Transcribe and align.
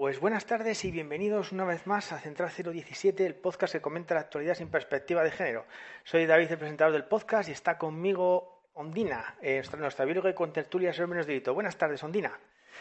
Pues 0.00 0.18
buenas 0.18 0.46
tardes 0.46 0.82
y 0.86 0.90
bienvenidos 0.90 1.52
una 1.52 1.66
vez 1.66 1.86
más 1.86 2.10
a 2.10 2.18
Central 2.18 2.50
017, 2.50 3.26
el 3.26 3.34
podcast 3.34 3.74
que 3.74 3.82
comenta 3.82 4.14
la 4.14 4.20
actualidad 4.20 4.54
sin 4.54 4.70
perspectiva 4.70 5.22
de 5.22 5.30
género. 5.30 5.66
Soy 6.04 6.24
David, 6.24 6.50
el 6.52 6.56
presentador 6.56 6.94
del 6.94 7.04
podcast, 7.04 7.50
y 7.50 7.52
está 7.52 7.76
conmigo 7.76 8.62
Ondina, 8.72 9.36
eh, 9.42 9.62
nuestra, 9.76 10.06
bióloga 10.06 10.30
y 10.30 10.34
con 10.34 10.54
tertulia 10.54 10.94
sobre 10.94 11.08
menos 11.08 11.26
delito. 11.26 11.52
Buenas 11.52 11.76
tardes, 11.76 12.02
Ondina. 12.02 12.32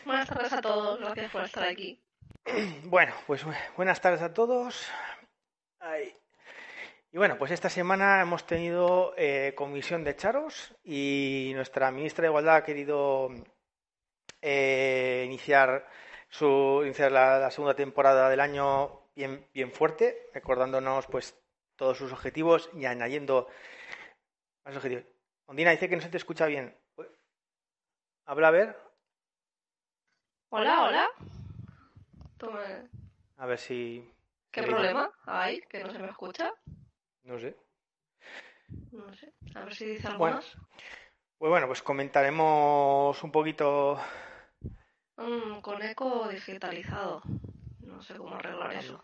Buenas 0.06 0.30
tardes 0.30 0.54
a 0.54 0.62
todos, 0.62 0.98
gracias 0.98 1.30
por 1.30 1.44
estar 1.44 1.68
aquí. 1.68 2.02
Bueno, 2.86 3.14
pues 3.28 3.46
bu- 3.46 3.54
buenas 3.76 4.00
tardes 4.00 4.22
a 4.22 4.34
todos. 4.34 4.90
Ay. 5.82 6.16
Y 7.12 7.18
bueno, 7.18 7.38
pues 7.38 7.52
esta 7.52 7.68
semana 7.70 8.22
hemos 8.22 8.48
tenido 8.48 9.14
eh, 9.18 9.52
comisión 9.58 10.06
de 10.06 10.16
Charos 10.16 10.74
y 10.86 11.52
nuestra 11.54 11.92
ministra 11.92 12.22
de 12.22 12.30
Igualdad 12.30 12.56
ha 12.56 12.64
querido 12.64 13.30
eh, 14.42 15.24
iniciar 15.26 15.86
su 16.30 16.82
iniciar 16.86 17.12
la, 17.12 17.40
la 17.40 17.52
segunda 17.52 17.76
temporada 17.76 18.30
del 18.30 18.40
año 18.40 19.02
bien, 19.16 19.46
bien 19.54 19.72
fuerte, 19.72 20.30
recordándonos 20.34 21.08
pues 21.08 21.36
todos 21.76 21.98
sus 21.98 22.12
objetivos 22.14 22.70
y 22.74 22.86
añadiendo 22.86 23.48
más 24.64 24.76
objetivos. 24.76 25.06
Ondina 25.48 25.72
dice 25.72 25.90
que 25.90 25.96
no 25.96 26.02
se 26.02 26.10
te 26.10 26.18
escucha 26.18 26.46
bien. 26.46 26.78
Habla 28.26 28.48
a 28.50 28.52
ver, 28.52 28.78
Hola, 30.52 30.84
hola. 30.84 31.08
Tú 32.38 32.50
me- 32.52 32.90
a 33.38 33.46
ver 33.46 33.60
si. 33.60 34.12
¿Qué 34.52 34.64
problema 34.64 35.12
hay? 35.26 35.62
¿Que 35.62 35.84
no 35.84 35.92
se 35.92 36.00
me 36.00 36.10
escucha? 36.10 36.52
No 37.24 37.38
sé. 37.40 37.56
No 38.92 39.14
sé. 39.14 39.32
A 39.56 39.64
ver 39.64 39.76
si 39.76 39.86
dice 39.86 40.08
algo 40.08 40.20
Bueno. 40.20 40.38
más. 40.38 40.58
Pues 41.38 41.50
bueno, 41.52 41.68
pues 41.68 41.82
comentaremos 41.84 43.24
un 43.24 43.32
poquito. 43.32 44.00
Mm, 45.20 45.60
con 45.60 45.82
eco 45.82 46.30
digitalizado. 46.30 47.22
No 47.82 48.02
sé 48.02 48.16
cómo 48.16 48.36
arreglar 48.36 48.74
eso. 48.74 49.04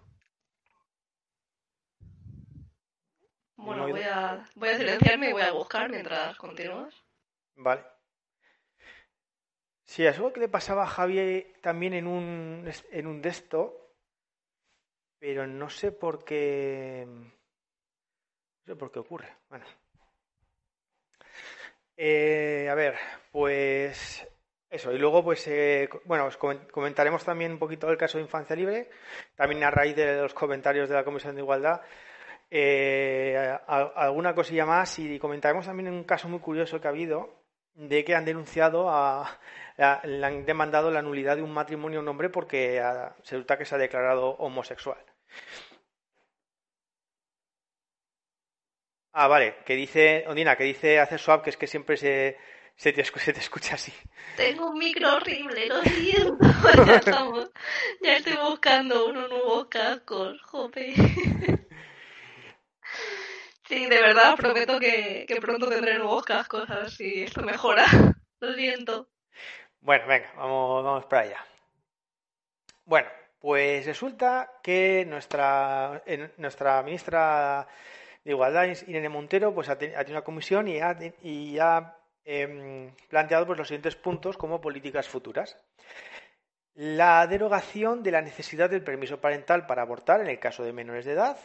Bueno, 3.57 3.90
voy 3.90 4.01
a, 4.03 4.45
voy 4.55 4.70
a 4.70 4.77
silenciarme 4.77 5.29
y 5.29 5.34
voy 5.34 5.41
a 5.41 5.51
buscar 5.51 5.90
mientras 5.90 6.37
continúas. 6.37 6.93
Vale. 7.55 7.84
Sí, 9.84 10.05
es 10.05 10.15
algo 10.15 10.31
que 10.31 10.40
le 10.40 10.48
pasaba 10.48 10.84
a 10.84 10.87
Javier 10.87 11.53
también 11.62 11.93
en 11.93 12.07
un, 12.07 12.70
en 12.91 13.07
un 13.07 13.21
de 13.21 13.29
esto, 13.29 13.93
pero 15.20 15.45
no 15.45 15.70
sé 15.70 15.91
por 15.91 16.23
qué. 16.23 17.05
No 17.07 17.31
sé 18.65 18.75
por 18.75 18.91
qué 18.91 18.99
ocurre. 18.99 19.35
Bueno. 19.49 19.65
Eh, 21.97 22.68
a 22.70 22.75
ver, 22.75 22.95
pues 23.31 24.27
eso. 24.70 24.91
Y 24.91 24.98
luego, 24.98 25.24
pues, 25.24 25.48
eh, 25.48 25.90
bueno, 26.05 26.26
os 26.26 26.38
comen- 26.40 26.70
comentaremos 26.71 27.24
también 27.24 27.54
un 27.54 27.60
poquito 27.60 27.90
el 27.90 27.98
caso 27.98 28.18
de 28.18 28.24
Infancia 28.24 28.55
Libre, 28.55 28.90
también 29.35 29.63
a 29.63 29.71
raíz 29.71 29.96
de 29.96 30.21
los 30.21 30.34
comentarios 30.34 30.90
de 30.90 30.96
la 30.96 31.04
Comisión 31.04 31.35
de 31.35 31.41
Igualdad. 31.41 31.82
Eh, 32.52 33.58
alguna 33.68 34.36
cosilla 34.36 34.66
más 34.66 34.99
y 34.99 35.18
comentaremos 35.20 35.66
también 35.66 35.91
un 35.91 36.04
caso 36.04 36.27
muy 36.30 36.40
curioso 36.40 36.80
que 36.80 36.88
ha 36.88 36.91
habido 36.91 37.43
de 37.74 38.05
que 38.05 38.16
han 38.16 38.24
denunciado 38.24 38.90
a, 38.90 39.40
le 40.04 40.26
han 40.26 40.46
demandado 40.46 40.91
la 40.91 41.02
nulidad 41.02 41.36
de 41.36 41.41
un 41.41 41.52
matrimonio 41.54 41.99
a 41.99 42.02
un 42.04 42.08
hombre 42.08 42.30
porque 42.30 42.80
ah, 42.80 43.16
se 43.24 43.36
resulta 43.36 43.58
que 43.58 43.66
se 43.66 43.76
ha 43.76 43.77
declarado 43.80 44.30
homosexual. 44.38 44.98
Ah, 49.13 49.27
vale, 49.27 49.55
que 49.66 49.76
dice, 49.76 50.26
Ondina, 50.27 50.55
que 50.58 50.66
dice 50.66 50.99
hace 50.99 51.18
swap 51.18 51.43
que 51.43 51.49
es 51.49 51.58
que 51.58 51.68
siempre 51.68 51.96
se, 51.98 52.38
se 52.76 52.93
te, 52.93 53.04
se 53.04 53.34
te 53.34 53.40
escucha 53.40 53.76
así. 53.76 53.93
Tengo 54.35 54.70
un 54.71 54.77
micro 54.77 55.15
horrible, 55.15 55.68
lo 55.68 55.81
siento. 55.84 56.37
Ya 56.85 56.98
estamos. 56.98 57.49
Ya 58.01 58.18
estoy 58.18 58.37
buscando 58.37 59.07
unos 59.07 59.29
nuevos 59.29 59.68
cascos, 59.68 60.41
jope. 60.41 60.93
Sí, 63.68 63.85
de 63.87 64.01
verdad, 64.01 64.35
prometo 64.35 64.80
que, 64.80 65.25
que 65.28 65.41
pronto 65.41 65.68
tendré 65.68 65.97
nuevos 65.97 66.24
cascos, 66.24 66.69
a 66.69 66.75
ver 66.81 66.91
si 66.91 67.24
esto 67.24 67.41
mejora. 67.41 67.86
Lo 68.40 68.53
siento. 68.53 69.07
Bueno, 69.80 70.06
venga, 70.07 70.31
vamos, 70.36 70.84
vamos 70.84 71.06
para 71.06 71.22
allá. 71.24 71.46
Bueno, 72.86 73.07
pues 73.40 73.86
resulta 73.86 74.52
que 74.62 75.06
nuestra, 75.07 76.03
en- 76.06 76.31
nuestra 76.38 76.81
ministra 76.84 77.68
de 78.24 78.31
Igualdad, 78.31 78.66
Irene 78.88 79.09
Montero, 79.09 79.53
pues 79.53 79.69
ha, 79.69 79.78
te- 79.78 79.96
ha 79.96 80.00
tenido 80.00 80.18
una 80.19 80.24
comisión 80.25 80.68
y 80.68 80.80
ha, 80.80 80.96
y 81.24 81.57
ha 81.59 81.94
em, 82.25 82.91
planteado 83.09 83.46
pues, 83.46 83.58
los 83.58 83.68
siguientes 83.68 83.96
puntos 83.96 84.38
como 84.38 84.62
políticas 84.62 85.08
futuras. 85.08 85.58
La 86.74 87.25
derogación 87.28 88.03
de 88.03 88.12
la 88.12 88.22
necesidad 88.22 88.69
del 88.69 88.84
permiso 88.84 89.22
parental 89.22 89.66
para 89.66 89.81
abortar 89.84 90.22
en 90.22 90.28
el 90.28 90.40
caso 90.40 90.63
de 90.63 90.74
menores 90.74 91.06
de 91.06 91.13
edad. 91.13 91.38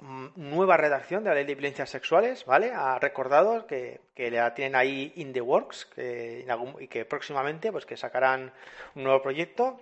Mm, 0.00 0.26
Nueva 0.36 0.76
redacción 0.76 1.24
de 1.24 1.30
la 1.30 1.36
ley 1.36 1.44
de 1.44 1.54
violencias 1.54 1.90
sexuales, 1.90 2.44
¿vale? 2.44 2.72
Ha 2.72 2.98
recordado 2.98 3.66
que, 3.66 4.00
que 4.14 4.30
la 4.30 4.54
tienen 4.54 4.76
ahí 4.76 5.12
in 5.16 5.32
the 5.32 5.40
works 5.40 5.86
que 5.86 6.46
y 6.80 6.88
que 6.88 7.04
próximamente 7.04 7.72
pues 7.72 7.86
que 7.86 7.96
sacarán 7.96 8.52
un 8.94 9.04
nuevo 9.04 9.22
proyecto. 9.22 9.80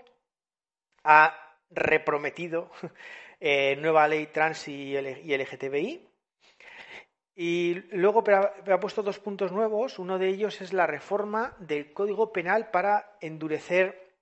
Ha 1.02 1.34
reprometido 1.70 2.70
eh, 3.40 3.76
nueva 3.76 4.08
ley 4.08 4.26
trans 4.28 4.68
y 4.68 4.94
LGTBI. 4.96 6.08
Y 7.36 7.74
luego 7.96 8.22
pero 8.22 8.52
ha, 8.72 8.80
puesto 8.80 9.02
dos 9.02 9.18
puntos 9.18 9.50
nuevos. 9.50 9.98
Uno 9.98 10.18
de 10.18 10.28
ellos 10.28 10.60
es 10.60 10.72
la 10.72 10.86
reforma 10.86 11.56
del 11.58 11.92
Código 11.92 12.32
Penal 12.32 12.70
para 12.70 13.16
endurecer 13.20 14.14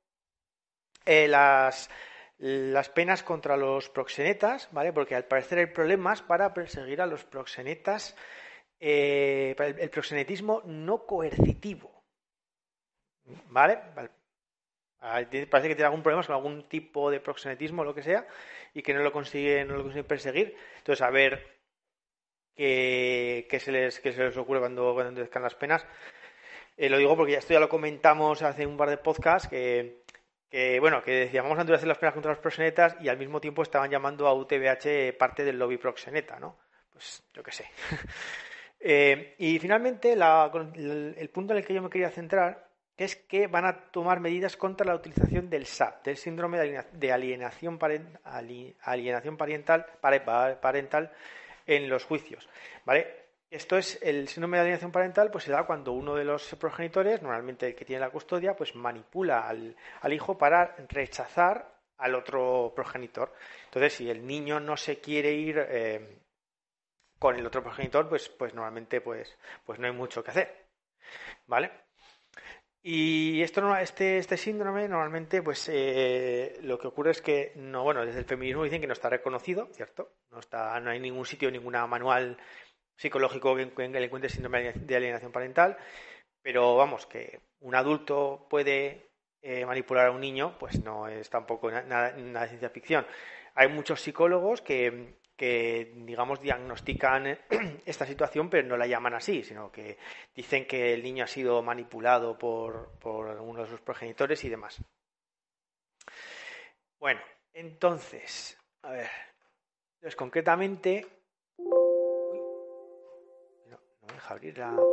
eh, 1.05 1.29
las, 1.29 1.91
las 2.39 2.89
penas 2.89 3.23
contra 3.23 3.57
los 3.57 3.91
proxenetas, 3.91 4.69
¿vale? 4.73 4.93
Porque 4.93 5.15
al 5.15 5.27
parecer 5.27 5.59
hay 5.59 5.67
problemas 5.67 6.23
para 6.23 6.55
perseguir 6.55 7.03
a 7.03 7.07
los 7.07 7.25
proxenetas, 7.25 8.17
eh, 8.81 9.55
el, 9.59 9.91
proxenetismo 9.91 10.63
no 10.65 11.05
coercitivo, 11.07 12.03
¿vale? 13.49 13.79
Vale. 13.95 14.11
Parece 15.01 15.69
que 15.69 15.75
tiene 15.75 15.85
algún 15.85 16.03
problema 16.03 16.25
con 16.25 16.37
algún 16.37 16.69
tipo 16.69 17.11
de 17.11 17.21
proxenetismo 17.21 17.83
o 17.83 17.85
lo 17.85 17.95
que 17.95 18.05
sea 18.05 18.27
y 18.73 18.83
que 18.83 18.95
no 18.95 19.03
lo 19.03 19.13
consigue, 19.13 19.65
no 19.65 19.77
lo 19.77 19.83
consigue 19.83 20.05
perseguir. 20.05 20.57
Entonces, 20.79 21.03
a 21.03 21.11
ver 21.11 21.62
qué, 22.57 23.47
qué 23.49 23.61
se, 23.61 23.73
les, 23.73 24.01
qué 24.01 24.13
se 24.13 24.23
les 24.25 24.37
ocurre 24.37 24.61
cuando, 24.61 24.93
cuando 24.95 25.11
endurezcan 25.11 25.43
las 25.43 25.55
penas. 25.55 25.87
Eh, 26.77 26.89
lo 26.89 26.99
digo 26.99 27.17
porque 27.17 27.33
ya 27.33 27.39
esto 27.39 27.53
ya 27.53 27.61
lo 27.61 27.69
comentamos 27.69 28.43
hace 28.43 28.67
un 28.67 28.77
par 28.77 28.89
de 28.91 28.97
podcasts 28.97 29.49
que, 29.49 30.03
que 30.51 30.81
bueno, 30.81 31.03
que 31.03 31.13
decíamos 31.13 31.49
vamos 31.51 31.59
a 31.59 31.63
endurecer 31.63 31.89
las 31.89 31.99
penas 31.99 32.15
contra 32.15 32.33
los 32.33 32.41
proxenetas 32.41 32.97
y 33.01 33.09
al 33.09 33.19
mismo 33.19 33.41
tiempo 33.41 33.63
estaban 33.63 33.91
llamando 33.91 34.27
a 34.27 34.35
UTBH 34.35 35.17
parte 35.19 35.45
del 35.45 35.59
lobby 35.59 35.77
proxeneta, 35.77 36.39
¿no? 36.41 36.59
Pues 36.93 37.23
yo 37.35 37.43
qué 37.43 37.53
sé. 37.53 37.67
Eh, 38.85 39.37
y 39.39 39.61
finalmente 39.61 40.17
la- 40.17 40.51
el, 40.75 41.31
punto 41.33 41.53
en 41.53 41.61
el 41.61 41.65
que 41.65 41.73
yo 41.73 41.81
me 41.83 41.89
quería 41.89 42.11
centrar 42.11 42.67
es 42.97 43.15
que 43.15 43.47
van 43.47 43.65
a 43.65 43.91
tomar 43.93 44.19
medidas 44.19 44.57
contra 44.57 44.85
la 44.85 44.97
utilización 44.97 45.49
del 45.49 45.67
SAP, 45.67 46.05
del 46.05 46.17
síndrome 46.17 46.59
de 46.59 46.65
aliena- 46.65 46.87
de 46.91 47.13
alienación, 47.13 47.79
paren- 47.79 48.19
ali- 48.25 48.75
alienación 48.83 49.37
parental, 49.37 49.87
pare- 50.01 50.23
pa- 50.23 50.61
parental 50.61 51.13
en 51.77 51.89
los 51.89 52.05
juicios, 52.05 52.49
¿vale? 52.85 53.23
Esto 53.51 53.77
es 53.77 53.99
el 54.03 54.29
síndrome 54.29 54.57
de 54.57 54.63
alienación 54.63 54.93
parental, 54.93 55.31
pues 55.31 55.45
se 55.45 55.53
da 55.53 55.67
cuando 55.67 55.93
uno 55.93 56.15
de 56.15 56.25
los 56.25 56.55
progenitores, 56.55 57.21
normalmente 57.21 57.67
el 57.67 57.75
que 57.75 57.85
tiene 57.85 58.01
la 58.01 58.11
custodia, 58.11 58.57
pues 58.57 58.75
manipula 58.75 59.47
al, 59.47 59.77
al 60.01 60.13
hijo 60.13 60.39
para 60.39 60.75
rechazar 60.89 61.73
al 61.99 62.15
otro 62.15 62.73
progenitor. 62.75 63.33
Entonces, 63.67 63.93
si 63.93 64.11
el 64.11 64.27
niño 64.27 64.59
no 64.59 64.77
se 64.77 65.01
quiere 65.01 65.33
ir 65.33 65.65
eh, 65.69 66.19
con 67.19 67.37
el 67.37 67.47
otro 67.47 67.63
progenitor, 67.63 68.09
pues, 68.09 68.29
pues 68.31 68.55
normalmente 68.55 69.01
pues, 69.01 69.39
pues 69.65 69.79
no 69.79 69.87
hay 69.87 69.93
mucho 69.93 70.25
que 70.25 70.31
hacer, 70.31 70.67
¿vale? 71.47 71.71
Y 72.85 73.43
esto, 73.43 73.77
este, 73.77 74.19
este 74.19 74.37
síndrome 74.37 74.89
normalmente, 74.89 75.41
pues 75.41 75.69
eh, 75.73 76.59
lo 76.63 76.79
que 76.79 76.89
ocurre 76.89 77.13
es 77.13 77.23
que 77.23 77.53
no, 77.55 77.85
bueno, 77.85 78.05
desde 78.05 78.19
el 78.19 78.25
feminismo 78.25 78.65
dicen 78.65 78.81
que 78.81 78.89
no 78.89 78.93
está 78.93 79.09
reconocido, 79.09 79.69
¿cierto? 79.73 80.17
No 80.31 80.41
está, 80.41 80.81
no 80.81 80.91
hay 80.91 80.99
ningún 80.99 81.25
sitio, 81.25 81.49
ninguna 81.51 81.87
manual 81.87 82.39
psicológico 82.97 83.55
que, 83.55 83.71
que 83.73 83.89
le 83.89 84.05
encuentre 84.05 84.31
síndrome 84.31 84.73
de 84.73 84.97
alienación 84.97 85.31
parental, 85.31 85.77
pero 86.43 86.75
vamos, 86.77 87.07
que 87.07 87.41
un 87.61 87.77
adulto 87.77 88.49
puede 88.51 89.11
eh, 89.43 89.65
manipular 89.65 90.09
a 90.09 90.11
un 90.11 90.21
niño, 90.21 90.57
pues 90.59 90.83
no 90.83 91.07
es 91.07 91.31
tampoco 91.31 91.71
na- 91.71 91.83
nada, 91.83 92.13
nada 92.17 92.49
ciencia 92.49 92.71
ficción. 92.71 93.07
Hay 93.55 93.69
muchos 93.69 94.01
psicólogos 94.01 94.61
que, 94.61 95.15
que, 95.43 95.91
digamos, 95.97 96.41
diagnostican 96.41 97.27
esta 97.85 98.07
situación, 98.07 98.49
pero 98.49 98.69
no 98.69 98.77
la 98.77 98.87
llaman 98.87 99.15
así, 99.15 99.43
sino 99.43 99.73
que 99.73 99.99
dicen 100.37 100.69
que 100.69 100.95
el 100.95 101.03
niño 101.03 101.25
ha 101.25 101.27
sido 101.27 101.61
manipulado 101.65 102.39
por, 102.39 102.93
por 103.01 103.29
alguno 103.29 103.63
de 103.63 103.69
sus 103.69 103.81
progenitores 103.81 104.45
y 104.45 104.49
demás. 104.49 104.81
Bueno, 107.01 107.21
entonces, 107.53 108.57
a 108.83 108.93
ver, 108.93 109.11
entonces 109.97 110.15
concretamente, 110.15 111.09
no, 113.65 113.81
me 114.03 114.13
deja 114.13 114.35
abrir 114.35 114.59
la, 114.59 114.89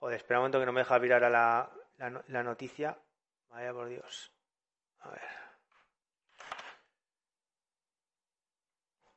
joder, 0.00 0.16
espera 0.18 0.40
un 0.40 0.42
momento 0.42 0.60
que 0.60 0.66
no 0.66 0.72
me 0.74 0.80
deja 0.80 0.94
abrir 0.94 1.14
ahora 1.14 1.30
la, 1.30 1.72
la 1.96 2.22
la 2.28 2.42
noticia, 2.42 2.98
Vaya 3.48 3.72
por 3.72 3.88
Dios. 3.88 4.30
A 4.98 5.12
ver. 5.12 5.37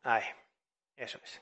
Ahí. 0.04 0.24
Eso 0.96 1.20
es. 1.24 1.42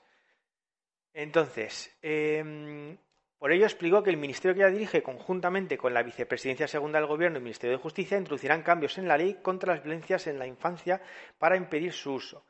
Entonces, 1.14 1.98
em, 2.02 2.98
por 3.38 3.52
ello 3.52 3.66
explicó 3.66 4.04
que 4.04 4.10
el 4.10 4.18
ministerio 4.18 4.54
que 4.56 4.62
ella 4.62 4.72
dirige, 4.72 5.02
conjuntamente 5.02 5.78
con 5.78 5.94
la 5.94 6.04
vicepresidencia 6.04 6.68
segunda 6.68 7.00
del 7.00 7.08
Gobierno 7.08 7.38
y 7.38 7.40
el 7.40 7.44
Ministerio 7.44 7.78
de 7.78 7.82
Justicia, 7.82 8.18
introducirán 8.18 8.64
cambios 8.64 8.98
en 8.98 9.08
la 9.08 9.18
ley 9.18 9.40
contra 9.42 9.74
las 9.74 9.84
violencias 9.84 10.28
en 10.28 10.40
la 10.40 10.46
infancia 10.46 11.02
para 11.38 11.58
impedir 11.58 11.94
su 11.94 12.14
uso. 12.14 12.46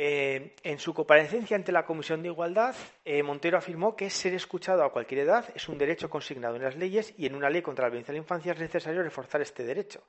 Eh, 0.00 0.54
en 0.62 0.78
su 0.78 0.94
comparecencia 0.94 1.56
ante 1.56 1.72
la 1.72 1.84
Comisión 1.84 2.22
de 2.22 2.28
Igualdad, 2.28 2.76
eh, 3.04 3.20
Montero 3.24 3.58
afirmó 3.58 3.96
que 3.96 4.10
ser 4.10 4.32
escuchado 4.32 4.84
a 4.84 4.92
cualquier 4.92 5.22
edad 5.22 5.46
es 5.56 5.68
un 5.68 5.76
derecho 5.76 6.08
consignado 6.08 6.54
en 6.54 6.62
las 6.62 6.76
leyes 6.76 7.12
y 7.18 7.26
en 7.26 7.34
una 7.34 7.50
ley 7.50 7.62
contra 7.62 7.86
la 7.86 7.90
violencia 7.90 8.12
en 8.12 8.18
la 8.18 8.22
infancia 8.22 8.52
es 8.52 8.60
necesario 8.60 9.02
reforzar 9.02 9.42
este 9.42 9.64
derecho. 9.64 10.04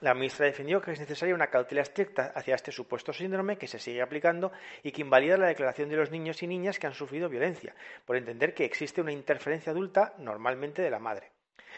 La 0.00 0.14
ministra 0.14 0.46
defendió 0.46 0.80
que 0.80 0.92
es 0.92 0.98
necesaria 0.98 1.34
una 1.34 1.48
cautela 1.48 1.82
estricta 1.82 2.32
hacia 2.34 2.54
este 2.54 2.72
supuesto 2.72 3.12
síndrome 3.12 3.58
que 3.58 3.66
se 3.66 3.78
sigue 3.78 4.00
aplicando 4.00 4.50
y 4.82 4.92
que 4.92 5.02
invalida 5.02 5.36
la 5.36 5.48
declaración 5.48 5.90
de 5.90 5.96
los 5.96 6.10
niños 6.10 6.42
y 6.42 6.46
niñas 6.46 6.78
que 6.78 6.86
han 6.86 6.94
sufrido 6.94 7.28
violencia, 7.28 7.74
por 8.06 8.16
entender 8.16 8.54
que 8.54 8.64
existe 8.64 9.02
una 9.02 9.12
interferencia 9.12 9.72
adulta 9.72 10.14
normalmente 10.16 10.80
de 10.80 10.88
la 10.88 11.00
madre. 11.00 11.32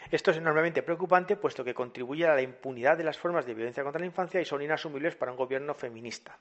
Esto 0.09 0.31
es 0.31 0.37
enormemente 0.37 0.83
preocupante, 0.83 1.35
puesto 1.35 1.65
que 1.65 1.73
contribuye 1.73 2.25
a 2.25 2.33
la 2.33 2.43
impunidad 2.43 2.97
de 2.97 3.03
las 3.03 3.17
formas 3.17 3.45
de 3.45 3.55
violencia 3.55 3.83
contra 3.83 3.99
la 3.99 4.05
infancia 4.05 4.39
y 4.39 4.45
son 4.45 4.61
inasumibles 4.61 5.17
para 5.17 5.33
un 5.33 5.37
gobierno 5.37 5.73
feminista. 5.73 6.39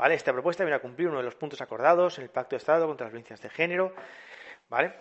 ¿Vale? 0.00 0.14
Esta 0.14 0.32
propuesta 0.32 0.64
viene 0.64 0.76
a 0.76 0.80
cumplir 0.80 1.08
uno 1.08 1.18
de 1.18 1.24
los 1.24 1.34
puntos 1.34 1.60
acordados 1.60 2.16
en 2.16 2.24
el 2.24 2.30
Pacto 2.30 2.56
de 2.56 2.56
Estado 2.56 2.86
contra 2.86 3.04
las 3.04 3.12
violencias 3.12 3.42
de 3.42 3.50
género, 3.50 3.94
¿vale? 4.70 4.94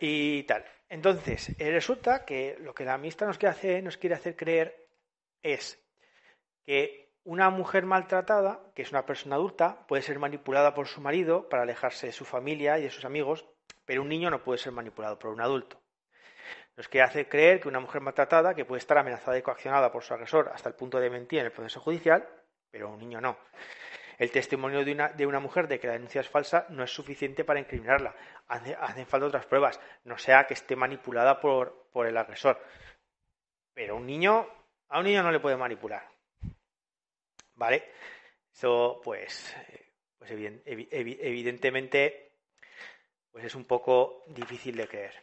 Y 0.00 0.42
tal. 0.42 0.64
Entonces, 0.88 1.54
eh, 1.60 1.70
resulta 1.70 2.24
que 2.24 2.56
lo 2.58 2.74
que 2.74 2.84
la 2.84 2.98
ministra 2.98 3.28
nos 3.28 3.38
quiere 3.38 3.52
hacer, 3.52 3.84
nos 3.84 3.98
quiere 3.98 4.16
hacer 4.16 4.34
creer 4.34 4.88
es 5.44 5.80
que 6.66 7.12
una 7.22 7.50
mujer 7.50 7.86
maltratada, 7.86 8.72
que 8.74 8.82
es 8.82 8.90
una 8.90 9.06
persona 9.06 9.36
adulta, 9.36 9.86
puede 9.86 10.02
ser 10.02 10.18
manipulada 10.18 10.74
por 10.74 10.88
su 10.88 11.00
marido 11.00 11.48
para 11.48 11.62
alejarse 11.62 12.08
de 12.08 12.12
su 12.12 12.24
familia 12.24 12.80
y 12.80 12.82
de 12.82 12.90
sus 12.90 13.04
amigos, 13.04 13.46
pero 13.84 14.02
un 14.02 14.08
niño 14.08 14.28
no 14.28 14.42
puede 14.42 14.58
ser 14.58 14.72
manipulado 14.72 15.20
por 15.20 15.30
un 15.30 15.40
adulto. 15.40 15.80
Nos 16.76 16.88
quiere 16.88 17.04
hacer 17.04 17.28
creer 17.28 17.60
que 17.60 17.68
una 17.68 17.78
mujer 17.78 18.00
maltratada, 18.00 18.54
que 18.56 18.64
puede 18.64 18.80
estar 18.80 18.98
amenazada 18.98 19.38
y 19.38 19.42
coaccionada 19.42 19.92
por 19.92 20.02
su 20.02 20.14
agresor 20.14 20.50
hasta 20.52 20.68
el 20.68 20.74
punto 20.74 20.98
de 20.98 21.10
mentir 21.10 21.38
en 21.38 21.44
el 21.44 21.52
proceso 21.52 21.78
judicial, 21.78 22.28
pero 22.72 22.90
un 22.90 22.98
niño 22.98 23.20
no. 23.20 23.38
El 24.20 24.30
testimonio 24.30 24.84
de 24.84 24.92
una, 24.92 25.08
de 25.08 25.26
una 25.26 25.40
mujer 25.40 25.66
de 25.66 25.80
que 25.80 25.86
la 25.86 25.94
denuncia 25.94 26.20
es 26.20 26.28
falsa 26.28 26.66
no 26.68 26.84
es 26.84 26.90
suficiente 26.90 27.42
para 27.42 27.58
incriminarla. 27.58 28.14
hacen 28.48 29.06
falta 29.06 29.26
otras 29.26 29.46
pruebas, 29.46 29.80
no 30.04 30.18
sea 30.18 30.46
que 30.46 30.52
esté 30.52 30.76
manipulada 30.76 31.40
por, 31.40 31.88
por 31.90 32.06
el 32.06 32.18
agresor. 32.18 32.62
Pero 33.72 33.96
un 33.96 34.04
niño, 34.04 34.46
a 34.90 34.98
un 34.98 35.06
niño 35.06 35.22
no 35.22 35.32
le 35.32 35.40
puede 35.40 35.56
manipular. 35.56 36.06
¿Vale? 37.54 37.92
Eso, 38.52 39.00
pues, 39.02 39.56
pues 40.18 40.32
evidentemente, 40.32 42.34
pues 43.32 43.46
es 43.46 43.54
un 43.54 43.64
poco 43.64 44.24
difícil 44.26 44.76
de 44.76 44.86
creer. 44.86 45.14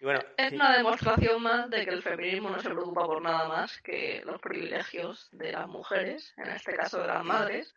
bueno, 0.00 0.20
es 0.36 0.52
una 0.52 0.76
demostración 0.76 1.42
más 1.42 1.68
de 1.68 1.84
que 1.84 1.90
el 1.90 2.02
feminismo 2.04 2.50
no 2.50 2.60
se 2.60 2.70
preocupa 2.70 3.06
por 3.06 3.20
nada 3.20 3.48
más 3.48 3.82
que 3.82 4.22
los 4.24 4.40
privilegios 4.40 5.28
de 5.32 5.50
las 5.50 5.66
mujeres, 5.66 6.32
en 6.36 6.52
este 6.52 6.76
caso 6.76 7.00
de 7.00 7.08
las 7.08 7.24
madres, 7.24 7.74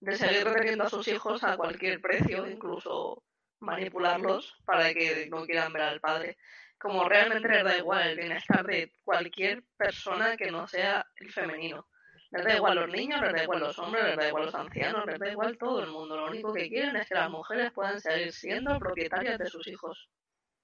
de 0.00 0.16
seguir 0.16 0.44
reteniendo 0.44 0.84
a 0.84 0.90
sus 0.90 1.06
hijos 1.08 1.42
a 1.44 1.56
cualquier 1.56 2.00
precio, 2.00 2.48
incluso 2.48 3.22
manipularlos 3.60 4.56
para 4.64 4.92
que 4.94 5.28
no 5.30 5.44
quieran 5.44 5.72
ver 5.72 5.82
al 5.82 6.00
padre. 6.00 6.36
Como 6.78 7.08
realmente 7.08 7.48
les 7.48 7.64
da 7.64 7.76
igual 7.76 8.08
el 8.08 8.16
bienestar 8.16 8.64
de 8.64 8.92
cualquier 9.02 9.64
persona 9.76 10.36
que 10.36 10.50
no 10.50 10.68
sea 10.68 11.04
el 11.16 11.32
femenino. 11.32 11.88
Les 12.30 12.44
da 12.44 12.56
igual 12.56 12.76
los 12.76 12.88
niños, 12.88 13.20
les 13.20 13.32
da 13.32 13.42
igual 13.42 13.60
los 13.60 13.78
hombres, 13.78 14.04
les 14.04 14.16
da 14.16 14.28
igual 14.28 14.44
los 14.46 14.54
ancianos, 14.54 15.06
les 15.06 15.18
da 15.18 15.30
igual 15.30 15.58
todo 15.58 15.82
el 15.82 15.90
mundo. 15.90 16.16
Lo 16.16 16.26
único 16.26 16.52
que 16.52 16.68
quieren 16.68 16.94
es 16.96 17.08
que 17.08 17.14
las 17.14 17.30
mujeres 17.30 17.72
puedan 17.72 18.00
seguir 18.00 18.32
siendo 18.32 18.78
propietarias 18.78 19.38
de 19.38 19.46
sus 19.46 19.66
hijos. 19.66 20.08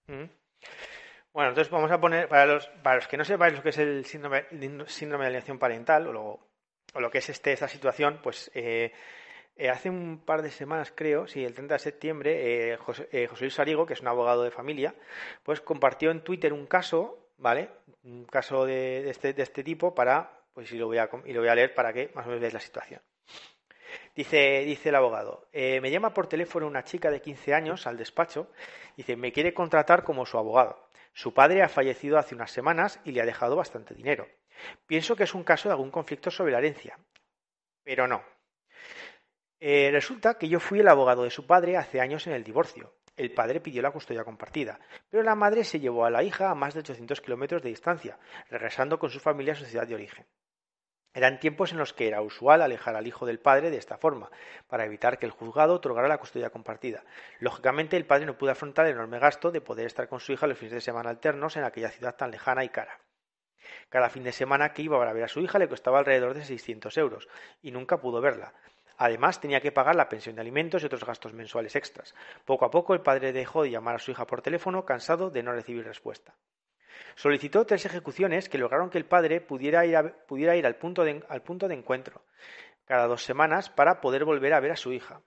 Mm. 0.07 0.25
Bueno, 1.33 1.49
entonces 1.49 1.73
vamos 1.73 1.91
a 1.91 2.01
poner, 2.01 2.29
para 2.29 2.47
los, 2.47 2.69
para 2.83 2.97
los 2.97 3.09
que 3.09 3.17
no 3.17 3.25
sepáis 3.25 3.55
lo 3.55 3.63
que 3.63 3.71
es 3.71 3.79
el 3.79 4.05
síndrome, 4.05 4.47
síndrome 4.87 5.25
de 5.25 5.29
alienación 5.29 5.59
parental 5.59 6.07
o 6.07 6.13
lo, 6.13 6.49
o 6.95 7.01
lo 7.01 7.11
que 7.11 7.19
es 7.19 7.29
este, 7.29 7.53
esta 7.53 7.67
situación, 7.67 8.21
pues 8.23 8.53
eh, 8.55 8.93
eh, 9.57 9.71
hace 9.71 9.89
un 9.89 10.19
par 10.19 10.43
de 10.43 10.51
semanas, 10.51 10.93
creo, 10.95 11.29
sí, 11.29 11.45
el 11.45 11.55
30 11.55 11.75
de 11.75 11.79
septiembre, 11.79 12.73
eh, 12.73 12.77
José, 12.77 13.09
eh, 13.13 13.29
José, 13.29 13.45
Luis 13.45 13.55
Sarigo, 13.55 13.87
que 13.87 13.95
es 13.95 14.01
un 14.01 14.09
abogado 14.09 14.43
de 14.43 14.51
familia, 14.51 14.95
pues 15.45 15.61
compartió 15.61 16.11
en 16.11 16.23
Twitter 16.23 16.53
un 16.53 16.67
caso, 16.67 17.29
¿vale? 17.39 17.71
Un 18.03 18.25
caso 18.25 18.65
de, 18.67 19.09
este, 19.09 19.41
este, 19.41 19.63
tipo 19.63 19.95
para, 19.95 20.41
pues 20.53 20.73
y 20.73 20.77
lo, 20.77 20.87
voy 20.87 20.99
a, 20.99 21.09
y 21.25 21.33
lo 21.33 21.41
voy 21.41 21.49
a 21.49 21.55
leer 21.55 21.73
para 21.73 21.93
que 21.93 22.11
más 22.15 22.27
o 22.27 22.31
menos 22.31 22.41
veáis 22.41 22.55
la 22.55 22.61
situación. 22.61 23.01
Dice, 24.17 24.65
dice 24.65 24.89
el 24.91 24.95
abogado, 24.95 25.49
me 25.53 25.91
llama 25.91 26.15
por 26.15 26.29
teléfono 26.29 26.69
una 26.69 26.85
chica 26.85 27.11
de 27.11 27.21
15 27.21 27.53
años 27.53 27.87
al 27.89 27.97
despacho, 27.97 28.49
dice, 28.97 29.17
me 29.17 29.33
quiere 29.33 29.53
contratar 29.53 30.05
como 30.05 30.25
su 30.25 30.39
abogado. 30.39 30.89
Su 31.13 31.35
padre 31.35 31.63
ha 31.63 31.69
fallecido 31.69 32.19
hace 32.19 32.35
unas 32.35 32.53
semanas 32.53 33.01
y 33.05 33.11
le 33.11 33.21
ha 33.21 33.27
dejado 33.27 33.57
bastante 33.57 33.95
dinero. 33.95 34.29
Pienso 34.87 35.17
que 35.17 35.25
es 35.25 35.35
un 35.35 35.43
caso 35.43 35.69
de 35.69 35.73
algún 35.73 35.91
conflicto 35.91 36.31
sobre 36.31 36.53
la 36.53 36.59
herencia, 36.59 36.99
pero 37.83 38.07
no, 38.07 38.23
eh, 39.67 39.91
resulta 39.91 40.35
que 40.35 40.47
yo 40.47 40.61
fui 40.61 40.81
el 40.81 40.89
abogado 40.89 41.23
de 41.23 41.31
su 41.31 41.47
padre 41.47 41.79
hace 41.79 41.99
años 41.99 42.27
en 42.27 42.35
el 42.35 42.45
divorcio. 42.45 42.93
El 43.17 43.33
padre 43.33 43.61
pidió 43.61 43.81
la 43.81 43.93
custodia 43.93 44.23
compartida, 44.23 44.79
pero 45.09 45.23
la 45.23 45.35
madre 45.35 45.65
se 45.65 45.81
llevó 45.81 46.05
a 46.05 46.11
la 46.11 46.23
hija 46.23 46.51
a 46.51 46.55
más 46.55 46.75
de 46.75 46.81
800 46.81 47.23
kilómetros 47.23 47.63
de 47.63 47.71
distancia, 47.71 48.19
regresando 48.51 48.99
con 48.99 49.09
su 49.09 49.21
familia 49.21 49.55
a 49.55 49.57
su 49.57 49.65
ciudad 49.65 49.87
de 49.87 49.95
origen. 49.95 50.27
Eran 51.15 51.41
tiempos 51.41 51.73
en 51.73 51.79
los 51.79 51.95
que 51.95 52.09
era 52.09 52.21
usual 52.21 52.61
alejar 52.61 52.95
al 52.95 53.07
hijo 53.07 53.25
del 53.25 53.41
padre 53.41 53.71
de 53.71 53.79
esta 53.79 53.97
forma, 53.97 54.31
para 54.69 54.85
evitar 54.85 55.19
que 55.19 55.25
el 55.25 55.33
juzgado 55.33 55.73
otorgara 55.73 56.09
la 56.09 56.19
custodia 56.19 56.51
compartida. 56.51 57.03
Lógicamente, 57.41 57.97
el 57.97 58.05
padre 58.05 58.27
no 58.27 58.37
pudo 58.37 58.51
afrontar 58.51 58.85
el 58.85 58.93
enorme 58.93 59.19
gasto 59.19 59.51
de 59.51 59.63
poder 59.63 59.87
estar 59.87 60.09
con 60.09 60.21
su 60.21 60.33
hija 60.33 60.47
los 60.47 60.59
fines 60.59 60.75
de 60.75 60.83
semana 60.83 61.09
alternos 61.09 61.57
en 61.57 61.65
aquella 61.65 61.89
ciudad 61.89 62.17
tan 62.17 62.33
lejana 62.33 62.65
y 62.65 62.69
cara. 62.69 63.01
Cada 63.89 64.11
fin 64.11 64.25
de 64.25 64.33
semana 64.33 64.75
que 64.75 64.83
iba 64.83 64.99
para 64.99 65.15
ver 65.15 65.25
a 65.25 65.29
su 65.29 65.41
hija 65.41 65.59
le 65.59 65.71
costaba 65.71 66.01
alrededor 66.01 66.35
de 66.35 66.45
600 66.45 66.99
euros, 66.99 67.29
y 67.63 67.71
nunca 67.71 67.99
pudo 67.99 68.21
verla. 68.21 68.53
Además, 68.97 69.41
tenía 69.41 69.61
que 69.61 69.73
pagar 69.73 69.97
la 69.97 70.09
pensión 70.09 70.37
de 70.37 70.41
alimentos 70.41 70.83
y 70.83 70.87
otros 70.87 71.05
gastos 71.05 71.33
mensuales 71.33 71.75
extras. 71.77 72.15
Poco 72.45 72.65
a 72.65 72.71
poco, 72.71 72.95
el 72.95 73.01
padre 73.01 73.33
dejó 73.33 73.63
de 73.63 73.71
llamar 73.71 73.97
a 73.97 73.99
su 73.99 74.11
hija 74.11 74.27
por 74.27 74.43
teléfono, 74.43 74.85
cansado 74.85 75.31
de 75.31 75.43
no 75.43 75.53
recibir 75.53 75.85
respuesta. 75.85 76.35
Solicitó 77.17 77.65
tres 77.65 77.87
ejecuciones 77.87 78.49
que 78.49 78.59
lograron 78.59 78.91
que 78.91 78.99
el 78.99 79.07
padre 79.07 79.41
pudiera 79.41 79.85
ir, 79.87 79.97
al, 79.97 80.77
punto 80.77 81.05
de, 81.05 81.75
encuentro 81.75 82.23
cada 82.85 83.07
dos 83.07 83.25
semanas 83.25 83.71
para 83.71 84.01
poder 84.01 84.25
volver 84.25 84.53
a 84.53 84.61
ver 84.61 84.73
a 84.73 84.77
su 84.77 84.93
hija. 84.93 85.21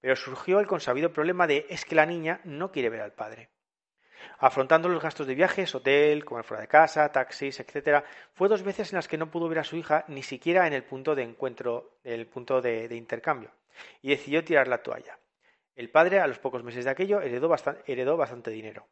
Pero 0.00 0.16
surgió 0.16 0.60
el 0.60 0.66
consabido 0.66 1.12
problema 1.12 1.46
de 1.46 1.66
es 1.68 1.84
que 1.84 1.94
la 1.94 2.06
niña 2.06 2.40
no 2.44 2.70
quiere 2.70 2.90
ver 2.90 3.00
al 3.00 3.12
padre 3.12 3.50
afrontando 4.38 4.88
los 4.88 5.02
gastos 5.02 5.26
de 5.26 5.34
viajes, 5.34 5.74
hotel, 5.74 6.24
comer 6.24 6.44
fuera 6.44 6.60
de 6.60 6.68
casa, 6.68 7.10
taxis, 7.10 7.60
etcétera, 7.60 8.04
fue 8.32 8.48
dos 8.48 8.62
veces 8.62 8.92
en 8.92 8.96
las 8.96 9.08
que 9.08 9.18
no 9.18 9.30
pudo 9.30 9.48
ver 9.48 9.58
a 9.58 9.64
su 9.64 9.76
hija 9.76 10.04
ni 10.08 10.22
siquiera 10.22 10.66
en 10.66 10.72
el 10.72 10.84
punto 10.84 11.14
de 11.14 11.22
encuentro, 11.22 11.98
el 12.04 12.26
punto 12.26 12.60
de, 12.60 12.94
intercambio, 12.94 13.50
y 14.02 14.10
decidió 14.10 14.44
tirar 14.44 14.68
la 14.68 14.82
toalla. 14.82 15.18
El 15.74 15.90
padre, 15.90 16.20
a 16.20 16.26
los 16.26 16.38
pocos 16.38 16.62
meses 16.62 16.84
de 16.84 16.90
aquello, 16.90 17.20
heredó, 17.20 17.54
heredó 17.86 18.16
bastante 18.16 18.50
dinero. 18.50 18.86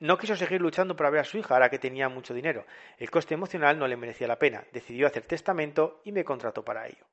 No 0.00 0.18
quiso 0.18 0.34
seguir 0.34 0.60
luchando 0.60 0.96
para 0.96 1.10
ver 1.10 1.20
a 1.20 1.24
su 1.24 1.38
hija 1.38 1.54
ahora 1.54 1.68
que 1.70 1.78
tenía 1.78 2.08
mucho 2.08 2.34
dinero. 2.34 2.64
El 2.98 3.10
coste 3.10 3.34
emocional 3.34 3.78
no 3.78 3.86
le 3.86 3.96
merecía 3.96 4.26
la 4.26 4.38
pena. 4.38 4.64
Decidió 4.72 5.06
hacer 5.06 5.24
testamento 5.24 6.00
y 6.04 6.10
me 6.10 6.24
contrató 6.24 6.64
para 6.64 6.88
ello 6.88 7.06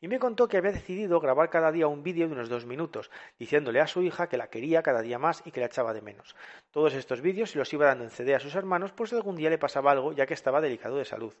y 0.00 0.08
me 0.08 0.18
contó 0.18 0.48
que 0.48 0.56
había 0.56 0.72
decidido 0.72 1.20
grabar 1.20 1.50
cada 1.50 1.72
día 1.72 1.86
un 1.86 2.02
vídeo 2.02 2.26
de 2.26 2.34
unos 2.34 2.48
dos 2.48 2.66
minutos, 2.66 3.10
diciéndole 3.38 3.80
a 3.80 3.86
su 3.86 4.02
hija 4.02 4.28
que 4.28 4.36
la 4.36 4.48
quería 4.48 4.82
cada 4.82 5.02
día 5.02 5.18
más 5.18 5.42
y 5.44 5.50
que 5.50 5.60
la 5.60 5.66
echaba 5.66 5.92
de 5.92 6.02
menos. 6.02 6.36
Todos 6.70 6.94
estos 6.94 7.20
vídeos 7.20 7.50
se 7.50 7.58
los 7.58 7.72
iba 7.72 7.86
dando 7.86 8.04
en 8.04 8.10
CD 8.10 8.34
a 8.34 8.40
sus 8.40 8.54
hermanos 8.54 8.92
por 8.92 9.08
si 9.08 9.16
algún 9.16 9.36
día 9.36 9.50
le 9.50 9.58
pasaba 9.58 9.92
algo, 9.92 10.12
ya 10.12 10.26
que 10.26 10.34
estaba 10.34 10.60
delicado 10.60 10.96
de 10.96 11.04
salud. 11.04 11.34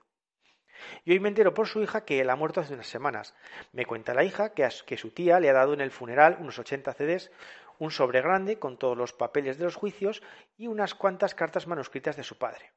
Y 1.04 1.12
hoy 1.12 1.20
me 1.20 1.28
entero 1.28 1.54
por 1.54 1.66
su 1.66 1.82
hija 1.82 2.04
que 2.04 2.20
él 2.20 2.30
ha 2.30 2.36
muerto 2.36 2.60
hace 2.60 2.74
unas 2.74 2.86
semanas. 2.86 3.34
Me 3.72 3.84
cuenta 3.84 4.14
la 4.14 4.24
hija 4.24 4.54
que, 4.54 4.68
que 4.86 4.96
su 4.96 5.10
tía 5.10 5.40
le 5.40 5.50
ha 5.50 5.54
dado 5.54 5.74
en 5.74 5.80
el 5.80 5.90
funeral 5.90 6.38
unos 6.40 6.58
80 6.58 6.92
CDs, 6.94 7.30
un 7.78 7.90
sobre 7.90 8.20
grande 8.20 8.58
con 8.58 8.78
todos 8.78 8.96
los 8.96 9.12
papeles 9.12 9.58
de 9.58 9.64
los 9.64 9.76
juicios 9.76 10.22
y 10.56 10.66
unas 10.66 10.94
cuantas 10.94 11.34
cartas 11.34 11.66
manuscritas 11.66 12.16
de 12.16 12.24
su 12.24 12.38
padre. 12.38 12.72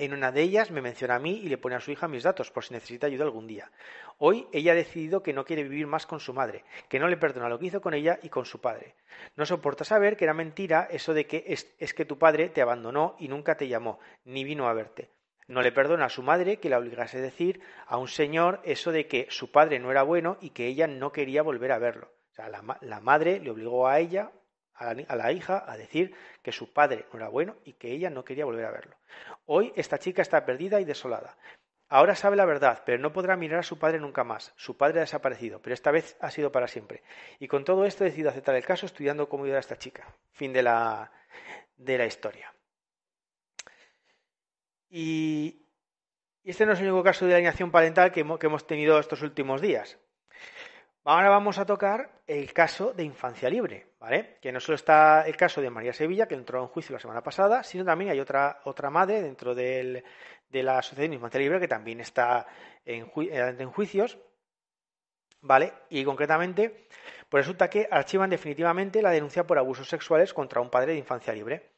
En 0.00 0.14
una 0.14 0.32
de 0.32 0.40
ellas 0.40 0.70
me 0.70 0.80
menciona 0.80 1.16
a 1.16 1.18
mí 1.18 1.42
y 1.44 1.50
le 1.50 1.58
pone 1.58 1.74
a 1.74 1.80
su 1.80 1.90
hija 1.90 2.08
mis 2.08 2.22
datos 2.22 2.50
por 2.50 2.64
si 2.64 2.72
necesita 2.72 3.06
ayuda 3.06 3.24
algún 3.24 3.46
día. 3.46 3.70
Hoy 4.16 4.46
ella 4.50 4.72
ha 4.72 4.74
decidido 4.74 5.22
que 5.22 5.34
no 5.34 5.44
quiere 5.44 5.62
vivir 5.62 5.86
más 5.86 6.06
con 6.06 6.20
su 6.20 6.32
madre, 6.32 6.64
que 6.88 6.98
no 6.98 7.06
le 7.06 7.18
perdona 7.18 7.50
lo 7.50 7.58
que 7.58 7.66
hizo 7.66 7.82
con 7.82 7.92
ella 7.92 8.18
y 8.22 8.30
con 8.30 8.46
su 8.46 8.62
padre. 8.62 8.94
No 9.36 9.44
soporta 9.44 9.84
saber 9.84 10.16
que 10.16 10.24
era 10.24 10.32
mentira 10.32 10.88
eso 10.90 11.12
de 11.12 11.26
que 11.26 11.44
es, 11.48 11.76
es 11.78 11.92
que 11.92 12.06
tu 12.06 12.18
padre 12.18 12.48
te 12.48 12.62
abandonó 12.62 13.14
y 13.18 13.28
nunca 13.28 13.58
te 13.58 13.68
llamó, 13.68 14.00
ni 14.24 14.42
vino 14.42 14.68
a 14.68 14.72
verte. 14.72 15.10
No 15.48 15.60
le 15.60 15.70
perdona 15.70 16.06
a 16.06 16.08
su 16.08 16.22
madre 16.22 16.56
que 16.56 16.70
la 16.70 16.78
obligase 16.78 17.18
a 17.18 17.20
decir 17.20 17.60
a 17.86 17.98
un 17.98 18.08
señor 18.08 18.62
eso 18.64 18.92
de 18.92 19.06
que 19.06 19.26
su 19.28 19.52
padre 19.52 19.80
no 19.80 19.90
era 19.90 20.02
bueno 20.02 20.38
y 20.40 20.48
que 20.50 20.66
ella 20.66 20.86
no 20.86 21.12
quería 21.12 21.42
volver 21.42 21.72
a 21.72 21.78
verlo. 21.78 22.10
O 22.30 22.34
sea, 22.34 22.48
la, 22.48 22.78
la 22.80 23.00
madre 23.00 23.38
le 23.38 23.50
obligó 23.50 23.86
a 23.86 23.98
ella 23.98 24.32
a 24.80 25.16
la, 25.16 25.32
hija 25.32 25.64
a 25.70 25.76
decir 25.76 26.14
que 26.42 26.52
su 26.52 26.72
padre 26.72 27.06
no 27.12 27.18
era 27.18 27.28
bueno 27.28 27.56
y 27.64 27.74
que 27.74 27.92
ella 27.92 28.08
no 28.08 28.24
quería 28.24 28.46
volver 28.46 28.64
a 28.64 28.70
verlo. 28.70 28.96
Hoy 29.44 29.72
esta 29.76 29.98
chica 29.98 30.22
está 30.22 30.44
perdida 30.46 30.80
y 30.80 30.84
desolada. 30.84 31.36
Ahora 31.88 32.14
sabe 32.14 32.36
la 32.36 32.46
verdad, 32.46 32.82
pero 32.86 32.98
no 32.98 33.12
podrá 33.12 33.36
mirar 33.36 33.60
a 33.60 33.64
su 33.64 33.78
padre 33.78 33.98
nunca 33.98 34.24
más. 34.24 34.54
Su 34.56 34.76
padre 34.76 34.98
ha 34.98 35.02
desaparecido, 35.02 35.60
pero 35.60 35.74
esta 35.74 35.90
vez 35.90 36.16
ha 36.20 36.30
sido 36.30 36.50
para 36.50 36.68
siempre. 36.68 37.02
Y 37.38 37.48
con 37.48 37.64
todo 37.64 37.84
esto 37.84 38.04
he 38.04 38.06
decidido 38.06 38.30
aceptar 38.30 38.54
el 38.54 38.64
caso 38.64 38.86
estudiando 38.86 39.28
cómo 39.28 39.44
ayudar 39.44 39.58
a 39.58 39.60
esta 39.60 39.76
chica. 39.76 40.06
Fin 40.32 40.52
de 40.52 40.62
la, 40.62 41.12
de 41.76 41.98
la 41.98 42.06
historia. 42.06 42.54
Y, 44.88 45.66
este 46.42 46.64
no 46.64 46.72
es 46.72 46.80
el 46.80 46.86
único 46.86 47.04
caso 47.04 47.26
de 47.26 47.34
alienación 47.34 47.70
parental 47.70 48.12
que 48.12 48.20
hemos 48.20 48.66
tenido 48.66 48.98
estos 48.98 49.20
últimos 49.22 49.60
días. 49.60 49.98
Ahora 51.04 51.30
vamos 51.30 51.58
a 51.58 51.64
tocar 51.64 52.20
el 52.26 52.52
caso 52.52 52.92
de 52.92 53.04
infancia 53.04 53.48
libre, 53.48 53.86
¿vale? 53.98 54.36
Que 54.40 54.52
no 54.52 54.60
solo 54.60 54.76
está 54.76 55.22
el 55.26 55.34
caso 55.34 55.62
de 55.62 55.70
María 55.70 55.94
Sevilla, 55.94 56.28
que 56.28 56.34
entró 56.34 56.60
en 56.60 56.68
juicio 56.68 56.92
la 56.92 57.00
semana 57.00 57.22
pasada, 57.22 57.62
sino 57.62 57.86
también 57.86 58.10
hay 58.10 58.20
otra, 58.20 58.60
otra 58.64 58.90
madre 58.90 59.22
dentro 59.22 59.54
de 59.54 60.04
la 60.50 60.78
Asociación 60.78 61.10
de 61.10 61.16
Infancia 61.16 61.40
Libre 61.40 61.58
que 61.58 61.68
también 61.68 62.00
está 62.00 62.46
en, 62.84 63.10
en 63.16 63.70
juicios, 63.70 64.18
¿vale? 65.40 65.72
Y 65.88 66.04
concretamente, 66.04 66.86
pues 67.30 67.46
resulta 67.46 67.70
que 67.70 67.88
archivan 67.90 68.28
definitivamente 68.28 69.00
la 69.00 69.10
denuncia 69.10 69.46
por 69.46 69.58
abusos 69.58 69.88
sexuales 69.88 70.34
contra 70.34 70.60
un 70.60 70.68
padre 70.68 70.92
de 70.92 70.98
infancia 70.98 71.32
libre. 71.32 71.70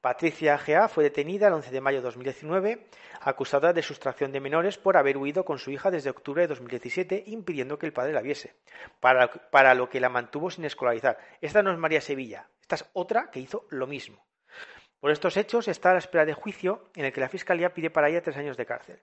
Patricia 0.00 0.58
Gea 0.58 0.88
fue 0.88 1.04
detenida 1.04 1.48
el 1.48 1.54
11 1.54 1.70
de 1.70 1.80
mayo 1.80 1.98
de 1.98 2.04
2019, 2.04 2.86
acusada 3.20 3.72
de 3.72 3.82
sustracción 3.82 4.30
de 4.32 4.40
menores 4.40 4.78
por 4.78 4.96
haber 4.96 5.16
huido 5.16 5.44
con 5.44 5.58
su 5.58 5.70
hija 5.70 5.90
desde 5.90 6.10
octubre 6.10 6.42
de 6.42 6.48
2017, 6.48 7.24
impidiendo 7.26 7.78
que 7.78 7.86
el 7.86 7.92
padre 7.92 8.12
la 8.12 8.20
viese, 8.20 8.54
para, 9.00 9.28
para 9.28 9.74
lo 9.74 9.88
que 9.88 10.00
la 10.00 10.08
mantuvo 10.08 10.50
sin 10.50 10.64
escolarizar. 10.64 11.18
Esta 11.40 11.62
no 11.62 11.72
es 11.72 11.78
María 11.78 12.00
Sevilla, 12.00 12.48
esta 12.60 12.76
es 12.76 12.84
otra 12.92 13.30
que 13.30 13.40
hizo 13.40 13.66
lo 13.70 13.86
mismo. 13.86 14.26
Por 15.00 15.10
estos 15.10 15.36
hechos 15.36 15.68
está 15.68 15.90
a 15.90 15.94
la 15.94 15.98
espera 15.98 16.24
de 16.24 16.34
juicio 16.34 16.90
en 16.94 17.04
el 17.04 17.12
que 17.12 17.20
la 17.20 17.28
Fiscalía 17.28 17.74
pide 17.74 17.90
para 17.90 18.08
ella 18.08 18.22
tres 18.22 18.36
años 18.36 18.56
de 18.56 18.66
cárcel. 18.66 19.02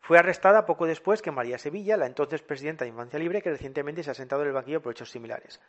Fue 0.00 0.18
arrestada 0.18 0.66
poco 0.66 0.86
después 0.86 1.22
que 1.22 1.30
María 1.30 1.58
Sevilla, 1.58 1.96
la 1.96 2.06
entonces 2.06 2.42
presidenta 2.42 2.84
de 2.84 2.90
Infancia 2.90 3.18
Libre, 3.18 3.42
que 3.42 3.50
recientemente 3.50 4.02
se 4.02 4.10
ha 4.10 4.14
sentado 4.14 4.42
en 4.42 4.48
el 4.48 4.54
banquillo 4.54 4.82
por 4.82 4.92
hechos 4.92 5.10
similares. 5.10 5.60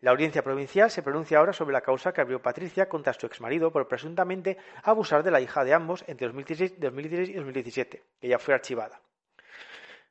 La 0.00 0.12
audiencia 0.12 0.42
provincial 0.42 0.90
se 0.90 1.02
pronuncia 1.02 1.38
ahora 1.38 1.52
sobre 1.52 1.72
la 1.72 1.80
causa 1.80 2.12
que 2.12 2.20
abrió 2.20 2.40
Patricia 2.40 2.88
contra 2.88 3.12
su 3.12 3.26
exmarido 3.26 3.72
por 3.72 3.88
presuntamente 3.88 4.58
abusar 4.82 5.22
de 5.22 5.30
la 5.30 5.40
hija 5.40 5.64
de 5.64 5.74
ambos 5.74 6.04
entre 6.06 6.26
2016, 6.28 6.74
y 6.78 7.32
2017, 7.34 8.02
que 8.20 8.28
ya 8.28 8.38
fue 8.38 8.54
archivada. 8.54 9.00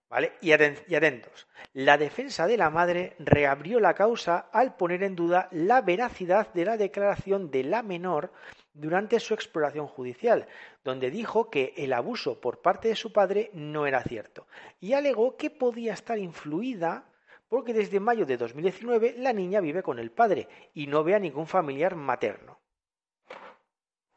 ¿Vale? 0.09 0.33
Y, 0.41 0.49
y 0.49 0.95
atentos. 0.95 1.47
La 1.73 1.97
defensa 1.97 2.47
de 2.47 2.57
la 2.57 2.71
madre 2.71 3.15
reabrió 3.19 3.79
la 3.79 3.93
causa 3.93 4.49
al 4.51 4.75
poner 4.75 5.03
en 5.03 5.15
duda 5.15 5.47
la 5.51 5.81
veracidad 5.81 6.51
de 6.53 6.65
la 6.65 6.77
declaración 6.77 7.51
de 7.51 7.63
la 7.63 7.83
menor 7.83 8.31
durante 8.73 9.19
su 9.19 9.33
exploración 9.33 9.87
judicial, 9.87 10.47
donde 10.83 11.11
dijo 11.11 11.49
que 11.49 11.73
el 11.77 11.93
abuso 11.93 12.39
por 12.39 12.61
parte 12.61 12.87
de 12.87 12.95
su 12.95 13.11
padre 13.11 13.49
no 13.53 13.87
era 13.87 14.03
cierto 14.03 14.47
y 14.79 14.93
alegó 14.93 15.37
que 15.37 15.49
podía 15.49 15.93
estar 15.93 16.17
influida 16.17 17.05
porque 17.49 17.73
desde 17.73 17.99
mayo 17.99 18.25
de 18.25 18.37
2019 18.37 19.15
la 19.17 19.33
niña 19.33 19.59
vive 19.59 19.83
con 19.83 19.99
el 19.99 20.11
padre 20.11 20.47
y 20.73 20.87
no 20.87 21.03
ve 21.03 21.15
a 21.15 21.19
ningún 21.19 21.47
familiar 21.47 21.95
materno. 21.95 22.59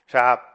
O 0.07 0.11
sea, 0.13 0.53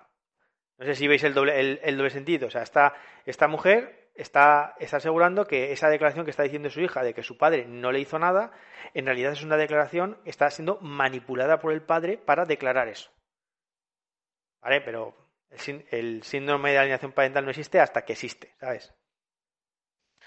no 0.78 0.86
sé 0.86 0.94
si 0.94 1.08
veis 1.08 1.24
el 1.24 1.34
doble, 1.34 1.80
el, 1.82 1.98
doble 1.98 2.12
sentido. 2.12 2.48
O 2.48 2.52
sea, 2.52 2.62
esta, 2.62 2.94
esta 3.26 3.48
mujer 3.48 4.12
está, 4.14 4.76
está, 4.80 4.98
asegurando 4.98 5.46
que 5.46 5.72
esa 5.72 5.90
declaración 5.90 6.24
que 6.24 6.32
está 6.32 6.44
diciendo 6.44 6.70
su 6.70 6.82
hija 6.82 7.04
de 7.04 7.16
que 7.16 7.24
su 7.24 7.38
padre 7.38 7.66
no 7.68 7.92
le 7.92 8.00
hizo 8.00 8.20
nada, 8.20 8.52
en 8.94 9.06
realidad 9.06 9.32
es 9.32 9.44
una 9.44 9.58
declaración, 9.58 10.20
está 10.26 10.50
siendo 10.52 10.80
manipulada 10.82 11.60
por 11.60 11.74
el 11.74 11.82
padre 11.82 12.18
para 12.18 12.46
declarar 12.46 12.88
eso. 12.88 13.10
¿Vale? 14.62 14.82
Pero 14.82 15.16
el, 15.92 16.24
síndrome 16.24 16.72
de 16.72 16.80
alienación 16.80 17.12
parental 17.12 17.46
no 17.46 17.52
existe 17.52 17.80
hasta 17.80 18.04
que 18.04 18.14
existe, 18.14 18.56
¿sabes? 18.60 18.94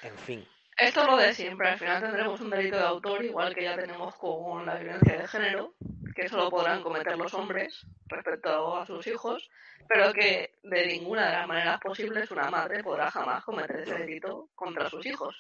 En 0.03 0.17
fin. 0.19 0.47
Esto 0.77 1.03
es 1.03 1.07
lo 1.07 1.17
de 1.17 1.35
siempre. 1.35 1.69
Al 1.69 1.79
final 1.79 2.03
tendremos 2.03 2.41
un 2.41 2.51
delito 2.51 2.77
de 2.77 2.85
autor, 2.85 3.25
igual 3.25 3.55
que 3.55 3.65
ya 3.65 3.77
tenemos 3.77 4.15
con 4.17 4.65
la 4.65 4.77
violencia 4.77 5.19
de 5.19 5.29
género, 5.29 5.75
que 6.15 6.29
solo 6.29 6.49
podrán 6.49 6.83
cometer 6.83 7.19
los 7.19 7.35
hombres 7.35 7.87
respecto 8.07 8.77
a 8.77 8.87
sus 8.87 9.07
hijos, 9.07 9.51
pero 9.87 10.13
que 10.13 10.55
de 10.63 10.87
ninguna 10.87 11.27
de 11.27 11.33
las 11.33 11.47
maneras 11.47 11.81
posibles 11.81 12.31
una 12.31 12.51
madre 12.51 12.83
podrá 12.83 13.11
jamás 13.11 13.45
cometer 13.45 13.81
ese 13.81 13.99
delito 13.99 14.49
contra 14.55 14.89
sus 14.89 15.05
hijos. 15.05 15.39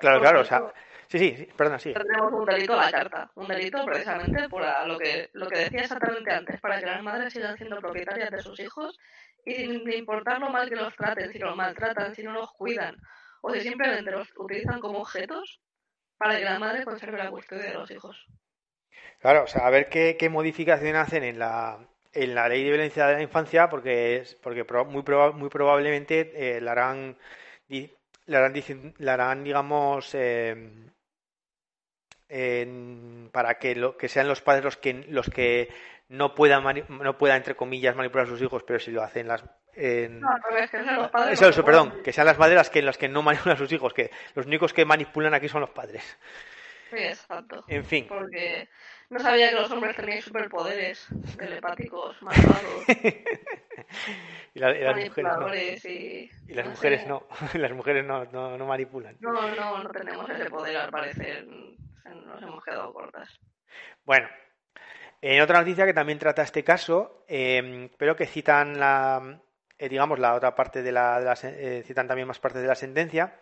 Claro, 0.00 0.20
claro, 0.20 0.40
o 0.40 0.44
sea, 0.44 0.72
sí, 1.08 1.18
sí, 1.18 1.48
perdona, 1.56 1.78
sí. 1.78 1.92
Tenemos 1.92 2.32
un 2.32 2.44
delito 2.46 2.72
a 2.72 2.86
la 2.86 2.90
carta, 2.90 3.30
un 3.34 3.48
delito 3.48 3.84
precisamente 3.84 4.48
por 4.48 4.64
lo 4.86 4.98
que, 4.98 5.28
lo 5.34 5.46
que 5.46 5.58
decía 5.58 5.80
exactamente 5.80 6.32
antes, 6.32 6.60
para 6.60 6.80
que 6.80 6.86
las 6.86 7.02
madres 7.02 7.32
sigan 7.32 7.56
siendo 7.56 7.78
propietarias 7.80 8.30
de 8.30 8.40
sus 8.40 8.58
hijos 8.60 8.98
y 9.44 9.54
sin 9.54 9.92
importar 9.92 10.40
lo 10.40 10.48
mal 10.48 10.68
que 10.68 10.76
los 10.76 10.94
traten, 10.96 11.30
si 11.30 11.38
los 11.38 11.54
maltratan, 11.54 12.14
si 12.14 12.22
no 12.22 12.32
los 12.32 12.50
cuidan, 12.52 12.96
o 13.42 13.52
si 13.52 13.60
simplemente 13.60 14.10
los 14.10 14.32
utilizan 14.38 14.80
como 14.80 15.00
objetos 15.00 15.60
para 16.16 16.38
que 16.38 16.44
la 16.44 16.58
madre 16.58 16.84
conserve 16.84 17.18
la 17.18 17.30
custodia 17.30 17.64
de 17.64 17.74
los 17.74 17.90
hijos. 17.90 18.26
Claro, 19.20 19.44
o 19.44 19.46
sea, 19.46 19.66
a 19.66 19.70
ver 19.70 19.88
qué, 19.90 20.16
qué 20.18 20.30
modificación 20.30 20.96
hacen 20.96 21.24
en 21.24 21.38
la, 21.38 21.78
en 22.12 22.34
la 22.34 22.48
ley 22.48 22.62
de 22.62 22.70
violencia 22.70 23.06
de 23.06 23.14
la 23.14 23.22
infancia, 23.22 23.68
porque, 23.68 24.16
es, 24.16 24.34
porque 24.36 24.64
muy, 24.86 25.02
muy 25.34 25.48
probablemente 25.50 26.32
eh, 26.56 26.60
la 26.60 26.72
harán 26.72 27.18
la 28.26 28.38
harán, 28.38 28.94
la 28.98 29.14
harán 29.14 29.44
digamos, 29.44 30.14
eh, 30.14 30.90
para 33.32 33.58
que, 33.58 33.74
lo, 33.74 33.96
que 33.96 34.08
sean 34.08 34.28
los 34.28 34.40
padres 34.40 34.64
los 34.64 34.76
que, 34.76 35.04
los 35.08 35.30
que 35.30 35.68
no 36.08 36.34
puedan, 36.34 36.64
no 36.88 37.18
puedan, 37.18 37.38
entre 37.38 37.56
comillas, 37.56 37.96
manipular 37.96 38.26
a 38.26 38.28
sus 38.30 38.42
hijos, 38.42 38.62
pero 38.66 38.78
si 38.78 38.90
lo 38.90 39.02
hacen 39.02 39.28
las... 39.28 39.44
En... 39.74 40.20
No, 40.20 40.28
que 40.50 40.68
sean 40.68 40.96
los 40.96 41.10
padres. 41.10 41.40
Eso, 41.40 41.64
perdón, 41.64 42.02
que 42.02 42.12
sean 42.12 42.26
las 42.26 42.38
madres 42.38 42.56
las 42.56 42.70
que, 42.70 42.82
las 42.82 42.98
que 42.98 43.08
no 43.08 43.22
manipulan 43.22 43.56
a 43.56 43.58
sus 43.58 43.72
hijos, 43.72 43.92
que 43.92 44.10
los 44.34 44.46
únicos 44.46 44.72
que 44.72 44.84
manipulan 44.84 45.34
aquí 45.34 45.48
son 45.48 45.62
los 45.62 45.70
padres. 45.70 46.18
Sí, 46.94 47.02
exacto. 47.02 47.64
En 47.66 47.84
fin. 47.84 48.06
Porque 48.08 48.68
no 49.10 49.18
sabía 49.18 49.50
que 49.50 49.56
los 49.56 49.70
hombres 49.70 49.96
tenían 49.96 50.22
superpoderes 50.22 51.06
telepáticos, 51.36 52.20
malvados. 52.22 52.84
y, 54.54 54.58
las 54.60 54.96
mujeres 54.96 55.24
no. 55.24 55.54
Y, 55.54 56.30
las 56.54 56.66
mujeres 56.68 57.06
no. 57.06 57.26
las 57.54 57.72
mujeres 57.72 58.04
no, 58.04 58.24
no, 58.26 58.66
manipulan. 58.66 59.16
No, 59.20 59.32
no, 59.32 59.82
no 59.82 59.90
tenemos 59.90 60.28
ese 60.30 60.48
poder 60.48 60.76
al 60.76 60.90
parecer. 60.90 61.46
Nos 61.46 62.42
hemos 62.42 62.62
quedado 62.62 62.92
cortas. 62.92 63.40
Bueno, 64.04 64.28
en 65.20 65.40
otra 65.40 65.58
noticia 65.58 65.86
que 65.86 65.94
también 65.94 66.18
trata 66.18 66.42
este 66.42 66.62
caso, 66.62 67.24
eh, 67.26 67.90
pero 67.98 68.14
que 68.14 68.26
citan 68.26 68.78
la, 68.78 69.40
eh, 69.78 69.88
digamos, 69.88 70.20
la 70.20 70.34
otra 70.34 70.54
parte 70.54 70.82
de 70.82 70.92
la, 70.92 71.18
de 71.18 71.24
la 71.24 71.34
eh, 71.42 71.82
citan 71.84 72.06
también 72.06 72.28
más 72.28 72.38
partes 72.38 72.62
de 72.62 72.68
la 72.68 72.76
sentencia 72.76 73.40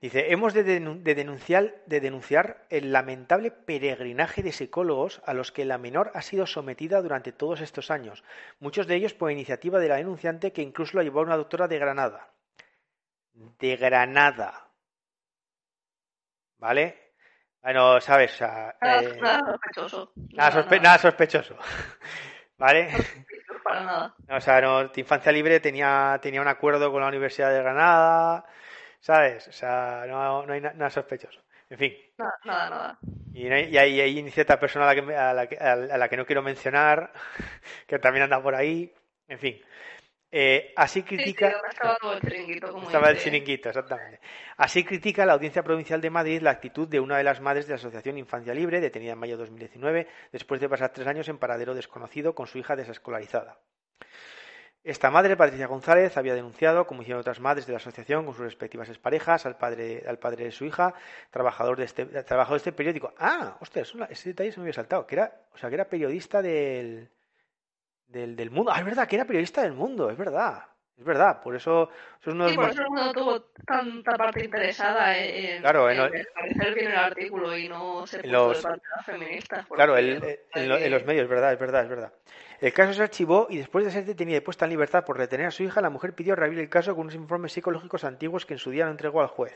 Dice, 0.00 0.32
hemos 0.32 0.54
de, 0.54 0.64
denunciar, 0.64 1.74
de 1.84 2.00
denunciar 2.00 2.64
el 2.70 2.90
lamentable 2.90 3.50
peregrinaje 3.50 4.42
de 4.42 4.52
psicólogos 4.52 5.20
a 5.26 5.34
los 5.34 5.52
que 5.52 5.66
la 5.66 5.76
menor 5.76 6.10
ha 6.14 6.22
sido 6.22 6.46
sometida 6.46 7.02
durante 7.02 7.32
todos 7.32 7.60
estos 7.60 7.90
años, 7.90 8.24
muchos 8.60 8.86
de 8.86 8.94
ellos 8.94 9.12
por 9.12 9.30
iniciativa 9.30 9.78
de 9.78 9.88
la 9.88 9.96
denunciante 9.96 10.52
que 10.52 10.62
incluso 10.62 10.96
la 10.96 11.02
llevó 11.02 11.20
a 11.20 11.24
una 11.24 11.36
doctora 11.36 11.68
de 11.68 11.78
Granada. 11.78 12.30
De 13.34 13.76
Granada. 13.76 14.68
¿Vale? 16.56 17.12
Bueno, 17.62 18.00
sabes, 18.00 18.40
nada, 18.40 18.76
eh, 18.80 19.20
sospechoso. 19.44 20.12
Nada, 20.32 20.98
sospechoso. 20.98 21.56
¿Vale? 22.56 22.88
Para 23.62 23.84
nada. 23.84 24.14
O 24.30 24.40
sea, 24.40 24.62
no, 24.62 24.90
Infancia 24.96 25.30
Libre 25.30 25.60
tenía, 25.60 26.18
tenía 26.22 26.40
un 26.40 26.48
acuerdo 26.48 26.90
con 26.90 27.02
la 27.02 27.08
Universidad 27.08 27.50
de 27.50 27.58
Granada 27.58 28.46
¿Sabes? 29.00 29.48
O 29.48 29.52
sea, 29.52 30.04
no, 30.06 30.46
no 30.46 30.52
hay 30.52 30.60
nada 30.60 30.90
sospechoso. 30.90 31.40
En 31.70 31.78
fin. 31.78 31.94
Nada, 32.18 32.34
nada, 32.44 32.70
nada. 32.70 32.98
Y, 33.32 33.48
hay, 33.48 34.00
hay, 34.00 34.30
cierta 34.30 34.58
persona 34.58 34.88
a 34.88 34.94
la, 34.94 35.00
que, 35.00 35.16
a, 35.16 35.32
la 35.32 35.46
que, 35.46 35.56
a 35.56 35.76
la 35.76 36.08
que 36.08 36.16
no 36.16 36.26
quiero 36.26 36.42
mencionar, 36.42 37.12
que 37.86 37.98
también 37.98 38.24
anda 38.24 38.42
por 38.42 38.54
ahí. 38.54 38.92
En 39.28 39.38
fin. 39.38 39.60
Eh, 40.32 40.72
así 40.76 41.02
critica. 41.02 41.52
estaba 41.70 41.96
el 42.14 42.20
chiringuito, 42.20 42.70
como 42.70 42.86
Estaba 42.86 43.10
el 43.10 43.18
chiringuito, 43.18 43.68
exactamente. 43.68 44.20
Así 44.56 44.84
critica 44.84 45.26
la 45.26 45.32
Audiencia 45.32 45.62
Provincial 45.62 46.00
de 46.00 46.10
Madrid 46.10 46.40
la 46.40 46.50
actitud 46.50 46.86
de 46.86 47.00
una 47.00 47.16
de 47.16 47.24
las 47.24 47.40
madres 47.40 47.66
de 47.66 47.72
la 47.72 47.76
Asociación 47.76 48.16
Infancia 48.16 48.54
Libre, 48.54 48.80
detenida 48.80 49.12
en 49.12 49.18
mayo 49.18 49.36
de 49.36 49.42
2019, 49.44 50.06
después 50.30 50.60
de 50.60 50.68
pasar 50.68 50.92
tres 50.92 51.08
años 51.08 51.28
en 51.28 51.38
paradero 51.38 51.74
desconocido 51.74 52.34
con 52.34 52.46
su 52.46 52.58
hija 52.58 52.76
desescolarizada. 52.76 53.58
Esta 54.82 55.10
madre, 55.10 55.36
Patricia 55.36 55.66
González, 55.66 56.16
había 56.16 56.34
denunciado, 56.34 56.86
como 56.86 57.02
hicieron 57.02 57.20
otras 57.20 57.38
madres 57.38 57.66
de 57.66 57.72
la 57.72 57.76
asociación 57.76 58.24
con 58.24 58.34
sus 58.34 58.44
respectivas 58.44 58.88
exparejas, 58.88 59.44
al 59.44 59.58
padre, 59.58 60.02
al 60.06 60.18
padre 60.18 60.44
de 60.44 60.52
su 60.52 60.64
hija, 60.64 60.94
trabajador 61.30 61.76
de 61.76 61.84
este, 61.84 62.06
trabajador 62.06 62.56
de 62.56 62.70
este 62.70 62.72
periódico. 62.72 63.12
Ah, 63.18 63.58
ostras, 63.60 63.92
ese 64.08 64.30
detalle 64.30 64.52
se 64.52 64.58
me 64.58 64.64
había 64.64 64.72
saltado, 64.72 65.06
que 65.06 65.16
era, 65.16 65.44
o 65.52 65.58
sea, 65.58 65.68
que 65.68 65.74
era 65.74 65.84
periodista 65.84 66.40
del, 66.40 67.10
del, 68.06 68.36
del 68.36 68.50
mundo. 68.50 68.72
Ah, 68.74 68.78
es 68.78 68.84
verdad, 68.86 69.06
que 69.06 69.16
era 69.16 69.26
periodista 69.26 69.62
del 69.62 69.74
mundo, 69.74 70.10
es 70.10 70.16
verdad. 70.16 70.69
Es 71.00 71.06
verdad, 71.06 71.40
por 71.40 71.56
eso, 71.56 71.88
eso 72.20 72.28
es 72.28 72.34
uno 72.34 72.46
de 72.46 72.54
por 72.54 72.68
eso 72.68 72.82
no 72.94 73.10
tuvo 73.10 73.40
tanta 73.66 74.18
parte 74.18 74.44
interesada 74.44 75.16
en, 75.16 75.62
claro, 75.62 75.88
en, 75.88 75.98
en 75.98 76.74
bien 76.74 76.90
el 76.90 76.98
artículo 76.98 77.56
y 77.56 77.70
no 77.70 78.06
se 78.06 78.18
puso 78.18 78.30
los, 78.30 78.56
de 78.58 78.62
parte 78.62 78.82
de 78.82 78.96
las 78.96 79.06
feministas. 79.06 79.66
Claro, 79.66 79.96
en, 79.96 80.22
en, 80.52 80.90
los 80.90 81.06
medios, 81.06 81.22
es 81.22 81.30
verdad, 81.30 81.54
es 81.54 81.58
verdad, 81.58 81.84
es 81.84 81.88
verdad. 81.88 82.12
El 82.60 82.74
caso 82.74 82.92
se 82.92 83.02
archivó 83.02 83.46
y 83.48 83.56
después 83.56 83.86
de 83.86 83.92
ser 83.92 84.04
detenida 84.04 84.36
y 84.36 84.40
puesta 84.40 84.66
en 84.66 84.72
libertad 84.72 85.06
por 85.06 85.16
retener 85.16 85.46
a 85.46 85.50
su 85.50 85.62
hija, 85.62 85.80
la 85.80 85.88
mujer 85.88 86.12
pidió 86.12 86.36
reabrir 86.36 86.60
el 86.60 86.68
caso 86.68 86.94
con 86.94 87.04
unos 87.04 87.14
informes 87.14 87.54
psicológicos 87.54 88.04
antiguos 88.04 88.44
que 88.44 88.52
en 88.52 88.58
su 88.58 88.70
día 88.70 88.84
no 88.84 88.90
entregó 88.90 89.22
al 89.22 89.28
juez. 89.28 89.54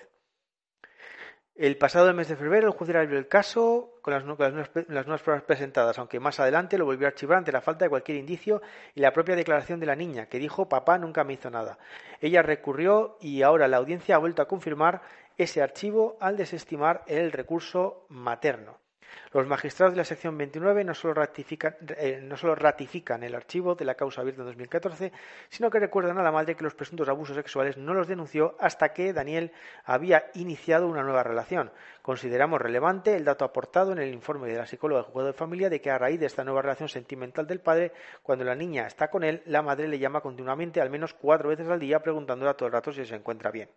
El 1.57 1.79
pasado 1.79 2.13
mes 2.13 2.27
de 2.27 2.35
febrero, 2.35 2.67
el 2.67 2.73
juez 2.73 2.91
reabrió 2.91 3.17
el 3.17 3.29
caso 3.29 3.93
con 4.03 4.13
las, 4.13 4.25
nuevas, 4.25 5.23
pruebas 5.23 5.45
presentadas, 5.45 5.97
aunque 6.01 6.19
más 6.19 6.41
adelante 6.41 6.77
lo 6.77 6.85
volvió 6.85 7.07
a 7.07 7.11
archivar 7.11 7.39
ante 7.39 7.53
la 7.53 7.61
falta 7.61 7.85
de 7.85 7.91
cualquier 7.91 8.19
indicio 8.19 8.61
y 8.93 9.01
la 9.01 9.13
propia 9.13 9.37
declaración 9.37 9.79
de 9.79 9.87
la 9.87 9.95
niña, 9.95 10.27
que 10.27 10.41
dijo 10.41 10.69
papá 10.69 10.99
nunca 10.99 11.23
me 11.23 11.35
hizo 11.35 11.51
nada. 11.51 11.79
Ella 12.21 12.43
recurrió 12.43 13.19
y 13.21 13.43
ahora 13.43 13.69
la 13.69 13.77
audiencia 13.77 14.17
ha 14.17 14.19
vuelto 14.19 14.43
a 14.43 14.49
confirmar 14.49 15.03
ese 15.37 15.63
archivo 15.63 16.17
al 16.19 16.37
desestimar 16.37 17.05
el 17.07 17.31
recurso 17.31 18.05
materno. 18.09 18.84
Los 19.33 19.47
magistrados 19.47 19.95
de 19.95 19.99
la 19.99 20.05
sección 20.05 20.39
29 20.39 20.85
no 20.85 20.95
solo, 20.95 21.15
ratifican, 21.15 21.77
eh, 21.97 22.21
no 22.23 22.37
solo 22.37 22.55
ratifican 22.55 23.23
el 23.23 23.35
archivo 23.35 23.75
de 23.75 23.85
la 23.85 23.95
causa 23.95 24.21
abierta 24.21 24.43
en 24.43 24.47
2014, 24.47 25.13
sino 25.49 25.71
que 25.71 25.81
recuerdan 25.81 26.19
a 26.19 26.23
la 26.23 26.31
madre 26.31 26.55
que 26.55 26.63
los 26.63 26.75
presuntos 26.75 27.09
abusos 27.09 27.37
sexuales 27.37 27.77
no 27.77 27.95
los 27.95 28.07
denunció 28.07 28.57
hasta 28.61 28.93
que 28.93 29.13
Daniel 29.13 29.53
había 29.85 30.31
iniciado 30.35 30.87
una 30.87 31.03
nueva 31.03 31.23
relación. 31.23 31.73
Consideramos 32.03 32.61
relevante 32.61 33.17
el 33.17 33.25
dato 33.25 33.45
aportado 33.45 33.93
en 33.93 33.99
el 33.99 34.13
informe 34.13 34.49
de 34.49 34.59
la 34.59 34.67
psicóloga 34.67 35.03
del 35.03 35.11
juego 35.11 35.27
de 35.27 35.33
familia 35.33 35.71
de 35.71 35.81
que 35.81 35.91
a 35.91 35.99
raíz 35.99 36.21
de 36.21 36.27
esta 36.27 36.45
nueva 36.45 36.63
relación 36.63 36.89
sentimental 36.89 37.47
del 37.47 37.61
padre, 37.61 37.93
cuando 38.23 38.45
la 38.45 38.55
niña 38.55 38.87
está 38.87 39.11
con 39.11 39.25
él, 39.25 39.43
la 39.47 39.63
madre 39.63 39.89
le 39.89 39.99
llama 39.99 40.21
continuamente 40.21 40.81
al 40.81 40.91
menos 40.91 41.15
cuatro 41.15 41.49
veces 41.49 41.69
al 41.69 41.81
día 41.81 42.01
preguntándole 42.01 42.51
a 42.51 42.55
todo 42.55 42.67
el 42.67 42.73
rato 42.73 42.93
si 42.93 43.05
se 43.05 43.17
encuentra 43.17 43.51
bien. 43.51 43.69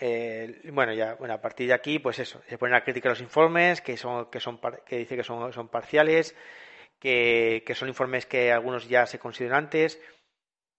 Eh, 0.00 0.62
bueno, 0.72 0.94
ya, 0.94 1.14
bueno, 1.14 1.34
a 1.34 1.40
partir 1.40 1.68
de 1.68 1.74
aquí, 1.74 1.98
pues 1.98 2.18
eso, 2.18 2.40
se 2.48 2.56
ponen 2.56 2.74
a 2.74 2.82
criticar 2.82 3.10
los 3.10 3.20
informes, 3.20 3.82
que 3.82 3.96
son, 3.98 4.30
que 4.30 4.40
son, 4.40 4.58
que 4.86 4.96
dice 4.96 5.14
que 5.14 5.22
son, 5.22 5.68
parciales, 5.68 6.34
que, 6.98 7.62
son 7.74 7.88
informes 7.88 8.24
que 8.24 8.50
algunos 8.50 8.88
ya 8.88 9.06
se 9.06 9.18
consideran 9.18 9.64
antes, 9.64 10.00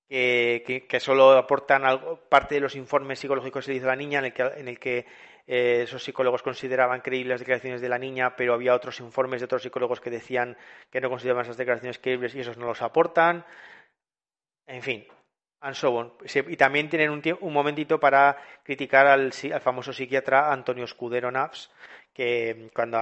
que, 0.09 0.85
que, 0.89 0.99
solo 0.99 1.31
aportan 1.37 1.85
algo, 1.85 2.17
parte 2.29 2.55
de 2.55 2.61
los 2.61 2.75
informes 2.75 3.19
psicológicos 3.19 3.65
que 3.65 3.75
hizo 3.75 3.85
la 3.85 3.95
niña, 3.95 4.19
en 4.19 4.25
el 4.25 4.33
que, 4.33 4.41
en 4.41 4.67
el 4.67 4.79
que 4.79 5.05
eh, 5.47 5.83
esos 5.83 6.03
psicólogos 6.03 6.41
consideraban 6.43 7.01
creíbles 7.01 7.31
las 7.31 7.39
declaraciones 7.41 7.81
de 7.81 7.89
la 7.89 7.99
niña, 7.99 8.35
pero 8.35 8.53
había 8.53 8.73
otros 8.73 8.99
informes 8.99 9.41
de 9.41 9.45
otros 9.45 9.63
psicólogos 9.63 9.99
que 10.01 10.09
decían 10.09 10.57
que 10.89 11.01
no 11.01 11.09
consideraban 11.09 11.45
esas 11.45 11.57
declaraciones 11.57 11.99
creíbles 11.99 12.35
y 12.35 12.39
esos 12.39 12.57
no 12.57 12.65
los 12.65 12.81
aportan. 12.81 13.45
En 14.67 14.81
fin, 14.81 15.05
y 16.47 16.57
también 16.57 16.89
tienen 16.89 17.11
un, 17.11 17.21
un 17.41 17.53
momentito 17.53 17.99
para 17.99 18.37
criticar 18.63 19.05
al, 19.05 19.31
famoso 19.31 19.93
psiquiatra 19.93 20.51
Antonio 20.51 20.85
Escudero 20.85 21.29
Nafs, 21.29 21.69
que 22.13 22.69
cuando 22.73 22.99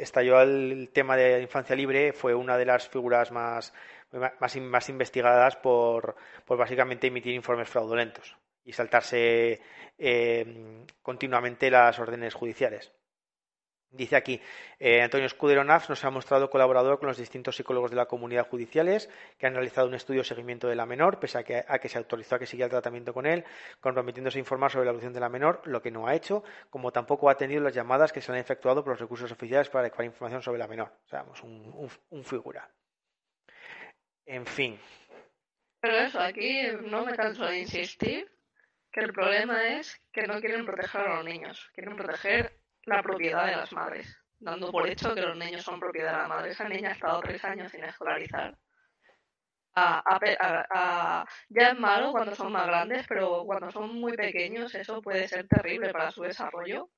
estalló 0.00 0.40
el 0.42 0.90
tema 0.92 1.16
de 1.16 1.40
infancia 1.40 1.76
libre 1.76 2.12
fue 2.12 2.34
una 2.34 2.58
de 2.58 2.66
las 2.66 2.88
figuras 2.88 3.30
más, 3.30 3.72
más, 4.40 4.88
investigadas 4.88 5.56
por, 5.56 6.16
por 6.44 6.58
básicamente 6.58 7.06
emitir 7.06 7.34
informes 7.34 7.68
fraudulentos 7.68 8.36
y 8.64 8.72
saltarse 8.72 9.60
eh, 9.96 10.84
continuamente 11.00 11.70
las 11.70 11.98
órdenes 11.98 12.34
judiciales. 12.34 12.92
Dice 13.90 14.16
aquí, 14.16 14.40
eh, 14.78 15.00
Antonio 15.00 15.26
Escudero 15.26 15.64
Nafs 15.64 15.88
nos 15.88 16.04
ha 16.04 16.10
mostrado 16.10 16.50
colaborador 16.50 16.98
con 16.98 17.08
los 17.08 17.16
distintos 17.16 17.56
psicólogos 17.56 17.90
de 17.90 17.96
la 17.96 18.04
comunidad 18.04 18.46
judiciales 18.46 19.08
que 19.38 19.46
han 19.46 19.54
realizado 19.54 19.88
un 19.88 19.94
estudio 19.94 20.20
de 20.20 20.26
seguimiento 20.26 20.68
de 20.68 20.76
la 20.76 20.84
menor, 20.84 21.18
pese 21.18 21.38
a 21.38 21.42
que, 21.42 21.64
a 21.66 21.78
que 21.78 21.88
se 21.88 21.96
autorizó 21.96 22.34
a 22.34 22.38
que 22.38 22.44
siguiera 22.44 22.66
el 22.66 22.70
tratamiento 22.70 23.14
con 23.14 23.24
él, 23.24 23.44
comprometiéndose 23.80 24.38
a 24.38 24.40
informar 24.40 24.70
sobre 24.70 24.84
la 24.84 24.90
evolución 24.90 25.14
de 25.14 25.20
la 25.20 25.30
menor, 25.30 25.62
lo 25.64 25.80
que 25.80 25.90
no 25.90 26.06
ha 26.06 26.14
hecho, 26.14 26.44
como 26.68 26.92
tampoco 26.92 27.30
ha 27.30 27.32
atendido 27.32 27.62
las 27.62 27.74
llamadas 27.74 28.12
que 28.12 28.20
se 28.20 28.30
han 28.30 28.36
efectuado 28.36 28.84
por 28.84 28.92
los 28.92 29.00
recursos 29.00 29.32
oficiales 29.32 29.70
para 29.70 29.84
recabar 29.84 30.04
información 30.04 30.42
sobre 30.42 30.58
la 30.58 30.68
menor. 30.68 30.92
O 31.06 31.08
sea, 31.08 31.24
un, 31.42 31.90
un 32.10 32.24
figura. 32.24 32.68
En 34.26 34.44
fin. 34.44 34.78
Pero 35.80 35.96
eso, 35.96 36.20
aquí 36.20 36.62
no 36.82 37.06
me 37.06 37.16
canso 37.16 37.46
de 37.46 37.60
insistir 37.60 38.30
que 38.92 39.00
el 39.00 39.14
problema 39.14 39.78
es 39.78 39.98
que 40.12 40.26
no 40.26 40.40
quieren 40.40 40.66
proteger 40.66 41.00
a 41.00 41.16
los 41.16 41.24
niños, 41.24 41.70
quieren 41.74 41.96
proteger 41.96 42.52
la 42.88 43.02
propiedad 43.02 43.46
de 43.46 43.56
las 43.56 43.72
madres, 43.72 44.16
dando 44.38 44.70
por 44.70 44.88
hecho 44.88 45.14
que 45.14 45.20
los 45.20 45.36
niños 45.36 45.62
son 45.62 45.78
propiedad 45.78 46.12
de 46.12 46.18
la 46.18 46.28
madre. 46.28 46.50
Esa 46.50 46.68
niña 46.68 46.90
ha 46.90 46.92
estado 46.92 47.20
tres 47.20 47.44
años 47.44 47.70
sin 47.70 47.84
escolarizar. 47.84 48.56
ya 51.50 51.68
es 51.68 51.78
malo 51.78 52.12
cuando 52.12 52.34
son 52.34 52.52
más 52.52 52.66
grandes, 52.66 53.06
pero 53.06 53.44
cuando 53.44 53.70
son 53.70 53.94
muy 53.94 54.12
pequeños 54.16 54.74
eso 54.74 55.02
puede 55.02 55.28
ser 55.28 55.46
terrible 55.46 55.92
para 55.92 56.10
su 56.10 56.22
desarrollo. 56.22 56.90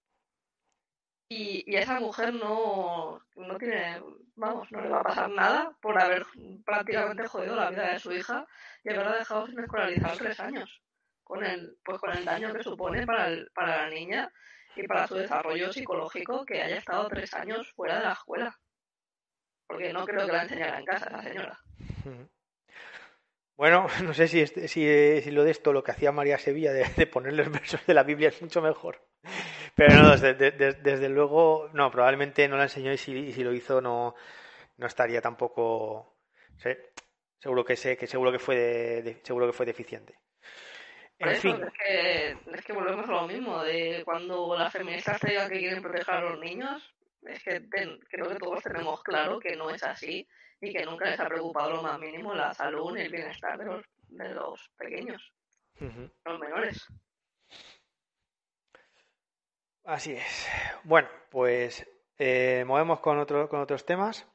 Y, 1.28 1.62
y 1.66 1.76
esa 1.76 2.00
mujer 2.00 2.34
no, 2.34 3.20
no 3.36 3.58
tiene, 3.58 4.02
vamos, 4.34 4.70
no 4.72 4.80
le 4.80 4.88
va 4.88 4.98
a 4.98 5.04
pasar 5.04 5.30
nada 5.30 5.76
por 5.80 6.00
haber 6.00 6.26
prácticamente 6.64 7.28
jodido 7.28 7.54
la 7.54 7.70
vida 7.70 7.92
de 7.92 8.00
su 8.00 8.10
hija 8.12 8.46
y 8.82 8.90
haberla 8.90 9.16
dejado 9.16 9.46
sin 9.46 9.60
escolarizar 9.60 10.16
tres 10.16 10.40
años. 10.40 10.82
Con 11.22 11.44
el, 11.44 11.78
pues 11.84 11.98
con 11.98 12.10
el 12.10 12.24
daño 12.24 12.52
que 12.52 12.64
supone 12.64 13.06
para, 13.06 13.28
para 13.54 13.82
la 13.84 13.90
niña 13.90 14.32
y 14.76 14.86
para 14.86 15.06
su 15.06 15.14
desarrollo 15.14 15.72
psicológico 15.72 16.44
que 16.44 16.62
haya 16.62 16.76
estado 16.76 17.08
tres 17.08 17.32
años 17.34 17.70
fuera 17.72 17.98
de 17.98 18.04
la 18.04 18.12
escuela. 18.12 18.56
Porque 19.66 19.92
no 19.92 20.04
creo 20.04 20.26
que 20.26 20.32
la 20.32 20.42
enseñara 20.42 20.78
en 20.78 20.84
casa 20.84 21.10
la 21.10 21.22
señora. 21.22 21.58
Bueno, 23.56 23.88
no 24.04 24.14
sé 24.14 24.26
si, 24.26 24.46
si, 24.46 24.66
si, 24.68 25.30
lo 25.30 25.44
de 25.44 25.50
esto, 25.50 25.74
lo 25.74 25.84
que 25.84 25.90
hacía 25.90 26.12
María 26.12 26.38
Sevilla 26.38 26.72
de, 26.72 26.86
de 26.96 27.06
poner 27.06 27.34
los 27.34 27.52
versos 27.52 27.84
de 27.84 27.92
la 27.92 28.04
Biblia 28.04 28.30
es 28.30 28.40
mucho 28.40 28.62
mejor. 28.62 29.06
Pero 29.74 30.02
no, 30.02 30.16
desde, 30.16 30.50
desde, 30.52 31.08
luego, 31.08 31.68
no, 31.72 31.90
probablemente 31.90 32.48
no 32.48 32.56
la 32.56 32.64
enseñó 32.64 32.92
y 32.92 32.98
si, 32.98 33.44
lo 33.44 33.52
hizo 33.52 33.80
no, 33.80 34.14
no 34.76 34.86
estaría 34.86 35.20
tampoco. 35.20 36.16
seguro 37.38 37.64
que 37.64 37.76
sé, 37.76 37.96
que 37.96 38.06
seguro 38.06 38.32
que 38.32 38.38
fue 38.38 39.20
seguro 39.22 39.46
que 39.46 39.52
fue 39.52 39.66
deficiente. 39.66 40.18
Es 41.20 41.40
que, 41.42 42.30
es 42.30 42.64
que 42.64 42.72
volvemos 42.72 43.06
a 43.06 43.12
lo 43.12 43.28
mismo, 43.28 43.62
de 43.62 44.00
cuando 44.06 44.56
las 44.56 44.72
feministas 44.72 45.20
digan 45.20 45.50
que 45.50 45.58
quieren 45.58 45.82
proteger 45.82 46.14
a 46.14 46.20
los 46.22 46.40
niños, 46.40 46.94
es 47.22 47.42
que 47.42 47.68
creo 47.68 48.28
que 48.30 48.36
todos 48.36 48.62
tenemos 48.62 49.02
claro 49.02 49.38
que 49.38 49.54
no 49.54 49.68
es 49.68 49.82
así 49.82 50.26
y 50.62 50.72
que 50.72 50.84
nunca 50.86 51.10
les 51.10 51.20
ha 51.20 51.28
preocupado 51.28 51.76
lo 51.76 51.82
más 51.82 51.98
mínimo 51.98 52.34
la 52.34 52.54
salud 52.54 52.96
y 52.96 53.02
el 53.02 53.12
bienestar 53.12 53.58
de 53.58 53.66
los, 53.66 53.84
de 54.08 54.28
los 54.30 54.70
pequeños, 54.78 55.32
los 55.78 56.40
menores. 56.40 56.86
Así 59.84 60.12
es. 60.12 60.48
Bueno, 60.84 61.08
pues 61.30 61.86
eh, 62.16 62.64
movemos 62.66 63.00
con, 63.00 63.18
otro, 63.18 63.46
con 63.48 63.60
otros 63.60 63.84
temas. 63.84 64.26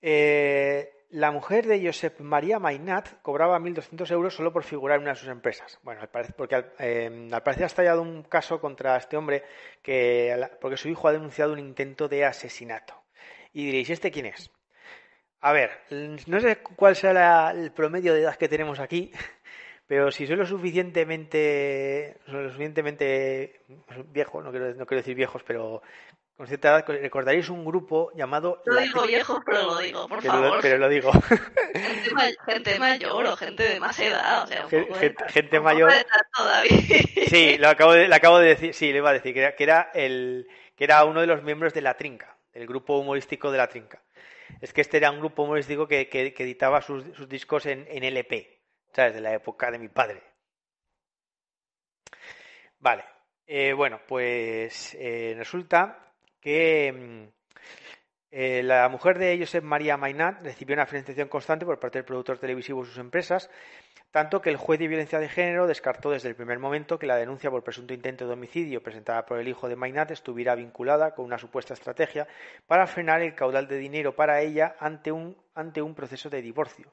Eh, 0.00 0.99
la 1.10 1.32
mujer 1.32 1.66
de 1.66 1.84
Josep 1.84 2.20
María 2.20 2.58
Mainat 2.58 3.20
cobraba 3.22 3.58
1.200 3.58 4.10
euros 4.12 4.34
solo 4.34 4.52
por 4.52 4.62
figurar 4.62 4.96
en 4.96 5.02
una 5.02 5.12
de 5.12 5.18
sus 5.18 5.28
empresas. 5.28 5.78
Bueno, 5.82 6.02
porque 6.36 6.54
al, 6.54 6.72
eh, 6.78 7.30
parecer 7.42 7.64
ha 7.64 7.66
estallado 7.66 8.02
un 8.02 8.22
caso 8.22 8.60
contra 8.60 8.96
este 8.96 9.16
hombre 9.16 9.44
que, 9.82 10.48
porque 10.60 10.76
su 10.76 10.88
hijo 10.88 11.08
ha 11.08 11.12
denunciado 11.12 11.52
un 11.52 11.58
intento 11.58 12.08
de 12.08 12.24
asesinato. 12.24 12.94
Y 13.52 13.66
diréis, 13.66 13.90
¿este 13.90 14.10
quién 14.10 14.26
es? 14.26 14.50
A 15.40 15.52
ver, 15.52 15.70
no 16.26 16.40
sé 16.40 16.58
cuál 16.58 16.94
será 16.94 17.50
el 17.50 17.72
promedio 17.72 18.14
de 18.14 18.20
edad 18.20 18.36
que 18.36 18.48
tenemos 18.48 18.78
aquí, 18.78 19.10
pero 19.86 20.12
si 20.12 20.26
soy 20.26 20.36
lo 20.36 20.46
suficientemente, 20.46 22.18
lo 22.26 22.44
suficientemente 22.44 23.62
viejo, 24.12 24.42
no 24.42 24.52
no 24.52 24.86
quiero 24.86 25.00
decir 25.00 25.16
viejos, 25.16 25.42
pero 25.42 25.82
con 26.40 26.46
cierta 26.46 26.68
edad, 26.70 26.86
recordaréis 26.86 27.50
un 27.50 27.66
grupo 27.66 28.12
llamado... 28.14 28.62
No 28.64 28.80
digo 28.80 29.06
viejos, 29.06 29.42
pero 29.44 29.62
lo 29.62 29.78
digo, 29.78 30.08
por 30.08 30.22
favor. 30.22 30.58
pero 30.62 30.78
lo 30.78 30.88
digo. 30.88 31.12
Gente, 32.46 32.78
mayor 32.78 33.26
o 33.26 33.36
gente 33.36 33.62
de 33.62 33.78
más 33.78 33.98
edad, 34.00 34.44
o 34.44 34.46
sea, 34.46 34.66
gente, 35.28 35.60
mayor... 35.60 35.92
Sí, 37.28 37.58
lo 37.58 37.68
acabo 37.68 37.92
de, 37.92 38.14
acabo 38.14 38.38
de 38.38 38.48
decir, 38.48 38.72
sí, 38.72 38.90
le 38.90 38.98
iba 39.00 39.10
a 39.10 39.12
decir 39.12 39.34
que 39.34 39.62
era, 39.62 39.90
el, 39.92 40.48
que 40.76 40.84
era 40.84 41.04
uno 41.04 41.20
de 41.20 41.26
los 41.26 41.42
miembros 41.42 41.74
de 41.74 41.82
La 41.82 41.98
Trinca, 41.98 42.34
del 42.54 42.66
grupo 42.66 42.96
humorístico 42.96 43.52
de 43.52 43.58
La 43.58 43.68
Trinca. 43.68 44.02
Es 44.62 44.72
que 44.72 44.80
este 44.80 44.96
era 44.96 45.10
un 45.10 45.18
grupo 45.18 45.42
humorístico 45.42 45.86
que, 45.86 46.08
que, 46.08 46.32
editaba 46.38 46.80
sus, 46.80 47.04
sus, 47.14 47.28
discos 47.28 47.66
en, 47.66 47.86
en 47.86 48.02
LP, 48.02 48.62
¿sabes? 48.94 49.12
De 49.12 49.20
la 49.20 49.34
época 49.34 49.70
de 49.70 49.78
mi 49.78 49.88
padre. 49.88 50.22
Vale, 52.78 53.04
eh, 53.46 53.74
bueno, 53.74 54.00
pues 54.08 54.96
eh, 54.98 55.34
resulta 55.36 56.09
que 56.40 56.92
mm, 56.92 57.40
eh, 58.32 58.62
la 58.62 58.88
mujer 58.88 59.18
de 59.18 59.36
Josep 59.38 59.64
María 59.64 59.96
Mainat 59.96 60.42
recibió 60.42 60.74
una 60.74 60.86
financiación 60.86 61.28
constante 61.28 61.66
por 61.66 61.80
parte 61.80 61.98
del 61.98 62.04
productor 62.04 62.38
televisivo 62.38 62.82
y 62.82 62.86
sus 62.86 62.98
empresas, 62.98 63.50
tanto 64.12 64.40
que 64.40 64.50
el 64.50 64.56
juez 64.56 64.78
de 64.78 64.86
violencia 64.86 65.18
de 65.18 65.28
género 65.28 65.66
descartó 65.66 66.10
desde 66.10 66.28
el 66.28 66.36
primer 66.36 66.58
momento 66.58 66.98
que 66.98 67.06
la 67.06 67.16
denuncia 67.16 67.50
por 67.50 67.64
presunto 67.64 67.92
intento 67.92 68.26
de 68.26 68.32
homicidio 68.32 68.82
presentada 68.82 69.26
por 69.26 69.38
el 69.38 69.48
hijo 69.48 69.68
de 69.68 69.76
Mainat 69.76 70.12
estuviera 70.12 70.54
vinculada 70.54 71.14
con 71.14 71.24
una 71.24 71.38
supuesta 71.38 71.74
estrategia 71.74 72.28
para 72.66 72.86
frenar 72.86 73.20
el 73.22 73.34
caudal 73.34 73.66
de 73.66 73.78
dinero 73.78 74.14
para 74.14 74.40
ella 74.40 74.76
ante 74.78 75.10
un, 75.10 75.36
ante 75.54 75.82
un 75.82 75.94
proceso 75.94 76.30
de 76.30 76.42
divorcio. 76.42 76.92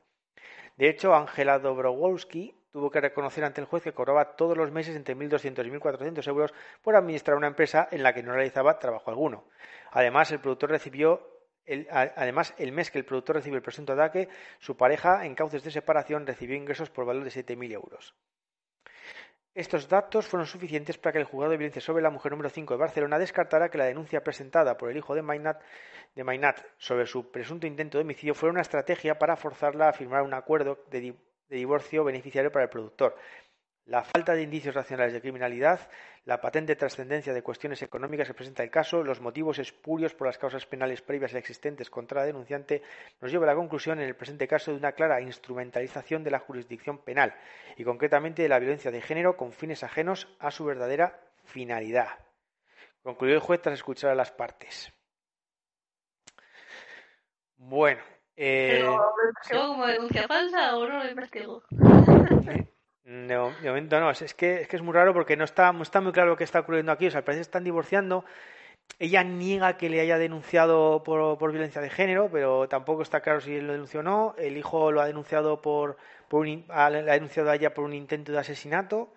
De 0.76 0.90
hecho, 0.90 1.14
Angela 1.16 1.60
Dobrowolski 1.60 2.56
tuvo 2.78 2.92
que 2.92 3.02
reconocer 3.02 3.44
ante 3.44 3.60
el 3.60 3.66
juez 3.66 3.82
que 3.82 3.92
cobraba 3.92 4.36
todos 4.36 4.56
los 4.56 4.72
meses 4.72 4.96
entre 4.96 5.16
1.200 5.16 5.66
y 5.66 5.72
1.400 5.72 6.28
euros 6.28 6.54
por 6.84 6.96
administrar 6.96 7.36
una 7.36 7.48
empresa 7.48 7.88
en 7.90 8.04
la 8.04 8.14
que 8.14 8.22
no 8.22 8.34
realizaba 8.34 8.78
trabajo 8.78 9.10
alguno. 9.10 9.46
Además, 9.90 10.32
el 10.32 10.40
productor 10.40 10.70
recibió 10.70 11.28
el, 11.66 11.88
mes 12.72 12.92
que 12.92 13.00
el 13.00 13.06
productor 13.06 13.38
recibió 13.38 13.58
el 13.58 13.64
presunto 13.64 13.94
ataque, 13.94 14.30
su 14.60 14.78
pareja, 14.78 15.26
en 15.26 15.34
cauces 15.34 15.64
de 15.64 15.72
separación, 15.72 16.28
recibió 16.28 16.56
ingresos 16.56 16.92
por 16.92 17.06
valor 17.06 17.24
de 17.24 17.32
7.000 17.32 17.74
euros. 17.74 18.14
Estos 19.56 19.90
datos 19.90 20.28
fueron 20.28 20.46
suficientes 20.46 21.00
para 21.00 21.14
que 21.14 21.18
el 21.18 21.26
juzgado 21.26 21.50
de 21.50 21.58
violencia 21.58 21.82
sobre 21.82 22.04
la 22.04 22.12
mujer 22.12 22.32
número 22.32 22.52
5 22.52 22.76
de 22.76 22.80
Barcelona 22.80 23.18
descartara 23.18 23.70
que 23.70 23.80
la 23.80 23.86
denuncia 23.86 24.24
presentada 24.24 24.78
por 24.78 24.92
el 24.92 24.98
hijo 24.98 25.16
de 25.16 25.24
Mainat, 25.24 25.60
de 26.14 26.24
Mainat 26.24 26.60
sobre 26.78 27.08
su 27.08 27.32
presunto 27.32 27.66
intento 27.66 27.98
de 27.98 28.04
homicidio 28.04 28.36
fuera 28.36 28.52
una 28.52 28.62
estrategia 28.62 29.18
para 29.18 29.36
forzarla 29.36 29.90
a 29.90 29.94
firmar 29.94 30.22
un 30.22 30.36
acuerdo 30.36 30.86
de, 30.92 31.16
de 31.50 31.58
divorcio 31.58 32.04
beneficiario 32.04 32.52
para 32.52 32.66
el 32.66 32.70
productor. 32.70 33.16
La 33.86 34.04
falta 34.04 34.34
de 34.34 34.42
indicios 34.42 34.76
racionales 34.76 35.14
de 35.14 35.22
criminalidad, 35.22 35.80
la 36.26 36.42
patente 36.42 36.76
trascendencia 36.76 37.34
de 37.34 37.42
cuestiones 37.42 37.82
económicas 37.82 38.28
que 38.28 38.34
presenta 38.34 38.62
el 38.62 38.70
caso, 38.70 39.02
los 39.02 39.22
motivos 39.22 39.60
espurios 39.60 40.14
por 40.14 40.28
las 40.28 40.38
causas 40.38 40.66
penales 40.66 41.02
previas 41.02 41.34
existentes 41.34 41.90
contra 41.90 42.20
la 42.20 42.28
denunciante, 42.28 42.82
nos 43.22 43.32
lleva 43.32 43.46
a 43.46 43.48
la 43.48 43.56
conclusión 43.56 44.02
en 44.02 44.10
el 44.10 44.16
presente 44.18 44.46
caso 44.46 44.72
de 44.72 44.78
una 44.78 44.92
clara 44.92 45.22
instrumentalización 45.22 46.26
de 46.26 46.32
la 46.32 46.40
jurisdicción 46.40 46.98
penal 46.98 47.34
y 47.78 47.86
concretamente 47.86 48.42
de 48.42 48.50
la 48.50 48.60
violencia 48.60 48.92
de 48.92 49.00
género 49.00 49.38
con 49.38 49.54
fines 49.54 49.84
ajenos 49.84 50.28
a 50.40 50.52
su 50.52 50.66
verdadera 50.66 51.22
finalidad. 51.46 52.10
Concluyó 53.04 53.36
el 53.36 53.40
juez 53.40 53.62
tras 53.62 53.76
escuchar 53.76 54.12
a 54.12 54.16
las 54.16 54.34
partes. 54.34 54.92
Bueno, 57.56 58.02
eh, 58.40 58.86
¿Pero 59.50 59.68
como 59.68 59.88
denuncia 59.88 60.28
falsa 60.28 60.78
o 60.78 60.88
no 60.88 61.04
lo 61.04 61.10
investigo? 61.10 61.64
No, 63.04 63.52
de 63.62 63.70
momento 63.70 64.00
no. 64.00 64.12
Es 64.12 64.34
que, 64.34 64.62
es 64.62 64.68
que 64.68 64.76
es 64.76 64.82
muy 64.82 64.94
raro 64.94 65.14
porque 65.14 65.36
no 65.36 65.44
está, 65.44 65.72
no 65.72 65.82
está 65.82 66.02
muy 66.02 66.12
claro 66.12 66.32
lo 66.32 66.38
que 66.38 66.44
está 66.44 66.60
ocurriendo 66.60 66.92
aquí. 66.92 67.08
O 67.08 67.12
sea, 67.12 67.20
al 67.20 67.24
parecer 67.24 67.42
están 67.42 67.64
divorciando. 67.64 68.26
Ella 69.00 69.24
niega 69.24 69.78
que 69.78 69.90
le 69.90 70.02
haya 70.02 70.18
denunciado 70.18 71.04
por, 71.04 71.38
por, 71.38 71.52
violencia 71.52 71.82
de 71.82 71.90
género, 71.90 72.30
pero 72.32 72.70
tampoco 72.70 73.02
está 73.02 73.22
claro 73.22 73.42
si 73.42 73.56
él 73.56 73.66
lo 73.68 73.74
denunció 73.74 74.02
o 74.02 74.04
no. 74.04 74.36
El 74.38 74.56
hijo 74.56 74.92
lo 74.92 75.02
ha 75.02 75.08
denunciado 75.08 75.62
por, 75.62 75.98
por 76.28 76.46
un, 76.46 76.66
ha 76.70 76.90
denunciado 76.90 77.50
a 77.50 77.56
ella 77.56 77.74
por 77.74 77.86
un 77.86 77.94
intento 77.94 78.32
de 78.32 78.40
asesinato. 78.40 78.98
O 79.00 79.14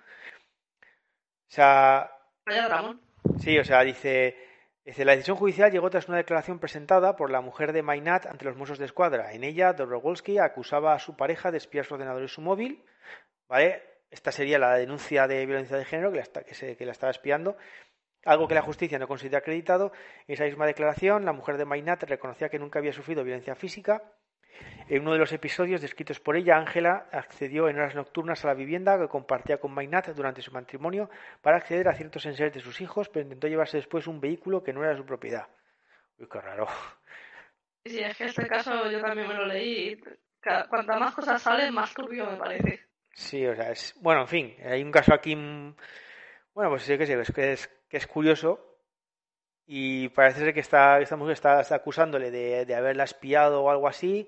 sea. 1.49 2.17
Ramón. 2.47 3.01
Sí, 3.39 3.59
o 3.59 3.65
sea, 3.65 3.83
dice 3.83 4.50
la 4.99 5.13
decisión 5.13 5.37
judicial 5.37 5.71
llegó 5.71 5.91
tras 5.91 6.09
una 6.09 6.19
declaración 6.19 6.59
presentada 6.59 7.17
por 7.17 7.31
la 7.31 7.41
mujer 7.41 7.73
de 7.73 7.83
Mainat 7.83 8.27
ante 8.27 8.45
los 8.45 8.57
Mossos 8.57 8.79
de 8.79 8.87
Escuadra. 8.87 9.33
En 9.33 9.45
ella, 9.45 9.73
Dobrowolski 9.73 10.39
acusaba 10.39 10.95
a 10.95 10.99
su 10.99 11.17
pareja 11.17 11.51
de 11.51 11.59
espiar 11.59 11.85
su 11.85 11.95
ordenador 11.95 12.23
y 12.23 12.29
su 12.29 12.41
móvil. 12.41 12.85
¿vale? 13.49 13.83
Esta 14.11 14.33
sería 14.33 14.59
la 14.59 14.75
denuncia 14.75 15.27
de 15.27 15.47
violencia 15.47 15.77
de 15.77 15.85
género 15.85 16.11
que 16.13 16.19
la, 16.19 16.43
que, 16.43 16.77
que 16.77 16.87
la 16.87 16.93
estaba 16.93 17.11
espiando. 17.11 17.57
Algo 18.25 18.49
que 18.49 18.55
la 18.55 18.63
justicia 18.63 18.99
no 18.99 19.09
considera 19.09 19.39
acreditado. 19.39 19.93
En 20.27 20.35
esa 20.35 20.45
misma 20.45 20.67
declaración, 20.67 21.25
la 21.25 21.33
mujer 21.33 21.57
de 21.57 21.65
Mainat 21.65 22.03
reconocía 22.05 22.49
que 22.49 22.59
nunca 22.59 22.79
había 22.79 22.93
sufrido 22.93 23.25
violencia 23.25 23.55
física 23.55 24.03
en 24.89 25.03
uno 25.03 25.13
de 25.13 25.19
los 25.19 25.33
episodios 25.33 25.81
descritos 25.81 26.19
por 26.19 26.37
ella, 26.37 26.57
Ángela 26.57 27.07
accedió 27.13 27.69
en 27.69 27.77
horas 27.77 27.95
nocturnas 27.95 28.45
a 28.45 28.49
la 28.49 28.55
vivienda 28.55 28.99
que 28.99 29.09
compartía 29.09 29.59
con 29.59 29.73
Mainat 29.73 30.09
durante 30.09 30.43
su 30.43 30.51
matrimonio 30.51 31.09
para 31.43 31.59
acceder 31.59 31.89
a 31.89 31.95
ciertos 31.95 32.27
enseres 32.27 32.55
de 32.55 32.61
sus 32.61 32.81
hijos, 32.81 33.09
pero 33.09 33.23
intentó 33.23 33.47
llevarse 33.47 33.77
después 33.77 34.07
un 34.07 34.21
vehículo 34.21 34.63
que 34.63 34.73
no 34.73 34.83
era 34.83 34.97
su 34.97 35.07
propiedad. 35.07 35.47
Uy, 36.19 36.29
qué 36.31 36.41
raro. 36.41 36.67
Sí, 37.85 37.99
es 38.01 38.17
que 38.17 38.25
este 38.25 38.47
caso 38.47 38.91
yo 38.91 39.01
también 39.01 39.29
me 39.29 39.35
lo 39.35 39.47
leí. 39.47 39.99
Cuantas 40.69 41.01
más 41.01 41.15
cosas 41.15 41.41
salen, 41.41 41.73
más 41.73 41.95
turbio 41.95 42.27
me 42.31 42.37
parece. 42.37 42.81
Sí, 43.13 43.47
o 43.47 43.55
sea, 43.55 43.71
es. 43.71 43.95
Bueno, 44.01 44.23
en 44.23 44.29
fin, 44.29 44.57
hay 44.65 44.83
un 44.83 44.91
caso 44.91 45.15
aquí. 45.15 45.35
Mm, 45.35 45.75
bueno, 46.55 46.71
pues 46.71 46.83
sí 46.83 46.99
que, 46.99 47.05
es, 47.05 47.33
que, 47.33 47.53
es, 47.53 47.69
que 47.89 47.97
es 47.97 48.07
curioso 48.07 48.70
y 49.73 50.09
parece 50.09 50.41
ser 50.41 50.53
que 50.53 50.59
esta, 50.59 50.99
esta 50.99 51.15
mujer 51.15 51.35
está, 51.35 51.61
acusándole 51.61 52.33
de, 52.33 52.67
de, 52.67 52.75
haberla 52.75 53.05
espiado 53.05 53.63
o 53.63 53.71
algo 53.71 53.87
así 53.87 54.27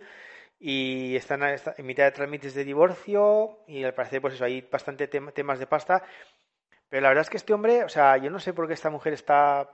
y 0.61 1.17
están 1.17 1.43
en 1.43 1.85
mitad 1.85 2.05
de 2.05 2.13
trámites 2.13 2.55
de 2.55 2.63
divorcio 2.65 3.59
y 3.67 3.83
al 3.83 3.93
parecer 3.93 4.21
pues 4.21 4.35
eso, 4.35 4.45
hay 4.45 4.61
bastante 4.61 5.09
temas 5.09 5.59
de 5.59 5.67
pasta. 5.67 6.05
Pero 6.89 7.03
la 7.03 7.09
verdad 7.09 7.23
es 7.23 7.31
que 7.31 7.39
este 7.39 7.53
hombre, 7.53 7.83
o 7.83 7.89
sea, 7.89 8.19
yo 8.19 8.31
no 8.31 8.39
sé 8.39 8.53
por 8.53 8.69
qué 8.69 8.75
esta 8.75 8.89
mujer 8.89 9.15
está, 9.15 9.69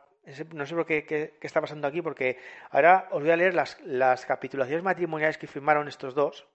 no 0.54 0.64
sé 0.64 0.74
por 0.74 0.86
qué, 0.86 1.04
qué, 1.04 1.36
está 1.42 1.60
pasando 1.60 1.86
aquí, 1.86 2.00
porque 2.00 2.38
ahora 2.70 3.06
os 3.10 3.20
voy 3.20 3.30
a 3.30 3.36
leer 3.36 3.52
las, 3.52 3.78
las 3.82 4.24
capitulaciones 4.24 4.82
matrimoniales 4.82 5.36
que 5.36 5.48
firmaron 5.48 5.86
estos 5.86 6.14
dos, 6.14 6.48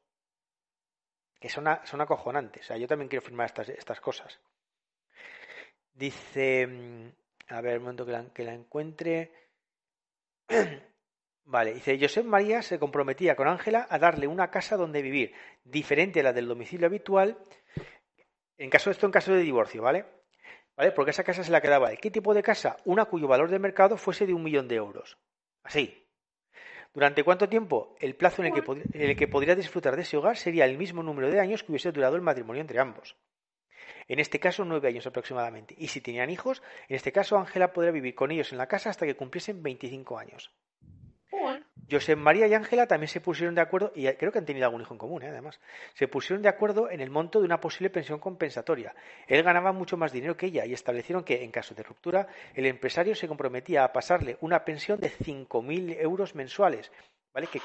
que 1.40 1.50
son, 1.50 1.66
son 1.84 2.02
acojonantes. 2.02 2.64
O 2.64 2.68
sea, 2.70 2.78
yo 2.78 2.88
también 2.88 3.10
quiero 3.10 3.24
firmar 3.24 3.46
estas, 3.46 3.70
estas 3.70 4.02
cosas. 4.02 4.40
Dice, 5.94 7.14
a 7.48 7.62
ver, 7.62 7.78
un 7.78 7.84
momento 7.84 8.06
que 8.06 8.12
la, 8.12 8.26
que 8.34 8.44
la 8.44 8.54
encuentre. 8.54 9.32
Vale, 11.46 11.74
dice, 11.74 11.98
Josep 12.00 12.26
María 12.26 12.62
se 12.62 12.80
comprometía 12.80 13.36
con 13.36 13.48
Ángela 13.48 13.86
a 13.90 14.00
darle 14.00 14.28
una 14.28 14.50
casa 14.50 14.78
donde 14.78 15.02
vivir, 15.02 15.34
diferente 15.64 16.22
a 16.22 16.24
la 16.24 16.34
del 16.34 16.48
domicilio 16.48 16.88
habitual, 16.88 17.38
en 18.58 18.70
caso 18.70 18.90
de 18.90 18.94
esto, 18.94 19.06
en 19.06 19.12
caso 19.12 19.34
de 19.34 19.42
divorcio, 19.42 19.82
¿vale? 19.82 20.06
¿Vale? 20.78 20.92
Porque 20.92 21.12
esa 21.12 21.24
casa 21.24 21.44
se 21.44 21.52
la 21.52 21.62
quedaba 21.62 21.92
él. 21.92 22.00
¿Qué 22.00 22.10
tipo 22.10 22.34
de 22.34 22.42
casa? 22.42 22.78
Una 22.86 23.06
cuyo 23.06 23.28
valor 23.28 23.50
de 23.50 23.60
mercado 23.60 23.98
fuese 23.98 24.26
de 24.26 24.34
un 24.34 24.44
millón 24.44 24.68
de 24.68 24.76
euros. 24.76 25.18
Así. 25.64 26.08
¿Durante 26.94 27.24
cuánto 27.24 27.50
tiempo? 27.50 27.96
El 28.00 28.16
plazo 28.16 28.44
en 28.44 28.48
el, 28.48 28.54
que 28.54 28.72
en 28.72 29.10
el 29.10 29.16
que 29.16 29.28
podría 29.28 29.56
disfrutar 29.56 29.96
de 29.96 30.04
ese 30.04 30.18
hogar 30.18 30.38
sería 30.38 30.66
el 30.66 30.78
mismo 30.78 31.04
número 31.04 31.30
de 31.30 31.40
años 31.40 31.64
que 31.64 31.72
hubiese 31.72 31.92
durado 31.92 32.16
el 32.16 32.22
matrimonio 32.22 32.62
entre 32.62 32.80
ambos. 32.80 33.18
En 34.08 34.20
este 34.20 34.40
caso, 34.40 34.66
nueve 34.66 34.88
años 34.88 35.08
aproximadamente. 35.08 35.76
Y 35.78 35.88
si 35.88 36.02
tenían 36.02 36.30
hijos, 36.30 36.62
en 36.90 36.96
este 36.96 37.12
caso, 37.12 37.38
Ángela 37.38 37.74
podría 37.74 37.92
vivir 37.92 38.16
con 38.16 38.32
ellos 38.32 38.52
en 38.52 38.58
la 38.58 38.68
casa 38.68 38.90
hasta 38.90 39.06
que 39.06 39.16
cumpliesen 39.16 39.64
25 39.64 40.18
años. 40.18 40.52
José 41.90 42.16
María 42.16 42.48
y 42.48 42.54
Ángela 42.54 42.88
también 42.88 43.08
se 43.08 43.22
pusieron 43.22 43.56
de 43.56 43.62
acuerdo, 43.62 43.92
y 43.96 44.08
creo 44.14 44.32
que 44.32 44.40
han 44.40 44.46
tenido 44.46 44.66
algún 44.66 44.82
hijo 44.82 44.94
en 44.94 44.98
común, 44.98 45.24
¿eh? 45.24 45.28
además, 45.28 45.60
se 45.94 46.08
pusieron 46.08 46.42
de 46.42 46.50
acuerdo 46.50 46.90
en 46.90 47.02
el 47.02 47.10
monto 47.10 47.40
de 47.40 47.46
una 47.46 47.60
posible 47.60 47.90
pensión 47.90 48.20
compensatoria. 48.20 48.96
Él 49.28 49.44
ganaba 49.44 49.74
mucho 49.74 49.98
más 49.98 50.12
dinero 50.12 50.38
que 50.38 50.48
ella 50.48 50.66
y 50.66 50.74
establecieron 50.74 51.24
que, 51.24 51.44
en 51.44 51.52
caso 51.52 51.76
de 51.76 51.84
ruptura, 51.84 52.28
el 52.56 52.66
empresario 52.66 53.16
se 53.16 53.28
comprometía 53.28 53.84
a 53.84 53.94
pasarle 53.94 54.38
una 54.42 54.64
pensión 54.64 55.00
de 55.00 55.12
5.000 55.12 55.98
euros 56.00 56.36
mensuales, 56.36 56.92
¿vale? 57.34 57.48
que 57.48 57.60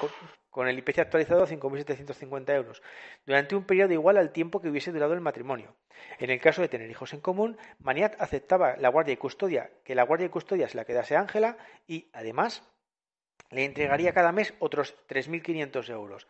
con, 0.49 0.67
el 0.67 0.77
IPC 0.79 0.99
actualizado 0.99 1.47
5.750 1.47 2.53
euros, 2.55 2.81
durante 3.25 3.55
un 3.55 3.63
periodo 3.63 3.93
igual 3.93 4.17
al 4.17 4.31
tiempo 4.31 4.61
que 4.61 4.69
hubiese 4.69 4.91
durado 4.91 5.13
el 5.13 5.21
matrimonio. 5.21 5.75
En 6.17 6.29
el 6.29 6.41
caso 6.41 6.61
de 6.61 6.69
tener 6.69 6.89
hijos 6.89 7.13
en 7.13 7.21
común, 7.21 7.57
Maniat 7.79 8.19
aceptaba 8.19 8.75
la 8.77 8.89
guardia 8.89 9.13
y 9.13 9.17
custodia, 9.17 9.71
que 9.83 9.95
la 9.95 10.03
guardia 10.03 10.27
y 10.27 10.29
custodia 10.29 10.67
se 10.67 10.77
la 10.77 10.85
quedase 10.85 11.15
Ángela 11.15 11.57
y, 11.87 12.09
además, 12.13 12.63
le 13.51 13.65
entregaría 13.65 14.13
cada 14.13 14.31
mes 14.31 14.53
otros 14.59 14.95
3.500 15.07 15.89
euros. 15.89 16.27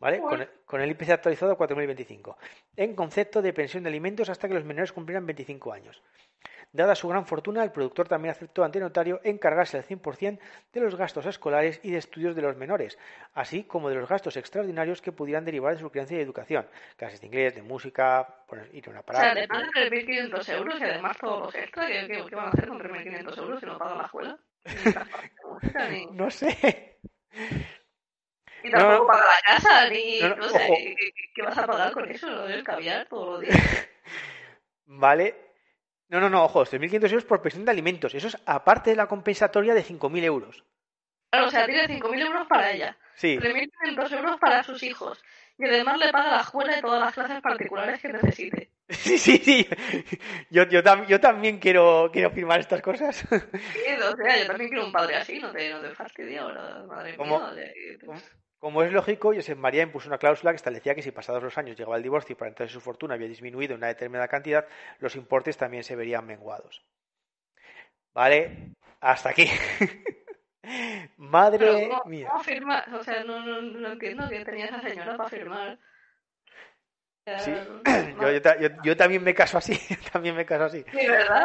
¿Vale? 0.00 0.20
Con, 0.66 0.80
el, 0.80 0.90
IPC 0.90 1.10
actualizado 1.10 1.56
4.025. 1.56 2.36
En 2.76 2.94
concepto 2.94 3.40
de 3.40 3.52
pensión 3.52 3.82
de 3.82 3.88
alimentos 3.88 4.28
hasta 4.28 4.48
que 4.48 4.54
los 4.54 4.64
menores 4.64 4.92
cumplieran 4.92 5.26
25 5.26 5.72
años. 5.72 6.02
Dada 6.74 6.94
su 6.94 7.06
gran 7.06 7.26
fortuna, 7.26 7.62
el 7.62 7.70
productor 7.70 8.08
también 8.08 8.32
aceptó 8.32 8.64
ante 8.64 8.80
notario 8.80 9.20
encargarse 9.24 9.76
al 9.76 9.84
100% 9.84 10.38
de 10.72 10.80
los 10.80 10.96
gastos 10.96 11.26
escolares 11.26 11.80
y 11.82 11.90
de 11.90 11.98
estudios 11.98 12.34
de 12.34 12.40
los 12.40 12.56
menores, 12.56 12.98
así 13.34 13.64
como 13.64 13.90
de 13.90 13.96
los 13.96 14.08
gastos 14.08 14.38
extraordinarios 14.38 15.02
que 15.02 15.12
pudieran 15.12 15.44
derivar 15.44 15.74
de 15.74 15.80
su 15.80 15.90
crianza 15.90 16.14
y 16.14 16.20
educación, 16.20 16.66
clases 16.96 17.20
de 17.20 17.26
inglés, 17.26 17.54
de 17.54 17.62
música, 17.62 18.26
ir 18.72 18.84
a 18.86 18.90
una 18.90 19.02
parada. 19.02 19.24
O 19.24 19.32
sea, 19.32 19.34
le 19.34 19.48
pagan 19.48 19.70
3.500 19.70 20.48
euros 20.54 20.80
y 20.80 20.84
además 20.84 21.18
todos 21.18 21.40
los 21.40 21.54
extras, 21.54 21.90
¿qué, 22.06 22.34
van 22.34 22.46
a 22.46 22.48
hacer 22.48 22.68
con 22.68 22.80
3.500 22.80 23.38
euros 23.38 23.60
si 23.60 23.66
no 23.66 23.78
pagan 23.78 23.98
la 23.98 24.04
escuela? 24.04 24.38
no 26.12 26.30
sé. 26.30 26.98
Y 28.64 28.70
tampoco 28.70 29.06
paga 29.06 29.24
la 29.24 29.54
casa, 29.54 29.88
ni. 29.88 30.20
No, 30.20 30.48
sé, 30.48 30.96
¿qué, 31.34 31.42
vas 31.42 31.58
a 31.58 31.66
pagar 31.66 31.92
con 31.92 32.08
eso? 32.10 32.30
Lo 32.30 32.46
del 32.46 32.62
caviar 32.62 33.06
todos 33.08 33.28
los 33.28 33.40
días. 33.40 33.56
Vale. 34.86 35.52
No, 36.08 36.20
no, 36.20 36.28
no, 36.28 36.44
ojo, 36.44 36.64
3.500 36.64 37.04
euros 37.04 37.24
por 37.24 37.40
pensión 37.40 37.64
de 37.64 37.70
alimentos. 37.70 38.14
Eso 38.14 38.28
es 38.28 38.36
aparte 38.44 38.90
de 38.90 38.96
la 38.96 39.06
compensatoria 39.06 39.72
de 39.74 39.82
5.000 39.82 40.24
euros. 40.24 40.64
Claro, 41.30 41.46
o 41.46 41.50
sea, 41.50 41.64
tiene 41.64 41.88
5.000 41.88 42.26
euros 42.26 42.46
para 42.46 42.70
ella. 42.70 42.98
Sí. 43.14 43.38
3.500 43.38 44.12
euros 44.18 44.38
para 44.38 44.62
sus 44.62 44.82
hijos. 44.82 45.22
Y 45.56 45.66
además 45.66 45.98
le 45.98 46.12
paga 46.12 46.32
la 46.32 46.42
escuela 46.42 46.78
y 46.78 46.82
todas 46.82 47.00
las 47.00 47.14
clases 47.14 47.40
particulares 47.40 48.00
que 48.00 48.08
necesite. 48.08 48.70
Sí, 49.02 49.18
sí, 49.18 49.38
sí. 49.38 49.66
Yo, 50.50 50.64
yo, 50.64 50.82
yo 51.08 51.20
también 51.20 51.58
quiero, 51.58 52.10
quiero 52.12 52.30
firmar 52.30 52.60
estas 52.60 52.82
cosas. 52.82 53.16
Sí, 53.16 53.28
o 53.28 54.16
sea, 54.16 54.38
yo 54.38 54.46
también 54.46 54.70
quiero 54.70 54.86
un 54.86 54.92
padre 54.92 55.16
así, 55.16 55.38
no 55.38 55.50
te, 55.50 55.70
no 55.70 55.80
te 55.80 55.88
madre 56.86 57.16
mía. 57.16 57.76
Como 58.58 58.84
es 58.84 58.92
lógico, 58.92 59.34
Josep 59.34 59.58
María 59.58 59.82
impuso 59.82 60.08
una 60.08 60.18
cláusula 60.18 60.52
que 60.52 60.56
establecía 60.56 60.94
que 60.94 61.02
si 61.02 61.10
pasados 61.10 61.42
los 61.42 61.58
años 61.58 61.76
llegaba 61.76 61.96
el 61.96 62.02
divorcio 62.02 62.34
y 62.34 62.36
para 62.36 62.50
entonces 62.50 62.72
su 62.72 62.80
fortuna 62.80 63.14
había 63.14 63.26
disminuido 63.26 63.74
en 63.74 63.78
una 63.78 63.88
determinada 63.88 64.28
cantidad, 64.28 64.68
los 65.00 65.16
importes 65.16 65.56
también 65.56 65.82
se 65.82 65.96
verían 65.96 66.26
menguados. 66.26 66.84
¿Vale? 68.14 68.74
Hasta 69.00 69.30
aquí. 69.30 69.46
Madre 71.16 71.90
mía. 72.04 72.28
¿Cómo 72.30 72.44
firmar? 72.44 72.94
O 72.94 73.02
sea, 73.02 73.24
no, 73.24 73.44
no, 73.44 73.62
no 73.62 73.92
entiendo 73.92 74.28
que 74.28 74.44
tenía 74.44 74.66
esa 74.66 74.80
señora 74.80 75.16
para 75.16 75.28
firmar. 75.28 75.78
Sí, 77.38 77.54
yo, 78.84 78.96
también 78.96 79.22
me 79.22 79.34
caso 79.34 79.58
así, 79.58 79.78
también 80.12 80.34
me 80.34 80.44
caso 80.44 80.64
así. 80.64 80.84
Sí, 80.90 81.06
¿verdad? 81.06 81.44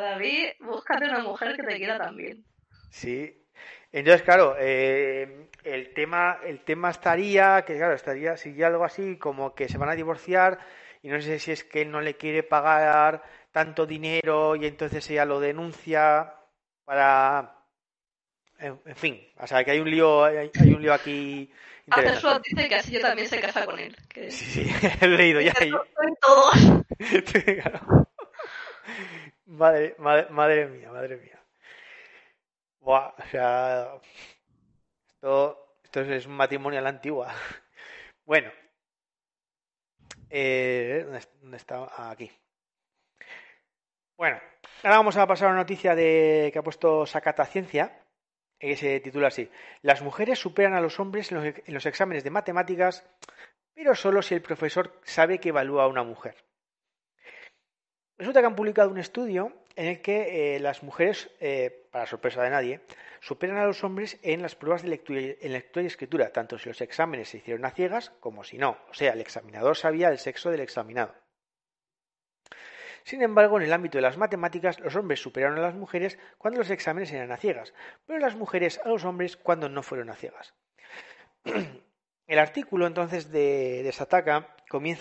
David, 0.00 0.50
búscate 0.60 1.06
una 1.06 1.20
mujer 1.20 1.56
que 1.56 1.62
te 1.64 1.76
quiera 1.76 1.98
también. 1.98 2.44
Sí. 2.90 3.34
Entonces, 3.90 4.22
claro, 4.22 4.54
eh, 4.58 5.48
el 5.64 5.92
tema 5.94 6.38
el 6.44 6.60
tema 6.60 6.90
estaría, 6.90 7.64
que 7.64 7.76
claro, 7.76 7.94
estaría, 7.94 8.36
si 8.36 8.62
algo 8.62 8.84
así, 8.84 9.16
como 9.16 9.54
que 9.54 9.68
se 9.68 9.78
van 9.78 9.88
a 9.88 9.96
divorciar 9.96 10.58
y 11.02 11.08
no 11.08 11.20
sé 11.20 11.38
si 11.38 11.52
es 11.52 11.64
que 11.64 11.82
él 11.82 11.90
no 11.90 12.00
le 12.00 12.16
quiere 12.16 12.42
pagar 12.42 13.22
tanto 13.50 13.86
dinero 13.86 14.56
y 14.56 14.66
entonces 14.66 15.08
ella 15.10 15.24
lo 15.24 15.40
denuncia 15.40 16.34
para... 16.84 17.54
En, 18.58 18.78
fin, 18.96 19.20
o 19.36 19.46
sea, 19.46 19.62
que 19.62 19.70
hay 19.70 19.78
un 19.78 19.88
lío, 19.88 20.24
hay, 20.24 20.50
un 20.74 20.82
lío 20.82 20.92
aquí 20.92 21.48
Hacer 21.90 22.42
dice 22.42 22.68
que 22.68 22.74
así 22.74 22.92
yo 22.92 23.00
también 23.00 23.28
se 23.28 23.40
casa 23.40 23.64
con 23.64 23.78
él. 23.78 23.96
Sí, 24.14 24.30
sí, 24.30 24.70
he 25.00 25.06
leído 25.06 25.40
ya. 25.40 25.54
Todos. 26.20 26.84
madre, 29.46 29.94
madre, 29.98 30.66
mía, 30.66 30.90
madre 30.90 31.16
mía. 31.16 31.40
Buah, 32.80 33.14
o 33.18 33.22
sea, 33.30 33.94
esto, 35.08 35.78
esto 35.84 36.00
es 36.00 36.26
un 36.26 36.36
matrimonio 36.36 36.78
a 36.78 36.82
la 36.82 36.90
antigua. 36.90 37.34
Bueno, 38.24 38.50
eh, 40.30 41.02
¿dónde, 41.40 41.56
está? 41.56 41.88
Ah, 41.96 42.10
aquí. 42.10 42.30
Bueno, 44.16 44.38
ahora 44.82 44.96
vamos 44.96 45.16
a 45.16 45.26
pasar 45.26 45.48
a 45.48 45.52
una 45.52 45.60
noticia 45.60 45.94
de 45.94 46.50
que 46.52 46.58
ha 46.58 46.62
puesto 46.62 47.06
Sacata 47.06 47.46
Ciencia, 47.46 48.04
que 48.58 48.76
se 48.76 49.00
titula 49.00 49.28
así. 49.28 49.50
Las 49.82 50.02
mujeres 50.02 50.38
superan 50.38 50.74
a 50.74 50.80
los 50.80 50.98
hombres 51.00 51.30
en 51.32 51.74
los, 51.74 51.86
exámenes 51.86 52.24
de 52.24 52.30
matemáticas, 52.30 53.04
pero 53.74 53.94
solo 53.94 54.22
si 54.22 54.34
el 54.34 54.42
profesor 54.42 55.00
sabe 55.04 55.38
que 55.38 55.50
evalúa 55.50 55.84
a 55.84 55.88
una 55.88 56.02
mujer. 56.02 56.36
Resulta 58.16 58.40
que 58.40 58.46
han 58.46 58.56
publicado 58.56 58.90
un 58.90 58.98
estudio 58.98 59.52
en 59.76 59.86
el 59.86 60.02
que 60.02 60.56
eh, 60.56 60.60
las 60.60 60.82
mujeres, 60.82 61.30
eh, 61.38 61.86
para 61.92 62.06
sorpresa 62.06 62.42
de 62.42 62.50
nadie, 62.50 62.80
superan 63.20 63.58
a 63.58 63.64
los 63.66 63.84
hombres 63.84 64.18
en 64.22 64.42
las 64.42 64.56
pruebas 64.56 64.82
de 64.82 64.88
lectura, 64.88 65.20
lectura 65.20 65.84
y 65.84 65.86
escritura, 65.86 66.32
tanto 66.32 66.58
si 66.58 66.68
los 66.68 66.80
exámenes 66.80 67.28
se 67.28 67.38
hicieron 67.38 67.64
a 67.64 67.70
ciegas 67.70 68.10
como 68.18 68.42
si 68.42 68.58
no. 68.58 68.76
O 68.90 68.94
sea, 68.94 69.12
el 69.12 69.20
examinador 69.20 69.76
sabía 69.76 70.08
el 70.08 70.18
sexo 70.18 70.50
del 70.50 70.60
examinado. 70.60 71.14
Sin 73.08 73.22
embargo, 73.22 73.56
en 73.56 73.62
el 73.62 73.72
ámbito 73.72 73.96
de 73.96 74.02
las 74.02 74.18
matemáticas, 74.18 74.80
los 74.80 74.94
hombres 74.94 75.22
superaron 75.22 75.56
a 75.56 75.62
las 75.62 75.74
mujeres 75.74 76.18
cuando 76.36 76.58
los 76.58 76.68
exámenes 76.68 77.10
eran 77.10 77.32
a 77.32 77.38
ciegas, 77.38 77.72
pero 78.06 78.18
las 78.18 78.36
mujeres 78.36 78.78
a 78.84 78.88
los 78.90 79.06
hombres 79.06 79.38
cuando 79.38 79.70
no 79.70 79.82
fueron 79.82 80.10
a 80.10 80.14
ciegas. 80.14 80.52
El 82.26 82.38
artículo 82.38 82.86
entonces 82.86 83.32
de, 83.32 83.90
Sataka 83.94 84.54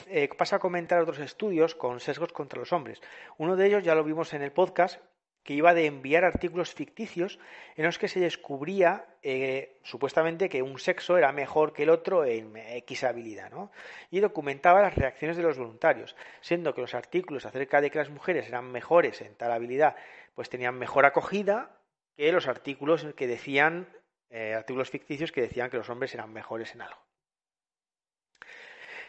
eh, 0.08 0.30
pasa 0.38 0.56
a 0.56 0.60
comentar 0.60 1.02
otros 1.02 1.20
estudios 1.20 1.76
con 1.76 2.00
sesgos 2.00 2.32
contra 2.32 2.58
los 2.58 2.72
hombres. 2.72 3.02
Uno 3.38 3.58
de 3.58 3.68
ellos 3.68 3.84
ya 3.84 3.94
lo 3.94 4.06
vimos 4.06 4.34
en 4.34 4.42
el 4.42 4.54
podcast 4.54 5.02
que 5.48 5.54
iba 5.54 5.74
de 5.74 5.86
enviar 5.86 6.26
artículos 6.26 6.74
ficticios 6.74 7.40
en 7.78 7.86
los 7.86 7.98
que 7.98 8.10
se 8.10 8.20
descubría 8.20 9.06
eh, 9.24 9.80
supuestamente 9.82 10.50
que 10.50 10.62
un 10.62 10.78
sexo 10.78 11.18
era 11.18 11.32
mejor 11.32 11.72
que 11.72 11.84
el 11.84 11.90
otro 11.90 12.26
en 12.26 12.58
X 12.58 13.06
habilidad, 13.06 13.50
¿no? 13.50 13.72
Y 14.12 14.20
documentaba 14.20 14.82
las 14.82 14.96
reacciones 14.96 15.38
de 15.38 15.44
los 15.44 15.58
voluntarios, 15.58 16.18
siendo 16.42 16.76
que 16.76 16.82
los 16.82 16.94
artículos 16.94 17.46
acerca 17.46 17.80
de 17.80 17.90
que 17.90 17.98
las 17.98 18.10
mujeres 18.10 18.46
eran 18.50 18.70
mejores 18.74 19.22
en 19.22 19.36
tal 19.36 19.54
habilidad, 19.54 19.96
pues 20.36 20.50
tenían 20.50 20.78
mejor 20.78 21.06
acogida 21.06 21.80
que 22.18 22.30
los 22.34 22.46
artículos 22.50 23.08
que 23.16 23.28
decían, 23.28 23.88
eh, 24.30 24.54
artículos 24.54 24.90
ficticios 24.90 25.32
que 25.32 25.44
decían 25.44 25.70
que 25.70 25.78
los 25.78 25.90
hombres 25.90 26.14
eran 26.14 26.34
mejores 26.34 26.76
en 26.76 26.82
algo. 26.82 27.00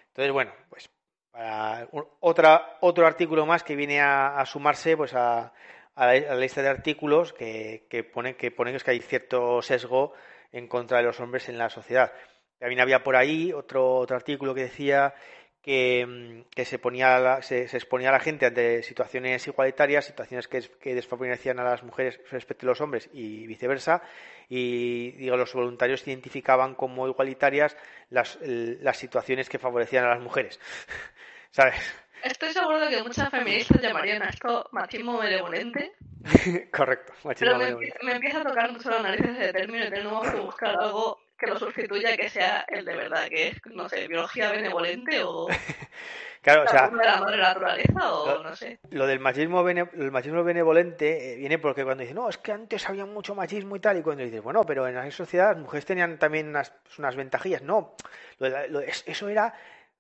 Entonces, 0.07 0.33
bueno, 0.33 0.53
pues 0.71 0.89
para 1.33 1.89
otra, 2.21 2.79
otro 2.81 3.09
artículo 3.09 3.45
más 3.45 3.65
que 3.65 3.75
viene 3.75 4.01
a 4.01 4.45
sumarse 4.47 4.97
pues 4.97 5.15
a, 5.15 5.53
a 5.99 6.07
la, 6.07 6.37
lista 6.37 6.63
de 6.63 6.69
artículos 6.69 7.33
que, 7.33 7.87
que, 7.91 8.05
ponen, 8.05 8.37
que 8.37 8.53
ponen 8.53 8.79
que 8.79 8.91
hay 8.93 9.01
cierto 9.01 9.61
sesgo 9.63 10.15
en 10.53 10.69
contra 10.69 10.99
de 10.99 11.05
los 11.05 11.19
hombres 11.19 11.49
en 11.49 11.59
la 11.59 11.71
sociedad. 11.71 12.13
También 12.59 12.81
había 12.81 13.03
por 13.03 13.17
ahí 13.17 13.53
otro, 13.53 13.97
otro 13.97 14.17
artículo 14.17 14.55
que 14.55 14.63
decía 14.63 15.15
que, 15.61 16.07
mm, 16.07 16.51
que 16.55 16.65
se, 16.65 16.79
ponía 16.79 17.43
se, 17.43 17.65
exponía 17.65 18.11
a 18.11 18.13
la 18.13 18.21
gente 18.21 18.47
ante 18.47 18.85
situaciones 18.85 19.45
igualitarias, 19.49 20.05
situaciones 20.05 20.47
que, 20.47 20.63
que, 20.81 20.95
desfavorecían 20.95 21.59
a 21.59 21.65
las 21.65 21.83
mujeres 21.83 22.21
respecto 22.31 22.65
a 22.67 22.69
los 22.69 22.81
hombres 22.81 23.11
y 23.13 23.49
viceversa. 23.49 24.01
Y 24.49 25.11
digo, 25.13 25.37
los 25.37 25.53
voluntarios 25.53 26.07
identificaban 26.07 26.77
como 26.77 27.09
igualitarias 27.09 27.77
las, 28.09 28.39
las 28.41 28.97
situaciones 28.97 29.49
que 29.49 29.59
favorecían 29.59 30.05
a 30.05 30.11
las 30.11 30.21
mujeres. 30.21 30.61
¿Sabes? 31.51 31.75
Estoy 32.23 32.53
seguro 32.53 32.81
de 32.81 32.89
que 32.89 33.03
muchas 33.03 33.31
feministas 33.31 33.81
llamarían 33.81 34.23
a 34.23 34.29
esto 34.29 34.69
machismo 34.73 35.19
benevolente. 35.19 35.93
Correcto, 36.73 37.13
machismo 37.25 37.59
Pero 37.59 37.79
me, 37.79 37.89
me, 38.03 38.13
empieza 38.13 38.41
a 38.41 38.45
tocar 38.45 38.73
mucho 38.73 38.91
las 38.91 39.03
narices 39.03 39.39
de 39.39 39.53
término 39.53 39.87
y 39.87 39.91
tenemos 39.91 40.29
que 40.29 40.41
buscar 40.41 40.77
algo 40.79 41.21
que 41.39 41.47
lo 41.47 41.59
sustituya 41.59 42.17
que 42.17 42.29
sea 42.29 42.65
el 42.69 42.85
de 42.85 42.97
verdad, 42.97 43.29
que 43.29 43.49
es, 43.49 43.61
no 43.67 43.89
sé, 43.89 44.09
biología 44.09 44.51
benevolente 44.51 45.23
o... 45.23 45.47
Claro, 46.41 46.63
o 46.63 46.69
sea, 46.69 46.89
de 46.89 47.05
la 47.05 47.21
madre 47.21 47.37
naturaleza 47.37 48.13
o 48.13 48.27
lo, 48.27 48.43
no 48.45 48.57
sé. 48.57 48.79
Lo 48.91 49.07
del 49.07 49.19
machismo, 49.19 49.69
el 49.69 50.11
machismo 50.13 50.45
benevolente 50.45 51.33
eh, 51.33 51.37
viene 51.37 51.59
porque 51.59 51.85
cuando 51.85 52.03
dicen, 52.03 52.15
no, 52.15 52.29
es 52.29 52.39
que 52.39 52.53
antes 52.53 52.89
había 52.89 53.05
mucho 53.05 53.35
machismo 53.35 53.75
y 53.77 53.81
tal, 53.81 53.99
y 53.99 54.03
cuando 54.03 54.23
dices, 54.23 54.41
bueno, 54.41 54.63
pero 54.63 54.87
en 54.87 54.95
la 54.95 55.11
sociedad 55.11 55.49
las 55.51 55.59
mujeres 55.59 55.85
tenían 55.85 56.17
también 56.19 56.49
unas, 56.49 56.73
unas 56.97 57.17
ventajillas. 57.17 57.63
No, 57.63 57.97
eso 59.07 59.29
era 59.29 59.53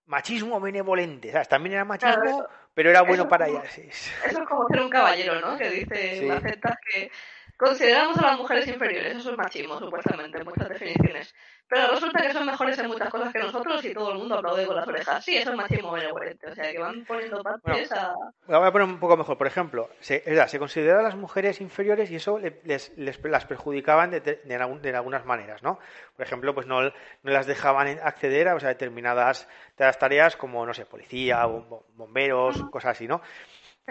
machismo 0.09 0.61
benevolente, 0.61 1.31
¿sabes? 1.31 1.49
También 1.49 1.75
era 1.75 1.85
machismo, 1.85 2.47
pero 2.75 2.91
era 2.91 3.03
bueno 3.03 3.29
para 3.29 3.47
ellas. 3.49 3.79
Eso 3.79 4.11
es 4.25 4.49
como 4.49 4.67
ser 4.69 4.81
un 4.81 4.91
caballero, 4.91 5.41
¿no? 5.41 5.57
Que 5.57 5.71
dice, 5.71 6.21
sí. 6.21 6.31
aceptas 6.31 6.77
que 6.91 7.11
Consideramos 7.59 8.17
a 8.19 8.23
las 8.23 8.39
mujeres 8.39 8.69
inferiores, 8.69 9.17
eso 9.17 9.33
es 9.33 9.37
machismo, 9.37 9.81
supuestamente, 9.81 10.39
en 10.39 10.45
muchas 10.45 10.69
definiciones. 10.69 11.35
Pero 11.69 11.89
resulta 11.89 12.23
que 12.23 12.33
son 12.33 12.47
mejores 12.47 12.79
en 12.79 12.87
muchas 12.87 13.11
cosas 13.11 13.33
que 13.33 13.41
nosotros 13.41 13.85
y 13.85 13.93
todo 13.93 14.13
el 14.13 14.19
mundo 14.19 14.37
aplaude 14.37 14.67
con 14.67 14.77
las 14.77 14.89
orejas. 14.89 15.25
Sí, 15.25 15.37
eso 15.37 15.51
es 15.51 15.57
machismo 15.57 15.93
benevolente, 15.93 16.47
o 16.47 16.55
sea, 16.55 16.73
que 16.73 16.79
van 16.79 17.05
poniendo 17.05 17.43
partes 17.43 17.93
a... 17.93 18.15
Voy 18.47 18.67
a 18.67 18.73
poner 18.73 18.89
un 18.89 18.99
poco 18.99 19.17
mejor, 19.17 19.37
por 19.37 19.47
ejemplo, 19.47 19.91
se, 20.01 20.23
es 20.25 20.51
se 20.51 20.59
consideraban 20.59 21.05
a 21.05 21.09
las 21.09 21.17
mujeres 21.17 21.61
inferiores 21.61 22.11
y 22.11 22.17
eso 22.17 22.39
les, 22.39 22.93
las 22.97 23.45
perjudicaban 23.45 24.11
de, 24.11 24.21
de, 24.21 24.95
algunas 24.95 25.27
maneras, 25.27 25.63
¿no? 25.63 25.79
Por 26.17 26.25
ejemplo, 26.25 26.55
pues 26.55 26.67
no, 26.67 26.83
no 26.83 26.93
las 27.23 27.47
dejaban 27.47 27.99
acceder 28.03 28.49
a 28.49 28.55
determinadas 28.55 29.47
tareas 29.77 30.37
como, 30.37 30.65
no 30.65 30.73
sé, 30.73 30.87
policía, 30.87 31.45
bomberos, 31.45 32.63
cosas 32.71 32.93
así, 32.93 33.07
¿no? 33.07 33.21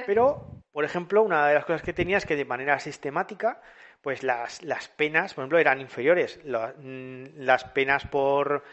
Pero, 0.06 0.64
por 0.72 0.86
ejemplo, 0.86 1.24
una 1.24 1.48
de 1.48 1.56
las 1.56 1.66
cosas 1.66 1.82
que 1.82 1.94
tenía 1.94 2.18
es 2.18 2.26
que 2.26 2.36
de 2.36 2.46
manera 2.46 2.80
sistemática, 2.80 3.62
pues 4.02 4.24
las, 4.24 4.64
las 4.64 4.88
penas, 4.88 5.34
por 5.34 5.44
ejemplo, 5.44 5.60
eran 5.60 5.82
inferiores. 5.82 6.40
Mm, 6.46 7.24
las 7.38 7.64
penas 7.66 8.06
por 8.08 8.64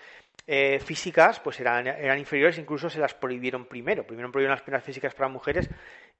eh, 0.47 0.79
físicas, 0.81 1.41
pues 1.41 1.61
eran, 1.61 1.87
eran 1.87 2.19
inferiores, 2.19 2.59
incluso 2.59 2.91
se 2.91 3.01
las 3.01 3.15
prohibieron 3.15 3.67
primero. 3.67 4.07
Primero 4.07 4.31
prohibieron 4.31 4.57
las 4.57 4.65
penas 4.65 4.85
físicas 4.85 5.15
para 5.15 5.29
mujeres 5.29 5.69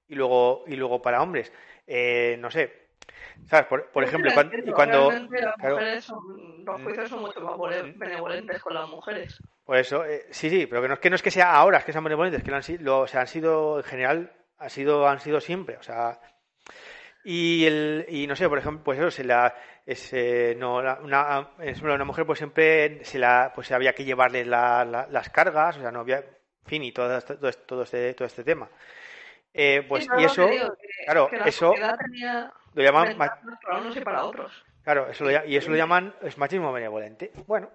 y 0.09 0.15
luego, 0.15 0.65
y 0.67 0.77
luego 0.77 1.01
para 1.03 1.23
hombres. 1.23 1.53
Eh, 1.87 2.37
no 2.41 2.51
sé, 2.51 2.85
¿Sabes? 3.49 3.67
Por, 3.67 4.05
ejemplo, 4.05 4.31
cuando, 4.33 4.57
y 4.57 4.71
cuando 4.73 5.11
los 5.11 6.83
juicios 6.83 7.09
son 7.09 7.21
mucho 7.21 7.41
más 7.41 7.59
benevolentes 7.97 8.63
con 8.63 8.75
las 8.75 8.89
mujeres. 8.89 9.39
Por 9.65 9.77
eso, 9.77 10.05
eh, 10.05 10.27
sí, 10.31 10.49
sí, 10.49 10.67
pero 10.67 10.83
que 10.83 10.89
no, 10.89 10.95
es 10.95 11.01
que 11.01 11.11
no 11.11 11.17
es 11.17 11.23
que 11.23 11.31
sea 11.31 11.55
ahora 11.55 11.79
es 11.79 11.85
que 11.85 11.93
sean 11.93 12.05
benevolentes, 12.05 12.43
que 12.43 12.51
lo 12.51 12.57
han, 12.57 12.63
lo, 12.81 13.01
o 13.01 13.07
sea, 13.07 13.23
han 13.23 13.27
sido 13.27 13.79
en 13.79 13.85
general 13.85 14.33
ha 14.59 14.69
sido, 14.69 15.09
han 15.09 15.21
sido 15.21 15.41
siempre, 15.41 15.77
o 15.77 15.83
sea, 15.83 16.21
y, 17.25 17.65
el, 17.65 18.07
y 18.09 18.27
no 18.27 18.37
sé, 18.37 18.49
por 18.49 18.59
ejemplo, 18.59 18.85
pues 18.85 18.99
eso, 18.99 19.11
se 19.11 19.25
la, 19.25 19.55
no, 20.57 20.77
una, 20.77 21.49
una 21.83 22.05
mujer 22.05 22.27
pues 22.27 22.39
siempre 22.39 23.05
se 23.05 23.19
la, 23.19 23.53
pues 23.55 23.73
había 23.73 23.95
que 23.95 24.05
llevarle 24.05 24.45
las 24.45 25.31
cargas, 25.31 25.79
o 25.79 25.81
sea, 25.81 25.91
no 25.91 26.01
había, 26.01 26.19
en 26.19 26.67
fin, 26.67 26.83
y 26.83 26.93
todo, 26.93 27.21
todo, 27.21 27.53
todo, 27.53 27.83
este, 27.83 28.15
todo 28.15 28.27
este 28.27 28.45
tema. 28.45 28.69
Eh, 29.53 29.85
pues, 29.89 30.07
y 30.19 30.25
eso, 30.25 30.49
claro, 31.05 31.31
eso 31.45 31.73
lo 32.75 32.83
llaman... 32.83 33.17
Para 33.17 33.79
unos 33.81 33.97
y 33.97 34.01
para 34.01 34.25
otros. 34.25 34.65
Claro, 34.83 35.09
eso 35.09 35.25
lo, 35.25 35.47
y 35.47 35.57
eso 35.57 35.71
lo 35.71 35.77
llaman 35.77 36.15
es 36.21 36.37
machismo 36.37 36.73
benevolente. 36.73 37.33
Bueno, 37.47 37.71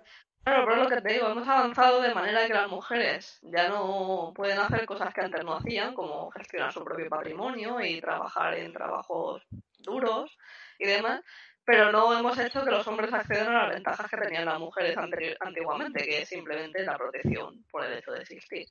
Claro, 0.50 0.66
pero 0.66 0.84
lo 0.84 0.90
que 0.90 1.02
te 1.02 1.14
digo, 1.14 1.28
hemos 1.28 1.48
avanzado 1.48 2.02
de 2.02 2.12
manera 2.12 2.48
que 2.48 2.54
las 2.56 2.68
mujeres 2.68 3.40
ya 3.44 3.70
no 3.70 4.34
pueden 4.36 4.58
hacer 4.58 4.84
cosas 4.88 5.14
que 5.14 5.22
antes 5.22 5.46
no 5.46 5.54
hacían, 5.54 5.94
como 5.94 6.32
gestionar 6.32 6.74
su 6.74 6.84
propio 6.84 7.08
patrimonio 7.08 7.80
y 7.80 8.02
trabajar 8.02 8.56
en 8.56 8.74
trabajos 8.74 9.44
duros 9.78 10.36
y 10.80 10.88
demás, 10.88 11.22
pero 11.64 11.92
no 11.92 12.18
hemos 12.18 12.40
hecho 12.40 12.66
que 12.66 12.72
los 12.72 12.88
hombres 12.88 13.14
accedan 13.14 13.56
a 13.56 13.68
las 13.68 13.76
ventajas 13.76 14.10
que 14.10 14.18
tenían 14.18 14.46
las 14.46 14.58
mujeres 14.58 14.98
antiguamente, 15.40 16.04
que 16.04 16.24
es 16.24 16.30
simplemente 16.30 16.84
la 16.84 16.98
protección 16.98 17.64
por 17.70 17.86
el 17.86 18.00
hecho 18.00 18.12
de 18.12 18.22
existir. 18.22 18.66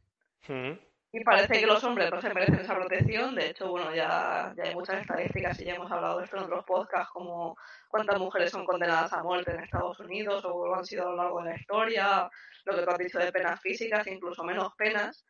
Mm. 0.48 0.72
Y 1.12 1.24
parece 1.24 1.58
que 1.60 1.66
los 1.66 1.82
hombres 1.84 2.10
no 2.10 2.20
se 2.20 2.32
merecen 2.34 2.60
esa 2.60 2.74
protección. 2.74 3.34
De 3.34 3.48
hecho, 3.50 3.70
bueno, 3.70 3.94
ya, 3.94 4.52
ya 4.56 4.64
hay 4.64 4.74
muchas 4.74 5.00
estadísticas 5.00 5.58
y 5.60 5.64
ya 5.64 5.74
hemos 5.74 5.90
hablado 5.90 6.18
de 6.18 6.24
esto 6.24 6.36
en 6.36 6.42
otros 6.44 6.64
podcasts, 6.66 7.10
como 7.12 7.56
cuántas 7.88 8.18
mujeres 8.18 8.50
son 8.50 8.66
condenadas 8.66 9.12
a 9.14 9.22
muerte 9.22 9.52
en 9.52 9.60
Estados 9.64 9.98
Unidos 10.00 10.44
o 10.44 10.74
han 10.74 10.84
sido 10.84 11.06
a 11.08 11.10
lo 11.10 11.16
largo 11.16 11.42
de 11.42 11.50
la 11.50 11.56
historia, 11.56 12.30
lo 12.64 12.76
que 12.76 12.82
tú 12.82 12.90
has 12.90 12.98
dicho 12.98 13.18
de 13.18 13.32
penas 13.32 13.60
físicas, 13.60 14.06
incluso 14.06 14.44
menos 14.44 14.74
penas. 14.76 15.24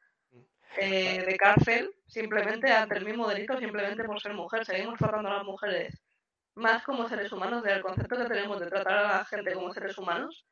eh, 0.77 1.25
de 1.27 1.37
cárcel 1.37 1.95
simplemente 2.07 2.71
ante 2.73 2.97
el 2.99 3.05
mismo 3.05 3.29
delito, 3.29 3.57
simplemente 3.59 4.05
por 4.05 4.21
ser 4.21 4.35
mujer. 4.35 4.65
Seguimos 4.67 4.99
tratando 4.99 5.29
a 5.31 5.35
las 5.39 5.45
mujeres 5.45 6.01
más 6.57 6.85
como 6.85 7.09
seres 7.09 7.33
humanos, 7.33 7.63
del 7.63 7.83
concepto 7.83 8.17
que 8.19 8.27
tenemos 8.27 8.61
de 8.61 8.69
tratar 8.69 8.99
a 8.99 9.19
la 9.19 9.25
gente 9.27 9.55
como 9.55 9.73
seres 9.73 9.99
humanos, 9.99 10.47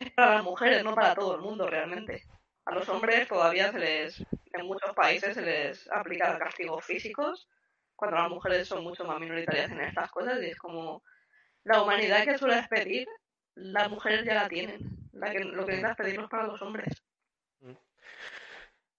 es 0.00 0.12
para 0.12 0.36
las 0.36 0.44
mujeres, 0.44 0.84
no 0.84 0.94
para 0.94 1.14
todo 1.14 1.36
el 1.36 1.42
mundo 1.42 1.68
realmente. 1.68 2.24
A 2.68 2.74
los 2.74 2.86
hombres 2.90 3.26
todavía 3.26 3.72
se 3.72 3.78
les, 3.78 4.20
en 4.52 4.66
muchos 4.66 4.94
países 4.94 5.34
se 5.34 5.40
les 5.40 5.90
aplica 5.90 6.38
castigos 6.38 6.84
físicos, 6.84 7.48
cuando 7.96 8.18
las 8.18 8.28
mujeres 8.28 8.68
son 8.68 8.84
mucho 8.84 9.06
más 9.06 9.18
minoritarias 9.18 9.70
en 9.70 9.80
estas 9.80 10.10
cosas 10.10 10.38
y 10.42 10.50
es 10.50 10.58
como 10.58 11.02
la 11.64 11.80
humanidad 11.80 12.24
que 12.24 12.36
suele 12.36 12.62
pedir, 12.68 13.08
las 13.54 13.88
mujeres 13.88 14.22
ya 14.26 14.34
la 14.34 14.48
tienen. 14.48 14.80
La 15.12 15.30
que, 15.30 15.38
lo 15.40 15.64
que 15.64 15.72
necesitas 15.72 15.96
pedirlo 15.96 16.28
para 16.28 16.46
los 16.46 16.60
hombres. 16.60 17.02
Mm. 17.60 17.72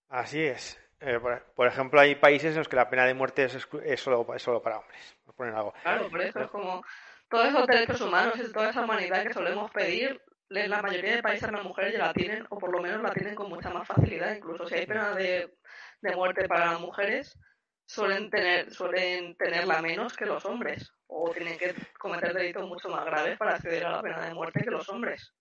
Así 0.09 0.41
es. 0.41 0.81
Eh, 0.99 1.19
por, 1.55 1.67
ejemplo, 1.67 1.99
hay 1.99 2.15
países 2.15 2.53
en 2.53 2.57
los 2.57 2.67
que 2.67 2.75
la 2.75 2.89
pena 2.89 3.05
de 3.05 3.13
muerte 3.13 3.43
es, 3.43 3.53
es, 3.53 3.99
solo, 4.01 4.33
es 4.33 4.41
solo 4.41 4.63
para 4.63 4.79
hombres. 4.79 5.15
algo. 5.37 5.73
Claro, 5.83 6.09
por 6.09 6.21
eso 6.21 6.39
es 6.39 6.49
como 6.49 6.83
todos 7.29 7.49
esos 7.49 7.67
derechos 7.67 8.01
humanos 8.01 8.33
y 8.39 8.51
toda 8.51 8.71
esa 8.71 8.81
humanidad 8.81 9.21
que 9.27 9.33
solemos 9.33 9.69
pedir, 9.69 10.19
la 10.49 10.81
mayoría 10.81 11.15
de 11.15 11.21
países 11.21 11.51
las 11.51 11.63
mujeres 11.63 11.93
ya 11.93 11.99
la 11.99 12.13
tienen, 12.13 12.45
o 12.49 12.57
por 12.57 12.71
lo 12.71 12.81
menos 12.81 13.01
la 13.01 13.11
tienen 13.11 13.35
con 13.35 13.49
mucha 13.49 13.69
más 13.69 13.87
facilidad. 13.87 14.35
Incluso 14.35 14.67
si 14.67 14.75
hay 14.75 14.85
pena 14.85 15.13
de, 15.13 15.53
de 16.01 16.15
muerte 16.15 16.47
para 16.47 16.71
las 16.71 16.79
mujeres, 16.79 17.37
suelen 17.85 18.29
tener 18.29 18.71
suelen 18.71 19.35
tenerla 19.35 19.81
menos 19.81 20.15
que 20.15 20.25
los 20.25 20.45
hombres 20.45 20.91
o 21.07 21.31
tienen 21.31 21.57
que 21.57 21.73
cometer 21.97 22.33
delitos 22.33 22.67
mucho 22.67 22.87
más 22.89 23.03
graves 23.03 23.37
para 23.37 23.55
acceder 23.55 23.83
a 23.85 23.93
la 23.93 24.01
pena 24.01 24.25
de 24.25 24.33
muerte 24.33 24.61
que 24.63 24.69
los 24.69 24.87
hombres. 24.89 25.33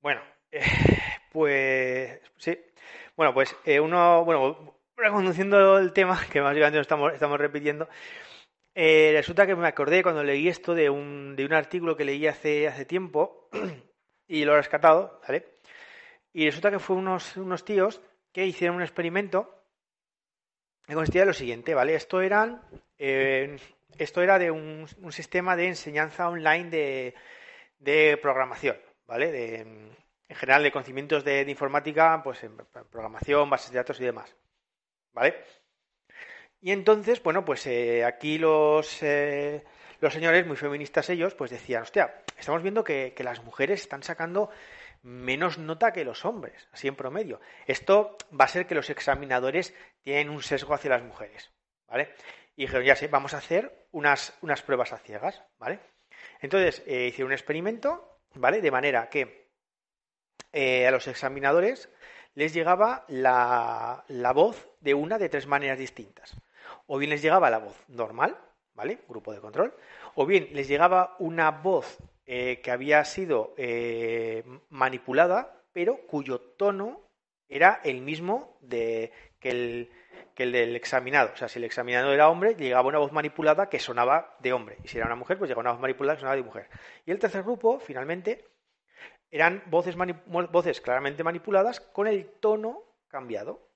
Bueno, 0.00 0.20
eh, 0.52 0.62
pues 1.32 2.20
sí. 2.36 2.58
Bueno, 3.16 3.34
pues 3.34 3.56
eh, 3.64 3.80
uno, 3.80 4.24
bueno, 4.24 4.78
reconduciendo 4.96 5.78
el 5.78 5.92
tema, 5.92 6.20
que 6.30 6.40
básicamente 6.40 6.80
estamos, 6.80 7.12
estamos 7.14 7.38
repitiendo, 7.38 7.88
eh, 8.80 9.10
resulta 9.12 9.44
que 9.44 9.56
me 9.56 9.66
acordé 9.66 10.04
cuando 10.04 10.22
leí 10.22 10.46
esto 10.46 10.74
de 10.74 10.88
un, 10.88 11.34
de 11.34 11.44
un 11.44 11.52
artículo 11.52 11.96
que 11.96 12.04
leí 12.04 12.26
hace, 12.28 12.68
hace 12.68 12.84
tiempo 12.84 13.48
y 14.28 14.44
lo 14.44 14.52
he 14.52 14.56
rescatado, 14.56 15.20
¿vale? 15.26 15.46
Y 16.32 16.46
resulta 16.46 16.70
que 16.70 16.78
fue 16.78 16.94
unos, 16.94 17.36
unos 17.36 17.64
tíos 17.64 18.00
que 18.32 18.46
hicieron 18.46 18.76
un 18.76 18.82
experimento 18.82 19.64
que 20.86 20.94
consistía 20.94 21.22
en 21.22 21.28
lo 21.28 21.34
siguiente, 21.34 21.74
¿vale? 21.74 21.94
Esto 21.94 22.20
eran 22.20 22.62
eh, 22.98 23.58
esto 23.98 24.22
era 24.22 24.38
de 24.38 24.50
un, 24.50 24.86
sistema 25.10 25.56
de 25.56 25.66
enseñanza 25.66 26.28
online 26.28 27.14
de, 27.78 28.18
programación, 28.22 28.76
¿vale? 29.06 29.32
De, 29.32 29.60
en 29.60 30.36
general 30.36 30.62
de 30.62 30.70
conocimientos 30.70 31.24
de, 31.24 31.42
informática, 31.48 32.20
pues 32.22 32.44
en 32.44 32.56
programación, 32.90 33.50
bases 33.50 33.72
de 33.72 33.78
datos 33.78 34.00
y 34.00 34.04
demás, 34.04 34.36
¿vale? 35.12 35.34
Y 36.60 36.72
entonces, 36.72 37.22
bueno, 37.22 37.44
pues 37.44 37.66
eh, 37.66 38.04
aquí 38.04 38.38
los, 38.38 39.02
eh, 39.02 39.64
los 40.00 40.12
señores, 40.12 40.46
muy 40.46 40.56
feministas 40.56 41.08
ellos, 41.10 41.34
pues 41.34 41.50
decían, 41.50 41.82
hostia, 41.82 42.22
estamos 42.36 42.62
viendo 42.62 42.82
que, 42.82 43.12
que 43.16 43.24
las 43.24 43.44
mujeres 43.44 43.82
están 43.82 44.02
sacando 44.02 44.50
menos 45.02 45.58
nota 45.58 45.92
que 45.92 46.04
los 46.04 46.24
hombres, 46.24 46.68
así 46.72 46.88
en 46.88 46.96
promedio. 46.96 47.40
Esto 47.66 48.16
va 48.38 48.44
a 48.44 48.48
ser 48.48 48.66
que 48.66 48.74
los 48.74 48.90
examinadores 48.90 49.74
tienen 50.02 50.30
un 50.30 50.42
sesgo 50.42 50.74
hacia 50.74 50.90
las 50.90 51.02
mujeres, 51.02 51.50
¿vale? 51.86 52.14
Y 52.56 52.62
dijeron, 52.62 52.84
ya 52.84 52.96
sé, 52.96 53.08
vamos 53.08 53.34
a 53.34 53.38
hacer 53.38 53.86
unas, 53.92 54.36
unas 54.42 54.62
pruebas 54.62 54.92
a 54.92 54.98
ciegas, 54.98 55.42
¿vale? 55.58 55.78
Entonces, 56.40 56.82
eh, 56.86 57.06
hicieron 57.06 57.28
un 57.28 57.34
experimento, 57.34 58.18
¿vale? 58.34 58.60
De 58.60 58.70
manera 58.70 59.08
que 59.08 59.48
eh, 60.52 60.86
a 60.86 60.90
los 60.90 61.06
examinadores 61.06 61.88
les 62.34 62.52
llegaba 62.52 63.04
la, 63.08 64.04
la, 64.08 64.32
voz 64.32 64.68
de 64.80 64.94
una 64.94 65.18
de 65.18 65.28
tres 65.28 65.46
maneras 65.46 65.78
distintas. 65.78 66.36
O 66.88 66.98
bien 66.98 67.10
les 67.10 67.22
llegaba 67.22 67.50
la 67.50 67.58
voz 67.58 67.76
normal, 67.88 68.36
¿vale? 68.74 68.98
Grupo 69.08 69.32
de 69.32 69.40
control. 69.40 69.74
O 70.14 70.26
bien 70.26 70.48
les 70.52 70.66
llegaba 70.68 71.14
una 71.20 71.50
voz 71.50 71.98
eh, 72.26 72.60
que 72.62 72.70
había 72.70 73.04
sido 73.04 73.54
manipulada, 74.70 75.62
pero 75.72 76.06
cuyo 76.06 76.40
tono 76.40 77.02
era 77.48 77.80
el 77.84 78.02
mismo 78.02 78.58
de, 78.60 79.12
que 79.40 79.50
el, 79.50 79.90
que 80.34 80.44
el 80.44 80.52
del 80.52 80.76
examinado. 80.76 81.30
O 81.32 81.36
sea, 81.36 81.48
si 81.48 81.58
el 81.58 81.64
examinado 81.64 82.12
era 82.12 82.28
hombre, 82.28 82.54
llegaba 82.54 82.88
una 82.88 82.98
voz 82.98 83.12
manipulada 83.12 83.68
que 83.68 83.78
sonaba 83.78 84.36
de 84.40 84.52
hombre. 84.52 84.78
Y 84.84 84.88
si 84.88 84.96
era 84.96 85.06
una 85.06 85.16
mujer, 85.16 85.38
pues 85.38 85.48
llegaba 85.48 85.62
una 85.62 85.72
voz 85.72 85.80
manipulada 85.80 86.16
que 86.16 86.20
sonaba 86.20 86.36
de 86.36 86.42
mujer. 86.42 86.68
Y 87.06 87.10
el 87.10 87.18
tercer 87.18 87.42
grupo, 87.42 87.80
finalmente, 87.80 88.44
eran 89.30 89.62
voces, 89.66 89.96
voces 90.26 90.80
claramente 90.80 91.24
manipuladas 91.24 91.80
con 91.80 92.06
el 92.06 92.26
tono 92.40 92.82
cambiado. 93.08 93.67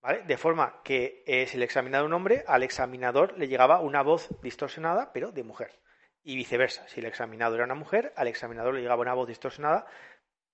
¿Vale? 0.00 0.22
De 0.22 0.36
forma 0.36 0.80
que 0.84 1.24
eh, 1.26 1.46
si 1.46 1.56
el 1.56 1.62
examinado 1.62 2.04
era 2.04 2.08
un 2.08 2.14
hombre, 2.14 2.44
al 2.46 2.62
examinador 2.62 3.36
le 3.36 3.48
llegaba 3.48 3.80
una 3.80 4.02
voz 4.02 4.28
distorsionada, 4.42 5.12
pero 5.12 5.32
de 5.32 5.42
mujer. 5.42 5.80
Y 6.22 6.36
viceversa. 6.36 6.86
Si 6.88 7.00
el 7.00 7.06
examinado 7.06 7.54
era 7.54 7.64
una 7.64 7.74
mujer, 7.74 8.12
al 8.16 8.28
examinador 8.28 8.74
le 8.74 8.82
llegaba 8.82 9.02
una 9.02 9.14
voz 9.14 9.28
distorsionada 9.28 9.86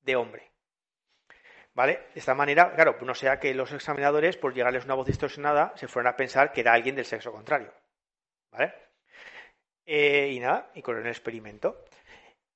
de 0.01 0.17
hombre. 0.17 0.51
¿Vale? 1.75 2.07
De 2.15 2.21
esta 2.21 2.35
manera, 2.35 2.73
claro, 2.75 2.97
no 3.01 3.15
sea 3.15 3.41
que 3.41 3.53
los 3.53 3.73
examinadores, 3.73 4.37
por 4.37 4.55
llegarles 4.55 4.85
una 4.85 4.95
voz 4.95 5.07
distorsionada, 5.07 5.73
se 5.77 5.89
fueran 5.89 6.15
a 6.15 6.17
pensar 6.17 6.53
que 6.53 6.61
era 6.61 6.73
alguien 6.73 6.95
del 6.95 7.05
sexo 7.05 7.33
contrario. 7.33 7.73
¿Vale? 8.53 8.73
Eh, 9.85 10.31
y 10.33 10.41
nada, 10.41 10.71
y 10.75 10.83
con 10.83 10.97
el 10.97 11.07
experimento. 11.07 11.85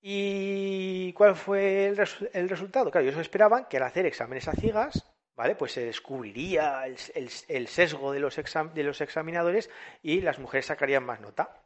¿Y 0.01 1.13
cuál 1.15 1.35
fue 1.35 1.87
el, 1.87 2.49
resultado? 2.49 2.91
Claro, 2.91 3.07
ellos 3.07 3.21
esperaban 3.21 3.67
que 3.67 3.79
al 3.79 3.83
hacer 3.83 4.07
exámenes 4.07 4.47
a 4.47 4.53
ciegas, 4.53 5.05
¿vale? 5.39 5.55
Pues 5.55 5.73
se 5.73 5.87
descubriría 5.87 6.85
el, 6.85 7.69
sesgo 7.69 8.13
de 8.13 8.19
los, 8.19 8.37
de 8.75 8.83
los 8.83 9.01
examinadores 9.01 9.71
y 10.03 10.21
las 10.21 10.41
mujeres 10.41 10.67
sacarían 10.67 11.07
más 11.07 11.21
nota. 11.21 11.63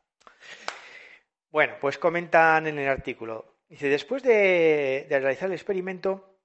Bueno, 1.50 1.74
pues 1.80 1.98
comentan 1.98 2.66
en 2.66 2.78
el 2.78 2.88
artículo. 2.88 3.56
Dice, 3.68 3.88
después 3.88 4.22
de 4.22 5.06
realizar 5.08 5.48
el 5.48 5.54
experimento, 5.54 6.36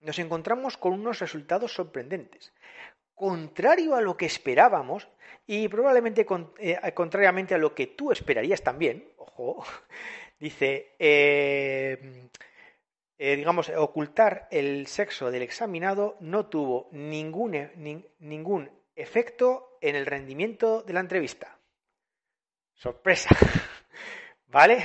nos 0.00 0.20
encontramos 0.20 0.76
con 0.76 0.92
unos 0.92 1.18
resultados 1.18 1.74
sorprendentes. 1.74 2.52
Contrario 3.12 3.96
a 3.96 4.00
lo 4.00 4.16
que 4.16 4.26
esperábamos, 4.26 5.08
y 5.46 5.66
probablemente 5.66 6.24
eh, 6.58 6.92
contrariamente 6.94 7.56
a 7.56 7.58
lo 7.58 7.74
que 7.74 7.88
tú 7.88 8.12
esperarías 8.12 8.62
también, 8.62 9.08
ojo, 9.16 9.64
dice, 10.38 10.94
eh, 10.98 12.28
eh, 13.24 13.36
digamos, 13.36 13.68
ocultar 13.68 14.48
el 14.50 14.88
sexo 14.88 15.30
del 15.30 15.42
examinado 15.42 16.16
no 16.18 16.46
tuvo 16.46 16.88
ningún, 16.90 17.54
e, 17.54 17.70
ningún 18.18 18.68
efecto 18.96 19.78
en 19.80 19.94
el 19.94 20.06
rendimiento 20.06 20.82
de 20.82 20.92
la 20.92 20.98
entrevista. 20.98 21.56
Sorpresa. 22.74 23.30
¿Vale? 24.48 24.82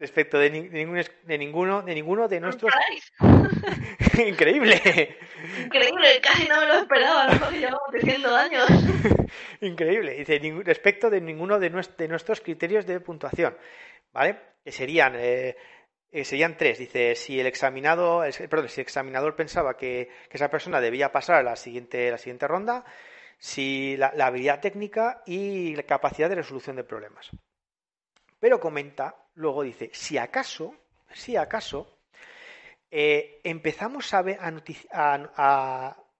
respecto 0.00 0.36
de, 0.36 0.50
de, 0.50 1.38
ninguno 1.38 1.82
de 1.82 1.94
ninguno 1.94 2.28
de 2.28 2.38
nuestros 2.38 2.70
increíble 4.18 5.16
increíble 5.64 6.20
casi 6.22 6.46
no 6.46 6.60
me 6.60 6.66
lo 6.66 6.74
esperaba 6.74 7.28
¿no? 7.28 7.50
llevamos 7.50 7.90
diciendo 7.94 8.36
años 8.36 8.68
increíble 9.62 10.12
dice 10.18 10.38
respecto 10.62 11.08
de 11.08 11.22
ninguno 11.22 11.58
de, 11.58 11.70
nuestros 11.70 12.42
criterios 12.42 12.84
de 12.84 13.00
puntuación 13.00 13.56
vale 14.12 14.38
que 14.62 14.70
serían 14.70 15.14
eh, 15.16 15.56
eh, 16.12 16.24
serían 16.24 16.56
tres 16.56 16.78
dice 16.78 17.14
si 17.14 17.40
el 17.40 17.46
examinado 17.46 18.22
perdón 18.48 18.68
si 18.68 18.80
el 18.80 18.84
examinador 18.86 19.36
pensaba 19.36 19.76
que, 19.76 20.10
esa 20.30 20.50
persona 20.50 20.80
debía 20.80 21.12
pasar 21.12 21.36
a 21.36 21.42
la 21.42 21.56
siguiente 21.56 22.10
la 22.10 22.18
siguiente 22.18 22.46
ronda 22.46 22.84
si 23.38 23.96
la 23.96 24.12
habilidad 24.26 24.60
técnica 24.60 25.22
y 25.26 25.76
la 25.76 25.82
capacidad 25.82 26.28
de 26.28 26.36
resolución 26.36 26.76
de 26.76 26.84
problemas 26.84 27.30
pero 28.38 28.60
comenta, 28.60 29.16
luego 29.34 29.62
dice, 29.62 29.90
si 29.92 30.18
acaso, 30.18 30.74
si 31.12 31.36
acaso, 31.36 31.98
eh, 32.90 33.40
empezamos 33.44 34.12
a, 34.12 34.24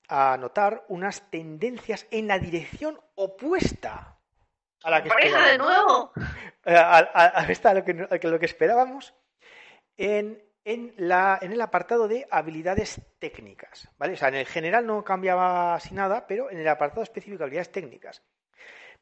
a, 0.09 0.37
notar 0.39 0.85
unas 0.89 1.31
tendencias 1.31 2.07
en 2.11 2.29
la 2.29 2.39
dirección 2.39 2.99
opuesta 3.15 4.19
a 4.83 4.91
la 4.91 5.03
que 5.03 5.09
esperábamos. 5.09 5.51
de 5.51 5.59
nuevo! 5.59 6.13
Eh, 6.65 6.77
a, 6.77 7.75
lo, 7.75 7.85
que, 7.85 8.29
lo 8.29 8.39
que 8.39 8.47
esperábamos 8.47 9.15
en, 9.97 10.43
el 10.65 11.61
apartado 11.61 12.09
de 12.09 12.27
habilidades 12.31 13.01
técnicas. 13.19 13.89
¿vale? 13.99 14.15
O 14.15 14.17
sea, 14.17 14.29
en 14.29 14.35
el 14.35 14.47
general 14.47 14.87
no 14.87 15.05
cambiaba 15.05 15.75
así 15.75 15.95
nada, 15.95 16.27
pero 16.27 16.51
en 16.51 16.59
el 16.59 16.69
apartado 16.69 17.03
específico 17.03 17.39
de 17.39 17.45
habilidades 17.45 17.73
técnicas. 17.73 18.23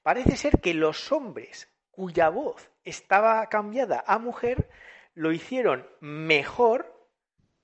Parece 0.03 0.36
ser 0.36 0.61
que 0.61 0.74
los 0.74 1.11
hombres 1.12 1.72
cuya 1.90 2.28
voz 2.28 2.70
estaba 2.84 3.49
cambiada 3.49 4.05
a 4.07 4.18
mujer 4.18 4.68
lo 5.14 5.32
hicieron 5.32 5.88
mejor 6.01 6.92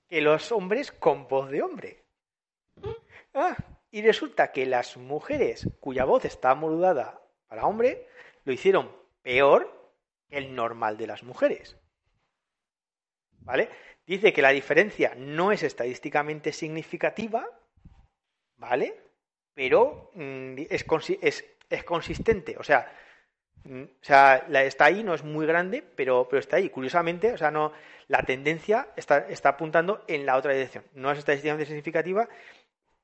que 0.09 0.21
los 0.21 0.51
hombres 0.53 0.93
con 0.93 1.29
voz 1.29 1.51
de 1.51 1.63
hombre. 1.63 2.05
Ah, 3.35 3.57
y 3.91 4.03
resulta 4.03 4.53
que 4.53 4.67
las 4.67 4.97
mujeres 4.97 5.69
cuya 5.81 6.05
voz 6.05 6.25
estaba 6.25 6.55
modulada 6.55 7.21
para 7.49 7.67
hombre 7.67 8.09
lo 8.45 8.53
hicieron 8.53 8.91
peor 9.23 9.93
que 10.29 10.39
el 10.39 10.55
normal 10.55 10.97
de 10.97 11.09
las 11.09 11.23
mujeres. 11.23 11.77
¿Vale? 13.41 13.69
Dice 14.07 14.33
que 14.33 14.43
la 14.43 14.51
diferencia 14.51 15.15
no 15.17 15.53
es 15.53 15.63
estadísticamente 15.63 16.53
significativa, 16.53 17.47
¿vale? 18.57 18.95
Pero 19.55 20.11
mm, 20.15 20.55
es, 20.69 20.85
consistente, 21.85 22.57
o 22.59 22.63
sea, 22.65 22.93
mm, 23.65 23.83
o 23.83 24.05
sea, 24.05 24.47
está 24.65 24.87
ahí, 24.87 25.05
no 25.05 25.15
es 25.15 25.23
muy 25.23 25.47
grande, 25.47 25.83
pero, 25.83 26.29
pero 26.29 26.41
está 26.41 26.57
ahí. 26.57 26.71
Curiosamente, 26.71 27.33
o 27.33 27.39
sea, 27.39 27.51
no, 27.51 27.73
la 28.09 28.23
tendencia 28.23 28.89
está, 28.97 29.29
está 29.29 29.51
apuntando 29.51 30.05
en 30.09 30.27
la 30.27 30.37
otra 30.37 30.53
dirección. 30.53 30.85
No 30.95 31.13
es 31.13 31.19
estadísticamente 31.19 31.67
significativa, 31.67 32.29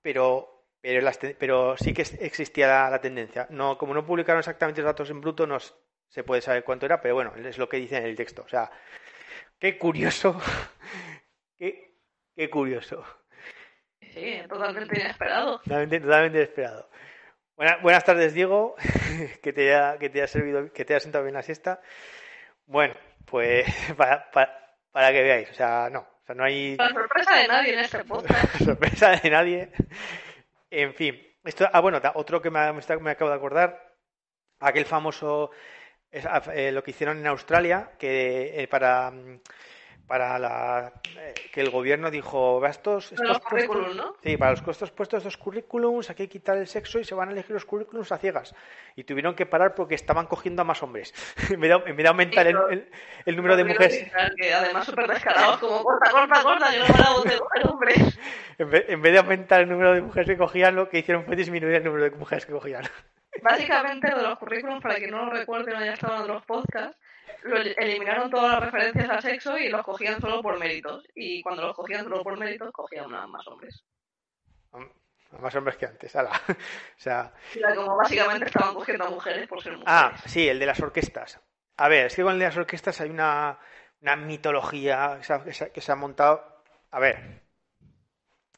pero, 0.03 0.65
pero, 0.81 1.09
pero 1.39 1.77
sí 1.77 1.93
que 1.93 2.03
existía 2.03 2.67
la, 2.67 2.91
la, 2.91 3.01
tendencia. 3.01 3.47
No, 3.51 3.79
como 3.79 3.95
no 3.95 4.05
publicaron 4.05 4.41
exactamente 4.41 4.81
los 4.81 4.89
datos 4.89 5.11
en 5.11 5.21
bruto, 5.21 5.47
no 5.47 5.59
se 6.09 6.25
puede 6.25 6.43
saber 6.43 6.65
cuánto 6.65 6.87
era, 6.87 7.01
pero 7.01 7.15
bueno, 7.15 7.33
es 7.37 7.59
lo 7.59 7.69
que 7.69 7.77
dice 7.77 7.97
en 7.99 8.05
el 8.05 8.17
texto. 8.17 8.43
O 8.43 8.49
sea, 8.49 8.71
qué 9.59 9.79
curioso, 9.79 10.41
qué, 11.59 11.95
qué 12.35 12.51
curioso. 12.51 13.05
Sí, 14.01 14.41
totalmente 14.49 15.01
inesperado. 15.01 15.59
Totalmente, 15.61 16.01
totalmente 16.01 16.39
inesperado. 16.39 16.89
buenas 17.83 18.05
tardes, 18.05 18.35
Diego. 18.35 18.75
que 19.43 19.53
te 19.53 19.75
haya, 19.75 19.99
que 19.99 20.09
te 20.09 20.21
haya 20.21 20.29
servido, 20.29 20.73
que 20.73 20.85
te 20.85 20.95
haya 20.95 21.01
sentado 21.01 21.25
bien 21.25 21.35
la 21.35 21.43
siesta. 21.43 21.81
Bueno, 22.67 22.95
pues 23.27 23.67
para, 23.97 24.31
para, 24.31 25.13
que 25.13 25.23
veáis, 25.23 25.51
o 25.51 25.55
sea, 25.55 25.89
no, 25.91 26.01
o 26.01 26.27
sea, 26.27 26.35
no 26.35 26.45
hay. 26.45 26.77
La 26.77 26.89
sorpresa 26.89 27.37
de 27.37 27.49
nadie 27.49 27.73
en 27.75 27.79
este 27.81 28.05
podcast. 28.05 28.57
sorpresa 28.65 29.11
de 29.17 29.31
nadie. 29.31 29.71
En 30.71 30.95
fin, 30.95 31.21
esto, 31.45 31.69
ah, 31.73 31.81
bueno, 31.81 32.01
otro 32.15 32.43
que 32.43 32.51
me, 32.51 32.61
me 32.73 33.11
acabo 33.11 33.31
de 33.31 33.37
acordar, 33.37 33.95
aquel 34.61 34.85
famoso 34.85 35.51
eh, 36.13 36.73
lo 36.73 36.83
que 36.83 36.91
hicieron 36.93 37.19
en 37.19 37.27
Australia, 37.27 37.93
que 37.99 38.63
eh, 38.63 38.69
para 38.69 39.13
para 40.07 40.39
la, 40.39 40.93
eh, 41.19 41.35
que 41.53 41.61
el 41.61 41.71
gobierno 41.71 42.11
dijo, 42.11 42.65
estos, 42.65 43.13
estos 43.13 43.41
puestos, 43.41 43.97
¿no? 43.97 44.15
Sí, 44.23 44.37
para 44.37 44.53
los 44.53 44.63
costos 44.63 44.91
puestos 44.93 45.19
estos 45.19 45.37
currículums 45.37 46.09
hay 46.09 46.17
que 46.17 46.29
quitar 46.29 46.57
el 46.57 46.69
sexo 46.69 47.01
y 47.01 47.05
se 47.05 47.15
van 47.15 47.29
a 47.29 47.33
elegir 47.33 47.53
los 47.53 47.65
currículums 47.65 48.13
a 48.13 48.19
ciegas. 48.19 48.55
Y 48.95 49.05
tuvieron 49.05 49.35
que 49.35 49.47
parar 49.47 49.75
porque 49.75 49.97
estaban 49.97 50.27
cogiendo 50.27 50.63
a 50.63 50.65
más 50.65 50.83
hombres. 50.83 51.13
en, 51.51 51.61
vez 51.61 51.83
de, 51.97 52.09
aumentar 52.09 52.47
el, 52.47 52.89
el, 53.25 53.37
número 53.37 53.57
de 53.57 53.65
mujeres. 53.65 54.11
Que 54.37 54.55
además 54.55 54.87
súper 54.87 55.09
descarados, 55.09 55.59
como 55.59 55.83
corta, 55.83 56.11
corta, 56.11 56.43
corta, 56.43 56.71
que 56.71 56.79
no 56.79 56.87
van 56.87 57.03
a 57.03 57.31
de 57.31 57.69
hombres. 57.69 58.19
en, 58.59 58.71
vez, 58.71 58.85
en 58.89 59.03
vez 59.03 59.13
de 59.13 59.19
aumentar 59.19 59.61
el 59.61 59.69
número 59.69 59.93
de 59.93 60.03
mujeres 60.03 60.29
que 60.29 60.37
cogían, 60.37 60.77
lo 60.77 60.89
que 60.89 61.01
hicieron 61.01 61.25
fue 61.25 61.35
disminuir 61.35 61.75
el 61.75 61.85
número 61.85 62.05
de 62.05 62.11
mujeres 62.13 62.47
que 62.47 62.53
cogían. 62.53 62.85
Básicamente, 63.43 64.11
lo 64.11 64.19
de 64.19 64.23
los 64.23 64.39
currículums, 64.39 64.83
para 64.83 64.97
que 64.97 65.07
no 65.07 65.25
lo 65.25 65.31
recuerde, 65.31 65.73
no 65.73 65.79
haya 65.79 65.95
estado 65.95 66.17
en 66.17 66.23
otros 66.23 66.45
podcasts, 66.47 66.99
eliminaron 67.77 68.31
todas 68.31 68.53
las 68.53 68.71
referencias 68.71 69.11
a 69.11 69.21
sexo 69.21 69.59
y 69.59 69.69
los 69.69 69.83
cogían 69.83 70.21
solo 70.21 70.43
por 70.43 70.59
méritos. 70.59 71.05
Y 71.15 71.43
cuando 71.43 71.67
los 71.67 71.77
cogían 71.77 72.05
solo 72.05 72.23
por 72.23 72.39
méritos, 72.39 72.73
cogían 72.73 73.11
más 73.11 73.47
hombres. 73.47 73.85
Más 75.41 75.55
hombres 75.55 75.77
que 75.77 75.87
antes, 75.87 76.15
ala. 76.17 76.31
o 76.49 76.99
sea... 76.99 77.33
como 77.75 77.97
básicamente 77.97 78.47
estaban 78.47 78.75
cogiendo 78.75 79.05
a 79.05 79.11
mujeres 79.11 79.47
por 79.49 79.63
ser 79.63 79.73
mujeres. 79.73 79.93
Ah, 79.95 80.15
sí, 80.27 80.49
el 80.49 80.59
de 80.59 80.67
las 80.67 80.81
orquestas. 80.81 81.41
A 81.77 81.89
ver, 81.89 82.07
es 82.07 82.17
que 82.17 82.23
con 82.23 82.35
el 82.35 82.39
de 82.39 82.47
las 82.47 82.57
orquestas 82.57 83.01
hay 83.01 83.11
una, 83.11 83.59
una 84.01 84.17
mitología 84.17 85.19
que 85.19 85.53
se, 85.53 85.65
ha, 85.65 85.71
que 85.71 85.81
se 85.81 85.93
ha 85.93 85.97
montado. 85.97 86.63
A 86.91 87.01
ver, 87.01 87.43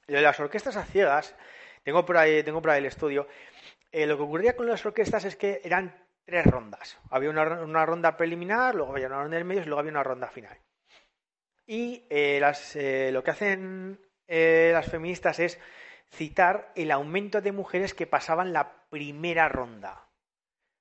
lo 0.06 0.16
de 0.16 0.22
las 0.22 0.38
orquestas 0.38 0.76
a 0.76 0.84
ciegas, 0.84 1.34
tengo 1.82 2.04
por 2.04 2.16
ahí, 2.16 2.42
tengo 2.42 2.60
por 2.60 2.70
ahí 2.70 2.78
el 2.78 2.86
estudio. 2.86 3.26
Eh, 3.90 4.06
lo 4.06 4.16
que 4.16 4.22
ocurría 4.22 4.56
con 4.56 4.66
las 4.66 4.84
orquestas 4.84 5.24
es 5.24 5.36
que 5.36 5.60
eran 5.64 6.06
tres 6.24 6.46
rondas. 6.46 6.98
Había 7.10 7.30
una, 7.30 7.86
ronda 7.86 8.16
preliminar, 8.16 8.74
luego 8.74 8.92
había 8.92 9.06
una 9.06 9.22
ronda 9.22 9.38
de 9.38 9.44
medios 9.44 9.64
y 9.64 9.68
luego 9.68 9.80
había 9.80 9.92
una 9.92 10.02
ronda 10.02 10.28
final. 10.28 10.58
Y 11.66 12.06
eh, 12.10 12.40
eh, 12.74 13.10
lo 13.12 13.22
que 13.22 13.30
hacen 13.30 14.00
las 14.26 14.90
feministas 14.90 15.38
es 15.38 15.58
citar 16.10 16.72
el 16.74 16.90
aumento 16.90 17.40
de 17.40 17.52
mujeres 17.52 17.94
que 17.94 18.06
pasaban 18.06 18.52
la 18.52 18.84
primera 18.90 19.48
ronda. 19.48 20.06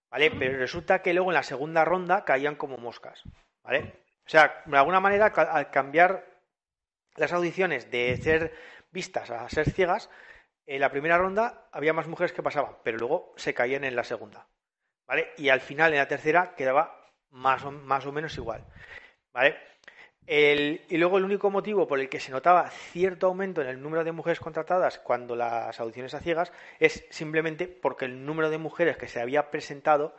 ¿Vale? 0.09 0.31
Pero 0.31 0.57
resulta 0.57 1.01
que 1.01 1.13
luego 1.13 1.31
en 1.31 1.35
la 1.35 1.43
segunda 1.43 1.85
ronda 1.85 2.25
caían 2.25 2.55
como 2.55 2.77
moscas. 2.77 3.23
¿Vale? 3.63 4.03
O 4.25 4.29
sea, 4.29 4.63
de 4.65 4.77
alguna 4.77 4.99
manera, 4.99 5.27
al 5.27 5.71
cambiar 5.71 6.25
las 7.15 7.31
audiciones 7.31 7.89
de 7.89 8.17
ser 8.17 8.53
vistas 8.91 9.31
a 9.31 9.47
ser 9.49 9.69
ciegas, 9.69 10.09
en 10.67 10.81
la 10.81 10.91
primera 10.91 11.17
ronda 11.17 11.69
había 11.71 11.93
más 11.93 12.07
mujeres 12.07 12.33
que 12.33 12.43
pasaban, 12.43 12.77
pero 12.83 12.97
luego 12.97 13.33
se 13.37 13.53
caían 13.53 13.85
en 13.85 13.95
la 13.95 14.03
segunda. 14.03 14.47
¿Vale? 15.07 15.29
Y 15.37 15.49
al 15.49 15.61
final, 15.61 15.93
en 15.93 15.99
la 15.99 16.07
tercera, 16.07 16.53
quedaba 16.55 17.09
más 17.29 17.63
o, 17.63 17.71
más 17.71 18.05
o 18.05 18.11
menos 18.11 18.37
igual. 18.37 18.65
¿Vale? 19.33 19.57
y 20.29 20.97
luego 20.97 21.17
el 21.19 21.23
único 21.23 21.49
motivo 21.49 21.87
por 21.87 22.01
el 22.01 22.09
que 22.09 22.19
se 22.19 22.33
notaba 22.33 22.69
cierto 22.69 23.27
aumento 23.27 23.61
en 23.61 23.69
el 23.69 23.81
número 23.81 24.03
de 24.03 24.11
mujeres 24.11 24.41
contratadas 24.41 24.99
cuando 24.99 25.37
las 25.37 25.79
audiciones 25.79 26.13
a 26.13 26.19
ciegas 26.19 26.51
es 26.79 27.05
simplemente 27.11 27.65
porque 27.69 28.03
el 28.03 28.25
número 28.25 28.49
de 28.49 28.57
mujeres 28.57 28.97
que 28.97 29.07
se 29.07 29.21
había 29.21 29.51
presentado 29.51 30.17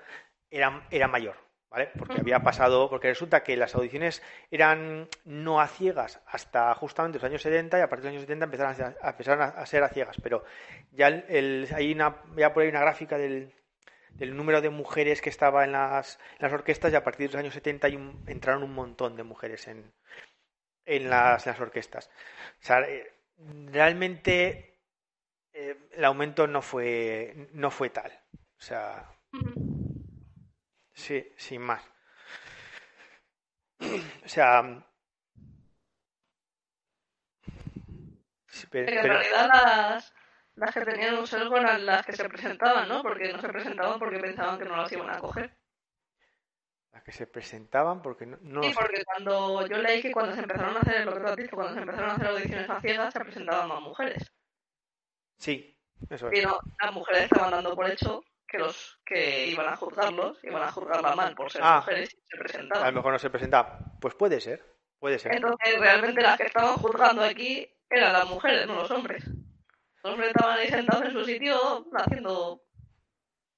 era, 0.50 0.86
era 0.90 1.08
mayor. 1.08 1.36
¿Vale? 1.70 1.90
Porque 1.98 2.20
había 2.20 2.40
pasado, 2.40 2.88
porque 2.88 3.08
resulta 3.08 3.42
que 3.42 3.56
las 3.56 3.74
audiciones 3.74 4.22
eran 4.50 5.08
no 5.24 5.60
a 5.60 5.68
ciegas 5.68 6.20
hasta 6.26 6.74
justamente 6.74 7.18
los 7.18 7.24
años 7.24 7.42
70 7.42 7.78
y 7.78 7.82
a 7.82 7.88
partir 7.88 8.04
de 8.04 8.10
los 8.10 8.16
años 8.16 8.22
70 8.22 8.44
empezaron 8.44 8.94
a, 9.02 9.10
empezaron 9.10 9.42
a, 9.42 9.66
ser 9.66 9.82
a 9.82 9.88
ciegas, 9.88 10.16
pero 10.22 10.44
ya 10.92 11.06
hay 11.06 11.92
una, 11.92 12.16
ya 12.36 12.52
por 12.52 12.62
ahí 12.62 12.68
una 12.68 12.80
gráfica 12.80 13.18
del, 13.18 13.52
del 14.18 14.36
número 14.36 14.60
de 14.60 14.70
mujeres 14.70 15.20
que 15.20 15.30
estaba 15.30 15.64
en 15.64 15.72
las, 15.72 16.18
las 16.38 16.52
orquestas 16.52 16.92
y 16.92 16.96
a 16.96 17.04
partir 17.04 17.28
de 17.28 17.34
los 17.34 17.40
años 17.40 17.54
70 17.54 17.88
entraron 18.26 18.62
un 18.62 18.74
montón 18.74 19.16
de 19.16 19.22
mujeres 19.22 19.68
en, 19.68 19.92
en, 20.84 21.10
las, 21.10 21.46
las 21.46 21.60
orquestas. 21.60 22.10
O 22.60 22.66
sea, 22.66 22.80
eh, 22.80 23.12
realmente 23.70 24.80
eh, 25.52 25.76
el 25.92 26.04
aumento 26.04 26.46
no 26.46 26.62
fue, 26.62 27.48
no 27.52 27.70
fue 27.70 27.90
tal. 27.90 28.12
O 28.58 28.60
sea, 28.60 29.08
Sí, 30.98 31.32
sin 31.36 31.62
más. 31.62 31.82
O 34.24 34.28
sea. 34.28 34.62
pero, 38.70 38.90
en 38.90 39.04
realidad 39.04 39.48
las, 39.48 40.12
las 40.56 40.74
que 40.74 40.80
tenían 40.82 41.16
un 41.16 41.26
sesgo 41.26 41.56
eran 41.56 41.86
las 41.86 42.04
que 42.04 42.12
se 42.12 42.28
presentaban, 42.28 42.88
¿no? 42.88 43.00
Porque 43.02 43.32
no 43.32 43.40
se 43.40 43.48
presentaban 43.48 43.98
porque 43.98 44.18
pensaban 44.18 44.58
que 44.58 44.64
no 44.66 44.76
las 44.76 44.92
iban 44.92 45.08
a 45.08 45.18
coger. 45.18 45.56
Las 46.92 47.02
que 47.04 47.12
se 47.12 47.26
presentaban 47.26 48.02
porque 48.02 48.26
no. 48.26 48.36
no 48.42 48.62
sí, 48.62 48.74
porque 48.74 49.04
cuando 49.04 49.66
yo 49.66 49.78
leí 49.78 50.02
que 50.02 50.12
cuando 50.12 50.34
se 50.34 50.42
empezaron 50.42 50.76
a 50.76 50.80
hacer 50.80 51.06
lo 51.06 51.14
que 51.14 51.20
tú 51.20 51.26
has 51.26 51.36
dicho, 51.36 51.56
cuando 51.56 51.74
se 51.74 51.80
empezaron 51.80 52.10
a 52.10 52.14
hacer 52.14 52.26
audiciones 52.26 52.68
a 52.68 52.80
ciegas, 52.80 53.14
se 53.14 53.20
presentaban 53.20 53.68
más 53.68 53.80
mujeres. 53.80 54.32
Sí, 55.38 55.78
eso 56.10 56.26
es. 56.26 56.32
Pero 56.34 56.60
las 56.82 56.92
mujeres 56.92 57.22
estaban 57.22 57.52
dando 57.52 57.74
por 57.74 57.88
hecho 57.88 58.22
que 58.48 58.58
los 58.58 58.98
que 59.04 59.46
iban 59.46 59.68
a 59.68 59.76
juzgarlos 59.76 60.42
iban 60.42 60.62
a 60.62 60.72
juzgarla 60.72 61.14
mal 61.14 61.34
por 61.34 61.52
ser 61.52 61.60
ah, 61.62 61.76
mujeres 61.76 62.14
y 62.14 62.26
se 62.26 62.36
presentaban. 62.38 62.84
A 62.84 62.90
lo 62.90 62.96
mejor 62.96 63.12
no 63.12 63.18
se 63.18 63.30
presentaba. 63.30 63.78
Pues 64.00 64.14
puede 64.14 64.40
ser, 64.40 64.64
puede 64.98 65.18
ser. 65.18 65.34
Entonces 65.34 65.78
realmente 65.78 66.22
las 66.22 66.38
que 66.38 66.46
estaban 66.46 66.76
juzgando 66.76 67.22
aquí 67.22 67.70
eran 67.90 68.14
las 68.14 68.28
mujeres, 68.28 68.66
no 68.66 68.76
los 68.76 68.90
hombres. 68.90 69.22
Los 70.02 70.12
hombres 70.12 70.30
estaban 70.30 70.58
ahí 70.58 70.68
sentados 70.68 71.04
en 71.04 71.12
su 71.12 71.24
sitio 71.24 71.86
haciendo 71.94 72.62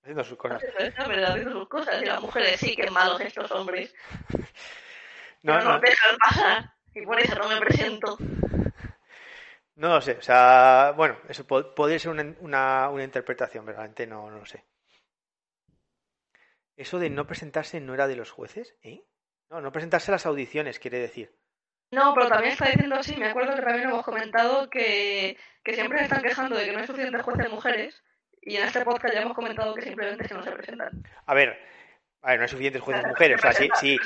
haciendo 0.03 0.25
sus 0.25 0.37
cosas. 0.37 0.63
Haciendo 0.99 1.53
sus 1.53 1.69
cosas. 1.69 2.03
Y 2.03 2.07
las 2.07 2.21
mujeres, 2.21 2.59
sí, 2.59 2.75
que 2.75 2.91
malos 2.91 3.21
estos 3.21 3.51
hombres. 3.53 3.95
No, 5.43 5.59
no, 5.59 5.73
no 5.73 5.81
dejan 5.81 6.19
pasar. 6.19 6.71
Y 6.95 7.01
por 7.07 7.19
eso 7.19 7.35
no 7.37 7.49
me 7.49 7.59
presento. 7.61 8.19
No 9.77 9.89
lo 9.89 10.01
sé, 10.03 10.19
o 10.19 10.21
sea, 10.21 10.93
bueno, 10.95 11.17
eso 11.31 11.47
podría 11.47 11.99
ser 11.99 12.11
una, 12.11 12.35
una, 12.41 12.91
una 12.91 13.05
interpretación, 13.05 13.67
realmente 13.67 14.07
no, 14.07 14.31
no 14.31 14.41
lo 14.41 14.45
sé. 14.45 14.63
Eso 16.81 16.99
de 16.99 17.11
no 17.11 17.27
presentarse 17.27 17.79
no 17.79 17.93
era 17.93 18.09
de 18.09 18.17
los 18.17 18.31
jueces, 18.31 18.75
¿eh? 18.83 19.05
No, 19.51 19.61
no 19.61 19.71
presentarse 19.71 20.11
a 20.11 20.15
las 20.15 20.25
audiciones, 20.25 20.79
quiere 20.79 20.99
decir. 20.99 21.31
No, 21.91 22.15
pero 22.15 22.29
también 22.29 22.53
está 22.53 22.71
diciendo 22.71 22.97
así, 22.97 23.15
me 23.17 23.27
acuerdo 23.27 23.55
que 23.55 23.61
también 23.61 23.91
hemos 23.91 24.03
comentado 24.03 24.71
que, 24.71 25.37
siempre 25.63 25.99
se 25.99 26.05
están 26.05 26.23
quejando 26.23 26.57
de 26.57 26.65
que 26.65 26.73
no 26.73 26.79
hay 26.79 26.87
suficientes 26.87 27.21
jueces 27.21 27.51
mujeres 27.51 28.03
y 28.41 28.57
en 28.57 28.65
este 28.65 28.83
podcast 28.83 29.13
ya 29.13 29.21
hemos 29.21 29.35
comentado 29.35 29.75
que 29.75 29.83
simplemente 29.83 30.27
que 30.27 30.33
no 30.33 30.43
se 30.43 30.53
presentan. 30.53 31.07
A 31.27 31.35
ver, 31.35 31.59
a 32.23 32.31
ver, 32.31 32.39
no 32.39 32.43
hay 32.45 32.49
suficientes 32.49 32.81
jueces 32.81 33.07
mujeres. 33.07 33.39
O 33.39 33.43
sea, 33.43 33.53
si, 33.53 33.69
si, 33.79 33.99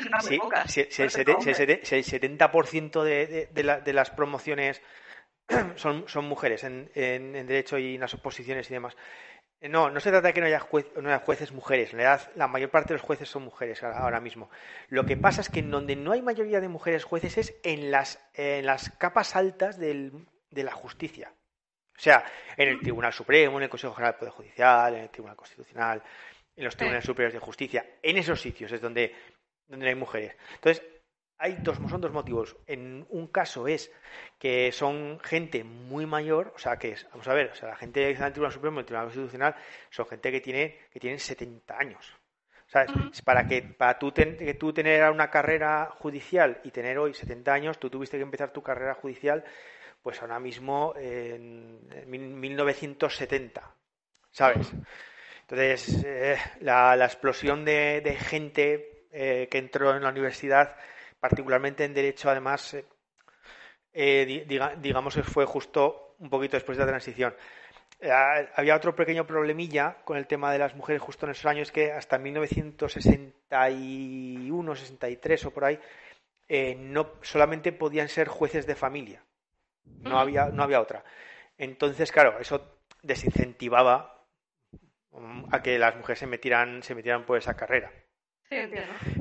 si, 0.66 0.90
si, 0.90 1.02
el, 1.02 1.10
70% 1.10 3.02
de, 3.04 3.26
de, 3.28 3.46
de, 3.52 3.80
de, 3.82 3.92
las 3.92 4.10
promociones 4.10 4.82
son, 5.76 6.08
son 6.08 6.24
mujeres 6.24 6.64
en, 6.64 6.90
en, 6.96 7.36
en, 7.36 7.46
derecho 7.46 7.78
y 7.78 7.94
en 7.94 8.00
las 8.00 8.14
oposiciones 8.14 8.68
y 8.68 8.74
demás. 8.74 8.96
Eh, 9.60 9.68
no, 9.68 9.90
no 9.90 10.00
se 10.00 10.10
trata 10.10 10.28
de 10.28 10.34
que 10.34 10.40
no 10.40 10.46
haya, 10.46 11.18
jueces 11.18 11.52
mujeres. 11.52 11.92
En 11.92 11.98
realidad, 11.98 12.30
la 12.34 12.48
mayor 12.48 12.70
parte 12.70 12.88
de 12.88 12.94
los 12.94 13.02
jueces 13.02 13.28
son 13.28 13.44
mujeres 13.44 13.82
ahora 13.82 14.20
mismo. 14.20 14.50
Lo 14.88 15.04
que 15.04 15.16
pasa 15.16 15.40
es 15.40 15.48
que 15.48 15.60
en 15.60 15.70
donde 15.70 15.96
no 15.96 16.12
hay 16.12 16.22
mayoría 16.22 16.60
de 16.60 16.68
mujeres 16.68 17.04
jueces 17.04 17.38
es 17.38 17.54
en 17.62 17.90
las, 17.90 18.18
en 18.34 18.66
las 18.66 18.90
capas 18.90 19.36
altas 19.36 19.78
del, 19.78 20.26
de 20.50 20.64
la 20.64 20.72
justicia. 20.72 21.32
O 21.96 22.00
sea, 22.00 22.24
en 22.56 22.68
el 22.68 22.80
Tribunal 22.80 23.12
Supremo, 23.12 23.58
en 23.58 23.64
el 23.64 23.68
Consejo 23.68 23.94
General 23.94 24.12
del 24.12 24.18
Poder 24.18 24.32
Judicial, 24.32 24.94
en 24.94 25.02
el 25.02 25.10
Tribunal 25.10 25.36
Constitucional, 25.36 26.02
en 26.56 26.64
los 26.64 26.76
Tribunales 26.76 27.04
Superiores 27.04 27.34
de 27.34 27.40
Justicia. 27.40 27.86
En 28.02 28.16
esos 28.16 28.40
sitios 28.40 28.72
es 28.72 28.80
donde, 28.80 29.14
donde 29.68 29.88
hay 29.88 29.94
mujeres. 29.94 30.36
Entonces, 30.54 30.82
hay 31.38 31.56
dos, 31.60 31.78
son 31.88 32.00
dos 32.00 32.12
motivos. 32.12 32.56
En 32.66 33.06
un 33.10 33.26
caso 33.28 33.66
es 33.66 33.92
que 34.38 34.72
son 34.72 35.18
gente 35.20 35.64
muy 35.64 36.06
mayor, 36.06 36.52
o 36.54 36.58
sea, 36.58 36.76
que 36.78 36.92
es, 36.92 37.06
vamos 37.10 37.26
a 37.28 37.34
ver, 37.34 37.50
o 37.50 37.54
sea, 37.54 37.70
la 37.70 37.76
gente 37.76 38.00
que 38.00 38.10
está 38.10 38.24
en 38.24 38.28
el 38.28 38.32
Tribunal 38.32 38.52
Supremo, 38.52 38.80
el 38.80 38.86
Tribunal 38.86 39.06
Constitucional, 39.06 39.56
son 39.90 40.06
gente 40.06 40.32
que 40.32 40.40
tiene 40.40 40.78
que 40.92 41.00
tienen 41.00 41.18
70 41.18 41.76
años. 41.76 42.14
¿Sabes? 42.66 43.22
Para 43.22 43.46
que 43.46 43.62
para 43.62 43.98
tú, 43.98 44.12
que 44.12 44.54
tú 44.54 44.72
tener 44.72 45.08
una 45.10 45.30
carrera 45.30 45.90
judicial 45.98 46.60
y 46.64 46.70
tener 46.70 46.98
hoy 46.98 47.14
70 47.14 47.52
años, 47.52 47.78
tú 47.78 47.90
tuviste 47.90 48.16
que 48.16 48.22
empezar 48.22 48.52
tu 48.52 48.62
carrera 48.62 48.94
judicial, 48.94 49.44
pues 50.02 50.20
ahora 50.22 50.40
mismo 50.40 50.94
en 50.96 51.78
1970, 52.08 53.74
¿sabes? 54.30 54.72
Entonces, 55.42 56.04
eh, 56.04 56.36
la, 56.60 56.96
explosión 57.04 57.64
de, 57.64 58.16
gente 58.18 59.06
eh, 59.12 59.46
que 59.50 59.58
entró 59.58 59.94
en 59.94 60.02
la 60.02 60.08
universidad 60.08 60.74
particularmente 61.24 61.84
en 61.84 61.94
derecho, 61.94 62.28
además, 62.28 62.74
eh, 62.74 62.84
eh 63.94 64.44
digamos 64.76 65.14
que 65.14 65.22
fue 65.22 65.46
justo 65.46 66.16
un 66.18 66.28
poquito 66.28 66.58
después 66.58 66.76
de 66.76 66.84
la 66.84 66.90
transición. 66.90 67.34
Eh, 67.98 68.12
había 68.12 68.76
otro 68.76 68.94
pequeño 68.94 69.26
problemilla 69.26 69.96
con 70.04 70.18
el 70.18 70.26
tema 70.26 70.52
de 70.52 70.58
las 70.58 70.74
mujeres 70.74 71.00
justo 71.00 71.24
en 71.24 71.32
esos 71.32 71.46
años 71.46 71.72
que 71.72 71.92
hasta 71.92 72.18
1961, 72.18 74.76
63 74.76 75.46
o 75.46 75.50
por 75.50 75.64
ahí, 75.64 75.80
no 76.76 77.12
solamente 77.22 77.72
podían 77.72 78.10
ser 78.10 78.28
jueces 78.28 78.66
de 78.66 78.74
familia. 78.74 79.24
No 80.02 80.18
había, 80.18 80.50
no 80.50 80.62
había 80.62 80.78
otra. 80.78 81.04
Entonces, 81.56 82.12
claro, 82.12 82.38
eso 82.38 82.82
desincentivaba 83.02 84.26
mm, 85.12 85.54
a 85.54 85.62
que 85.62 85.78
las 85.78 85.96
mujeres 85.96 86.18
se 86.18 86.26
metieran, 86.26 86.82
se 86.82 86.94
metieran 86.94 87.24
por 87.24 87.38
esa 87.38 87.56
carrera. 87.56 87.90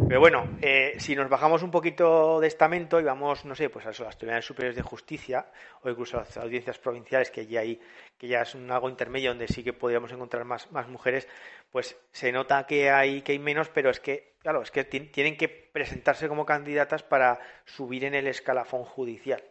Pero 0.07 0.19
bueno, 0.19 0.57
eh, 0.61 0.95
si 0.97 1.15
nos 1.15 1.29
bajamos 1.29 1.63
un 1.63 1.71
poquito 1.71 2.39
de 2.39 2.47
estamento 2.47 2.99
y 2.99 3.03
vamos, 3.03 3.45
no 3.45 3.55
sé, 3.55 3.69
pues 3.69 3.86
a, 3.86 4.03
las 4.03 4.17
tribunales 4.17 4.45
superiores 4.45 4.75
de 4.75 4.81
justicia 4.81 5.47
o 5.81 5.89
incluso 5.89 6.17
a 6.17 6.21
las 6.21 6.38
audiencias 6.38 6.77
provinciales, 6.79 7.31
que 7.31 7.47
ya, 7.47 7.61
hay, 7.61 7.79
que 8.17 8.27
ya 8.27 8.41
es 8.41 8.55
un 8.55 8.69
algo 8.71 8.89
intermedio 8.89 9.31
donde 9.31 9.47
sí 9.47 9.63
que 9.63 9.73
podríamos 9.73 10.11
encontrar 10.11 10.45
más, 10.45 10.71
más 10.71 10.88
mujeres, 10.88 11.27
pues 11.71 11.97
se 12.11 12.31
nota 12.31 12.65
que 12.65 12.91
hay, 12.91 13.21
que 13.21 13.31
hay 13.31 13.39
menos, 13.39 13.69
pero 13.69 13.89
es 13.89 13.99
que, 13.99 14.36
claro, 14.39 14.61
es 14.61 14.71
que 14.71 14.84
tienen 14.84 15.38
que 15.38 15.49
presentarse 15.49 16.27
como 16.27 16.45
candidatas 16.45 17.03
para 17.03 17.39
subir 17.65 18.05
en 18.05 18.15
el 18.15 18.27
escalafón 18.27 18.84
judicial. 18.84 19.43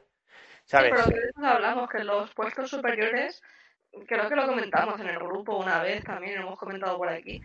¿Sabes? 0.64 0.92
Sí, 1.04 1.10
pero 1.12 1.32
que 1.40 1.46
hablamos, 1.46 1.88
que 1.90 2.04
los 2.04 2.32
puestos 2.34 2.70
superiores, 2.70 3.42
creo 4.06 4.28
que 4.28 4.36
lo 4.36 4.46
comentamos 4.46 5.00
en 5.00 5.08
el 5.08 5.18
grupo 5.18 5.56
una 5.56 5.82
vez, 5.82 6.04
también 6.04 6.40
hemos 6.40 6.58
comentado 6.58 6.96
por 6.96 7.08
aquí, 7.08 7.42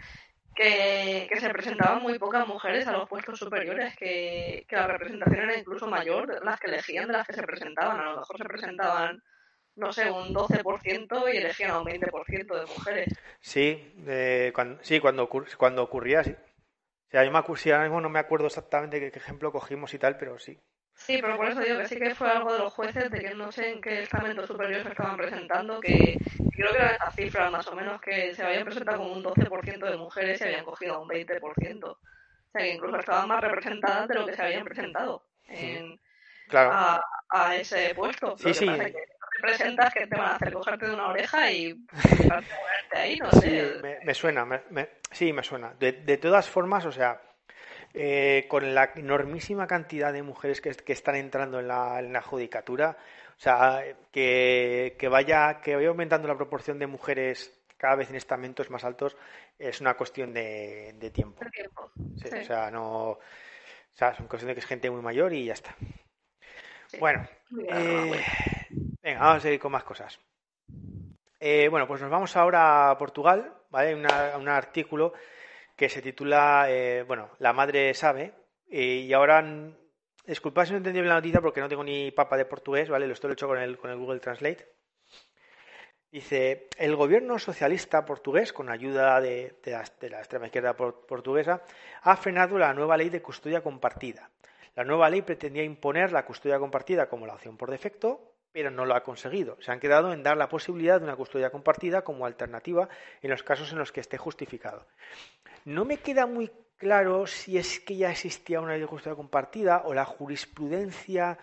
que, 0.57 1.39
se 1.39 1.49
presentaban 1.49 2.01
muy 2.01 2.17
pocas 2.17 2.47
mujeres 2.47 2.87
a 2.87 2.91
los 2.91 3.07
puestos 3.07 3.37
superiores, 3.37 3.95
que, 3.95 4.65
la 4.69 4.87
representación 4.87 5.43
era 5.43 5.57
incluso 5.57 5.87
mayor, 5.87 6.43
las 6.43 6.59
que 6.59 6.67
elegían 6.67 7.07
de 7.07 7.13
las 7.13 7.27
que 7.27 7.33
se 7.33 7.43
presentaban. 7.43 7.99
A 7.99 8.11
lo 8.11 8.17
mejor 8.17 8.37
se 8.37 8.45
presentaban, 8.45 9.23
no 9.75 9.93
sé, 9.93 10.09
un 10.09 10.33
12% 10.33 11.33
y 11.33 11.37
elegían 11.37 11.71
a 11.71 11.79
un 11.79 11.85
20% 11.85 12.59
de 12.59 12.65
mujeres. 12.65 13.13
Sí, 13.39 13.93
cuando, 14.53 14.83
sí 14.83 14.99
cuando, 14.99 15.29
cuando 15.29 15.83
ocurría, 15.83 16.23
sí. 16.23 16.31
O 16.31 17.09
sea, 17.11 17.23
yo 17.23 17.31
me, 17.31 17.37
ahora 17.37 17.83
mismo 17.83 18.01
no 18.01 18.09
me 18.09 18.19
acuerdo 18.19 18.47
exactamente 18.47 18.99
qué 19.11 19.19
ejemplo 19.19 19.51
cogimos 19.51 19.93
y 19.93 19.99
tal, 19.99 20.17
pero 20.17 20.39
sí. 20.39 20.59
Sí, 20.97 21.19
pero 21.21 21.37
por 21.37 21.47
eso 21.47 21.61
digo 21.61 21.77
que 21.77 21.87
sí 21.87 21.97
que 21.97 22.15
fue 22.15 22.29
algo 22.29 22.51
de 22.51 22.59
los 22.59 22.73
jueces, 22.73 23.09
de 23.09 23.19
que 23.19 23.33
no 23.35 23.51
sé 23.51 23.69
en 23.69 23.81
qué 23.81 24.01
estamento 24.01 24.45
superior 24.45 24.83
se 24.83 24.89
estaban 24.89 25.15
presentando, 25.15 25.79
que 25.79 26.17
creo 26.51 26.71
que 26.71 26.77
eran 26.77 26.93
estas 26.93 27.15
cifras 27.15 27.51
más 27.51 27.67
o 27.67 27.75
menos, 27.75 28.01
que 28.01 28.33
se 28.33 28.43
habían 28.43 28.65
presentado 28.65 28.97
como 28.97 29.13
un 29.13 29.23
12% 29.23 29.85
de 29.89 29.95
mujeres 29.97 30.41
y 30.41 30.43
habían 30.43 30.65
cogido 30.65 30.99
un 30.99 31.07
20%. 31.07 31.85
O 31.85 31.97
sea, 32.51 32.61
que 32.61 32.73
incluso 32.73 32.97
estaban 32.97 33.27
más 33.27 33.41
representadas 33.41 34.07
de 34.07 34.15
lo 34.15 34.25
que 34.25 34.33
se 34.33 34.41
habían 34.41 34.65
presentado 34.65 35.23
en, 35.45 35.99
a, 36.53 37.01
a, 37.29 37.55
ese 37.55 37.93
puesto. 37.93 38.35
Sí, 38.37 38.53
sí. 38.53 38.65
Que 38.65 38.91
te 38.91 39.41
presentas 39.41 39.93
que 39.93 40.07
te 40.07 40.15
van 40.17 40.31
a 40.31 40.35
hacer 40.35 40.51
cogerte 40.51 40.87
de 40.87 40.93
una 40.93 41.09
oreja 41.09 41.51
y 41.51 41.73
ponerte 41.93 42.97
ahí, 42.97 43.17
no 43.17 43.31
sé. 43.31 43.73
Sí, 43.75 43.87
me, 44.03 44.13
suena, 44.15 44.45
me, 44.45 44.89
sí, 45.11 45.31
me 45.31 45.43
suena. 45.43 45.75
De, 45.79 45.91
de 45.91 46.17
todas 46.17 46.49
formas, 46.49 46.85
o 46.85 46.91
sea, 46.91 47.21
eh, 47.93 48.45
con 48.47 48.75
la 48.75 48.91
enormísima 48.95 49.67
cantidad 49.67 50.13
de 50.13 50.23
mujeres 50.23 50.61
que, 50.61 50.75
están 50.93 51.15
entrando 51.15 51.59
en 51.59 51.67
la, 51.67 52.21
judicatura, 52.21 52.97
o 53.37 53.39
sea, 53.39 53.83
que, 54.11 54.95
vaya, 55.09 55.61
que 55.61 55.75
vaya 55.75 55.87
aumentando 55.87 56.27
la 56.27 56.35
proporción 56.35 56.79
de 56.79 56.87
mujeres 56.87 57.53
cada 57.77 57.95
vez 57.95 58.09
en 58.09 58.15
estamentos 58.15 58.69
más 58.69 58.83
altos 58.83 59.15
es 59.57 59.81
una 59.81 59.95
cuestión 59.95 60.33
de, 60.33 61.11
tiempo. 61.13 61.43
O 62.15 62.43
sea, 62.43 62.71
no, 62.71 63.09
o 63.11 63.19
sea, 63.93 64.09
es 64.09 64.19
una 64.19 64.29
cuestión 64.29 64.47
de 64.47 64.53
que 64.53 64.59
es 64.59 64.65
gente 64.65 64.89
muy 64.89 65.01
mayor 65.01 65.33
y 65.33 65.45
ya 65.45 65.53
está. 65.53 65.75
Bueno, 66.99 67.27
eh, 67.67 68.23
venga, 69.01 69.19
vamos 69.19 69.37
a 69.37 69.39
seguir 69.41 69.59
con 69.59 69.71
más 69.71 69.83
cosas. 69.83 70.19
Eh, 71.39 71.67
bueno, 71.69 71.87
pues 71.87 72.01
nos 72.01 72.09
vamos 72.09 72.35
ahora 72.35 72.89
a 72.89 72.97
Portugal, 72.97 73.53
¿vale? 73.69 73.95
un 73.95 74.49
artículo 74.49 75.13
que 75.77 75.89
se 75.89 76.01
titula, 76.01 76.65
eh, 76.69 77.05
bueno, 77.07 77.29
La 77.39 77.53
madre 77.53 77.93
sabe. 77.93 78.33
y 78.69 79.13
ahora, 79.13 79.45
disculpad 80.25 80.65
si 80.65 80.71
no 80.71 80.77
entendí 80.77 81.01
la 81.01 81.13
noticia 81.13 81.39
porque 81.39 81.61
no 81.61 81.69
tengo 81.69 81.83
ni 81.83 82.11
papa 82.11 82.35
de 82.35 82.45
portugués, 82.45 82.89
¿vale? 82.89 83.07
Lo 83.07 83.13
estoy 83.13 83.31
hecho 83.31 83.47
con 83.47 83.59
el, 83.59 83.77
con 83.77 83.91
el 83.91 83.97
Google 83.97 84.19
Translate. 84.19 84.67
Dice, 86.11 86.67
el 86.77 86.95
gobierno 86.95 87.37
socialista 87.37 88.05
portugués, 88.05 88.51
con 88.51 88.69
ayuda 88.69 89.21
de, 89.21 89.59
la, 89.65 89.83
de 90.01 90.09
la, 90.09 90.19
extrema 90.19 90.47
izquierda 90.47 90.75
portuguesa, 90.75 91.61
ha 92.01 92.17
frenado 92.17 92.57
la 92.57 92.73
nueva 92.73 92.97
ley 92.97 93.09
de 93.09 93.21
custodia 93.21 93.61
compartida. 93.61 94.31
La 94.75 94.83
nueva 94.83 95.09
ley 95.09 95.21
pretendía 95.21 95.63
imponer 95.63 96.11
la 96.11 96.25
custodia 96.25 96.59
compartida 96.59 97.07
como 97.07 97.27
la 97.27 97.35
opción 97.35 97.55
por 97.55 97.69
defecto, 97.69 98.36
pero 98.57 98.71
no 98.71 98.85
lo 98.87 98.95
ha 98.95 99.03
conseguido. 99.03 99.55
Se 99.61 99.71
han 99.71 99.79
quedado 99.79 100.11
en 100.11 100.23
dar 100.23 100.35
la 100.35 100.49
posibilidad 100.49 100.97
de 100.97 101.03
una 101.03 101.15
custodia 101.15 101.51
compartida 101.51 102.01
como 102.01 102.25
alternativa 102.25 102.89
en 103.21 103.29
los 103.29 103.43
casos 103.43 103.71
en 103.71 103.77
los 103.77 103.91
que 103.91 103.99
esté 103.99 104.17
justificado. 104.17 104.87
No 105.63 105.85
me 105.85 105.97
queda 105.97 106.25
muy 106.25 106.49
claro 106.75 107.27
si 107.27 107.59
es 107.59 107.79
que 107.79 107.97
ya 107.97 108.09
existía 108.09 108.59
una 108.59 108.71
ley 108.71 108.81
de 108.81 108.87
custodia 108.87 109.15
compartida 109.15 109.83
o 109.85 109.93
la 109.93 110.05
jurisprudencia 110.05 111.37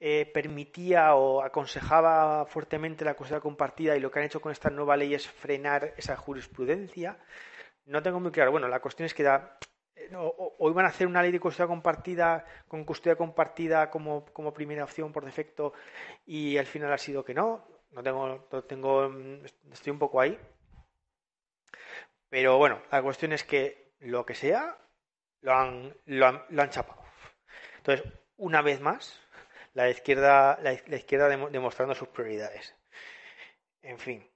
eh, 0.00 0.24
permitía 0.32 1.14
o 1.16 1.42
aconsejaba 1.42 2.46
fuertemente 2.46 3.04
la 3.04 3.12
custodia 3.12 3.42
compartida 3.42 3.94
y 3.94 4.00
lo 4.00 4.10
que 4.10 4.20
han 4.20 4.24
hecho 4.24 4.40
con 4.40 4.50
esta 4.50 4.70
nueva 4.70 4.96
ley 4.96 5.12
es 5.12 5.28
frenar 5.28 5.92
esa 5.98 6.16
jurisprudencia. 6.16 7.18
No 7.84 8.02
tengo 8.02 8.20
muy 8.20 8.30
claro. 8.30 8.52
Bueno, 8.52 8.68
la 8.68 8.80
cuestión 8.80 9.04
es 9.04 9.12
que 9.12 9.22
da, 9.22 9.58
o, 10.16 10.70
iban 10.70 10.84
a 10.84 10.88
hacer 10.88 11.06
una 11.06 11.22
ley 11.22 11.32
de 11.32 11.40
custodia 11.40 11.66
compartida 11.66 12.44
con 12.68 12.84
custodia 12.84 13.16
compartida 13.16 13.90
como, 13.90 14.24
primera 14.54 14.84
opción 14.84 15.12
por 15.12 15.24
defecto 15.24 15.72
y 16.26 16.56
al 16.58 16.66
final 16.66 16.92
ha 16.92 16.98
sido 16.98 17.24
que 17.24 17.34
no. 17.34 17.66
No 17.92 18.02
tengo, 18.02 18.40
tengo, 18.66 19.12
estoy 19.72 19.92
un 19.92 19.98
poco 19.98 20.20
ahí. 20.20 20.38
Pero 22.28 22.58
bueno, 22.58 22.82
la 22.90 23.02
cuestión 23.02 23.32
es 23.32 23.44
que 23.44 23.92
lo 24.00 24.26
que 24.26 24.34
sea, 24.34 24.76
lo 25.42 25.52
han, 25.52 25.94
lo 26.06 26.26
han, 26.26 26.44
lo 26.48 26.62
han 26.62 26.70
chapado. 26.70 27.02
Entonces, 27.76 28.12
una 28.36 28.62
vez 28.62 28.80
más, 28.80 29.20
la 29.74 29.90
izquierda, 29.90 30.58
la, 30.62 30.72
izquierda 30.72 31.28
demostrando 31.28 31.94
sus 31.94 32.08
prioridades. 32.08 32.74
En 33.82 33.98
fin. 33.98 34.33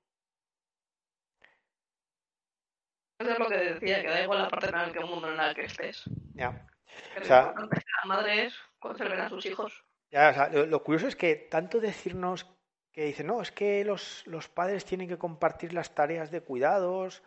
Eso 3.18 3.32
es 3.32 3.38
lo 3.38 3.48
que 3.48 3.56
decía, 3.56 4.00
que 4.00 4.08
da 4.08 4.22
igual 4.22 4.42
la 4.42 4.48
parte 4.48 4.68
en 4.68 4.96
el 4.96 5.06
mundo 5.06 5.28
en 5.28 5.36
la 5.36 5.54
que 5.54 5.64
estés. 5.64 6.04
Ya. 6.34 6.66
o 7.20 7.24
sea, 7.24 7.52
lo 7.56 7.68
que 7.68 7.76
las 7.76 8.06
madres 8.06 8.54
conserven 8.78 9.20
a 9.20 9.28
sus 9.28 9.44
hijos. 9.46 9.84
Ya, 10.10 10.30
o 10.30 10.34
sea, 10.34 10.48
lo, 10.48 10.82
curioso 10.84 11.08
es 11.08 11.16
que 11.16 11.34
tanto 11.34 11.80
decirnos 11.80 12.46
que 12.92 13.04
dicen, 13.04 13.26
no, 13.26 13.42
es 13.42 13.50
que 13.50 13.84
los, 13.84 14.26
los 14.26 14.48
padres 14.48 14.84
tienen 14.84 15.08
que 15.08 15.18
compartir 15.18 15.72
las 15.72 15.94
tareas 15.94 16.30
de 16.30 16.40
cuidados, 16.40 17.22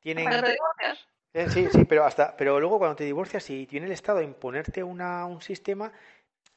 tienen... 0.00 0.24
¿Para 0.24 0.42
te 0.42 0.52
divorcias? 0.52 1.08
Eh, 1.34 1.48
sí, 1.48 1.68
sí, 1.72 1.84
pero 1.84 2.04
hasta, 2.04 2.36
pero 2.36 2.60
luego 2.60 2.78
cuando 2.78 2.96
te 2.96 3.04
divorcias 3.04 3.48
y 3.50 3.66
tiene 3.66 3.86
el 3.86 3.92
Estado 3.92 4.18
a 4.18 4.22
imponerte 4.22 4.82
una, 4.82 5.26
un 5.26 5.40
sistema, 5.40 5.92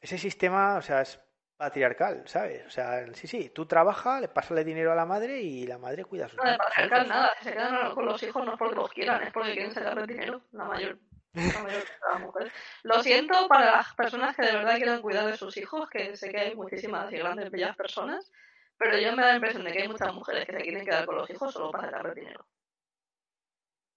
ese 0.01 0.17
sistema, 0.17 0.77
o 0.77 0.81
sea, 0.81 1.01
es 1.01 1.19
patriarcal, 1.57 2.23
¿sabes? 2.27 2.65
O 2.65 2.69
sea, 2.69 3.05
sí, 3.13 3.27
sí, 3.27 3.49
tú 3.49 3.65
trabajas, 3.65 4.21
le 4.21 4.27
pasas 4.27 4.57
el 4.57 4.65
dinero 4.65 4.91
a 4.91 4.95
la 4.95 5.05
madre 5.05 5.41
y 5.41 5.65
la 5.65 5.77
madre 5.77 6.03
cuida 6.03 6.25
a 6.25 6.29
sus 6.29 6.37
hijos. 6.37 6.51
No, 6.51 6.57
patriarcal 6.57 7.07
nada, 7.07 7.31
se 7.41 7.53
quedan 7.53 7.95
con 7.95 8.05
los 8.05 8.21
hijos 8.23 8.45
no 8.45 8.57
porque 8.57 8.75
los 8.75 8.91
quieran, 8.91 9.23
es 9.23 9.31
porque 9.31 9.53
quieren 9.53 9.73
sacarle 9.73 10.05
dinero, 10.05 10.41
la 10.51 10.65
mayor. 10.65 10.97
La 11.33 11.63
mayor 11.63 11.83
de 11.83 11.89
las 12.11 12.21
mujeres. 12.21 12.53
Lo 12.83 13.03
siento 13.03 13.47
para 13.47 13.77
las 13.77 13.93
personas 13.93 14.35
que 14.35 14.43
de 14.43 14.53
verdad 14.53 14.75
quieren 14.77 15.01
cuidar 15.01 15.25
de 15.25 15.37
sus 15.37 15.57
hijos, 15.57 15.89
que 15.89 16.15
sé 16.15 16.29
que 16.29 16.39
hay 16.39 16.55
muchísimas 16.55 17.11
y 17.11 17.17
grandes 17.17 17.51
bellas 17.51 17.75
personas, 17.75 18.31
pero 18.77 18.97
yo 18.97 19.15
me 19.15 19.21
da 19.21 19.29
la 19.29 19.35
impresión 19.35 19.63
de 19.63 19.71
que 19.71 19.81
hay 19.81 19.87
muchas 19.87 20.13
mujeres 20.13 20.45
que 20.45 20.53
se 20.53 20.61
quieren 20.61 20.85
quedar 20.85 21.05
con 21.05 21.15
los 21.15 21.29
hijos 21.29 21.53
solo 21.53 21.71
para 21.71 21.87
sacarle 21.87 22.15
dinero. 22.15 22.45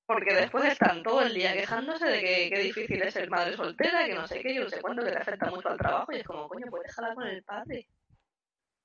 Porque 0.09 0.35
después 0.35 0.65
están 0.65 1.03
todo 1.03 1.21
el 1.21 1.35
día 1.35 1.53
quejándose 1.53 2.07
de 2.07 2.21
que, 2.23 2.49
qué 2.49 2.61
difícil 2.61 3.03
es 3.03 3.13
ser 3.13 3.29
madre 3.29 3.55
soltera, 3.55 4.07
que 4.07 4.15
no 4.15 4.27
sé 4.27 4.41
qué, 4.41 4.55
yo 4.55 4.63
no 4.63 4.71
sé 4.71 4.81
cuánto, 4.81 5.05
que 5.05 5.11
te 5.11 5.19
afecta 5.19 5.51
mucho 5.51 5.69
al 5.69 5.77
trabajo. 5.77 6.11
Y 6.11 6.17
es 6.17 6.25
como, 6.27 6.49
coño, 6.49 6.65
pues 6.71 6.85
déjala 6.85 7.15
con 7.15 7.27
el 7.27 7.43
padre. 7.43 7.87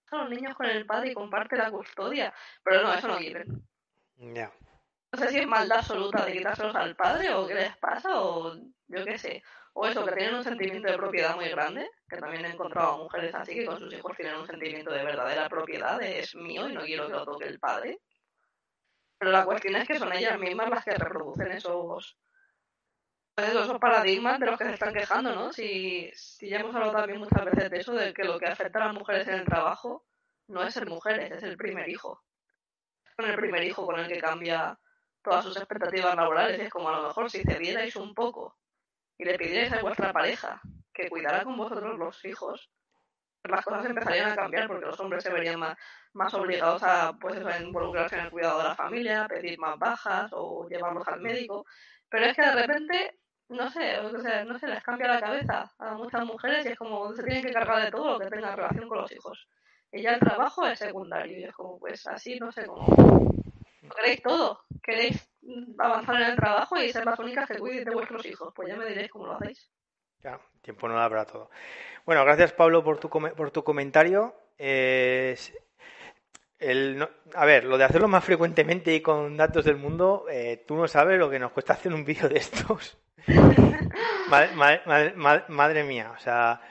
Deja 0.03 0.17
a 0.17 0.24
los 0.26 0.30
niños 0.30 0.53
con 0.53 0.65
el 0.65 0.86
padre 0.86 1.11
y 1.11 1.13
comparte 1.13 1.55
la 1.55 1.71
custodia. 1.71 2.34
Pero 2.61 2.84
no, 2.84 2.93
eso 2.93 3.07
no 3.07 3.17
quieren. 3.19 3.65
Ya. 4.17 4.51
no 5.13 5.19
sé 5.19 5.30
si 5.30 5.39
es 5.39 5.47
maldad 5.47 5.78
absoluta 5.78 6.26
de 6.26 6.34
quitárselos 6.34 6.76
al 6.76 6.93
padre 6.97 7.34
o 7.34 7.47
qué 7.47 7.55
les 7.55 7.78
pasa 7.78 8.21
o 8.21 8.53
yo 8.88 9.05
qué 9.05 9.17
sé. 9.17 9.41
O 9.71 9.88
eso, 9.88 10.05
que 10.05 10.11
tienen 10.11 10.36
un 10.36 10.43
sentimiento 10.43 10.91
de 10.91 10.97
propiedad 10.97 11.36
muy 11.36 11.47
grande, 11.47 11.89
que 12.09 12.17
también 12.17 12.43
he 12.43 12.49
encontrado 12.49 12.97
mujeres 12.97 13.34
así 13.34 13.55
que 13.55 13.65
con 13.65 13.80
sus 13.80 13.93
hijos 13.93 14.15
tienen 14.17 14.36
un 14.36 14.45
sentimiento 14.45 14.91
de 14.91 15.05
verdadera 15.05 15.47
propiedad, 15.47 15.97
de 15.99 16.19
es 16.19 16.36
mío 16.36 16.67
y 16.67 16.74
no 16.74 16.82
quiero 16.82 17.07
que 17.07 17.13
lo 17.13 17.24
toque 17.24 17.47
el 17.47 17.59
padre. 17.59 18.01
Pero 19.24 19.32
la 19.32 19.45
cuestión 19.45 19.78
es 19.78 19.88
que 19.88 19.97
son 19.97 20.11
ellas 20.11 20.38
mismas 20.38 20.69
las 20.69 20.84
que 20.84 20.91
reproducen 20.91 21.49
esos, 21.53 22.17
esos 23.38 23.80
paradigmas 23.80 24.38
de 24.38 24.47
los 24.47 24.57
que 24.57 24.65
se 24.65 24.74
están 24.74 24.93
quejando, 24.93 25.34
¿no? 25.34 25.53
Si, 25.53 26.11
si 26.13 26.49
ya 26.49 26.59
hemos 26.59 26.76
hablado 26.76 26.91
también 26.91 27.19
muchas 27.19 27.45
veces 27.45 27.71
de 27.71 27.78
eso, 27.78 27.93
de 27.93 28.13
que 28.13 28.26
lo 28.26 28.38
que 28.38 28.47
afecta 28.47 28.84
a 28.84 28.88
las 28.88 28.93
mujeres 28.93 29.26
en 29.30 29.36
el 29.36 29.45
trabajo 29.45 30.05
no 30.49 30.61
es 30.61 30.74
ser 30.74 30.89
mujeres, 30.89 31.32
es 31.32 31.41
el 31.43 31.55
primer 31.55 31.88
hijo. 31.88 32.21
Con 33.15 33.30
el 33.30 33.38
primer 33.38 33.63
hijo 33.63 33.86
con 33.86 33.97
el 33.97 34.09
que 34.09 34.19
cambia 34.19 34.78
todas 35.21 35.45
sus 35.45 35.55
expectativas 35.55 36.17
laborales. 36.17 36.59
Es 36.59 36.69
como 36.69 36.89
a 36.89 36.99
lo 36.99 37.07
mejor 37.07 37.32
si 37.32 37.43
cedierais 37.43 37.95
un 37.95 38.13
poco 38.13 38.57
y 39.17 39.24
le 39.24 39.38
pidierais 39.38 39.71
a 39.71 39.80
vuestra 39.80 40.11
pareja 40.11 40.59
que 40.93 41.07
cuidara 41.07 41.45
con 41.45 41.55
vosotros 41.55 41.97
los 41.97 42.26
hijos, 42.26 42.69
las 43.43 43.65
cosas 43.65 43.85
empezarían 43.85 44.31
a 44.31 44.35
cambiar 44.35 44.67
porque 44.67 44.85
los 44.85 44.99
hombres 44.99 45.23
se 45.23 45.31
verían 45.31 45.59
más, 45.59 45.77
más 46.13 46.33
obligados 46.33 46.81
a, 46.83 47.13
pues 47.19 47.37
involucrarse 47.61 48.15
en 48.15 48.25
el 48.25 48.31
cuidado 48.31 48.59
de 48.59 48.63
la 48.65 48.75
familia, 48.75 49.27
pedir 49.27 49.59
más 49.59 49.77
bajas 49.77 50.31
o 50.33 50.67
llevarlos 50.69 51.07
al 51.07 51.21
médico. 51.21 51.65
Pero 52.09 52.25
es 52.25 52.35
que 52.35 52.41
de 52.41 52.53
repente, 52.53 53.19
no 53.49 53.69
sé, 53.69 53.97
no 54.45 54.59
se 54.59 54.67
les 54.67 54.83
cambia 54.83 55.07
la 55.07 55.19
cabeza 55.19 55.73
a 55.77 55.95
muchas 55.95 56.25
mujeres 56.25 56.65
y 56.65 56.69
es 56.69 56.77
como 56.77 57.13
se 57.13 57.23
tienen 57.23 57.43
que 57.43 57.53
cargar 57.53 57.83
de 57.83 57.91
todo 57.91 58.13
lo 58.13 58.19
que 58.19 58.29
tenga 58.29 58.55
relación 58.55 58.87
con 58.87 58.99
los 58.99 59.11
hijos. 59.11 59.47
Y 59.91 60.01
ya 60.01 60.13
el 60.13 60.19
trabajo 60.19 60.65
es 60.65 60.79
secundario 60.79 61.39
y 61.39 61.43
es 61.43 61.53
como, 61.53 61.79
pues 61.79 62.07
así, 62.07 62.39
no 62.39 62.51
sé 62.51 62.65
cómo. 62.65 62.85
Queréis 63.95 64.23
todo, 64.23 64.61
queréis 64.81 65.29
avanzar 65.77 66.15
en 66.21 66.31
el 66.31 66.35
trabajo 66.35 66.77
y 66.77 66.91
ser 66.91 67.05
las 67.05 67.19
únicas 67.19 67.47
que 67.47 67.59
cuiden 67.59 67.83
de 67.83 67.93
vuestros 67.93 68.25
hijos. 68.25 68.53
Pues 68.55 68.69
ya 68.69 68.75
me 68.75 68.87
diréis 68.87 69.11
cómo 69.11 69.27
lo 69.27 69.33
hacéis. 69.33 69.69
Ya, 70.24 70.39
tiempo 70.61 70.88
no 70.88 70.95
da 70.95 71.09
para 71.09 71.26
todo. 71.26 71.49
Bueno, 72.05 72.24
gracias 72.24 72.53
Pablo 72.53 72.84
por 72.84 72.97
tu, 72.97 73.09
por 73.09 73.51
tu 73.51 73.63
comentario. 73.63 74.34
el, 74.57 75.38
a 77.34 77.45
ver, 77.45 77.65
lo 77.65 77.78
de 77.78 77.84
hacerlo 77.84 78.07
más 78.07 78.24
frecuentemente 78.24 78.95
y 78.95 79.01
con 79.01 79.36
datos 79.36 79.65
del 79.65 79.76
mundo, 79.76 80.26
eh, 80.30 80.63
tú 80.65 80.76
no 80.76 80.88
sabes 80.88 81.19
lo 81.19 81.30
que 81.30 81.39
nos 81.39 81.51
cuesta 81.51 81.74
hacer 81.74 81.93
un 81.93 82.05
vídeo 82.05 82.30
de 82.30 82.38
estos. 82.38 82.97
madre, 84.30 85.84
mía, 85.84 86.13
o 86.15 86.19
sea. 86.19 86.61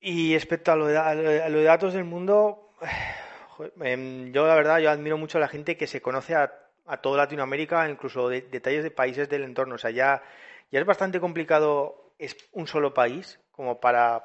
Y 0.00 0.34
respecto 0.34 0.72
a 0.72 0.76
lo, 0.76 0.86
de, 0.86 0.98
a 0.98 1.48
lo 1.48 1.58
de 1.58 1.64
datos 1.64 1.94
del 1.94 2.04
mundo, 2.04 2.74
em, 3.80 4.32
yo 4.32 4.46
la 4.46 4.54
verdad, 4.54 4.78
yo 4.78 4.90
admiro 4.90 5.18
mucho 5.18 5.38
a 5.38 5.40
la 5.40 5.48
gente 5.48 5.76
que 5.76 5.86
se 5.86 6.02
conoce 6.02 6.34
a, 6.34 6.52
a 6.86 6.96
toda 6.98 7.18
Latinoamérica, 7.18 7.88
incluso 7.88 8.28
de, 8.28 8.42
detalles 8.42 8.82
de 8.82 8.90
países 8.90 9.28
del 9.28 9.44
entorno. 9.44 9.74
O 9.74 9.78
sea, 9.78 9.90
ya, 9.90 10.22
ya 10.70 10.80
es 10.80 10.86
bastante 10.86 11.20
complicado 11.20 12.09
es 12.20 12.36
un 12.52 12.66
solo 12.66 12.92
país 12.92 13.40
como 13.50 13.80
para 13.80 14.24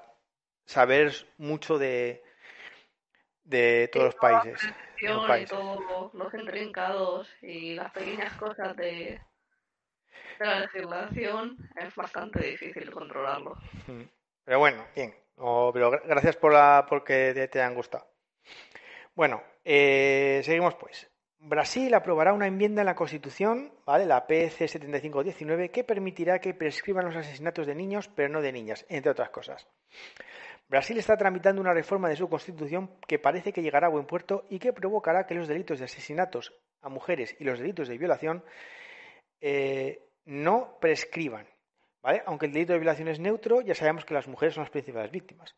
saber 0.65 1.13
mucho 1.37 1.77
de, 1.77 2.21
de 3.43 3.89
todos 3.91 4.07
los 4.07 4.15
países. 4.15 4.61
Los 5.01 5.41
Y 5.41 5.45
todos 5.45 6.13
los 6.13 6.33
intrincados 6.33 7.29
y 7.41 7.75
las 7.75 7.91
pequeñas 7.91 8.33
cosas 8.37 8.75
de, 8.75 9.21
de 10.39 10.45
la 10.45 10.59
legislación 10.61 11.57
es 11.75 11.95
bastante 11.95 12.45
difícil 12.45 12.91
controlarlo. 12.91 13.57
Pero 14.43 14.59
bueno, 14.59 14.85
bien. 14.95 15.15
pero 15.35 15.91
gracias 16.05 16.35
por 16.35 16.53
la 16.53 16.85
porque 16.87 17.31
te, 17.33 17.47
te 17.47 17.61
han 17.61 17.75
gustado. 17.75 18.07
Bueno, 19.15 19.41
eh, 19.63 20.41
seguimos 20.43 20.75
pues. 20.75 21.09
Brasil 21.39 21.93
aprobará 21.93 22.33
una 22.33 22.47
enmienda 22.47 22.81
en 22.81 22.87
la 22.87 22.95
Constitución, 22.95 23.71
¿vale? 23.85 24.05
la 24.05 24.25
PC 24.25 24.67
7519, 24.67 25.69
que 25.69 25.83
permitirá 25.83 26.39
que 26.39 26.53
prescriban 26.53 27.05
los 27.05 27.15
asesinatos 27.15 27.67
de 27.67 27.75
niños, 27.75 28.09
pero 28.15 28.29
no 28.29 28.41
de 28.41 28.51
niñas, 28.51 28.85
entre 28.89 29.11
otras 29.11 29.29
cosas. 29.29 29.67
Brasil 30.67 30.97
está 30.97 31.15
tramitando 31.15 31.61
una 31.61 31.73
reforma 31.73 32.09
de 32.09 32.15
su 32.15 32.27
Constitución 32.27 32.89
que 33.07 33.19
parece 33.19 33.53
que 33.53 33.61
llegará 33.61 33.87
a 33.87 33.91
buen 33.91 34.07
puerto 34.07 34.45
y 34.49 34.57
que 34.57 34.73
provocará 34.73 35.27
que 35.27 35.35
los 35.35 35.47
delitos 35.47 35.77
de 35.79 35.85
asesinatos 35.85 36.53
a 36.81 36.89
mujeres 36.89 37.35
y 37.39 37.43
los 37.43 37.59
delitos 37.59 37.87
de 37.87 37.97
violación 37.97 38.43
eh, 39.41 40.01
no 40.25 40.77
prescriban. 40.79 41.47
¿vale? 42.01 42.23
Aunque 42.25 42.47
el 42.47 42.53
delito 42.53 42.73
de 42.73 42.79
violación 42.79 43.07
es 43.09 43.19
neutro, 43.19 43.61
ya 43.61 43.75
sabemos 43.75 44.05
que 44.05 44.15
las 44.15 44.27
mujeres 44.27 44.55
son 44.55 44.63
las 44.63 44.71
principales 44.71 45.11
víctimas. 45.11 45.55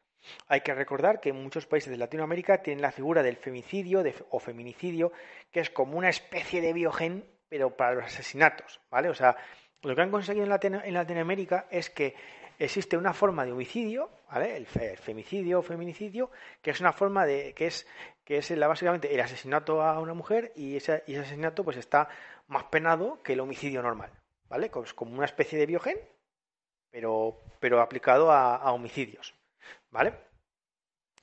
Hay 0.47 0.61
que 0.61 0.73
recordar 0.73 1.19
que 1.19 1.29
en 1.29 1.41
muchos 1.41 1.65
países 1.65 1.91
de 1.91 1.97
Latinoamérica 1.97 2.61
tienen 2.61 2.81
la 2.81 2.91
figura 2.91 3.23
del 3.23 3.37
femicidio 3.37 4.03
o 4.29 4.39
feminicidio, 4.39 5.11
que 5.51 5.59
es 5.59 5.69
como 5.69 5.97
una 5.97 6.09
especie 6.09 6.61
de 6.61 6.73
biogen, 6.73 7.25
pero 7.49 7.75
para 7.75 7.95
los 7.95 8.05
asesinatos, 8.05 8.79
¿vale? 8.89 9.09
O 9.09 9.13
sea, 9.13 9.37
lo 9.83 9.95
que 9.95 10.01
han 10.01 10.11
conseguido 10.11 10.45
en, 10.45 10.93
Latinoamérica 10.93 11.67
es 11.69 11.89
que 11.89 12.15
existe 12.59 12.97
una 12.97 13.13
forma 13.13 13.45
de 13.45 13.51
homicidio, 13.51 14.09
¿vale? 14.29 14.57
El, 14.57 14.65
femicidio 14.65 15.59
o 15.59 15.61
feminicidio, 15.61 16.31
que 16.61 16.71
es 16.71 16.79
una 16.79 16.93
forma 16.93 17.25
de 17.25 17.53
que 17.53 17.67
es 17.67 17.87
que 18.25 18.37
es 18.37 18.59
básicamente 18.59 19.13
el 19.13 19.21
asesinato 19.21 19.81
a 19.81 19.99
una 19.99 20.13
mujer 20.13 20.51
y 20.55 20.75
ese, 20.75 21.03
asesinato 21.07 21.63
pues 21.63 21.77
está 21.77 22.09
más 22.47 22.65
penado 22.65 23.21
que 23.23 23.33
el 23.33 23.39
homicidio 23.39 23.81
normal, 23.81 24.11
¿vale? 24.49 24.69
Como 24.69 25.15
una 25.15 25.25
especie 25.25 25.57
de 25.57 25.65
biogen, 25.65 25.97
pero 26.91 27.41
pero 27.59 27.81
aplicado 27.81 28.31
a 28.31 28.71
homicidios. 28.73 29.36
¿Vale? 29.91 30.13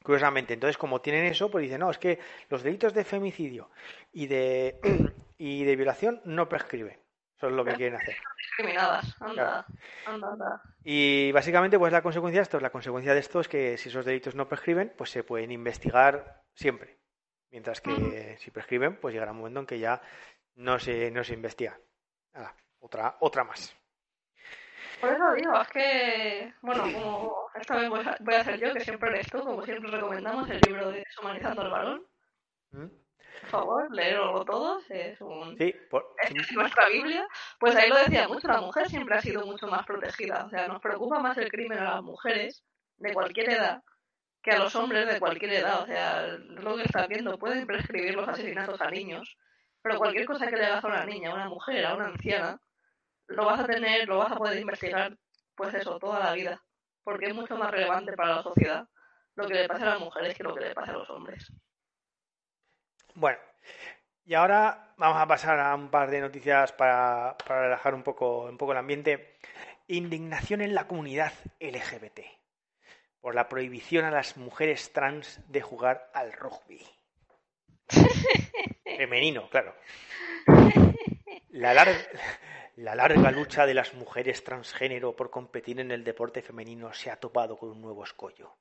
Curiosamente, 0.03 0.53
entonces 0.53 0.77
como 0.77 1.01
tienen 1.01 1.25
eso, 1.25 1.51
pues 1.51 1.63
dicen, 1.63 1.81
no, 1.81 1.91
es 1.91 1.99
que 1.99 2.19
los 2.51 2.63
delitos 2.63 2.93
de 2.93 3.05
femicidio 3.05 3.71
y 4.13 4.27
de, 4.27 4.79
y 5.39 5.65
de 5.65 5.77
violación 5.77 6.21
no 6.25 6.49
prescriben. 6.49 7.01
Eso 7.37 7.49
es 7.49 7.53
lo 7.55 7.65
que 7.65 7.75
quieren 7.75 7.97
hacer. 7.97 8.17
Discriminadas, 8.39 9.17
anda, 9.21 9.67
anda, 10.07 10.63
Y 10.85 11.33
básicamente, 11.33 11.79
pues 11.79 11.93
la 11.93 12.03
consecuencia 12.03 12.41
de 12.41 12.43
esto, 12.43 12.61
la 12.61 12.71
consecuencia 12.71 13.15
de 13.15 13.21
esto 13.21 13.41
es 13.41 13.49
que 13.49 13.77
si 13.79 13.89
esos 13.89 14.05
delitos 14.05 14.35
no 14.35 14.47
prescriben, 14.47 14.93
pues 14.97 15.11
se 15.11 15.25
pueden 15.25 15.51
investigar 15.51 16.43
siempre. 16.55 16.99
Mientras 17.51 17.81
que 17.81 18.37
si 18.39 18.51
prescriben, 18.51 19.01
pues 19.01 19.15
llegará 19.15 19.33
un 19.33 19.39
momento 19.39 19.61
en 19.61 19.67
que 19.67 19.79
ya 19.79 20.03
no 20.57 20.79
se, 20.79 21.11
no 21.11 21.25
se 21.25 21.35
investiga. 21.35 21.79
otra, 22.81 23.17
otra 23.21 23.45
más. 23.45 23.75
Por 25.05 25.13
eso 25.13 25.33
digo, 25.35 25.61
es 25.61 25.69
que, 25.69 26.55
bueno, 26.63 26.83
como 26.85 27.51
esta 27.55 27.77
vez 27.77 27.91
voy 27.91 28.35
a, 28.35 28.41
hacer 28.41 28.59
yo, 28.59 28.73
que 28.73 28.81
siempre 28.81 29.11
lees 29.11 29.27
tú, 29.27 29.39
como 29.41 29.63
siempre 29.63 29.91
recomendamos 29.91 30.49
el 30.49 30.61
libro 30.67 30.91
de 30.91 31.01
Deshumanizando 31.01 31.61
al 31.61 31.71
Balón. 31.71 32.07
¿Mm? 32.71 32.87
Por 33.41 33.51
favor, 33.51 33.95
leerlo 33.95 34.43
todos, 34.47 34.91
es, 34.91 35.21
un, 35.21 35.59
sí, 35.59 35.75
es 36.23 36.53
nuestra 36.53 36.89
Biblia. 36.89 37.29
Pues 37.61 37.77
ahí 37.77 37.91
lo 37.91 37.99
decía 37.99 38.27
mucho, 38.29 38.49
la 38.49 38.63
mujer 38.63 38.89
siempre 38.89 39.17
ha 39.17 39.21
sido 39.21 39.45
mucho 39.45 39.67
más 39.67 39.85
protegida. 39.85 40.47
O 40.47 40.49
sea, 40.49 40.69
nos 40.69 40.81
preocupa 40.81 41.19
más 41.19 41.37
el 41.37 41.51
crimen 41.51 41.79
a 41.81 41.97
las 41.97 42.03
mujeres 42.03 42.65
de 42.97 43.13
cualquier 43.13 43.51
edad 43.51 43.83
que 44.43 44.53
a 44.53 44.59
los 44.59 44.75
hombres 44.75 45.07
de 45.07 45.21
cualquier 45.21 45.53
edad. 45.53 45.83
O 45.83 45.87
sea, 45.87 46.29
lo 46.29 46.77
que 46.77 46.85
estás 46.85 47.09
viendo, 47.09 47.39
pueden 47.39 47.67
prescribir 47.67 48.15
los 48.15 48.27
asesinatos 48.27 48.81
a 48.81 48.91
niños, 48.91 49.37
pero 49.83 49.99
cualquier 49.99 50.25
cosa 50.25 50.47
que 50.47 50.57
le 50.57 50.65
hagas 50.65 50.83
a 50.83 50.89
una 50.89 51.05
niña, 51.05 51.31
a 51.31 51.35
una 51.35 51.49
mujer, 51.51 51.85
a 51.85 51.95
una 51.95 52.07
anciana, 52.07 52.59
lo 53.29 53.47
vas 53.47 53.61
a 53.61 53.67
tener, 53.67 54.07
lo 54.09 54.19
vas 54.19 54.33
a 54.33 54.37
poder 54.37 54.59
investigar, 54.59 55.17
pues 55.55 55.75
eso, 55.75 55.99
toda 55.99 56.21
la 56.21 56.33
vida, 56.33 56.63
porque 57.03 57.27
es 57.27 57.35
mucho 57.35 57.57
más 57.57 57.71
relevante 57.71 58.13
para 58.15 58.37
la 58.37 58.43
sociedad 58.43 58.89
lo 59.37 59.47
que 59.47 59.55
le 59.55 59.69
pasa 59.69 59.83
a 59.83 59.91
las 59.91 60.01
mujeres 60.01 60.37
que 60.37 60.45
lo 60.45 60.55
que 60.55 60.61
le 60.61 60.75
pasa 60.75 60.93
a 60.93 60.99
los 60.99 61.11
hombres. 61.11 61.53
Bueno, 63.15 63.39
y 64.25 64.35
ahora 64.35 64.95
vamos 64.97 65.21
a 65.21 65.27
pasar 65.27 65.59
a 65.59 65.75
un 65.75 65.91
par 65.91 66.11
de 66.11 66.21
noticias 66.21 66.73
para, 66.73 67.37
para 67.47 67.63
relajar 67.63 67.95
un 67.95 68.03
poco, 68.03 68.45
un 68.45 68.57
poco 68.57 68.73
el 68.73 68.79
ambiente. 68.79 69.39
Indignación 69.87 70.63
en 70.63 70.75
la 70.75 70.87
comunidad 70.87 71.33
LGBT 71.61 72.21
por 73.25 73.35
la 73.35 73.49
prohibición 73.49 74.05
a 74.05 74.11
las 74.11 74.37
mujeres 74.37 74.93
trans 74.93 75.41
de 75.51 75.63
jugar 75.63 76.11
al 76.13 76.31
rugby. 76.33 76.87
Femenino, 78.85 79.49
claro. 79.49 79.75
La, 81.49 81.73
larga, 81.73 81.97
la 82.77 82.97
larga 82.97 83.31
lucha 83.31 83.67
de 83.67 83.75
las 83.75 83.95
mujeres 83.95 84.43
transgénero 84.43 85.15
por 85.15 85.31
competir 85.31 85.79
en 85.79 85.93
el 85.93 86.03
deporte 86.03 86.43
femenino 86.43 86.93
se 86.93 87.11
ha 87.11 87.21
topado 87.21 87.57
con 87.57 87.71
un 87.71 87.81
nuevo 87.81 88.03
escollo. 88.03 88.57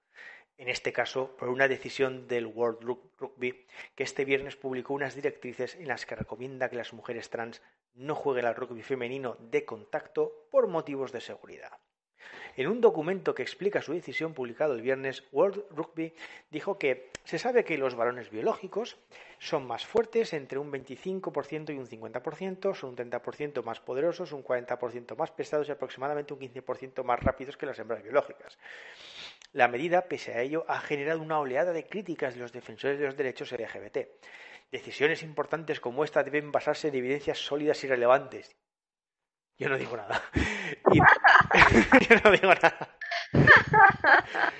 En 0.57 0.69
este 0.69 0.93
caso, 0.93 1.35
por 1.35 1.49
una 1.49 1.67
decisión 1.67 2.27
del 2.27 2.45
World 2.45 3.07
Rugby, 3.17 3.65
que 3.95 4.03
este 4.03 4.23
viernes 4.23 4.55
publicó 4.55 4.93
unas 4.93 5.15
directrices 5.15 5.73
en 5.75 5.87
las 5.87 6.05
que 6.05 6.15
recomienda 6.15 6.69
que 6.69 6.75
las 6.75 6.93
mujeres 6.93 7.31
trans 7.31 7.63
no 7.95 8.13
jueguen 8.13 8.45
al 8.45 8.55
rugby 8.55 8.83
femenino 8.83 9.35
de 9.39 9.65
contacto 9.65 10.47
por 10.51 10.67
motivos 10.67 11.11
de 11.11 11.21
seguridad. 11.21 11.71
En 12.55 12.67
un 12.67 12.81
documento 12.81 13.33
que 13.33 13.41
explica 13.41 13.81
su 13.81 13.93
decisión 13.93 14.33
publicado 14.33 14.75
el 14.75 14.81
viernes, 14.81 15.23
World 15.31 15.63
Rugby 15.71 16.13
dijo 16.51 16.77
que 16.77 17.09
se 17.23 17.39
sabe 17.39 17.63
que 17.63 17.79
los 17.79 17.95
varones 17.95 18.29
biológicos 18.29 18.97
son 19.39 19.65
más 19.65 19.85
fuertes, 19.87 20.33
entre 20.33 20.59
un 20.59 20.71
25% 20.71 21.73
y 21.73 21.77
un 21.77 21.87
50%, 21.87 22.75
son 22.75 22.91
un 22.91 22.95
30% 22.95 23.63
más 23.63 23.79
poderosos, 23.79 24.33
un 24.33 24.43
40% 24.43 25.17
más 25.17 25.31
pesados 25.31 25.67
y 25.67 25.71
aproximadamente 25.71 26.33
un 26.33 26.39
15% 26.39 27.03
más 27.03 27.19
rápidos 27.19 27.57
que 27.57 27.65
las 27.65 27.79
hembras 27.79 28.03
biológicas. 28.03 28.59
La 29.51 29.67
medida, 29.67 30.03
pese 30.03 30.33
a 30.33 30.41
ello, 30.41 30.65
ha 30.67 30.79
generado 30.79 31.21
una 31.21 31.39
oleada 31.39 31.73
de 31.73 31.87
críticas 31.87 32.35
de 32.35 32.41
los 32.41 32.51
defensores 32.51 32.99
de 32.99 33.05
los 33.05 33.17
derechos 33.17 33.51
LGBT. 33.51 33.97
Decisiones 34.71 35.23
importantes 35.23 35.79
como 35.79 36.03
esta 36.03 36.23
deben 36.23 36.51
basarse 36.51 36.89
en 36.89 36.95
evidencias 36.95 37.39
sólidas 37.39 37.83
y 37.83 37.87
relevantes. 37.87 38.55
Yo 39.57 39.69
no 39.69 39.77
digo 39.77 39.95
nada. 39.95 40.21
Yo 42.09 42.15
no 42.23 42.31
digo 42.31 42.53
nada. 42.53 42.97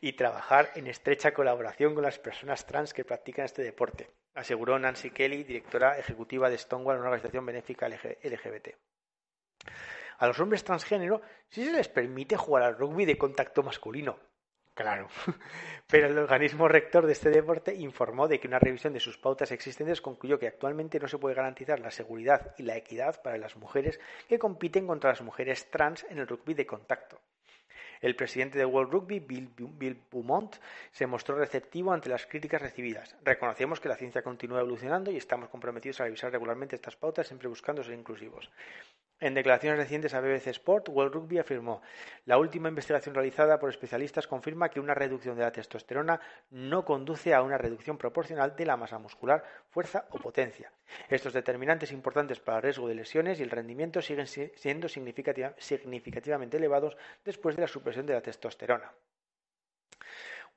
y 0.00 0.12
trabajar 0.14 0.70
en 0.74 0.86
estrecha 0.86 1.32
colaboración 1.32 1.94
con 1.94 2.04
las 2.04 2.18
personas 2.18 2.66
trans 2.66 2.92
que 2.92 3.04
practican 3.04 3.44
este 3.44 3.62
deporte, 3.62 4.10
aseguró 4.34 4.78
Nancy 4.78 5.10
Kelly, 5.10 5.44
directora 5.44 5.98
ejecutiva 5.98 6.50
de 6.50 6.58
Stonewall, 6.58 6.98
una 6.98 7.06
organización 7.06 7.44
benéfica 7.46 7.88
LGBT. 7.88 8.68
A 10.18 10.26
los 10.26 10.40
hombres 10.40 10.64
transgénero 10.64 11.22
sí 11.48 11.64
se 11.64 11.72
les 11.72 11.88
permite 11.88 12.36
jugar 12.36 12.64
al 12.64 12.76
rugby 12.76 13.04
de 13.04 13.18
contacto 13.18 13.62
masculino. 13.62 14.18
Claro. 14.78 15.08
Pero 15.88 16.06
el 16.06 16.16
organismo 16.18 16.68
rector 16.68 17.04
de 17.04 17.12
este 17.12 17.30
deporte 17.30 17.74
informó 17.74 18.28
de 18.28 18.38
que 18.38 18.46
una 18.46 18.60
revisión 18.60 18.92
de 18.92 19.00
sus 19.00 19.18
pautas 19.18 19.50
existentes 19.50 20.00
concluyó 20.00 20.38
que 20.38 20.46
actualmente 20.46 21.00
no 21.00 21.08
se 21.08 21.18
puede 21.18 21.34
garantizar 21.34 21.80
la 21.80 21.90
seguridad 21.90 22.54
y 22.58 22.62
la 22.62 22.76
equidad 22.76 23.20
para 23.20 23.38
las 23.38 23.56
mujeres 23.56 23.98
que 24.28 24.38
compiten 24.38 24.86
contra 24.86 25.10
las 25.10 25.20
mujeres 25.20 25.68
trans 25.68 26.06
en 26.10 26.18
el 26.18 26.28
rugby 26.28 26.54
de 26.54 26.64
contacto. 26.64 27.18
El 28.00 28.14
presidente 28.14 28.56
de 28.56 28.66
World 28.66 28.92
Rugby, 28.92 29.18
Bill, 29.18 29.50
Beaumont, 30.12 30.54
se 30.92 31.08
mostró 31.08 31.34
receptivo 31.34 31.92
ante 31.92 32.08
las 32.08 32.26
críticas 32.26 32.62
recibidas. 32.62 33.16
Reconocemos 33.24 33.80
que 33.80 33.88
la 33.88 33.96
ciencia 33.96 34.22
continúa 34.22 34.60
evolucionando 34.60 35.10
y 35.10 35.16
estamos 35.16 35.48
comprometidos 35.48 36.00
a 36.00 36.04
revisar 36.04 36.30
regularmente 36.30 36.76
estas 36.76 36.94
pautas, 36.94 37.26
siempre 37.26 37.48
buscando 37.48 37.82
ser 37.82 37.94
inclusivos. 37.94 38.48
En 39.20 39.34
declaraciones 39.34 39.80
recientes 39.80 40.14
a 40.14 40.20
BBC 40.20 40.46
Sport, 40.46 40.90
World 40.90 41.12
Rugby 41.12 41.38
afirmó 41.38 41.82
la 42.24 42.38
última 42.38 42.68
investigación 42.68 43.16
realizada 43.16 43.58
por 43.58 43.68
especialistas 43.68 44.28
confirma 44.28 44.68
que 44.68 44.78
una 44.78 44.94
reducción 44.94 45.36
de 45.36 45.42
la 45.42 45.50
testosterona 45.50 46.20
no 46.50 46.84
conduce 46.84 47.34
a 47.34 47.42
una 47.42 47.58
reducción 47.58 47.98
proporcional 47.98 48.54
de 48.54 48.64
la 48.64 48.76
masa 48.76 48.98
muscular, 48.98 49.42
fuerza 49.70 50.06
o 50.10 50.18
potencia. 50.18 50.70
Estos 51.08 51.32
determinantes 51.32 51.90
importantes 51.90 52.38
para 52.38 52.58
el 52.58 52.62
riesgo 52.62 52.86
de 52.86 52.94
lesiones 52.94 53.40
y 53.40 53.42
el 53.42 53.50
rendimiento 53.50 54.00
siguen 54.00 54.28
siendo 54.28 54.88
significativamente 54.88 56.56
elevados 56.56 56.96
después 57.24 57.56
de 57.56 57.62
la 57.62 57.68
supresión 57.68 58.06
de 58.06 58.14
la 58.14 58.22
testosterona. 58.22 58.92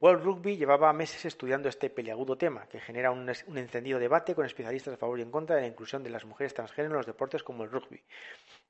World 0.02 0.24
Rugby 0.24 0.58
llevaba 0.58 0.91
meses 0.93 1.26
estudiando 1.26 1.70
este 1.70 1.91
peliagudo 1.91 2.36
tema, 2.36 2.66
que 2.66 2.80
genera 2.80 3.12
un, 3.12 3.30
encendido 3.30 3.99
debate 3.99 4.34
con 4.34 4.47
especialistas 4.47 4.95
a 4.95 4.97
favor 4.97 5.20
y 5.20 5.22
en 5.22 5.30
contra 5.30 5.56
de 5.56 5.62
la 5.62 5.68
inclusión 5.68 6.04
de 6.04 6.10
las 6.10 6.26
mujeres 6.26 6.56
transgénero 6.56 6.95
en 6.95 6.97
los 6.97 7.06
deportes 7.06 7.43
como 7.43 7.64
el 7.64 7.70
rugby. 7.70 8.02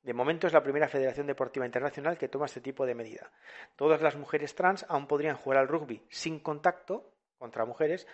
De 0.03 0.13
momento 0.13 0.47
es 0.47 0.51
la 0.51 0.61
primera 0.61 0.89
federación 0.89 1.27
deportiva 1.27 1.65
internacional 1.65 2.17
que 2.17 2.27
toma 2.27 2.47
este 2.47 2.59
tipo 2.59 2.85
de 2.85 2.95
medida. 2.95 3.31
Todas 3.77 4.01
las 4.01 4.17
mujeres 4.17 4.53
trans 4.55 4.85
aún 4.89 5.07
podrían 5.07 5.37
jugar 5.37 5.59
al 5.59 5.69
rugby 5.69 6.01
sin 6.09 6.39
contacto 6.39 7.13
contra 7.37 7.65
mujeres 7.65 8.07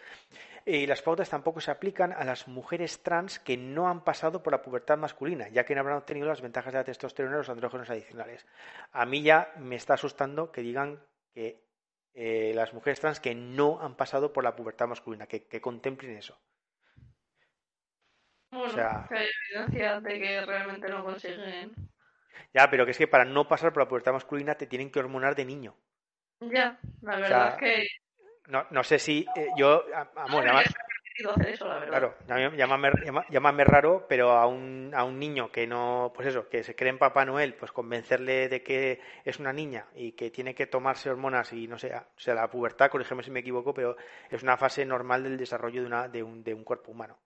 y 0.63 0.86
las 0.86 1.01
pautas 1.01 1.28
tampoco 1.28 1.59
se 1.59 1.72
aplican 1.72 2.13
a 2.13 2.24
las 2.24 2.47
mujeres 2.47 3.01
trans 3.01 3.39
que 3.39 3.57
no 3.57 3.89
han 3.89 4.03
pasado 4.03 4.43
por 4.43 4.53
la 4.53 4.61
pubertad 4.61 4.99
masculina, 4.99 5.49
ya 5.49 5.65
que 5.65 5.74
no 5.74 5.82
habrán 5.82 5.97
obtenido 5.97 6.28
las 6.28 6.41
ventajas 6.41 6.72
de 6.72 6.80
la 6.80 6.86
testosterona 6.86 7.38
y 7.38 7.39
los 7.39 7.49
andrógenos 7.49 7.89
adicionales. 7.89 8.45
A 8.91 9.07
mí 9.07 9.24
ya 9.24 9.53
me 9.57 9.76
está 9.76 9.95
asustando 9.95 10.51
que 10.51 10.61
digan 10.61 11.01
que 11.34 11.66
eh, 12.20 12.51
las 12.55 12.74
mujeres 12.74 12.99
trans 12.99 13.20
que 13.20 13.36
no 13.36 13.80
han 13.80 13.95
pasado 13.95 14.34
por 14.34 14.43
la 14.43 14.55
pubertad 14.55 14.88
masculina, 14.88 15.28
que, 15.28 15.61
contemplen 15.61 16.18
eso. 16.18 16.36
o 18.51 18.68
sea, 18.70 19.05
que 19.07 19.18
hay 19.18 19.28
evidencia 19.51 20.01
de 20.01 20.20
que 20.20 20.41
realmente 20.43 20.89
no 20.89 21.03
consiguen. 21.03 21.76
Ya, 22.55 22.72
pero 22.72 22.86
que 22.86 22.91
es 22.91 22.97
que 22.97 23.07
para 23.07 23.24
no 23.24 23.47
pasar 23.47 23.72
por 23.72 23.84
la 23.84 23.88
pubertad 23.88 24.13
masculina 24.13 24.55
te 24.55 24.65
tienen 24.65 24.89
que 24.89 24.97
hormonar 24.97 25.36
de 25.36 25.45
niño. 25.45 25.76
Ya, 26.39 26.80
la 27.03 27.18
verdad 27.18 27.49
es 27.49 27.57
que. 27.59 27.88
No, 28.47 28.65
no 28.72 28.84
sé 28.84 28.97
si 28.97 29.28
eh, 29.36 29.49
yo. 29.55 29.84
Amor, 30.15 30.43
Claro, 31.88 32.15
llámame, 33.30 33.63
raro, 33.63 34.05
pero 34.07 34.32
a 34.32 34.45
un, 34.47 34.91
a 34.93 35.03
un 35.03 35.20
niño 35.20 35.51
que 35.51 35.65
no, 35.65 36.11
pues 36.13 36.28
eso, 36.28 36.47
que 36.49 36.63
se 36.63 36.76
cree 36.76 36.91
en 36.91 36.99
Papá 36.99 37.26
Noel, 37.26 37.55
pues 37.55 37.72
convencerle 37.72 38.49
de 38.49 38.61
que 38.61 38.99
es 39.26 39.39
una 39.39 39.53
niña 39.53 39.88
y 39.95 40.11
que 40.13 40.30
tiene 40.32 40.53
que 40.53 40.68
tomarse 40.68 41.09
hormonas 41.09 41.53
y 41.53 41.68
no 41.68 41.80
sé, 41.80 41.95
o 41.95 42.20
sea, 42.20 42.36
la 42.36 42.49
pubertad, 42.49 42.89
corrígeme 42.91 43.24
si 43.24 43.32
me 43.32 43.39
equivoco, 43.39 43.74
pero 43.74 43.95
es 44.30 44.43
una 44.43 44.57
fase 44.57 44.86
normal 44.86 45.24
del 45.24 45.38
desarrollo 45.38 45.82
de, 45.82 45.88
una, 45.88 46.07
de, 46.07 46.24
un, 46.24 46.43
de 46.43 46.53
un 46.53 46.63
cuerpo 46.63 46.91
humano. 46.91 47.18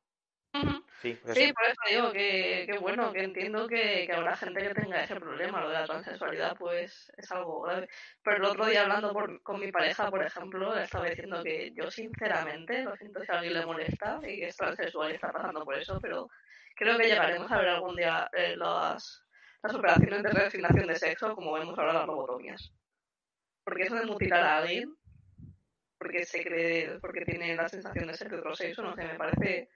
Sí, 1.02 1.20
por 1.24 1.66
eso 1.66 1.82
digo 1.90 2.12
que, 2.12 2.78
bueno, 2.80 3.12
que 3.12 3.24
entiendo 3.24 3.68
que, 3.68 4.06
que, 4.06 4.14
habrá 4.14 4.36
gente 4.38 4.62
que 4.62 4.74
tenga 4.74 5.04
ese 5.04 5.16
problema, 5.16 5.62
lo 5.62 5.70
de 5.70 5.74
la 5.74 5.86
transexualidad, 5.86 6.56
pues 6.58 7.12
es 7.18 7.32
algo 7.32 7.62
grave. 7.64 7.90
Pero 8.24 8.38
el 8.38 8.46
otro 8.46 8.66
día 8.68 8.84
hablando 8.84 9.14
con 9.42 9.60
mi 9.60 9.72
pareja, 9.72 10.10
por 10.12 10.24
ejemplo, 10.24 10.76
le 10.76 10.84
estaba 10.84 11.08
diciendo 11.08 11.44
que 11.44 11.72
yo 11.74 11.90
sinceramente, 11.90 12.84
lo 12.84 12.96
siento 12.96 13.24
si 13.24 13.32
a 13.32 13.36
alguien 13.36 13.54
le 13.56 13.66
molesta 13.66 14.20
y 14.24 14.40
que 14.40 14.48
es 14.48 14.56
transexual 14.56 15.12
y 15.12 15.16
está 15.16 15.32
pasando 15.32 15.66
por 15.66 15.76
eso, 15.76 16.00
pero 16.00 16.28
creo 16.76 16.98
que 16.98 17.08
llegaremos 17.08 17.52
a 17.52 17.58
ver 17.58 17.70
algún 17.70 17.96
día 17.96 18.30
eh, 18.34 18.56
las, 18.56 19.24
las 19.64 19.74
operaciones 19.74 20.22
de 20.22 20.30
reasignación 20.30 20.88
de 20.88 20.96
sexo, 20.96 21.36
como 21.36 21.54
vemos 21.54 21.78
ahora 21.80 21.94
las 21.94 22.06
lobotomías. 22.06 22.72
Porque 23.64 23.84
eso 23.84 23.96
de 23.96 24.06
mutilar 24.06 24.44
a 24.44 24.58
alguien, 24.58 24.96
porque 25.98 26.26
se 26.26 26.44
cree, 26.44 27.00
porque 27.00 27.26
tiene 27.26 27.56
la 27.56 27.68
sensación 27.70 28.08
de 28.08 28.14
ser 28.14 28.30
de 28.30 28.38
otro 28.38 28.56
sexo, 28.56 28.82
no 28.84 28.96
sé, 28.96 29.04
me 29.04 29.16
parece 29.16 29.70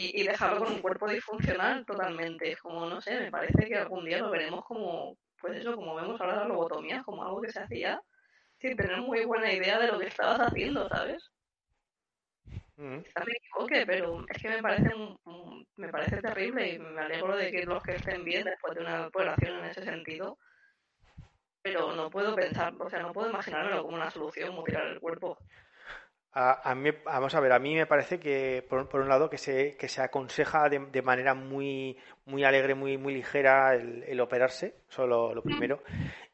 y, 0.00 0.22
dejarlo 0.22 0.60
con 0.60 0.72
un 0.72 0.80
cuerpo 0.80 1.08
disfuncional 1.08 1.84
totalmente. 1.84 2.56
Como, 2.56 2.86
no 2.86 3.00
sé, 3.00 3.18
me 3.18 3.30
parece 3.30 3.66
que 3.66 3.76
algún 3.76 4.04
día 4.04 4.18
lo 4.18 4.30
veremos 4.30 4.64
como, 4.64 5.16
pues 5.40 5.58
eso, 5.58 5.74
como 5.74 5.94
vemos 5.94 6.20
ahora 6.20 6.36
la 6.36 6.44
lobotomía, 6.46 7.02
como 7.02 7.22
algo 7.22 7.40
que 7.40 7.50
se 7.52 7.60
hacía 7.60 8.00
sin 8.60 8.76
tener 8.76 9.00
muy 9.00 9.24
buena 9.24 9.52
idea 9.52 9.78
de 9.78 9.88
lo 9.88 9.98
que 9.98 10.06
estabas 10.06 10.40
haciendo, 10.40 10.88
¿sabes? 10.88 11.30
Mm. 12.76 13.00
Quizás 13.00 13.26
me 13.26 13.32
equivoque, 13.32 13.86
pero 13.86 14.24
es 14.28 14.42
que 14.42 14.48
me 14.48 14.62
parece, 14.62 14.90
me 15.76 15.88
parece 15.88 16.20
terrible 16.20 16.68
y 16.68 16.78
me 16.78 17.00
alegro 17.00 17.36
de 17.36 17.50
que 17.50 17.64
los 17.64 17.82
que 17.82 17.96
estén 17.96 18.24
bien 18.24 18.44
después 18.44 18.74
de 18.74 18.82
una 18.82 19.06
operación 19.06 19.58
en 19.58 19.64
ese 19.66 19.82
sentido. 19.82 20.38
Pero 21.62 21.92
no 21.94 22.08
puedo 22.08 22.34
pensarlo, 22.34 22.86
o 22.86 22.90
sea, 22.90 23.00
no 23.00 23.12
puedo 23.12 23.28
imaginármelo 23.28 23.82
como 23.82 23.96
una 23.96 24.10
solución 24.10 24.54
mutilar 24.54 24.86
el 24.86 25.00
cuerpo. 25.00 25.38
A, 26.32 26.74
mí, 26.76 26.90
vamos 27.04 27.34
a 27.34 27.40
ver, 27.40 27.52
a 27.52 27.58
mí 27.58 27.74
me 27.74 27.86
parece 27.86 28.20
que, 28.20 28.64
por, 28.68 29.00
un 29.00 29.08
lado, 29.08 29.28
que 29.28 29.36
se, 29.36 29.76
que 29.76 29.88
se 29.88 30.00
aconseja 30.00 30.68
de, 30.68 30.78
de, 30.78 31.02
manera 31.02 31.34
muy, 31.34 31.98
muy 32.24 32.44
alegre, 32.44 32.76
muy, 32.76 32.96
muy 32.96 33.14
ligera 33.14 33.74
el, 33.74 34.04
el 34.04 34.20
operarse, 34.20 34.76
solo 34.88 35.34
lo 35.34 35.42
primero. 35.42 35.82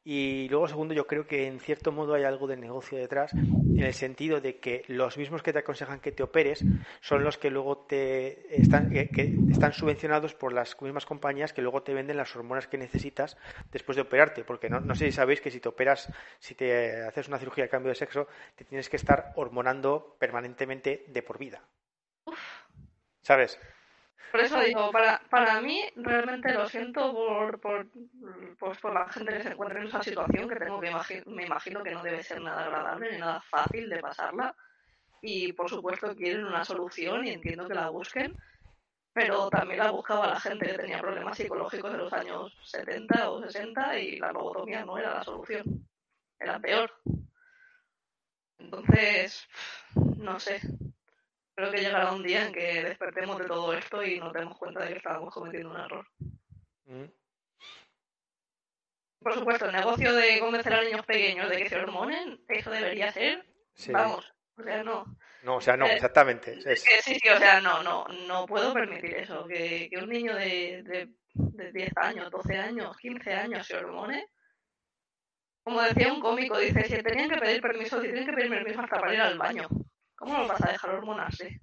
Y 0.09 0.49
luego, 0.51 0.69
segundo, 0.69 0.95
yo 0.95 1.05
creo 1.09 1.27
que 1.27 1.49
en 1.49 1.59
cierto 1.59 1.91
modo 1.91 2.15
hay 2.15 2.23
algo 2.23 2.47
de 2.47 2.57
negocio 2.57 2.97
detrás, 2.97 3.33
en 3.35 3.83
el 3.83 3.93
sentido 3.93 4.41
de 4.41 4.61
que 4.61 4.85
los 4.87 5.19
mismos 5.19 5.43
que 5.43 5.53
te 5.53 5.59
aconsejan 5.59 5.99
que 5.99 6.13
te 6.13 6.23
operes 6.23 6.65
son 7.01 7.25
los 7.25 7.39
que 7.39 7.51
luego 7.51 7.79
te 7.79 8.57
están, 8.57 8.89
que, 8.89 9.11
están 9.51 9.73
subvencionados 9.73 10.33
por 10.33 10.53
las 10.53 10.81
mismas 10.81 11.07
compañías 11.07 11.53
que 11.53 11.61
luego 11.61 11.83
te 11.83 11.93
venden 11.93 12.19
las 12.19 12.37
hormonas 12.37 12.69
que 12.69 12.79
necesitas 12.79 13.37
después 13.73 13.97
de 13.97 14.03
operarte. 14.03 14.45
Porque 14.45 14.71
no, 14.71 14.79
no 14.79 14.95
sé 14.95 15.07
si 15.07 15.11
sabéis 15.11 15.41
que 15.41 15.51
si 15.51 15.59
te 15.59 15.69
operas, 15.69 16.09
si 16.39 16.55
te 16.55 17.03
haces 17.03 17.27
una 17.27 17.41
cirugía 17.41 17.65
de 17.65 17.71
cambio 17.71 17.89
de 17.89 17.97
sexo, 17.97 18.29
te 18.55 18.65
tienes 18.65 18.89
que 18.89 18.99
estar 18.99 19.33
hormonando 19.35 20.15
permanentemente 20.21 21.05
de 21.09 21.23
por 21.25 21.37
vida. 21.37 21.65
¿Sabes? 23.23 23.59
Por 24.31 24.41
eso 24.41 24.61
digo, 24.61 24.91
para, 24.91 25.21
para 25.31 25.61
mí 25.61 25.83
realmente 25.97 26.53
lo 26.53 26.69
siento 26.69 27.13
por, 27.13 27.61
por, 27.61 27.87
pues 28.59 28.79
por 28.79 28.93
la 28.93 29.09
gente 29.09 29.33
que 29.33 29.43
se 29.43 29.51
encuentra 29.51 29.81
en 29.81 29.87
esa 29.87 30.03
situación, 30.03 30.49
que 30.49 30.57
tengo 30.57 30.81
que 30.81 31.23
me 31.27 31.45
imagino 31.45 31.83
que 31.83 31.93
no 31.93 32.03
debe 32.03 32.23
ser 32.23 32.41
nada 32.41 32.65
agradable 32.65 33.13
ni 33.13 33.19
nada 33.19 33.41
fácil 33.41 33.89
de 33.89 34.01
pasarla. 34.01 34.55
Y 35.23 35.53
por 35.53 35.69
supuesto 35.69 36.15
quieren 36.15 36.45
una 36.45 36.65
solución 36.65 37.27
y 37.27 37.31
entiendo 37.31 37.67
que 37.67 37.75
la 37.75 37.89
busquen, 37.89 38.37
pero 39.13 39.49
también 39.49 39.79
la 39.79 39.91
buscaba 39.91 40.27
la 40.27 40.41
gente 40.41 40.67
que 40.67 40.75
tenía 40.75 41.01
problemas 41.01 41.37
psicológicos 41.37 41.91
en 41.91 41.99
los 41.99 42.13
años 42.13 42.55
70 42.65 43.31
o 43.31 43.41
60 43.41 43.99
y 43.99 44.19
la 44.19 44.31
lobotomía 44.31 44.85
no 44.85 44.99
era 44.99 45.15
la 45.15 45.25
solución, 45.25 45.89
era 46.39 46.59
peor. 46.59 46.93
Entonces, 48.59 49.49
no 49.95 50.39
sé, 50.39 50.61
Creo 51.57 51.71
que 51.71 51.81
llegará 51.81 52.13
un 52.13 52.23
día 52.23 52.47
en 52.47 52.53
que 52.53 52.83
despertemos 52.83 53.39
de 53.39 53.47
todo 53.47 53.73
esto 53.73 54.03
y 54.03 54.21
nos 54.21 54.31
demos 54.35 54.59
cuenta 54.59 54.83
de 54.83 54.89
que 54.89 54.99
estábamos 54.99 55.33
cometiendo 55.33 55.71
un 55.71 55.81
error. 55.81 56.07
Mm. 56.85 57.05
Por 59.21 59.35
supuesto, 59.35 59.65
el 59.65 59.73
negocio 59.73 60.15
de 60.15 60.39
convencer 60.39 60.75
a 60.75 60.85
niños 60.85 61.07
pequeños 61.07 61.49
de 61.49 61.57
que 61.57 61.69
se 61.71 61.77
hormonen, 61.77 62.45
eso 62.47 62.71
debería 62.71 63.11
ser, 63.11 63.43
vamos, 63.89 64.31
o 64.59 64.63
sea, 64.63 64.85
no. 64.85 65.05
No, 65.43 65.57
o 65.57 65.61
sea, 65.61 65.79
no, 65.79 65.87
eh, 65.87 65.95
exactamente. 65.95 66.77
sí, 66.77 66.91
sí, 67.03 67.19
o 67.35 67.39
sea, 67.39 67.61
no, 67.63 67.83
no, 67.83 68.07
no 68.29 68.45
puedo 68.45 68.75
permitir 68.75 69.15
eso, 69.15 69.47
que, 69.47 69.89
que 69.91 69.97
un 69.97 70.11
niño 70.11 70.37
de, 70.37 70.83
de, 70.83 71.09
de 71.33 71.73
10 71.73 71.97
años, 71.97 72.31
12 72.31 72.55
años, 72.55 72.97
15 72.99 73.33
años 73.33 73.67
se 73.67 73.79
hormone. 73.79 74.29
Como 75.65 75.81
decía 75.81 76.13
un 76.13 76.21
cómico, 76.21 76.59
dice, 76.59 76.85
si 76.85 77.03
tenían 77.03 77.31
que 77.31 77.39
pedir 77.39 77.63
permiso, 77.63 78.01
si 78.01 78.09
tienen 78.09 78.27
que 78.27 78.33
pedir 78.33 78.51
permiso 78.51 78.81
hasta 78.83 79.01
para 79.01 79.15
ir 79.15 79.21
al 79.23 79.39
baño. 79.39 79.67
¿Cómo 80.17 80.47
vas 80.49 80.63
a 80.63 80.73
dejar 80.73 80.91
hormonarse? 80.91 81.61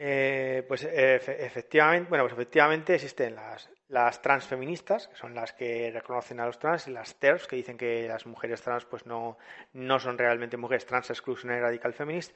Eh, 0.00 0.64
pues 0.68 0.84
efectivamente, 0.84 2.08
bueno, 2.08 2.24
pues 2.24 2.34
efectivamente 2.34 2.94
existen 2.94 3.34
las, 3.34 3.68
las 3.88 4.22
transfeministas, 4.22 5.08
que 5.08 5.16
son 5.16 5.34
las 5.34 5.52
que 5.52 5.90
reconocen 5.92 6.38
a 6.38 6.46
los 6.46 6.58
trans, 6.60 6.86
y 6.86 6.92
las 6.92 7.16
TERFs, 7.16 7.48
que 7.48 7.56
dicen 7.56 7.76
que 7.76 8.06
las 8.06 8.24
mujeres 8.24 8.62
trans 8.62 8.84
pues 8.84 9.06
no, 9.06 9.38
no 9.72 9.98
son 9.98 10.16
realmente 10.16 10.56
mujeres 10.56 10.86
trans, 10.86 11.10
exclusionary 11.10 11.60
radical 11.60 11.94
feminist. 11.94 12.32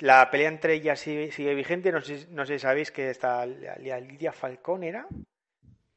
La 0.00 0.30
pelea 0.30 0.48
entre 0.48 0.74
ellas 0.74 1.00
sigue, 1.00 1.54
vigente. 1.54 1.90
No 1.90 2.02
sé, 2.02 2.26
no 2.30 2.44
sé 2.44 2.54
si 2.54 2.58
sabéis 2.58 2.90
que 2.90 3.08
está 3.08 3.46
Lidia 3.46 4.32
Falcón 4.32 4.82
era 4.82 5.06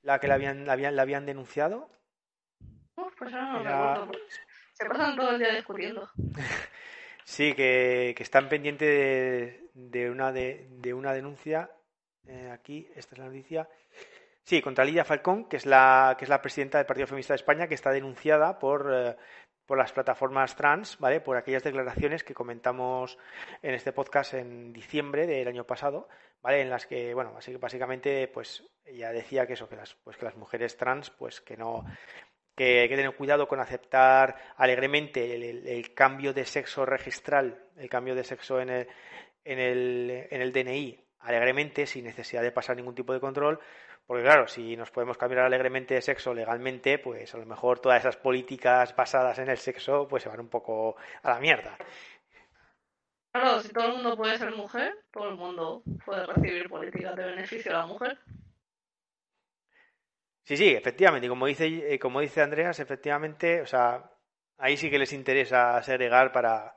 la 0.04 0.20
que 0.20 0.28
la 0.28 0.36
habían, 0.36 0.66
la 0.66 0.74
habían, 0.74 0.96
la 0.96 1.02
habían 1.02 1.26
denunciado. 1.26 1.90
pues 2.96 3.32
no, 3.32 3.64
no 3.64 4.12
Se 4.72 4.86
pasan 4.86 5.18
todo 5.18 5.32
el 5.32 5.40
día 5.40 5.54
discutiendo. 5.54 6.10
sí, 7.28 7.54
que, 7.54 8.14
que, 8.16 8.24
están 8.24 8.48
pendientes 8.48 8.88
de, 8.88 9.70
de, 9.74 10.10
una, 10.10 10.32
de, 10.32 10.68
de 10.70 10.94
una 10.94 11.14
denuncia. 11.14 11.70
Eh, 12.26 12.50
aquí, 12.52 12.88
esta 12.96 13.16
es 13.16 13.20
la 13.20 13.26
noticia. 13.26 13.70
Sí, 14.44 14.62
contra 14.62 14.86
Lidia 14.86 15.04
Falcón, 15.04 15.50
que 15.50 15.58
es 15.58 15.66
la, 15.66 16.16
que 16.18 16.24
es 16.24 16.30
la 16.30 16.42
presidenta 16.42 16.78
del 16.78 16.88
Partido 16.88 17.08
Feminista 17.08 17.34
de 17.34 17.38
España, 17.38 17.68
que 17.68 17.76
está 17.76 17.92
denunciada 17.92 18.58
por, 18.58 18.90
eh, 18.94 19.16
por 19.66 19.78
las 19.78 19.92
plataformas 19.92 20.56
trans, 20.56 20.98
¿vale? 21.00 21.20
Por 21.20 21.36
aquellas 21.36 21.64
declaraciones 21.64 22.24
que 22.24 22.34
comentamos 22.34 23.18
en 23.62 23.74
este 23.74 23.92
podcast 23.92 24.34
en 24.34 24.72
diciembre 24.72 25.28
del 25.28 25.50
año 25.50 25.66
pasado, 25.66 26.08
¿vale? 26.42 26.62
En 26.62 26.70
las 26.70 26.88
que, 26.88 27.14
bueno, 27.14 27.38
básicamente, 27.60 28.30
pues 28.30 28.64
ella 28.86 29.12
decía 29.12 29.46
que 29.46 29.54
eso, 29.54 29.68
que 29.68 29.76
las, 29.76 29.96
pues 29.96 30.16
que 30.16 30.24
las 30.24 30.38
mujeres 30.38 30.78
trans, 30.78 31.10
pues 31.10 31.42
que 31.42 31.58
no, 31.58 31.84
que 32.58 32.82
hay 32.82 32.90
que 32.90 32.96
tener 32.96 33.16
cuidado 33.16 33.48
con 33.48 33.60
aceptar 33.60 34.36
alegremente 34.58 35.36
el, 35.36 35.94
cambio 35.94 36.34
de 36.34 36.44
sexo 36.44 36.88
registral, 36.88 37.64
el 37.78 37.88
cambio 37.88 38.16
de 38.16 38.24
sexo 38.24 38.60
en 38.60 38.72
el, 38.72 38.88
en 39.46 39.60
el, 39.60 40.28
en 40.32 40.42
el 40.42 40.52
DNI 40.52 41.00
alegremente, 41.20 41.86
sin 41.86 42.06
necesidad 42.06 42.42
de 42.42 42.52
pasar 42.52 42.76
ningún 42.76 42.96
tipo 42.96 43.14
de 43.14 43.20
control, 43.20 43.60
porque 44.08 44.24
claro, 44.24 44.48
si 44.48 44.76
nos 44.76 44.90
podemos 44.90 45.18
cambiar 45.18 45.46
alegremente 45.46 45.94
de 45.94 46.02
sexo 46.02 46.34
legalmente, 46.34 46.98
pues 46.98 47.36
a 47.36 47.38
lo 47.38 47.46
mejor 47.46 47.80
todas 47.80 48.00
esas 48.00 48.18
políticas 48.18 48.96
basadas 48.96 49.38
en 49.38 49.50
el 49.50 49.58
sexo 49.58 50.08
pues 50.08 50.24
se 50.24 50.30
van 50.30 50.40
un 50.40 50.50
poco 50.50 50.96
a 51.22 51.30
la 51.30 51.40
mierda. 51.40 51.78
Claro, 53.34 53.60
si 53.60 53.70
todo 53.70 53.86
el 53.86 53.94
mundo 53.94 54.18
puede 54.18 54.36
ser 54.40 54.56
mujer, 54.56 54.96
todo 55.12 55.30
el 55.30 55.36
mundo 55.36 55.84
puede 56.04 56.26
recibir 56.26 56.68
políticas 56.70 57.16
de 57.16 57.24
beneficio 57.24 57.72
a 57.76 57.82
la 57.82 57.86
mujer. 57.86 58.18
Sí, 60.48 60.56
sí, 60.56 60.70
efectivamente. 60.70 61.26
Y 61.26 61.30
como 61.30 61.46
dice, 61.46 61.94
eh, 61.94 62.00
como 62.00 62.22
dice 62.22 62.42
Andreas, 62.42 62.80
efectivamente, 62.80 63.60
o 63.60 63.66
sea, 63.66 64.10
ahí 64.58 64.78
sí 64.78 64.90
que 64.90 64.98
les 64.98 65.12
interesa 65.12 65.84
segregar 65.84 66.32
para, 66.32 66.74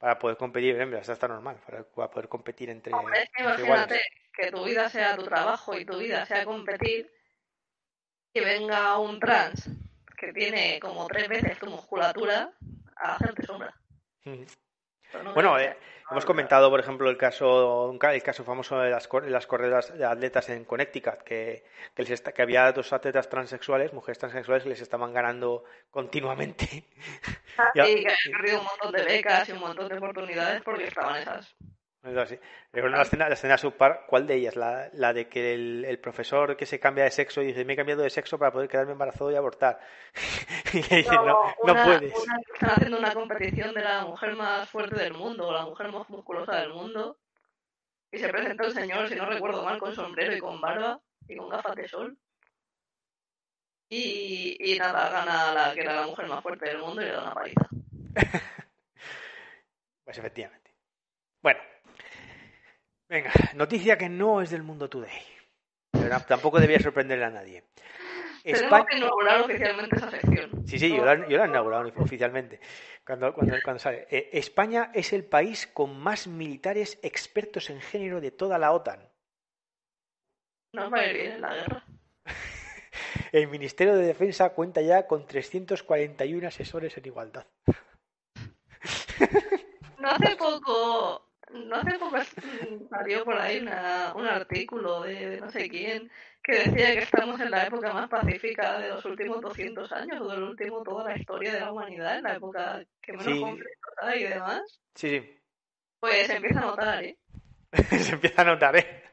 para 0.00 0.18
poder 0.18 0.36
competir. 0.36 0.82
Hombre, 0.82 0.98
eso 0.98 1.12
está 1.12 1.28
normal, 1.28 1.56
para, 1.64 1.84
poder 1.84 2.28
competir 2.28 2.68
entre, 2.70 2.92
imagínate, 3.38 4.00
que 4.36 4.50
tu 4.50 4.64
vida 4.64 4.88
sea 4.88 5.14
tu 5.14 5.22
trabajo 5.22 5.78
y 5.78 5.84
tu 5.84 5.98
vida 5.98 6.26
sea 6.26 6.44
competir, 6.44 7.12
y 8.34 8.40
venga 8.40 8.98
un 8.98 9.20
trans 9.20 9.70
que 10.18 10.32
tiene 10.32 10.80
como 10.80 11.06
tres 11.06 11.28
veces 11.28 11.56
tu 11.60 11.66
musculatura 11.66 12.52
a 12.96 13.14
hacerte 13.14 13.46
sombra. 13.46 13.72
Bueno, 15.34 15.58
eh, 15.58 15.76
hemos 16.10 16.24
comentado, 16.24 16.70
por 16.70 16.80
ejemplo, 16.80 17.08
el 17.08 17.16
caso 17.16 17.92
el 17.92 18.22
caso 18.22 18.44
famoso 18.44 18.78
de 18.78 18.90
las, 18.90 19.08
las 19.26 19.46
corredas 19.46 19.96
de 19.96 20.04
atletas 20.04 20.48
en 20.48 20.64
Connecticut, 20.64 21.22
que, 21.22 21.64
que, 21.94 22.42
había 22.42 22.72
dos 22.72 22.92
atletas 22.92 23.28
transexuales, 23.28 23.92
mujeres 23.92 24.18
transexuales, 24.18 24.62
que 24.62 24.70
les 24.70 24.80
estaban 24.80 25.12
ganando 25.12 25.64
continuamente. 25.90 26.84
Ah, 27.56 27.70
y 27.74 28.02
que 28.02 28.08
han 28.08 28.32
perdido 28.32 28.60
un 28.60 28.66
montón 28.66 28.92
de 28.92 29.04
becas 29.04 29.48
y 29.48 29.52
un 29.52 29.60
montón 29.60 29.88
de 29.88 29.96
oportunidades 29.96 30.62
porque 30.62 30.84
estaban 30.86 31.20
esas 31.20 31.54
así. 32.02 32.38
la 32.72 33.02
escena, 33.02 33.28
la 33.28 33.34
escena 33.34 33.58
subpar, 33.58 34.04
¿cuál 34.08 34.26
de 34.26 34.34
ellas? 34.34 34.56
La, 34.56 34.90
la 34.92 35.12
de 35.12 35.28
que 35.28 35.54
el, 35.54 35.84
el, 35.84 35.98
profesor 35.98 36.56
que 36.56 36.66
se 36.66 36.80
cambia 36.80 37.04
de 37.04 37.10
sexo 37.10 37.42
y 37.42 37.46
dice, 37.46 37.64
me 37.64 37.74
he 37.74 37.76
cambiado 37.76 38.02
de 38.02 38.10
sexo 38.10 38.38
para 38.38 38.50
poder 38.50 38.68
quedarme 38.68 38.92
embarazado 38.92 39.30
y 39.30 39.36
abortar. 39.36 39.78
y 40.72 40.78
dice, 40.78 41.14
no, 41.14 41.54
no, 41.64 41.84
puedes. 41.84 42.12
están 42.54 42.70
haciendo 42.70 42.98
una 42.98 43.12
competición 43.14 43.72
de 43.74 43.82
la 43.82 44.04
mujer 44.04 44.34
más 44.36 44.68
fuerte 44.68 44.96
del 44.96 45.14
mundo, 45.14 45.48
o 45.48 45.52
la 45.52 45.64
mujer 45.64 45.92
más 45.92 46.08
musculosa 46.10 46.56
del 46.56 46.72
mundo. 46.72 47.18
Y 48.10 48.18
se 48.18 48.28
presenta 48.28 48.66
el 48.66 48.72
señor, 48.72 49.08
si 49.08 49.14
no 49.14 49.26
recuerdo 49.26 49.64
mal, 49.64 49.78
con 49.78 49.94
sombrero 49.94 50.36
y 50.36 50.40
con 50.40 50.60
barba 50.60 51.00
y 51.28 51.36
con 51.36 51.48
gafas 51.48 51.76
de 51.76 51.88
sol. 51.88 52.18
Y, 53.88 54.56
y 54.58 54.78
nada, 54.78 55.10
gana 55.10 55.52
la 55.52 55.74
que 55.74 55.80
era 55.80 55.94
la 56.00 56.06
mujer 56.06 56.26
más 56.26 56.42
fuerte 56.42 56.68
del 56.68 56.78
mundo 56.78 57.00
y 57.00 57.04
le 57.04 57.12
da 57.12 57.22
una 57.22 57.34
paliza. 57.34 57.68
pues 60.04 60.18
efectivamente. 60.18 60.74
Bueno, 61.42 61.60
Venga, 63.12 63.30
noticia 63.52 63.98
que 63.98 64.08
no 64.08 64.40
es 64.40 64.48
del 64.48 64.62
Mundo 64.62 64.88
Today. 64.88 65.20
Pero 65.90 66.18
tampoco 66.22 66.58
debía 66.58 66.80
sorprenderle 66.80 67.26
a 67.26 67.30
nadie. 67.30 67.64
España... 68.42 68.86
que 68.86 68.96
inaugurar 68.96 69.42
oficialmente 69.42 69.96
esa 69.96 70.10
sección. 70.10 70.66
Sí, 70.66 70.78
sí, 70.78 70.96
yo 70.96 71.04
la, 71.04 71.12
he 71.12 71.46
inaugurado 71.46 71.92
oficialmente. 71.98 72.58
Cuando, 73.04 73.34
cuando, 73.34 73.54
cuando 73.62 73.80
sale. 73.80 74.06
Eh, 74.10 74.30
España 74.32 74.90
es 74.94 75.12
el 75.12 75.26
país 75.26 75.66
con 75.66 76.00
más 76.00 76.26
militares 76.26 76.98
expertos 77.02 77.68
en 77.68 77.82
género 77.82 78.18
de 78.18 78.30
toda 78.30 78.58
la 78.58 78.72
OTAN. 78.72 79.06
No 80.72 80.90
va 80.90 81.00
a 81.00 81.06
ir 81.06 81.16
en 81.16 81.40
la 81.42 81.54
guerra. 81.54 81.84
el 83.32 83.46
Ministerio 83.48 83.94
de 83.94 84.06
Defensa 84.06 84.54
cuenta 84.54 84.80
ya 84.80 85.06
con 85.06 85.26
341 85.26 86.48
asesores 86.48 86.96
en 86.96 87.04
igualdad. 87.04 87.46
no 89.98 90.08
hace 90.08 90.34
poco 90.36 91.31
no 91.52 91.76
hace 91.76 91.98
poco 91.98 92.16
salió 92.90 93.24
por 93.24 93.38
ahí 93.38 93.60
una, 93.60 94.12
un 94.14 94.26
artículo 94.26 95.02
de, 95.02 95.40
no 95.40 95.50
sé 95.50 95.68
quién 95.68 96.10
que 96.42 96.58
decía 96.58 96.92
que 96.92 96.98
estamos 96.98 97.40
en 97.40 97.50
la 97.50 97.66
época 97.66 97.92
más 97.92 98.08
pacífica 98.08 98.78
de 98.78 98.88
los 98.88 99.04
últimos 99.04 99.40
200 99.40 99.92
años 99.92 100.20
o 100.20 100.28
del 100.28 100.42
último 100.42 100.82
toda 100.82 101.04
la 101.04 101.16
historia 101.16 101.52
de 101.52 101.60
la 101.60 101.72
humanidad, 101.72 102.18
en 102.18 102.24
la 102.24 102.34
época 102.34 102.84
que 103.00 103.12
menos 103.12 103.40
conflictos 103.40 103.94
hay 103.98 104.24
y 104.24 104.28
demás. 104.28 104.80
Sí, 104.94 105.08
sí. 105.08 105.38
Pues 106.00 106.26
se 106.26 106.36
empieza 106.36 106.60
a 106.60 106.66
notar, 106.66 107.04
¿eh? 107.04 107.16
se 108.00 108.14
empieza 108.14 108.42
a 108.42 108.44
notar, 108.44 108.76
¿eh? 108.76 109.04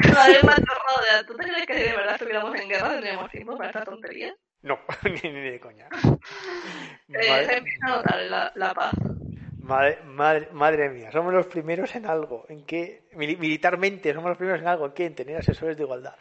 Cada 0.00 0.28
vez 0.28 0.44
más. 0.44 0.60
¿Tú 1.26 1.34
te 1.34 1.44
crees 1.44 1.66
que 1.66 1.74
si 1.74 1.82
de 1.82 1.96
verdad 1.96 2.14
estuviéramos 2.14 2.60
en 2.60 2.68
guerra 2.68 2.90
tendríamos 2.90 3.30
tiempo 3.30 3.56
para 3.56 3.70
esta 3.70 3.84
tontería? 3.84 4.34
No, 4.62 4.78
ni, 5.04 5.30
ni 5.30 5.50
de 5.50 5.60
coña. 5.60 5.88
Eh, 7.12 7.44
se 7.44 7.56
empieza 7.56 7.86
a 7.86 7.96
notar 7.96 8.20
la, 8.22 8.52
la 8.54 8.72
paz. 8.72 8.94
Madre, 9.70 10.02
madre, 10.02 10.48
madre, 10.50 10.88
mía, 10.88 11.12
somos 11.12 11.32
los 11.32 11.46
primeros 11.46 11.94
en 11.94 12.04
algo, 12.04 12.44
en 12.48 12.66
que 12.66 13.08
militarmente 13.14 14.12
somos 14.12 14.30
los 14.30 14.36
primeros 14.36 14.60
en 14.60 14.66
algo, 14.66 14.86
en 14.86 14.92
que 14.92 15.06
en 15.06 15.14
tener 15.14 15.36
asesores 15.36 15.76
de 15.76 15.84
igualdad. 15.84 16.16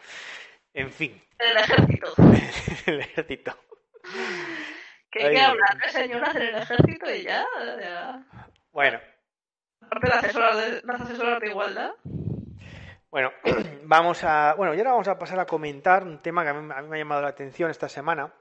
En 0.71 0.91
fin. 0.91 1.19
El 1.39 1.57
ejército. 1.57 2.13
el 2.85 2.99
ejército. 2.99 3.57
¿Qué 5.09 5.23
hay 5.23 5.33
que 5.33 5.41
hablar 5.41 5.77
de 5.83 5.89
señoras 5.89 6.35
en 6.35 6.41
el 6.43 6.55
ejército 6.57 7.11
y 7.11 7.23
ya? 7.23 7.43
Bueno. 8.71 8.99
Aparte 9.81 10.07
de 10.07 10.13
las 10.13 10.23
asesoras 10.25 10.57
de, 10.57 10.81
las 10.83 11.01
asesoras 11.01 11.39
de 11.39 11.47
igualdad. 11.47 11.91
Bueno, 13.09 13.31
vamos 13.85 14.23
a. 14.25 14.53
Bueno, 14.57 14.75
y 14.75 14.77
ahora 14.77 14.91
vamos 14.91 15.07
a 15.07 15.17
pasar 15.17 15.39
a 15.39 15.47
comentar 15.47 16.03
un 16.03 16.21
tema 16.21 16.43
que 16.43 16.49
a 16.49 16.53
mí, 16.53 16.71
a 16.71 16.81
mí 16.83 16.87
me 16.87 16.97
ha 16.97 16.99
llamado 16.99 17.23
la 17.23 17.29
atención 17.29 17.71
esta 17.71 17.89
semana 17.89 18.31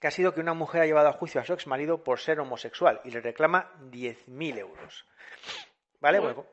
que 0.00 0.06
ha 0.06 0.10
sido 0.10 0.32
que 0.32 0.40
una 0.40 0.54
mujer 0.54 0.82
ha 0.82 0.86
llevado 0.86 1.08
a 1.08 1.12
juicio 1.12 1.40
a 1.40 1.44
su 1.44 1.52
ex 1.52 1.66
marido 1.66 2.04
por 2.04 2.20
ser 2.20 2.40
homosexual 2.40 3.00
y 3.04 3.10
le 3.10 3.20
reclama 3.20 3.72
10.000 3.90 4.58
euros. 4.58 5.06
¿Vale? 6.00 6.20
Bueno, 6.20 6.46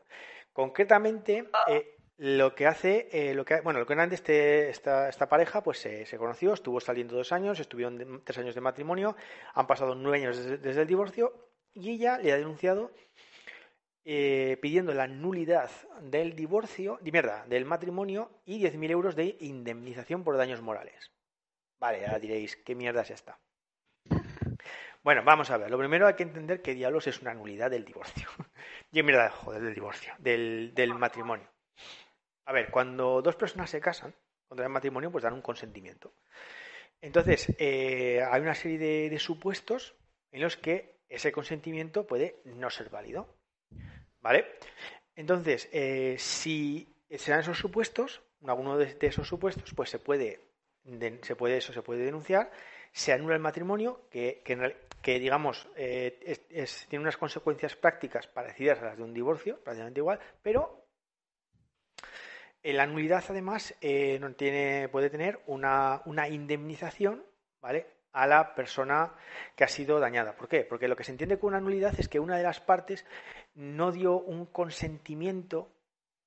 concretamente, 0.53 1.49
eh, 1.67 1.95
lo 2.17 2.55
que 2.55 2.65
hace, 2.65 3.09
eh, 3.11 3.33
lo 3.33 3.45
que, 3.45 3.61
bueno, 3.61 3.79
lo 3.79 3.85
que 3.85 3.93
antes 3.93 4.19
este, 4.19 4.69
esta, 4.69 5.09
esta, 5.09 5.27
pareja, 5.27 5.61
pues 5.61 5.79
se 5.79 6.17
conoció, 6.17 6.53
estuvo 6.53 6.79
saliendo 6.79 7.15
dos 7.15 7.31
años, 7.31 7.59
estuvieron 7.59 8.23
tres 8.23 8.37
años 8.37 8.55
de 8.55 8.61
matrimonio, 8.61 9.15
han 9.53 9.67
pasado 9.67 9.95
nueve 9.95 10.19
años 10.19 10.37
desde, 10.37 10.81
el 10.81 10.87
divorcio 10.87 11.49
y 11.73 11.91
ella 11.91 12.17
le 12.17 12.31
ha 12.31 12.37
denunciado 12.37 12.91
eh, 14.05 14.57
pidiendo 14.61 14.93
la 14.93 15.07
nulidad 15.07 15.69
del 16.01 16.35
divorcio, 16.35 16.99
de 17.01 17.11
mierda, 17.11 17.45
del 17.47 17.65
matrimonio 17.65 18.31
y 18.45 18.63
10.000 18.63 18.91
euros 18.91 19.15
de 19.15 19.35
indemnización 19.41 20.23
por 20.23 20.37
daños 20.37 20.61
morales. 20.61 21.14
Vale, 21.79 22.05
ahora 22.05 22.19
diréis, 22.19 22.55
¿qué 22.57 22.75
mierda 22.75 23.01
es 23.01 23.11
esta? 23.11 23.39
Bueno, 25.05 25.21
vamos 25.23 25.51
a 25.51 25.57
ver. 25.57 25.69
Lo 25.69 25.77
primero 25.77 26.07
hay 26.07 26.15
que 26.15 26.23
entender 26.23 26.63
que 26.63 26.73
diablos 26.73 27.05
es 27.05 27.21
una 27.21 27.31
nulidad 27.35 27.69
del 27.69 27.85
divorcio. 27.85 28.27
y 28.91 29.03
mierda, 29.03 29.29
joder, 29.29 29.61
del 29.61 29.75
divorcio, 29.75 30.13
del, 30.17 30.73
matrimonio. 30.97 31.47
A 32.45 32.51
ver, 32.51 32.71
cuando 32.71 33.21
dos 33.21 33.35
personas 33.35 33.69
se 33.69 33.79
casan, 33.79 34.15
cuando 34.47 34.63
hay 34.63 34.69
matrimonio, 34.69 35.11
pues 35.11 35.23
dan 35.23 35.33
un 35.33 35.43
consentimiento. 35.43 36.11
Entonces, 37.01 37.53
eh, 37.59 38.23
hay 38.27 38.41
una 38.41 38.55
serie 38.55 39.09
de, 39.09 39.19
supuestos 39.19 39.93
en 40.31 40.41
los 40.41 40.57
que 40.57 40.95
ese 41.07 41.31
consentimiento 41.31 42.07
puede 42.07 42.41
no 42.45 42.71
ser 42.71 42.89
válido. 42.89 43.27
¿Vale? 44.21 44.55
Entonces, 45.15 45.69
eh, 45.71 46.15
si 46.17 46.95
se 47.11 47.29
dan 47.29 47.41
esos 47.41 47.59
supuestos, 47.59 48.23
alguno 48.43 48.75
de 48.75 48.97
esos 49.01 49.27
supuestos, 49.27 49.71
pues 49.75 49.91
se 49.91 49.99
puede 49.99 50.54
se 51.21 51.35
puede 51.35 51.57
eso 51.57 51.73
se 51.73 51.81
puede 51.81 52.05
denunciar, 52.05 52.51
se 52.91 53.11
anula 53.11 53.35
el 53.35 53.41
matrimonio, 53.41 54.07
que, 54.09 54.41
que, 55.01 55.19
digamos 55.19 55.67
eh, 55.75 56.37
tiene 56.87 57.03
unas 57.03 57.17
consecuencias 57.17 57.75
prácticas 57.75 58.27
parecidas 58.27 58.79
a 58.81 58.85
las 58.85 58.97
de 58.97 59.03
un 59.03 59.13
divorcio, 59.13 59.59
prácticamente 59.63 59.99
igual, 59.99 60.19
pero 60.41 60.85
la 62.63 62.87
nulidad 62.87 63.23
además 63.29 63.75
eh, 63.81 64.17
no 64.19 64.33
tiene, 64.33 64.89
puede 64.89 65.09
tener 65.09 65.41
una, 65.45 66.01
una 66.05 66.27
indemnización, 66.27 67.23
¿vale? 67.61 67.87
a 68.15 68.27
la 68.27 68.55
persona 68.55 69.13
que 69.55 69.65
ha 69.65 69.67
sido 69.67 69.99
dañada. 69.99 70.37
¿Por 70.37 70.47
qué? 70.47 70.63
Porque 70.63 70.87
lo 70.87 70.95
que 70.95 71.03
se 71.03 71.11
entiende 71.11 71.37
con 71.37 71.49
una 71.49 71.59
nulidad 71.59 71.93
es 71.99 72.07
que 72.07 72.19
una 72.21 72.37
de 72.37 72.43
las 72.43 72.61
partes 72.61 73.05
no 73.55 73.91
dio 73.91 74.17
un 74.17 74.45
consentimiento 74.45 75.69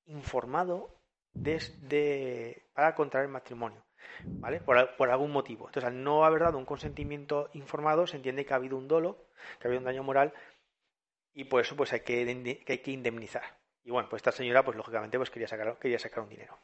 informado 0.05 0.95
desde, 1.33 2.67
para 2.75 2.95
contraer 2.95 3.29
matrimonio, 3.29 3.83
¿vale? 4.25 4.61
Por, 4.61 5.11
algún 5.11 5.31
motivo. 5.31 5.67
Entonces, 5.67 5.89
al 5.89 6.03
no 6.03 6.25
haber 6.25 6.43
dado 6.43 6.59
un 6.59 6.65
consentimiento 6.65 7.51
informado, 7.55 8.07
se 8.07 8.17
entiende 8.17 8.45
que 8.45 8.53
ha 8.53 8.57
habido 8.57 8.77
un 8.77 8.89
dolo, 8.89 9.27
que 9.59 9.67
ha 9.67 9.69
habido 9.69 9.81
un 9.81 9.85
daño 9.85 10.03
moral, 10.03 10.33
y 11.35 11.45
por 11.45 11.61
eso 11.61 11.77
pues 11.77 11.93
hay 11.93 12.01
que, 12.01 12.63
hay 12.67 12.79
que 12.79 12.91
indemnizar. 12.91 13.59
Y 13.85 13.91
bueno, 13.91 14.09
pues 14.09 14.21
esta 14.21 14.33
señora, 14.33 14.65
pues 14.65 14.77
lógicamente, 14.77 15.19
pues 15.19 15.31
quería 15.31 15.49
sacar, 15.49 15.79
quería 15.79 15.99
sacar 15.99 16.25
un 16.25 16.29
dinero. 16.29 16.59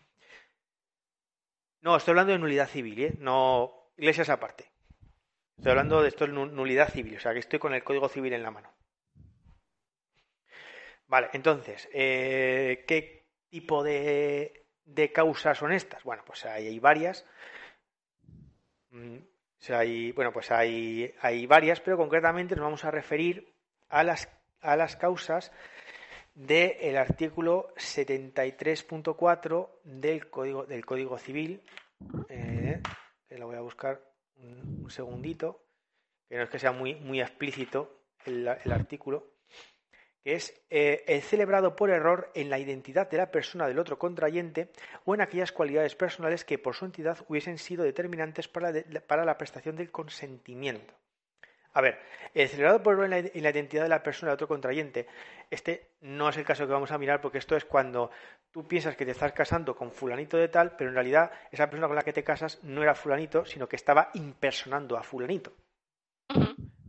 No, 1.81 1.97
estoy 1.97 2.13
hablando 2.13 2.33
de 2.33 2.39
nulidad 2.39 2.69
civil, 2.69 3.03
¿eh? 3.03 3.15
No, 3.19 3.91
iglesias 3.97 4.31
aparte. 4.31 4.71
Estoy 5.57 5.71
hablando 5.71 6.03
de 6.03 6.09
esto 6.09 6.27
de 6.27 6.33
nulidad 6.33 6.91
civil, 6.91 7.17
o 7.17 7.21
sea 7.21 7.33
que 7.33 7.39
estoy 7.39 7.59
con 7.59 7.75
el 7.75 7.85
Código 7.85 8.09
Civil 8.09 8.33
en 8.33 8.43
la 8.43 8.51
mano. 8.51 8.73
Vale, 11.07 11.29
entonces, 11.33 11.89
eh, 11.93 12.85
¿qué 12.89 13.29
tipo 13.51 13.85
de, 13.85 14.64
causas 15.13 15.59
son 15.59 15.73
estas? 15.73 16.03
Bueno, 16.05 16.23
pues 16.27 16.45
hay, 16.47 16.79
varias. 16.79 17.25
Mm, 18.91 19.19
hay, 19.71 20.13
bueno, 20.13 20.33
pues 20.33 20.51
hay, 20.51 21.15
hay 21.21 21.47
varias, 21.47 21.81
pero 21.81 21.97
concretamente 21.97 22.55
nos 22.55 22.65
vamos 22.65 22.85
a 22.85 22.91
referir 22.91 23.55
a 23.89 24.03
las, 24.05 24.29
a 24.61 24.77
las 24.77 24.97
causas 24.97 25.53
del 26.35 26.97
artículo 26.97 27.73
73.4 27.77 29.69
del 29.85 30.29
Código, 30.29 30.67
del 30.67 30.85
Código 30.85 31.19
Civil. 31.19 31.63
Eh, 32.29 32.81
la 33.39 33.45
voy 33.45 33.57
a 33.57 33.61
buscar 33.61 34.01
un, 34.37 34.91
segundito, 34.91 35.65
que 36.29 36.37
no 36.37 36.43
es 36.45 36.51
que 36.51 36.59
sea 36.59 36.73
muy, 36.73 36.95
muy 36.95 37.21
explícito 37.21 38.01
el, 38.25 38.49
artículo, 38.49 39.34
que 40.25 40.35
es 40.35 40.59
eh, 40.71 41.05
el 41.07 41.21
celebrado 41.21 41.77
por 41.77 41.91
error 41.91 42.31
en 42.35 42.49
la 42.49 42.59
identidad 42.59 43.09
de 43.11 43.19
la 43.19 43.31
persona 43.31 43.69
del 43.69 43.79
otro 43.79 43.99
contrayente 43.99 44.71
o 45.05 45.15
en 45.15 45.21
aquellas 45.21 45.53
cualidades 45.53 45.95
personales 45.95 46.45
que 46.45 46.59
por 46.59 46.75
su 46.75 46.87
entidad 46.87 47.19
hubiesen 47.29 47.59
sido 47.59 47.85
determinantes 47.85 48.49
para, 48.49 48.73
para 49.07 49.27
la 49.27 49.37
prestación 49.37 49.77
del 49.77 49.93
consentimiento. 49.93 50.95
A 51.75 51.81
ver, 51.81 51.99
el 52.33 52.49
celebrado 52.49 52.83
por 52.83 52.95
error 52.95 53.13
en 53.35 53.43
la, 53.43 53.51
identidad 53.51 53.83
de 53.83 53.89
la 53.89 54.03
persona 54.03 54.31
del 54.31 54.37
otro 54.37 54.49
contrayente, 54.49 55.09
este 55.51 55.91
no 56.01 56.29
es 56.29 56.37
el 56.37 56.45
caso 56.45 56.67
que 56.67 56.73
vamos 56.73 56.93
a 56.93 56.99
mirar 56.99 57.21
porque 57.21 57.39
esto 57.39 57.57
es 57.57 57.65
cuando 57.65 58.11
tú 58.53 58.67
piensas 58.67 58.97
que 58.97 59.05
te 59.05 59.11
estás 59.11 59.33
casando 59.33 59.75
con 59.75 59.91
fulanito 59.91 60.37
de 60.37 60.49
tal, 60.49 60.77
pero 60.77 60.91
en 60.91 60.95
realidad 60.95 61.33
esa 61.51 61.69
persona 61.69 61.89
con 61.89 61.97
la 61.97 62.03
que 62.03 62.13
te 62.13 62.23
casas 62.23 62.63
no 62.63 62.83
era 62.83 62.95
fulanito, 62.95 63.45
sino 63.45 63.69
que 63.69 63.77
estaba 63.77 64.11
impersonando 64.15 64.97
a 64.97 65.03
fulanito. 65.03 65.53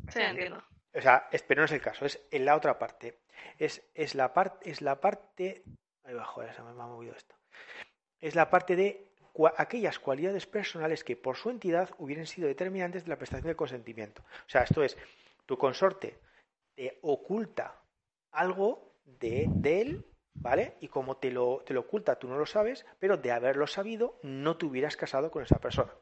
Sí, 0.10 0.22
entiendo. 0.22 0.64
O 0.96 1.02
sea, 1.02 1.28
pero 1.48 1.62
no 1.62 1.66
es 1.66 1.72
el 1.72 1.82
caso, 1.82 2.06
es 2.06 2.26
en 2.32 2.46
la 2.46 2.56
otra 2.56 2.80
parte. 2.80 3.20
Es, 3.58 3.84
es 3.94 4.16
la 4.16 4.34
parte, 4.34 4.70
es 4.70 4.82
la 4.82 5.02
parte. 5.02 5.64
Ahí 6.04 6.14
bajo, 6.14 6.42
se 6.42 6.62
me 6.62 6.70
ha 6.70 6.74
movido 6.74 7.14
esto. 7.14 7.36
Es 8.20 8.36
la 8.36 8.50
parte 8.50 8.76
de 8.76 9.12
aquellas 9.58 10.00
cualidades 10.00 10.46
personales 10.46 11.04
que 11.04 11.18
por 11.18 11.36
su 11.36 11.50
entidad 11.50 11.90
hubieran 11.98 12.26
sido 12.26 12.48
determinantes 12.48 13.04
de 13.04 13.10
la 13.10 13.18
prestación 13.18 13.48
del 13.48 13.56
consentimiento. 13.56 14.22
O 14.22 14.50
sea, 14.50 14.64
esto 14.64 14.84
es, 14.84 14.98
tu 15.46 15.58
consorte 15.58 16.20
te 16.76 17.00
oculta 17.02 17.82
algo 18.32 18.94
de, 19.06 19.50
él, 19.64 20.06
¿vale? 20.34 20.76
Y 20.80 20.88
como 20.88 21.18
te 21.18 21.32
lo, 21.32 21.64
te 21.66 21.74
lo 21.74 21.82
oculta, 21.82 22.18
tú 22.18 22.28
no 22.28 22.38
lo 22.38 22.46
sabes, 22.46 22.86
pero 23.00 23.18
de 23.18 23.32
haberlo 23.32 23.68
sabido, 23.68 24.20
no 24.24 24.58
te 24.58 24.66
hubieras 24.66 24.98
casado 24.98 25.32
con 25.32 25.44
esa 25.44 25.60
persona. 25.60 25.94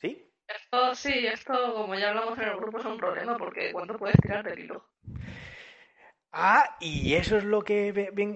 ¿Sí? 0.00 0.33
Esto 0.46 0.94
sí, 0.94 1.26
esto 1.26 1.74
como 1.74 1.94
ya 1.94 2.10
hablamos 2.10 2.38
en 2.38 2.48
el 2.48 2.56
grupo 2.56 2.78
es 2.78 2.84
un 2.84 2.98
problema 2.98 3.36
porque 3.38 3.72
¿cuánto 3.72 3.98
puedes 3.98 4.16
tirar 4.20 4.44
del 4.44 4.58
hilo? 4.58 4.86
Ah, 6.36 6.76
y 6.80 7.14
eso 7.14 7.38
es 7.38 7.44
lo 7.44 7.62
que 7.62 7.92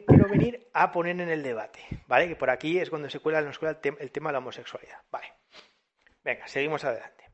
quiero 0.06 0.28
venir 0.28 0.68
a 0.72 0.92
poner 0.92 1.20
en 1.20 1.30
el 1.30 1.42
debate, 1.42 1.80
¿vale? 2.06 2.28
Que 2.28 2.36
por 2.36 2.48
aquí 2.48 2.78
es 2.78 2.90
cuando 2.90 3.10
se 3.10 3.18
cuela 3.18 3.40
en 3.40 3.46
la 3.46 3.50
escuela 3.50 3.80
el, 3.82 4.12
tema 4.12 4.28
de 4.30 4.34
la 4.34 4.38
homosexualidad. 4.38 5.00
Vale. 5.10 5.32
Venga, 6.22 6.46
seguimos 6.46 6.84
adelante. 6.84 7.24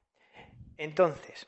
Entonces, 0.78 1.46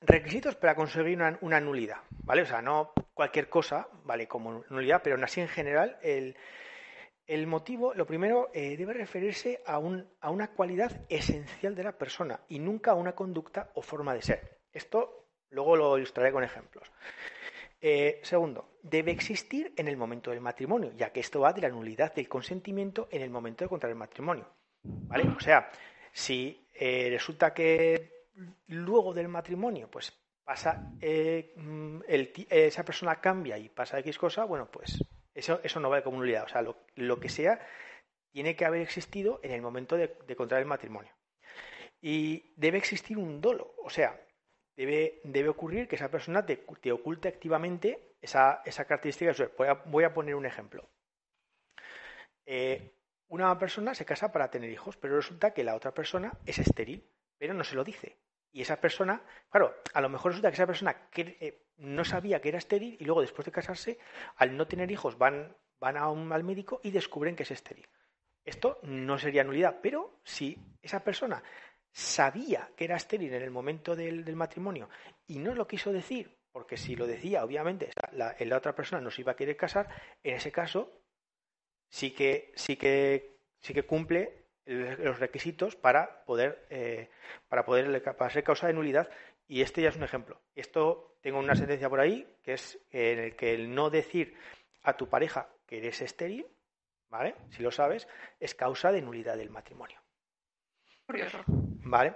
requisitos 0.00 0.54
para 0.54 0.76
conseguir 0.76 1.18
una, 1.40 1.60
nulidad, 1.60 2.02
¿vale? 2.22 2.42
O 2.42 2.46
sea, 2.46 2.62
no 2.62 2.92
cualquier 3.14 3.48
cosa, 3.48 3.88
¿vale? 4.04 4.28
Como 4.28 4.64
nulidad, 4.70 5.00
pero 5.02 5.16
aún 5.16 5.24
así 5.24 5.40
en 5.40 5.48
general, 5.48 5.98
el, 6.02 6.36
motivo, 7.46 7.94
lo 7.94 8.06
primero, 8.06 8.50
eh, 8.52 8.76
debe 8.76 8.94
referirse 8.94 9.62
a, 9.66 9.78
un, 9.78 10.06
a 10.20 10.30
una 10.30 10.52
cualidad 10.52 11.04
esencial 11.08 11.74
de 11.74 11.84
la 11.84 11.96
persona 11.96 12.40
y 12.48 12.58
nunca 12.58 12.92
a 12.92 12.94
una 12.94 13.14
conducta 13.14 13.70
o 13.74 13.82
forma 13.82 14.14
de 14.14 14.22
ser. 14.22 14.58
Esto 14.72 15.28
luego 15.50 15.76
lo 15.76 15.98
ilustraré 15.98 16.32
con 16.32 16.44
ejemplos. 16.44 16.90
Eh, 17.80 18.20
segundo, 18.22 18.78
debe 18.82 19.10
existir 19.10 19.72
en 19.76 19.88
el 19.88 19.96
momento 19.96 20.30
del 20.30 20.40
matrimonio, 20.40 20.92
ya 20.96 21.10
que 21.10 21.20
esto 21.20 21.40
va 21.40 21.52
de 21.52 21.62
la 21.62 21.68
nulidad 21.68 22.14
del 22.14 22.28
consentimiento 22.28 23.08
en 23.10 23.22
el 23.22 23.30
momento 23.30 23.64
de 23.64 23.68
contraer 23.68 23.92
el 23.92 23.98
matrimonio. 23.98 24.48
¿Vale? 24.82 25.28
O 25.36 25.40
sea, 25.40 25.70
si 26.12 26.68
eh, 26.74 27.08
resulta 27.10 27.52
que 27.52 28.26
luego 28.68 29.12
del 29.12 29.28
matrimonio, 29.28 29.88
pues 29.90 30.12
pasa, 30.44 30.92
mm, 31.56 32.00
esa 32.08 32.84
persona 32.84 33.20
cambia 33.20 33.58
y 33.58 33.68
pasa 33.68 33.98
X 33.98 34.18
cosa, 34.18 34.44
bueno, 34.44 34.68
pues 34.70 35.02
eso, 35.34 35.60
eso 35.62 35.80
no 35.80 35.90
vale 35.90 36.02
como 36.02 36.18
nulidad. 36.18 36.44
O 36.44 36.48
sea, 36.48 36.62
lo, 36.62 37.20
que 37.20 37.28
sea 37.28 37.60
tiene 38.30 38.56
que 38.56 38.64
haber 38.64 38.80
existido 38.80 39.40
en 39.42 39.52
el 39.52 39.62
momento 39.62 39.96
de, 39.96 40.36
contraer 40.36 40.62
el 40.62 40.68
matrimonio. 40.68 41.12
Y 42.00 42.52
debe 42.56 42.78
existir 42.78 43.16
un 43.16 43.40
dolo, 43.40 43.74
o 43.78 43.90
sea, 43.90 44.20
debe, 44.76 45.20
debe 45.24 45.48
ocurrir 45.48 45.86
que 45.86 45.96
esa 45.96 46.10
persona 46.10 46.44
te, 46.44 46.56
te 46.56 46.90
oculte 46.90 47.28
activamente 47.28 48.16
esa, 48.20 48.62
esa 48.64 48.84
característica. 48.86 49.32
Voy 49.56 49.68
a, 49.68 49.74
voy 49.74 50.04
a 50.04 50.14
poner 50.14 50.34
un 50.34 50.46
ejemplo. 50.46 50.88
Eh, 52.44 52.96
una 53.28 53.58
persona 53.58 53.94
se 53.94 54.04
casa 54.04 54.32
para 54.32 54.50
tener 54.50 54.70
hijos, 54.70 54.96
pero 54.96 55.16
resulta 55.16 55.54
que 55.54 55.64
la 55.64 55.74
otra 55.74 55.92
persona 55.94 56.32
es 56.44 56.58
estéril, 56.58 57.08
pero 57.38 57.54
no 57.54 57.64
se 57.64 57.76
lo 57.76 57.84
dice. 57.84 58.18
Y 58.52 58.60
esa 58.60 58.80
persona, 58.80 59.24
claro, 59.48 59.74
a 59.94 60.00
lo 60.02 60.10
mejor 60.10 60.32
resulta 60.32 60.50
que 60.50 60.54
esa 60.54 60.66
persona 60.66 61.08
eh, 61.16 61.61
no 61.78 62.04
sabía 62.04 62.40
que 62.40 62.48
era 62.48 62.58
estéril 62.58 62.96
y 63.00 63.04
luego 63.04 63.20
después 63.20 63.44
de 63.46 63.52
casarse, 63.52 63.98
al 64.36 64.56
no 64.56 64.66
tener 64.66 64.90
hijos, 64.90 65.18
van, 65.18 65.56
van 65.80 65.96
a 65.96 66.08
un, 66.10 66.32
al 66.32 66.44
médico 66.44 66.80
y 66.82 66.90
descubren 66.90 67.36
que 67.36 67.42
es 67.42 67.50
estéril. 67.50 67.88
Esto 68.44 68.80
no 68.82 69.18
sería 69.18 69.44
nulidad, 69.44 69.78
pero 69.82 70.20
si 70.24 70.58
esa 70.80 71.04
persona 71.04 71.42
sabía 71.92 72.70
que 72.76 72.84
era 72.84 72.96
estéril 72.96 73.32
en 73.34 73.42
el 73.42 73.50
momento 73.50 73.94
del, 73.94 74.24
matrimonio 74.34 74.88
y 75.26 75.38
no 75.38 75.54
lo 75.54 75.68
quiso 75.68 75.92
decir, 75.92 76.38
porque 76.50 76.76
si 76.76 76.96
lo 76.96 77.06
decía, 77.06 77.44
obviamente, 77.44 77.90
la, 78.12 78.34
la, 78.38 78.56
otra 78.56 78.74
persona 78.74 79.00
no 79.00 79.10
se 79.10 79.20
iba 79.20 79.32
a 79.32 79.36
querer 79.36 79.56
casar, 79.56 79.88
en 80.22 80.34
ese 80.36 80.50
caso 80.50 80.90
sí 81.88 82.10
que, 82.10 82.52
sí 82.56 82.76
que, 82.76 83.36
sí 83.60 83.72
que 83.72 83.84
cumple 83.84 84.42
los 84.64 85.18
requisitos 85.18 85.76
para 85.76 86.24
poder, 86.24 86.66
eh, 86.70 87.10
para 87.48 87.64
poder 87.64 88.02
para 88.02 88.30
ser 88.30 88.44
causa 88.44 88.66
de 88.66 88.72
nulidad. 88.72 89.10
Y 89.52 89.60
este 89.60 89.82
ya 89.82 89.90
es 89.90 89.96
un 89.96 90.02
ejemplo. 90.02 90.40
Esto 90.54 91.18
tengo 91.20 91.38
una 91.38 91.54
sentencia 91.54 91.90
por 91.90 92.00
ahí 92.00 92.26
que 92.42 92.54
es 92.54 92.78
en 92.90 93.18
el 93.18 93.36
que 93.36 93.52
el 93.52 93.74
no 93.74 93.90
decir 93.90 94.34
a 94.82 94.96
tu 94.96 95.10
pareja 95.10 95.46
que 95.66 95.76
eres 95.76 96.00
estéril, 96.00 96.46
¿vale? 97.10 97.34
Si 97.50 97.62
lo 97.62 97.70
sabes, 97.70 98.08
es 98.40 98.54
causa 98.54 98.90
de 98.92 99.02
nulidad 99.02 99.36
del 99.36 99.50
matrimonio. 99.50 100.00
¿Vale? 101.84 102.14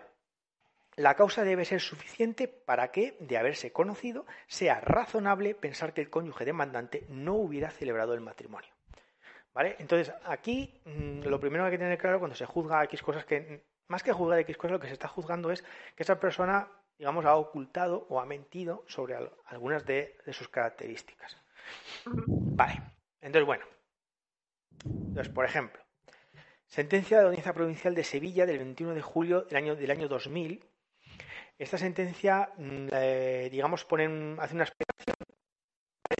La 0.95 1.15
causa 1.15 1.45
debe 1.45 1.67
ser 1.67 1.83
suficiente 1.83 2.49
para 2.49 2.91
que, 2.91 3.19
de 3.21 3.37
haberse 3.37 3.71
conocido, 3.71 4.25
sea 4.47 4.81
razonable 4.81 5.55
pensar 5.55 5.93
que 5.93 6.01
el 6.01 6.09
cónyuge 6.09 6.47
demandante 6.47 7.05
no 7.11 7.35
hubiera 7.35 7.71
celebrado 7.71 8.15
el 8.15 8.23
matrimonio. 8.23 8.73
¿Vale? 9.53 9.77
Entonces, 9.79 10.11
aquí 10.25 10.81
mm, 10.87 11.25
lo 11.25 11.39
primero 11.39 11.65
que 11.65 11.67
hay 11.67 11.73
que 11.73 11.85
tener 11.85 11.99
claro 11.99 12.19
cuando 12.19 12.35
se 12.35 12.47
juzga 12.47 12.83
X 12.85 13.03
cosas 13.03 13.27
que, 13.27 13.63
más 13.89 14.03
que 14.03 14.15
juzgar 14.15 14.39
X 14.41 14.57
cosas, 14.57 14.73
lo 14.73 14.81
que 14.81 14.87
se 14.87 14.95
está 14.95 15.09
juzgando 15.09 15.51
es 15.51 15.63
que 15.95 16.03
esa 16.03 16.19
persona, 16.19 16.67
digamos, 16.99 17.25
ha 17.25 17.37
ocultado 17.37 18.07
o 18.09 18.21
ha 18.21 18.27
mentido 18.27 18.85
sobre 18.87 19.17
algunas 19.47 19.85
de, 19.85 20.19
de 20.25 20.33
sus 20.33 20.49
características. 20.49 21.37
Vale. 22.05 22.83
Entonces, 23.21 23.47
bueno. 23.47 23.65
Entonces, 24.85 25.33
por 25.33 25.45
ejemplo, 25.45 25.87
Sentencia 26.67 27.19
de 27.19 27.23
la 27.23 27.29
Audiencia 27.29 27.55
Provincial 27.55 27.95
de 27.95 28.05
Sevilla 28.05 28.45
del 28.45 28.59
21 28.59 28.95
de 28.95 29.03
julio 29.03 29.43
del 29.43 29.57
año, 29.57 29.77
del 29.77 29.91
año 29.91 30.09
2000. 30.09 30.65
Esta 31.59 31.79
sentencia, 31.79 32.51
mm, 32.57 32.89
eh, 32.93 33.49
digamos, 33.51 33.85
pone, 33.85 34.37
hace 34.39 34.55
una 34.55 34.65
explicación. 34.65 35.17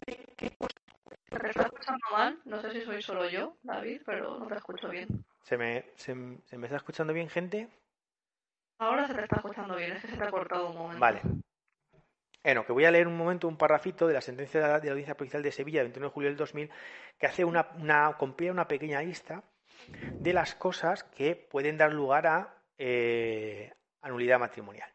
¿Te 0.05 1.49
está 1.49 1.63
escuchando 1.63 1.99
mal? 2.11 2.39
No 2.45 2.61
sé 2.61 2.71
si 2.71 2.81
soy 2.81 3.01
solo 3.01 3.29
yo, 3.29 3.57
David, 3.61 4.01
pero 4.05 4.39
no 4.39 4.47
te 4.47 4.55
escucho 4.55 4.89
bien. 4.89 5.07
¿Se 5.43 5.57
me, 5.57 5.85
se, 5.95 6.15
me 6.15 6.39
está 6.63 6.77
escuchando 6.77 7.13
bien, 7.13 7.29
gente? 7.29 7.69
Ahora 8.79 9.07
se 9.07 9.13
te 9.13 9.23
está 9.23 9.37
escuchando 9.37 9.75
bien, 9.75 9.93
es 9.93 10.01
que 10.01 10.07
se 10.07 10.17
te 10.17 10.23
ha 10.23 10.29
cortado 10.29 10.69
un 10.69 10.77
momento. 10.77 10.99
Vale. 10.99 11.21
Bueno, 12.43 12.65
que 12.65 12.71
voy 12.71 12.85
a 12.85 12.91
leer 12.91 13.07
un 13.07 13.17
momento 13.17 13.47
un 13.47 13.57
parrafito 13.57 14.07
de 14.07 14.13
la 14.13 14.21
sentencia 14.21 14.61
de 14.61 14.67
la, 14.67 14.75
Audiencia 14.75 15.15
Provincial 15.15 15.43
de 15.43 15.51
Sevilla 15.51 15.79
del 15.79 15.87
21 15.87 16.07
de 16.07 16.13
julio 16.13 16.29
del 16.29 16.37
2000 16.37 16.69
que 17.17 17.27
hace 17.27 17.43
una, 17.43 17.67
una, 17.77 18.15
una 18.51 18.67
pequeña 18.67 19.01
lista 19.01 19.43
de 19.89 20.33
las 20.33 20.55
cosas 20.55 21.03
que 21.03 21.35
pueden 21.35 21.77
dar 21.77 21.91
lugar 21.91 22.25
a, 22.27 22.57
eh, 22.77 23.73
anulidad 24.01 24.39
matrimonial. 24.39 24.89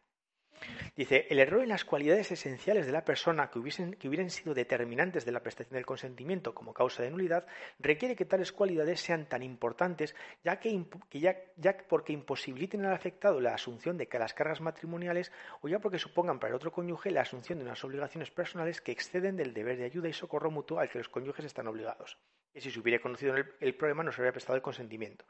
Dice, 0.95 1.27
el 1.29 1.39
error 1.39 1.61
en 1.61 1.69
las 1.69 1.85
cualidades 1.85 2.31
esenciales 2.31 2.85
de 2.85 2.91
la 2.91 3.03
persona 3.03 3.49
que, 3.49 3.59
hubiesen, 3.59 3.93
que 3.93 4.07
hubieran 4.07 4.29
sido 4.29 4.53
determinantes 4.53 5.25
de 5.25 5.31
la 5.31 5.41
prestación 5.41 5.75
del 5.75 5.85
consentimiento 5.85 6.53
como 6.53 6.73
causa 6.73 7.03
de 7.03 7.11
nulidad 7.11 7.45
requiere 7.79 8.15
que 8.15 8.25
tales 8.25 8.51
cualidades 8.51 8.99
sean 8.99 9.27
tan 9.27 9.43
importantes 9.43 10.15
ya 10.43 10.59
que, 10.59 10.85
ya, 11.11 11.35
ya 11.57 11.77
porque 11.89 12.13
imposibiliten 12.13 12.85
al 12.85 12.93
afectado 12.93 13.39
la 13.39 13.53
asunción 13.53 13.97
de 13.97 14.07
las 14.13 14.33
cargas 14.33 14.61
matrimoniales 14.61 15.31
o 15.61 15.67
ya 15.67 15.79
porque 15.79 15.99
supongan 15.99 16.39
para 16.39 16.49
el 16.49 16.55
otro 16.55 16.71
cónyuge 16.71 17.11
la 17.11 17.21
asunción 17.21 17.59
de 17.59 17.65
unas 17.65 17.83
obligaciones 17.83 18.31
personales 18.31 18.79
que 18.81 18.91
exceden 18.91 19.35
del 19.35 19.53
deber 19.53 19.77
de 19.77 19.85
ayuda 19.85 20.09
y 20.09 20.13
socorro 20.13 20.51
mutuo 20.51 20.79
al 20.79 20.89
que 20.89 20.99
los 20.99 21.09
cónyuges 21.09 21.45
están 21.45 21.67
obligados 21.67 22.17
que 22.53 22.61
si 22.61 22.69
se 22.69 22.79
hubiera 22.79 23.01
conocido 23.01 23.35
el, 23.35 23.75
problema 23.75 24.03
no 24.03 24.11
se 24.11 24.21
habría 24.21 24.31
prestado 24.31 24.55
el 24.55 24.61
consentimiento. 24.61 25.25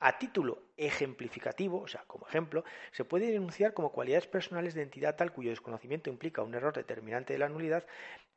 A 0.00 0.18
título 0.18 0.70
ejemplificativo, 0.76 1.82
o 1.82 1.86
sea, 1.86 2.02
como 2.06 2.26
ejemplo, 2.26 2.64
se 2.90 3.04
puede 3.04 3.30
denunciar 3.30 3.74
como 3.74 3.92
cualidades 3.92 4.26
personales 4.26 4.74
de 4.74 4.82
entidad 4.82 5.16
tal 5.16 5.32
cuyo 5.32 5.50
desconocimiento 5.50 6.08
implica 6.08 6.42
un 6.42 6.54
error 6.54 6.74
determinante 6.74 7.34
de 7.34 7.38
la 7.38 7.48
nulidad 7.48 7.86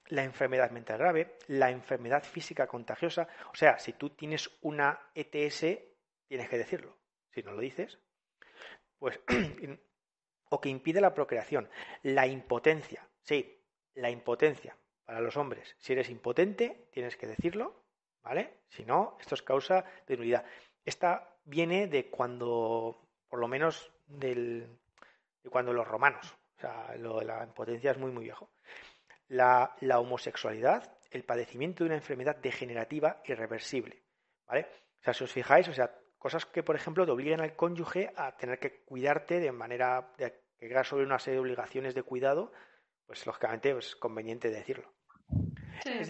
la 0.07 0.23
enfermedad 0.23 0.69
mental 0.69 0.99
grave, 0.99 1.37
la 1.47 1.71
enfermedad 1.71 2.23
física 2.23 2.67
contagiosa. 2.67 3.27
O 3.51 3.55
sea, 3.55 3.79
si 3.79 3.93
tú 3.93 4.11
tienes 4.11 4.51
una 4.61 4.99
ETS, 5.15 5.79
tienes 6.27 6.47
que 6.47 6.57
decirlo. 6.59 6.95
Si 7.31 7.41
no 7.41 7.53
lo 7.53 7.59
dices, 7.59 7.97
pues. 8.99 9.19
o 10.49 10.61
que 10.61 10.69
impide 10.69 11.01
la 11.01 11.15
procreación. 11.15 11.69
La 12.03 12.27
impotencia. 12.27 13.09
Sí, 13.21 13.63
la 13.95 14.11
impotencia 14.11 14.77
para 15.05 15.21
los 15.21 15.37
hombres. 15.37 15.75
Si 15.79 15.93
eres 15.93 16.09
impotente, 16.09 16.87
tienes 16.91 17.17
que 17.17 17.27
decirlo 17.27 17.84
¿vale? 18.25 18.61
Si 18.67 18.83
no, 18.83 19.17
esto 19.21 19.35
es 19.35 19.43
causa 19.43 19.85
de 20.07 20.17
nulidad. 20.17 20.43
Esta 20.83 21.29
viene 21.45 21.87
de 21.87 22.09
cuando, 22.09 23.07
por 23.29 23.39
lo 23.39 23.47
menos, 23.47 23.91
del, 24.07 24.67
de 25.43 25.49
cuando 25.49 25.71
los 25.71 25.87
romanos. 25.87 26.35
O 26.57 26.59
sea, 26.59 26.95
lo 26.97 27.19
de 27.19 27.25
la 27.25 27.43
impotencia 27.43 27.91
es 27.91 27.97
muy, 27.97 28.11
muy 28.11 28.23
viejo. 28.23 28.49
La, 29.27 29.75
la, 29.81 29.99
homosexualidad, 29.99 30.97
el 31.11 31.23
padecimiento 31.23 31.83
de 31.83 31.89
una 31.89 31.97
enfermedad 31.97 32.35
degenerativa 32.35 33.21
irreversible, 33.25 34.03
¿vale? 34.47 34.67
O 34.99 35.03
sea, 35.03 35.13
si 35.13 35.23
os 35.23 35.31
fijáis, 35.31 35.67
o 35.67 35.73
sea, 35.73 35.91
cosas 36.17 36.45
que, 36.45 36.63
por 36.63 36.75
ejemplo, 36.75 37.05
te 37.05 37.11
obligan 37.11 37.41
al 37.41 37.55
cónyuge 37.55 38.11
a 38.15 38.35
tener 38.35 38.59
que 38.59 38.83
cuidarte 38.83 39.39
de 39.39 39.51
manera 39.51 40.13
de 40.17 40.41
que 40.57 40.83
sobre 40.83 41.05
una 41.05 41.19
serie 41.19 41.35
de 41.35 41.41
obligaciones 41.41 41.93
de 41.93 42.03
cuidado, 42.03 42.51
pues 43.05 43.25
lógicamente 43.25 43.71
es 43.77 43.95
conveniente 43.95 44.49
decirlo. 44.49 44.91
Sí, 45.83 45.91
es 45.99 46.09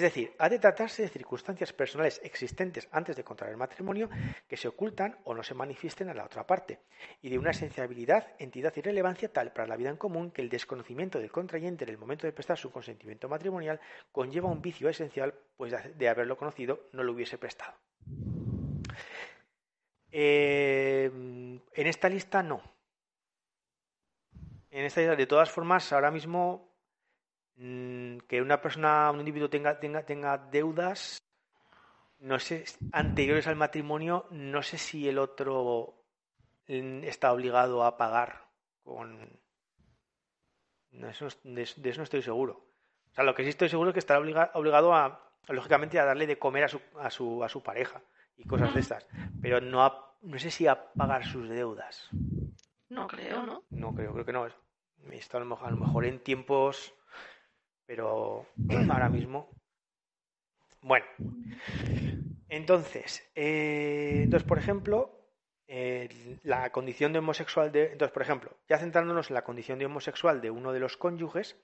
decir, 0.00 0.34
ha 0.38 0.48
de 0.48 0.58
tratarse 0.58 1.02
de 1.02 1.08
circunstancias 1.08 1.72
personales 1.72 2.20
existentes 2.24 2.88
antes 2.90 3.16
de 3.16 3.24
contraer 3.24 3.56
matrimonio 3.56 4.08
que 4.48 4.56
se 4.56 4.68
ocultan 4.68 5.18
o 5.24 5.34
no 5.34 5.42
se 5.42 5.54
manifiesten 5.54 6.08
a 6.08 6.14
la 6.14 6.24
otra 6.24 6.46
parte, 6.46 6.80
y 7.22 7.28
de 7.28 7.38
una 7.38 7.50
esenciabilidad, 7.50 8.34
entidad 8.38 8.72
y 8.76 8.80
relevancia 8.80 9.32
tal 9.32 9.52
para 9.52 9.66
la 9.66 9.76
vida 9.76 9.90
en 9.90 9.96
común 9.96 10.30
que 10.30 10.42
el 10.42 10.48
desconocimiento 10.48 11.18
del 11.18 11.30
contrayente 11.30 11.84
en 11.84 11.90
el 11.90 11.98
momento 11.98 12.26
de 12.26 12.32
prestar 12.32 12.58
su 12.58 12.70
consentimiento 12.70 13.28
matrimonial 13.28 13.80
conlleva 14.12 14.50
un 14.50 14.62
vicio 14.62 14.88
esencial, 14.88 15.34
pues 15.56 15.72
de 15.96 16.08
haberlo 16.08 16.36
conocido 16.36 16.88
no 16.92 17.02
lo 17.02 17.12
hubiese 17.12 17.38
prestado. 17.38 17.74
Eh, 20.10 21.10
en 21.12 21.86
esta 21.86 22.08
lista 22.08 22.42
no. 22.42 22.62
En 24.70 24.84
esta 24.84 25.00
lista, 25.00 25.16
de 25.16 25.26
todas 25.26 25.50
formas, 25.50 25.92
ahora 25.92 26.10
mismo 26.10 26.73
Mm, 27.56 28.18
que 28.28 28.42
una 28.42 28.60
persona, 28.60 29.10
un 29.10 29.20
individuo 29.20 29.48
tenga, 29.48 29.78
tenga, 29.78 30.04
tenga 30.04 30.38
deudas, 30.38 31.22
no 32.18 32.38
sé, 32.38 32.64
anteriores 32.92 33.46
al 33.46 33.56
matrimonio, 33.56 34.26
no 34.30 34.62
sé 34.62 34.78
si 34.78 35.08
el 35.08 35.18
otro 35.18 36.02
mm, 36.66 37.04
está 37.04 37.32
obligado 37.32 37.84
a 37.84 37.96
pagar 37.96 38.48
con... 38.82 39.38
de, 40.90 41.10
eso 41.10 41.28
no 41.44 42.02
estoy 42.02 42.22
seguro. 42.22 42.66
O 43.12 43.14
sea, 43.14 43.24
lo 43.24 43.34
que 43.34 43.44
sí 43.44 43.50
estoy 43.50 43.68
seguro 43.68 43.90
es 43.90 43.94
que 43.94 44.00
estará 44.00 44.50
obligado 44.54 44.92
a, 44.92 45.30
lógicamente, 45.48 46.00
a 46.00 46.04
darle 46.04 46.26
de 46.26 46.38
comer 46.38 46.64
a 46.64 46.68
su, 46.68 46.80
a 46.98 47.10
su, 47.10 47.44
a 47.44 47.48
su 47.48 47.62
pareja 47.62 48.02
y 48.36 48.48
cosas 48.48 48.74
de 48.74 48.80
estas. 48.80 49.06
Pero 49.40 49.60
no, 49.60 50.16
no 50.22 50.38
sé 50.40 50.50
si 50.50 50.66
a 50.66 50.92
pagar 50.92 51.24
sus 51.24 51.48
deudas. 51.48 52.08
No 52.88 53.06
creo, 53.06 53.46
¿no? 53.46 53.62
No 53.70 53.94
creo, 53.94 54.12
creo 54.12 54.24
que 54.24 54.32
no. 54.32 54.48
Esto 55.12 55.36
a 55.36 55.40
lo 55.40 55.46
mejor, 55.46 55.68
a 55.68 55.70
lo 55.70 55.76
mejor 55.76 56.06
en 56.06 56.18
tiempos 56.18 56.94
pero 57.86 58.46
ahora 58.90 59.08
mismo. 59.08 59.50
Bueno, 60.80 61.06
entonces, 62.48 63.26
eh, 63.34 64.20
entonces 64.24 64.46
por 64.46 64.58
ejemplo, 64.58 65.24
la 66.42 66.70
condición 66.70 67.12
de 67.12 67.18
homosexual 67.18 67.72
de. 67.72 67.92
Entonces, 67.92 68.12
por 68.12 68.22
ejemplo, 68.22 68.56
ya 68.68 68.78
centrándonos 68.78 69.30
en 69.30 69.34
la 69.34 69.44
condición 69.44 69.78
de 69.78 69.86
homosexual 69.86 70.40
de 70.40 70.50
uno 70.50 70.72
de 70.72 70.80
los 70.80 70.96
cónyuges, 70.96 71.56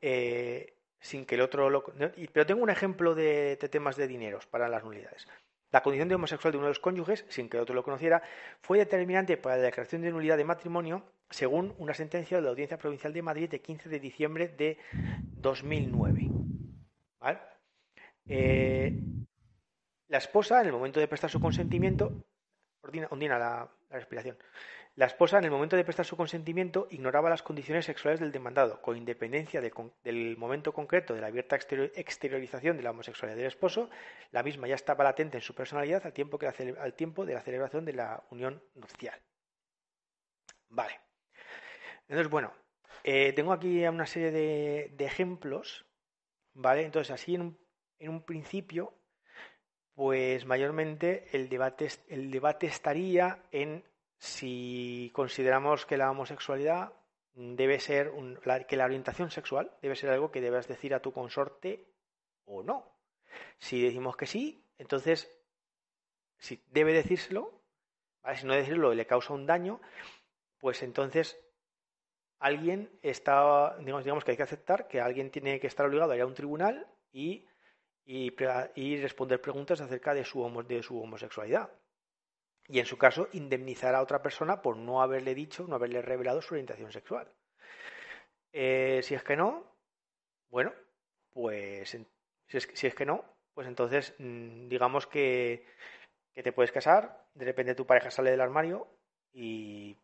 eh, 0.00 0.74
sin 1.00 1.24
que 1.24 1.36
el 1.36 1.40
otro 1.40 1.70
lo. 1.70 1.84
Pero 1.84 2.46
tengo 2.46 2.62
un 2.62 2.70
ejemplo 2.70 3.14
de, 3.14 3.56
temas 3.70 3.96
de 3.96 4.08
dineros 4.08 4.46
para 4.46 4.68
las 4.68 4.84
nulidades. 4.84 5.26
La 5.70 5.82
condición 5.82 6.08
de 6.08 6.14
homosexual 6.14 6.52
de 6.52 6.58
uno 6.58 6.66
de 6.66 6.70
los 6.70 6.80
cónyuges, 6.80 7.26
sin 7.28 7.48
que 7.48 7.58
el 7.58 7.62
otro 7.62 7.74
lo 7.74 7.82
conociera, 7.82 8.22
fue 8.62 8.78
determinante 8.78 9.36
para 9.36 9.56
la 9.56 9.62
declaración 9.64 10.02
de 10.02 10.10
nulidad 10.10 10.36
de 10.36 10.44
matrimonio 10.44 11.04
según 11.30 11.74
una 11.78 11.94
sentencia 11.94 12.38
de 12.38 12.42
la 12.42 12.50
Audiencia 12.50 12.78
Provincial 12.78 13.12
de 13.12 13.22
Madrid 13.22 13.50
de 13.50 13.60
15 13.60 13.88
de 13.88 14.00
diciembre 14.00 14.48
de 14.48 14.78
2009. 15.40 16.30
Eh, 18.30 18.92
la 20.08 20.18
esposa, 20.18 20.60
en 20.60 20.66
el 20.66 20.72
momento 20.72 21.00
de 21.00 21.08
prestar 21.08 21.30
su 21.30 21.40
consentimiento, 21.40 22.24
ondina, 23.10 23.38
la, 23.38 23.70
respiración. 23.90 24.36
La 24.96 25.06
esposa, 25.06 25.38
en 25.38 25.44
el 25.44 25.50
momento 25.50 25.76
de 25.76 25.84
prestar 25.84 26.04
su 26.04 26.16
consentimiento, 26.16 26.88
ignoraba 26.90 27.30
las 27.30 27.42
condiciones 27.42 27.86
sexuales 27.86 28.20
del 28.20 28.32
demandado, 28.32 28.82
con 28.82 28.96
independencia 28.96 29.60
del 29.60 30.36
momento 30.36 30.72
concreto 30.72 31.14
de 31.14 31.20
la 31.20 31.28
abierta 31.28 31.56
exteriorización 31.56 32.76
de 32.76 32.82
la 32.82 32.90
homosexualidad 32.90 33.36
del 33.36 33.46
esposo, 33.46 33.90
la 34.32 34.42
misma 34.42 34.66
ya 34.66 34.74
estaba 34.74 35.04
latente 35.04 35.38
en 35.38 35.42
su 35.42 35.54
personalidad 35.54 36.04
al 36.04 36.12
tiempo, 36.12 36.38
que 36.38 36.48
al 36.48 36.94
tiempo 36.94 37.24
de 37.24 37.34
la 37.34 37.42
celebración 37.42 37.84
de 37.84 37.92
la 37.92 38.24
unión 38.30 38.62
nupcial. 38.74 39.20
Vale. 40.68 41.07
Entonces, 42.08 42.30
bueno, 42.30 42.52
eh, 43.04 43.32
tengo 43.34 43.52
aquí 43.52 43.86
una 43.86 44.06
serie 44.06 44.30
de, 44.30 45.04
ejemplos, 45.04 45.86
¿vale? 46.54 46.84
Entonces, 46.84 47.10
así 47.12 47.34
en 47.34 47.42
un, 47.42 47.58
en 47.98 48.10
un, 48.10 48.22
principio, 48.22 48.94
pues 49.94 50.46
mayormente 50.46 51.28
el 51.32 51.48
debate, 51.48 51.88
el 52.08 52.30
debate 52.30 52.66
estaría 52.66 53.44
en 53.52 53.84
si 54.16 55.10
consideramos 55.14 55.86
que 55.86 55.96
la 55.96 56.10
homosexualidad 56.10 56.92
debe 57.34 57.78
ser, 57.78 58.12
que 58.66 58.76
la 58.76 58.84
orientación 58.84 59.30
sexual 59.30 59.76
debe 59.80 59.94
ser 59.94 60.10
algo 60.10 60.30
que 60.30 60.40
debas 60.40 60.66
decir 60.66 60.94
a 60.94 61.00
tu 61.00 61.12
consorte 61.12 61.86
o 62.44 62.62
no. 62.62 62.98
Si 63.58 63.80
decimos 63.80 64.16
que 64.16 64.26
sí, 64.26 64.64
entonces, 64.78 65.30
si 66.38 66.64
debe 66.68 66.92
decírselo, 66.92 67.62
si 68.34 68.46
no 68.46 68.54
decirlo 68.54 68.92
le 68.94 69.06
causa 69.06 69.34
un 69.34 69.46
daño, 69.46 69.80
pues 70.58 70.82
entonces 70.82 71.38
alguien 72.38 72.90
está, 73.02 73.76
digamos, 73.78 74.04
digamos 74.04 74.24
que 74.24 74.32
hay 74.32 74.36
que 74.36 74.42
aceptar 74.42 74.88
que 74.88 75.00
alguien 75.00 75.30
tiene 75.30 75.60
que 75.60 75.66
estar 75.66 75.86
obligado 75.86 76.12
a 76.12 76.16
ir 76.16 76.22
a 76.22 76.26
un 76.26 76.34
tribunal 76.34 76.86
y, 77.12 77.46
y, 78.04 78.30
responder 79.00 79.40
preguntas 79.40 79.80
acerca 79.80 80.14
de 80.14 80.24
su, 80.24 80.64
de 80.66 80.82
su 80.82 81.00
homosexualidad. 81.00 81.70
Y 82.68 82.80
en 82.80 82.86
su 82.86 82.98
caso, 82.98 83.28
indemnizar 83.32 83.94
a 83.94 84.02
otra 84.02 84.22
persona 84.22 84.60
por 84.62 84.76
no 84.76 85.02
haberle 85.02 85.34
dicho, 85.34 85.66
no 85.66 85.74
haberle 85.74 86.02
revelado 86.02 86.42
su 86.42 86.54
orientación 86.54 86.92
sexual. 86.92 87.32
Eh, 88.52 89.00
si 89.02 89.14
es 89.14 89.22
que 89.22 89.36
no, 89.36 89.76
bueno, 90.50 90.72
pues 91.30 91.90
si 91.90 92.56
es, 92.56 92.68
si 92.74 92.86
es 92.86 92.94
que 92.94 93.06
no, 93.06 93.24
pues 93.54 93.66
entonces 93.68 94.14
mm, 94.18 94.68
digamos 94.68 95.06
que, 95.06 95.66
que 96.34 96.42
te 96.42 96.52
puedes 96.52 96.72
casar, 96.72 97.26
de 97.34 97.44
repente 97.44 97.74
tu 97.74 97.86
pareja 97.86 98.10
sale 98.10 98.30
del 98.30 98.40
armario 98.40 98.86
y 99.32 99.98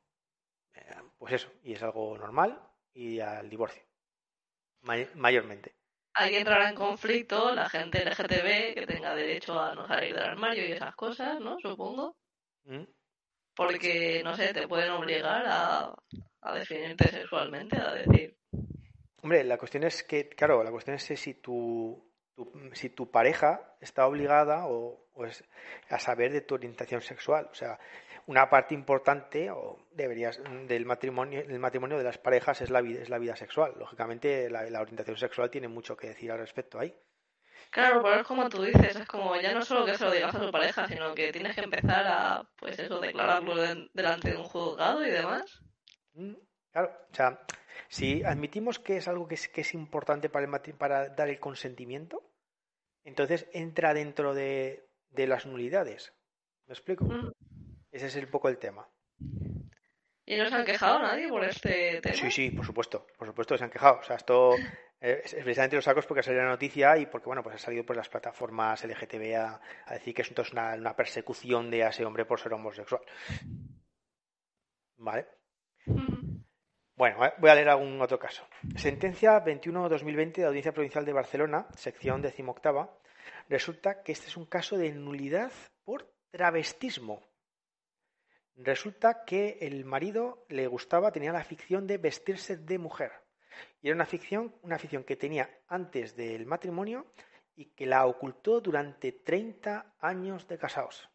pues 1.18 1.34
eso, 1.34 1.50
y 1.62 1.72
es 1.72 1.82
algo 1.82 2.16
normal 2.18 2.60
y 2.92 3.20
al 3.20 3.48
divorcio, 3.48 3.82
mayormente. 5.14 5.74
Alguien 6.14 6.40
entrará 6.40 6.68
en 6.68 6.76
conflicto 6.76 7.52
la 7.54 7.68
gente 7.68 8.04
LGTB 8.04 8.74
que 8.74 8.86
tenga 8.86 9.14
derecho 9.14 9.58
a 9.58 9.74
no 9.74 9.86
salir 9.88 10.14
del 10.14 10.24
armario 10.24 10.66
y 10.66 10.72
esas 10.72 10.94
cosas, 10.94 11.40
¿no? 11.40 11.58
Supongo. 11.60 12.16
¿Mm? 12.64 12.84
Porque, 13.56 14.22
no 14.22 14.36
sé, 14.36 14.52
te 14.52 14.68
pueden 14.68 14.90
obligar 14.90 15.44
a, 15.46 15.94
a 16.42 16.54
definirte 16.54 17.08
sexualmente, 17.08 17.76
a 17.76 17.94
decir. 17.94 18.36
Hombre, 19.22 19.42
la 19.44 19.58
cuestión 19.58 19.84
es 19.84 20.02
que, 20.04 20.28
claro, 20.28 20.62
la 20.62 20.70
cuestión 20.70 20.96
es 20.96 21.02
si 21.02 21.34
tu, 21.34 22.12
si 22.72 22.90
tu 22.90 23.10
pareja 23.10 23.76
está 23.80 24.06
obligada 24.06 24.66
o, 24.66 25.08
o 25.14 25.24
es, 25.24 25.42
a 25.88 25.98
saber 25.98 26.32
de 26.32 26.42
tu 26.42 26.54
orientación 26.54 27.00
sexual. 27.00 27.48
O 27.50 27.54
sea, 27.54 27.78
una 28.26 28.48
parte 28.48 28.74
importante 28.74 29.50
o 29.50 29.78
deberías 29.92 30.40
del 30.66 30.86
matrimonio 30.86 31.46
del 31.46 31.58
matrimonio 31.58 31.98
de 31.98 32.04
las 32.04 32.18
parejas 32.18 32.60
es 32.60 32.70
la 32.70 32.80
vida 32.80 33.02
es 33.02 33.08
la 33.08 33.18
vida 33.18 33.36
sexual 33.36 33.74
lógicamente 33.78 34.50
la, 34.50 34.80
orientación 34.80 35.16
sexual 35.16 35.50
tiene 35.50 35.68
mucho 35.68 35.96
que 35.96 36.08
decir 36.08 36.32
al 36.32 36.38
respecto 36.38 36.78
ahí 36.78 36.94
claro 37.70 38.02
pero 38.02 38.20
es 38.20 38.26
como 38.26 38.48
tú 38.48 38.62
dices 38.62 38.96
es 38.96 39.06
como 39.06 39.36
ya 39.36 39.52
no 39.52 39.62
solo 39.62 39.84
que 39.84 39.96
se 39.96 40.04
lo 40.04 40.12
digas 40.12 40.34
a 40.34 40.40
tu 40.40 40.50
pareja 40.50 40.86
sino 40.88 41.14
que 41.14 41.32
tienes 41.32 41.54
que 41.54 41.62
empezar 41.62 42.06
a 42.06 42.48
pues 42.56 42.78
eso 42.78 43.00
declararlo 43.00 43.56
delante 43.92 44.30
de 44.30 44.36
un 44.36 44.44
juzgado 44.44 45.04
y 45.04 45.10
demás 45.10 45.62
Mm, 46.14 46.34
claro, 46.70 46.92
o 47.10 47.14
sea, 47.14 47.40
si 47.88 48.22
admitimos 48.24 48.78
que 48.78 48.96
es 48.96 49.08
algo 49.08 49.28
que 49.28 49.34
es, 49.34 49.48
que 49.48 49.62
es 49.62 49.74
importante 49.74 50.28
para, 50.28 50.46
el, 50.46 50.74
para 50.74 51.08
dar 51.08 51.28
el 51.28 51.40
consentimiento, 51.40 52.22
entonces 53.04 53.48
entra 53.52 53.94
dentro 53.94 54.34
de, 54.34 54.88
de 55.10 55.26
las 55.26 55.46
nulidades. 55.46 56.14
¿Me 56.66 56.74
explico? 56.74 57.04
Mm. 57.04 57.32
Ese 57.94 58.06
es 58.06 58.16
un 58.16 58.26
poco 58.26 58.48
el 58.48 58.58
tema. 58.58 58.88
¿Y 60.26 60.36
no 60.36 60.48
se 60.48 60.54
han 60.56 60.64
quejado 60.64 60.98
nadie 60.98 61.28
por 61.28 61.44
este 61.44 62.00
tema? 62.00 62.16
Sí, 62.16 62.28
sí, 62.28 62.50
por 62.50 62.66
supuesto, 62.66 63.06
por 63.16 63.28
supuesto 63.28 63.54
que 63.54 63.58
se 63.58 63.64
han 63.64 63.70
quejado. 63.70 64.00
O 64.00 64.02
sea, 64.02 64.16
esto 64.16 64.56
eh, 65.00 65.20
es 65.22 65.32
precisamente 65.34 65.76
los 65.76 65.84
sacos 65.84 66.04
porque 66.04 66.18
ha 66.18 66.22
salido 66.24 66.42
la 66.42 66.50
noticia 66.50 66.98
y 66.98 67.06
porque, 67.06 67.26
bueno, 67.26 67.44
pues 67.44 67.54
ha 67.54 67.58
salido 67.58 67.86
por 67.86 67.94
las 67.94 68.08
plataformas 68.08 68.84
LGTB 68.84 69.36
a, 69.36 69.60
decir 69.92 70.12
que 70.12 70.22
esto 70.22 70.42
es 70.42 70.50
una, 70.50 70.74
una, 70.74 70.96
persecución 70.96 71.70
de 71.70 71.82
ese 71.82 72.04
hombre 72.04 72.24
por 72.24 72.40
ser 72.40 72.52
homosexual. 72.54 73.02
¿Vale? 74.96 75.28
Bueno, 76.96 77.18
voy 77.38 77.50
a 77.50 77.54
leer 77.54 77.68
algún 77.68 78.02
otro 78.02 78.18
caso. 78.18 78.44
Sentencia 78.74 79.44
21-2020 79.44 80.32
de 80.34 80.46
Audiencia 80.46 80.72
Provincial 80.72 81.04
de 81.04 81.12
Barcelona, 81.12 81.68
sección 81.76 82.22
decimoctava. 82.22 82.98
Resulta 83.48 84.02
que 84.02 84.10
este 84.10 84.26
es 84.26 84.36
un 84.36 84.46
caso 84.46 84.76
de 84.76 84.90
nulidad 84.90 85.52
por 85.84 86.12
travestismo. 86.32 87.33
Resulta 88.56 89.24
que 89.24 89.58
el 89.60 89.84
marido 89.84 90.46
le 90.48 90.66
gustaba, 90.68 91.10
tenía 91.10 91.32
la 91.32 91.44
ficción 91.44 91.86
de 91.86 91.98
vestirse 91.98 92.56
de 92.56 92.78
mujer. 92.78 93.10
Y 93.82 93.88
era 93.88 93.96
una 93.96 94.06
ficción, 94.06 94.54
una 94.62 94.78
ficción 94.78 95.04
que 95.04 95.16
tenía 95.16 95.50
antes 95.68 96.16
del 96.16 96.46
matrimonio 96.46 97.06
y 97.56 97.66
que 97.66 97.86
la 97.86 98.06
ocultó 98.06 98.60
durante 98.60 99.12
30 99.12 99.94
años 100.00 100.46
de 100.46 100.58
casados. 100.58 101.08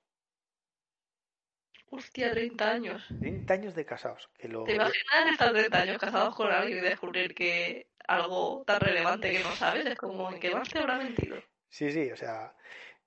Hostia, 1.91 2.31
30 2.31 2.69
años. 2.69 3.07
30 3.19 3.53
años 3.53 3.75
de 3.75 3.85
casados. 3.85 4.29
¿Te 4.37 4.47
imaginas 4.47 5.31
estar 5.31 5.51
30 5.51 5.77
años 5.81 5.97
casados 5.97 6.35
con 6.35 6.51
alguien 6.51 6.77
y 6.77 6.81
descubrir 6.81 7.33
que 7.33 7.87
algo 8.07 8.63
tan 8.65 8.79
relevante 8.79 9.31
que 9.31 9.43
no 9.43 9.55
sabes 9.55 9.85
es 9.85 9.95
como 9.97 10.31
en 10.31 10.39
qué 10.39 10.51
más 10.51 10.69
te 10.69 10.79
habrá 10.79 10.97
mentido? 10.97 11.37
Sí, 11.69 11.91
sí, 11.91 12.11
o 12.11 12.15
sea. 12.15 12.53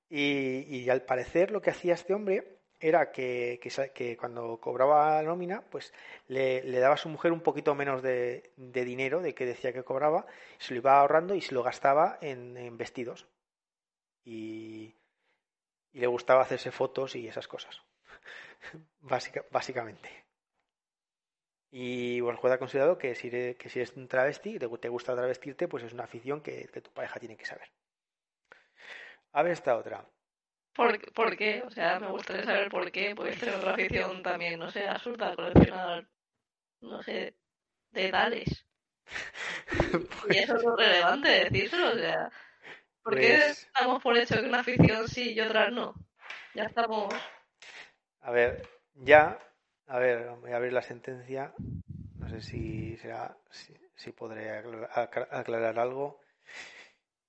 Y, 0.08 0.64
y 0.68 0.90
al 0.90 1.02
parecer 1.02 1.50
lo 1.50 1.62
que 1.62 1.70
hacía 1.70 1.94
este 1.94 2.12
hombre 2.12 2.61
era 2.82 3.12
que, 3.12 3.60
que, 3.94 4.16
cuando 4.16 4.58
cobraba 4.58 5.22
nómina, 5.22 5.62
pues 5.70 5.94
le, 6.26 6.60
daba 6.80 6.96
a 6.96 6.98
su 6.98 7.08
mujer 7.08 7.30
un 7.32 7.40
poquito 7.40 7.74
menos 7.76 8.02
de, 8.02 8.50
dinero 8.56 9.22
de 9.22 9.34
que 9.34 9.46
decía 9.46 9.72
que 9.72 9.84
cobraba, 9.84 10.26
se 10.58 10.74
lo 10.74 10.80
iba 10.80 10.98
ahorrando 10.98 11.34
y 11.36 11.40
se 11.40 11.54
lo 11.54 11.62
gastaba 11.62 12.18
en, 12.20 12.76
vestidos. 12.76 13.28
Y, 14.24 14.96
le 15.92 16.06
gustaba 16.06 16.42
hacerse 16.42 16.72
fotos 16.72 17.14
y 17.14 17.28
esas 17.28 17.46
cosas, 17.46 17.82
básicamente. 19.50 20.08
Y 21.70 22.20
bueno, 22.20 22.36
el 22.36 22.40
juez 22.40 22.54
ha 22.54 22.58
considerado 22.58 22.98
que 22.98 23.14
si, 23.14 23.28
eres, 23.28 23.56
que 23.56 23.68
si 23.68 23.80
un 23.96 24.08
travesti, 24.08 24.58
te, 24.58 24.68
te 24.68 24.88
gusta 24.88 25.14
travestirte, 25.14 25.68
pues 25.68 25.84
es 25.84 25.92
una 25.92 26.04
afición 26.04 26.40
que, 26.42 26.68
que 26.68 26.80
tu 26.80 26.90
pareja 26.90 27.20
tiene 27.20 27.36
que 27.36 27.46
saber. 27.46 27.70
A 29.32 29.42
ver 29.42 29.52
esta 29.52 29.76
otra. 29.76 30.04
¿Por, 30.74 31.12
¿Por, 31.12 31.36
qué? 31.36 31.62
O 31.66 31.70
sea, 31.70 32.00
me 32.00 32.08
gustaría 32.08 32.44
saber 32.44 32.70
por 32.70 32.90
qué. 32.90 33.14
Puede 33.14 33.34
ser 33.34 33.54
otra 33.54 33.72
afición 33.72 34.22
también, 34.22 34.58
no 34.58 34.70
sé, 34.70 34.88
absurda, 34.88 35.34
coleccionar, 35.36 36.06
no 36.80 37.02
sé, 37.02 37.34
dedales. 37.90 38.66
Y 40.30 40.38
eso 40.38 40.56
es 40.56 40.62
lo 40.62 40.76
relevante 40.76 41.28
decírselo, 41.28 41.92
o 41.92 41.98
sea. 41.98 42.30
¿Por 43.02 43.18
qué 43.18 43.36
pues 43.36 43.64
estamos 43.64 44.02
por 44.02 44.16
hecho 44.16 44.40
que 44.40 44.48
una 44.48 44.60
afición 44.60 45.08
sí 45.08 45.32
y 45.32 45.40
otra 45.40 45.70
no? 45.70 45.94
Ya 46.54 46.64
estamos. 46.64 47.12
A 48.20 48.30
ver, 48.30 48.66
ya. 48.94 49.38
A 49.88 49.98
ver, 49.98 50.30
voy 50.40 50.52
a 50.52 50.56
abrir 50.56 50.72
la 50.72 50.82
sentencia. 50.82 51.52
No 52.18 52.28
sé 52.28 52.40
si 52.40 52.96
será. 52.98 53.36
Si, 53.50 53.74
si 53.96 54.12
podré 54.12 54.50
aclarar 54.50 55.78
algo. 55.78 56.20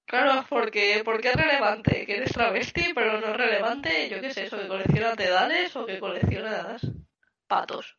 Claro, 0.06 0.46
porque, 0.50 1.02
porque 1.04 1.30
es 1.30 1.36
relevante 1.36 2.06
que 2.06 2.18
eres 2.18 2.34
travesti, 2.34 2.94
pero 2.94 3.20
no 3.20 3.28
es 3.28 3.38
relevante, 3.38 4.10
yo 4.10 4.22
qué 4.22 4.34
sé, 4.34 4.46
eso 4.46 4.60
que 4.60 4.68
colecciona 4.68 5.16
tedales 5.16 5.76
o 5.76 5.86
que 5.86 6.00
colecciona 6.00 6.78
patos. 7.48 7.98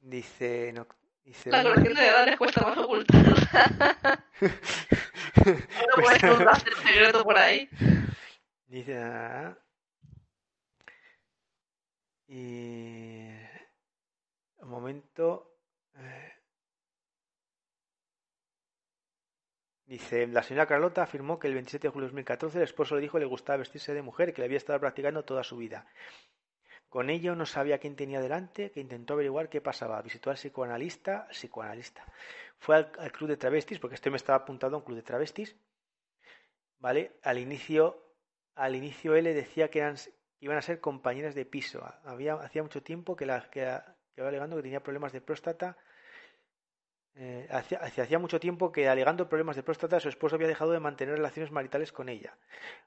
Dice, 0.00 0.72
no, 0.72 0.86
dice 1.24 1.50
La 1.50 1.62
colección 1.62 1.94
de 1.94 2.02
dedales 2.02 2.36
cuesta 2.36 2.62
más 2.62 2.78
ocultar. 2.78 3.22
no 4.40 6.02
puedes 6.02 6.22
un 6.22 6.86
secreto 6.86 7.24
por 7.24 7.38
ahí. 7.38 7.68
Dice, 8.66 8.98
ah, 8.98 9.58
y 12.28 13.28
un 14.58 14.68
momento. 14.68 15.53
Dice, 19.86 20.26
la 20.26 20.42
señora 20.42 20.66
Carlota 20.66 21.02
afirmó 21.02 21.38
que 21.38 21.46
el 21.46 21.54
27 21.54 21.88
de 21.88 21.92
julio 21.92 22.06
de 22.06 22.12
2014 22.12 22.56
el 22.56 22.64
esposo 22.64 22.94
le 22.94 23.02
dijo 23.02 23.18
que 23.18 23.24
le 23.24 23.26
gustaba 23.26 23.58
vestirse 23.58 23.92
de 23.92 24.00
mujer 24.00 24.32
que 24.32 24.40
le 24.40 24.46
había 24.46 24.56
estado 24.56 24.80
practicando 24.80 25.24
toda 25.24 25.44
su 25.44 25.58
vida. 25.58 25.86
Con 26.88 27.10
ello 27.10 27.34
no 27.34 27.44
sabía 27.44 27.78
quién 27.78 27.96
tenía 27.96 28.20
delante, 28.20 28.70
que 28.70 28.80
intentó 28.80 29.14
averiguar 29.14 29.48
qué 29.48 29.60
pasaba. 29.60 30.00
Visitó 30.00 30.30
al 30.30 30.36
psicoanalista, 30.36 31.26
psicoanalista. 31.30 32.04
Fue 32.58 32.76
al, 32.76 33.12
club 33.12 33.28
de 33.28 33.36
travestis, 33.36 33.78
porque 33.78 33.96
este 33.96 34.10
me 34.10 34.16
estaba 34.16 34.38
apuntado 34.38 34.76
a 34.76 34.78
un 34.78 34.84
club 34.84 34.96
de 34.96 35.02
travestis. 35.02 35.56
¿Vale? 36.78 37.18
Al 37.22 37.38
inicio, 37.38 38.14
al 38.54 38.76
inicio 38.76 39.16
él 39.16 39.24
le 39.24 39.34
decía 39.34 39.68
que, 39.70 39.80
eran, 39.80 39.96
iban 40.40 40.56
a 40.56 40.62
ser 40.62 40.80
compañeras 40.80 41.34
de 41.34 41.44
piso. 41.44 41.84
Había, 42.04 42.34
hacía 42.34 42.62
mucho 42.62 42.82
tiempo 42.82 43.16
que, 43.16 43.26
la, 43.26 43.50
que, 43.50 43.60
que 44.14 44.20
iba 44.20 44.28
alegando 44.28 44.56
que 44.56 44.62
tenía 44.62 44.82
problemas 44.82 45.12
de 45.12 45.20
próstata 45.20 45.76
eh, 47.16 47.46
hacía, 47.50 48.18
mucho 48.18 48.40
tiempo 48.40 48.72
que, 48.72 48.88
alegando 48.88 49.28
problemas 49.28 49.54
de 49.56 49.62
próstata, 49.62 50.00
su 50.00 50.08
esposo 50.08 50.34
había 50.34 50.48
dejado 50.48 50.72
de 50.72 50.80
mantener 50.80 51.14
relaciones 51.14 51.52
maritales 51.52 51.92
con 51.92 52.08
ella. 52.08 52.36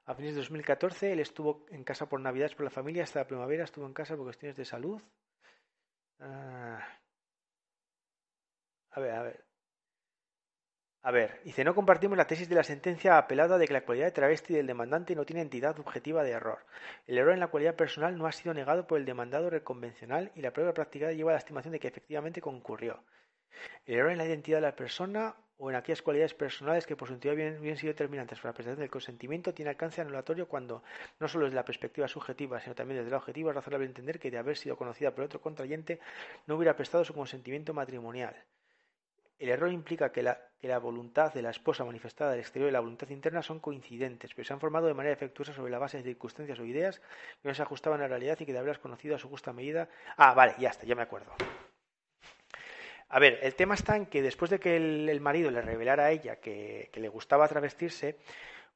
A 0.06 0.16
fines 0.16 0.34
de 0.34 0.41
2014, 0.41 1.14
él 1.14 1.20
estuvo 1.20 1.66
en 1.70 1.84
casa 1.84 2.10
por 2.10 2.20
Navidades 2.20 2.56
por 2.56 2.66
la 2.66 2.70
familia, 2.70 3.04
hasta 3.04 3.20
la 3.20 3.28
primavera 3.28 3.64
estuvo 3.64 3.86
en 3.86 3.94
casa 3.94 4.16
por 4.16 4.26
cuestiones 4.26 4.58
de 4.58 4.66
salud. 4.66 5.02
Ah. 6.20 6.80
A 8.91 8.99
ver, 8.99 9.12
a 9.14 9.24
ver. 9.24 9.48
A 11.04 11.12
ver, 11.12 11.40
dice, 11.45 11.64
no 11.64 11.74
compartimos 11.74 12.18
la 12.18 12.28
tesis 12.28 12.49
de 12.49 12.56
la 12.56 12.64
sentencia 12.64 13.18
apelada 13.18 13.58
de 13.58 13.66
que 13.66 13.72
la 13.72 13.86
cualidad 13.86 14.08
de 14.08 14.12
travesti 14.12 14.54
del 14.54 14.68
demandante 14.68 15.16
no 15.16 15.26
tiene 15.26 15.41
entidad 15.41 15.80
objetiva 15.80 16.22
de 16.24 16.32
error. 16.32 16.66
El 17.06 17.18
error 17.18 17.34
en 17.34 17.40
la 17.40 17.48
cualidad 17.48 17.76
personal 17.76 18.18
no 18.18 18.26
ha 18.28 18.34
sido 18.34 18.54
negado 18.54 18.88
por 18.88 18.98
el 18.98 19.06
demandado 19.06 19.49
reconvencional 19.49 20.32
y 20.36 20.41
la 20.41 20.52
prueba 20.52 20.74
practicada 20.74 21.14
lleva 21.14 21.32
a 21.32 21.36
la 21.36 21.40
estimación 21.40 21.72
de 21.72 21.80
que 21.80 21.88
efectivamente 21.88 22.41
concurrió. 22.41 23.02
El 23.86 23.96
error 23.96 24.12
en 24.12 24.18
la 24.18 24.26
identidad 24.26 24.58
de 24.58 24.62
la 24.62 24.76
persona 24.76 25.36
o 25.60 25.70
en 25.70 25.76
aquellas 25.76 26.02
cualidades 26.02 26.34
personales 26.34 26.86
que 26.86 26.96
por 26.96 27.08
su 27.08 27.16
entidad 27.16 27.36
bien, 27.36 27.78
sido 27.78 27.92
determinantes 27.92 28.40
para 28.40 28.52
la 28.52 28.54
prestación 28.54 28.80
del 28.80 28.90
consentimiento 28.90 29.54
tiene 29.54 29.72
alcance 29.72 30.02
anulatorio 30.02 30.48
cuando 30.48 30.84
no 31.20 31.28
solo 31.28 31.46
desde 31.46 31.56
la 31.56 31.66
perspectiva 31.66 32.08
subjetiva, 32.08 32.60
sino 32.60 32.76
también 32.76 33.00
desde 33.00 33.12
la 33.12 33.18
objetiva 33.18 33.52
es 33.52 33.56
razonable 33.56 33.86
entender 33.86 34.20
que 34.20 34.30
de 34.30 34.38
haber 34.38 34.56
sido 34.56 34.78
conocida 34.78 35.12
por 35.12 35.24
otro 35.24 35.42
contrayente 35.42 36.00
no 36.46 36.56
hubiera 36.56 36.76
prestado 36.76 37.04
su 37.04 37.14
consentimiento 37.14 37.74
matrimonial. 37.74 38.36
El 39.40 39.50
error 39.50 39.72
implica 39.72 40.12
que 40.12 40.24
la, 40.24 40.40
que 40.60 40.68
la 40.68 40.80
voluntad 40.80 41.32
de 41.32 41.44
la 41.44 41.52
esposa 41.52 41.86
manifestada 41.86 42.34
al 42.34 42.40
exterior 42.40 42.70
y 42.70 42.74
la 42.74 42.80
voluntad 42.80 43.10
interna 43.10 43.44
son 43.44 43.60
coincidentes, 43.60 44.34
pero 44.34 44.48
se 44.48 44.54
han 44.54 44.60
formado 44.60 44.88
de 44.88 44.96
manera 44.96 45.14
efectuosa 45.14 45.54
sobre 45.54 45.72
la 45.72 45.78
base 45.78 45.98
de 45.98 46.04
circunstancias 46.04 46.60
o 46.60 46.66
ideas 46.66 47.00
que 47.42 47.48
no 47.48 47.54
se 47.54 47.62
ajustaban 47.62 48.00
a 48.00 48.04
la 48.04 48.10
realidad 48.10 48.38
y 48.40 48.46
que 48.46 48.54
de 48.54 48.58
haberlas 48.58 48.80
conocido 48.80 49.16
a 49.16 49.20
su 49.20 49.30
justa 49.30 49.54
medida. 49.54 49.90
Ah, 50.18 50.34
vale, 50.34 50.56
ya 50.58 50.70
está, 50.70 50.88
ya 50.88 50.96
me 50.96 51.04
acuerdo. 51.04 51.32
A 53.10 53.20
ver, 53.20 53.40
el 53.42 53.56
tema 53.56 53.76
está 53.76 53.96
en 53.96 54.08
que 54.08 54.22
después 54.22 54.52
de 54.52 54.60
que 54.60 54.76
el, 54.76 55.22
marido 55.22 55.50
le 55.50 55.62
revelara 55.62 56.06
a 56.06 56.12
ella 56.12 56.38
que, 56.38 56.90
le 56.94 57.08
gustaba 57.08 57.48
travestirse, 57.48 58.18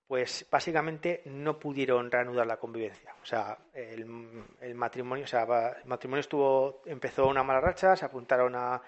pues 0.08 0.45
básicamente 0.49 1.22
no 1.26 1.60
pudieron 1.60 2.10
reanudar 2.10 2.48
la 2.48 2.58
convivencia. 2.58 3.14
O 3.22 3.26
sea, 3.26 3.58
el, 3.74 4.06
matrimonio, 4.76 5.26
o 5.26 5.28
sea, 5.28 5.44
el 5.82 5.86
matrimonio 5.86 6.22
estuvo, 6.22 6.82
empezó 6.86 7.28
una 7.28 7.44
mala 7.44 7.60
racha, 7.60 7.95
se 7.95 8.06
apuntaron 8.06 8.56
a, 8.56 8.82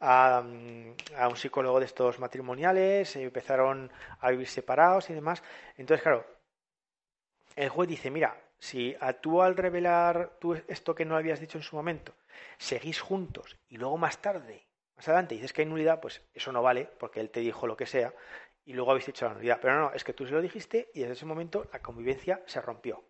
a, 0.00 0.38
a, 0.38 1.28
un 1.28 1.36
psicólogo 1.36 1.80
de 1.80 1.86
estos 1.86 2.20
matrimoniales, 2.20 3.16
empezaron 3.16 3.90
a 4.20 4.30
vivir 4.30 4.46
separados 4.48 5.10
y 5.10 5.14
demás. 5.14 5.42
Entonces, 5.76 6.02
claro, 6.02 6.24
el 7.56 7.70
juez 7.70 7.88
dice, 7.88 8.10
mira, 8.10 8.36
si 8.58 8.96
tú 9.20 9.42
al 9.42 9.56
revelar 9.56 10.38
tú 10.40 10.54
esto 10.68 10.94
que 10.94 11.04
no 11.04 11.16
habías 11.16 11.40
dicho 11.40 11.58
en 11.58 11.64
su 11.64 11.74
momento, 11.74 12.14
seguís 12.58 13.00
juntos 13.00 13.58
y 13.68 13.78
luego 13.78 13.98
más 13.98 14.18
tarde 14.18 14.65
más 14.96 15.08
adelante 15.08 15.34
dices 15.34 15.52
que 15.52 15.62
hay 15.62 15.66
nulidad, 15.66 16.00
pues 16.00 16.22
eso 16.34 16.52
no 16.52 16.62
vale, 16.62 16.88
porque 16.98 17.20
él 17.20 17.30
te 17.30 17.40
dijo 17.40 17.66
lo 17.66 17.76
que 17.76 17.86
sea, 17.86 18.14
y 18.64 18.72
luego 18.72 18.90
habéis 18.90 19.08
hecho 19.08 19.26
la 19.26 19.34
nulidad. 19.34 19.58
Pero 19.60 19.78
no, 19.78 19.92
es 19.92 20.04
que 20.04 20.12
tú 20.12 20.26
se 20.26 20.32
lo 20.32 20.42
dijiste 20.42 20.90
y 20.94 21.00
desde 21.00 21.12
ese 21.12 21.26
momento 21.26 21.68
la 21.72 21.80
convivencia 21.80 22.42
se 22.46 22.60
rompió. 22.60 23.04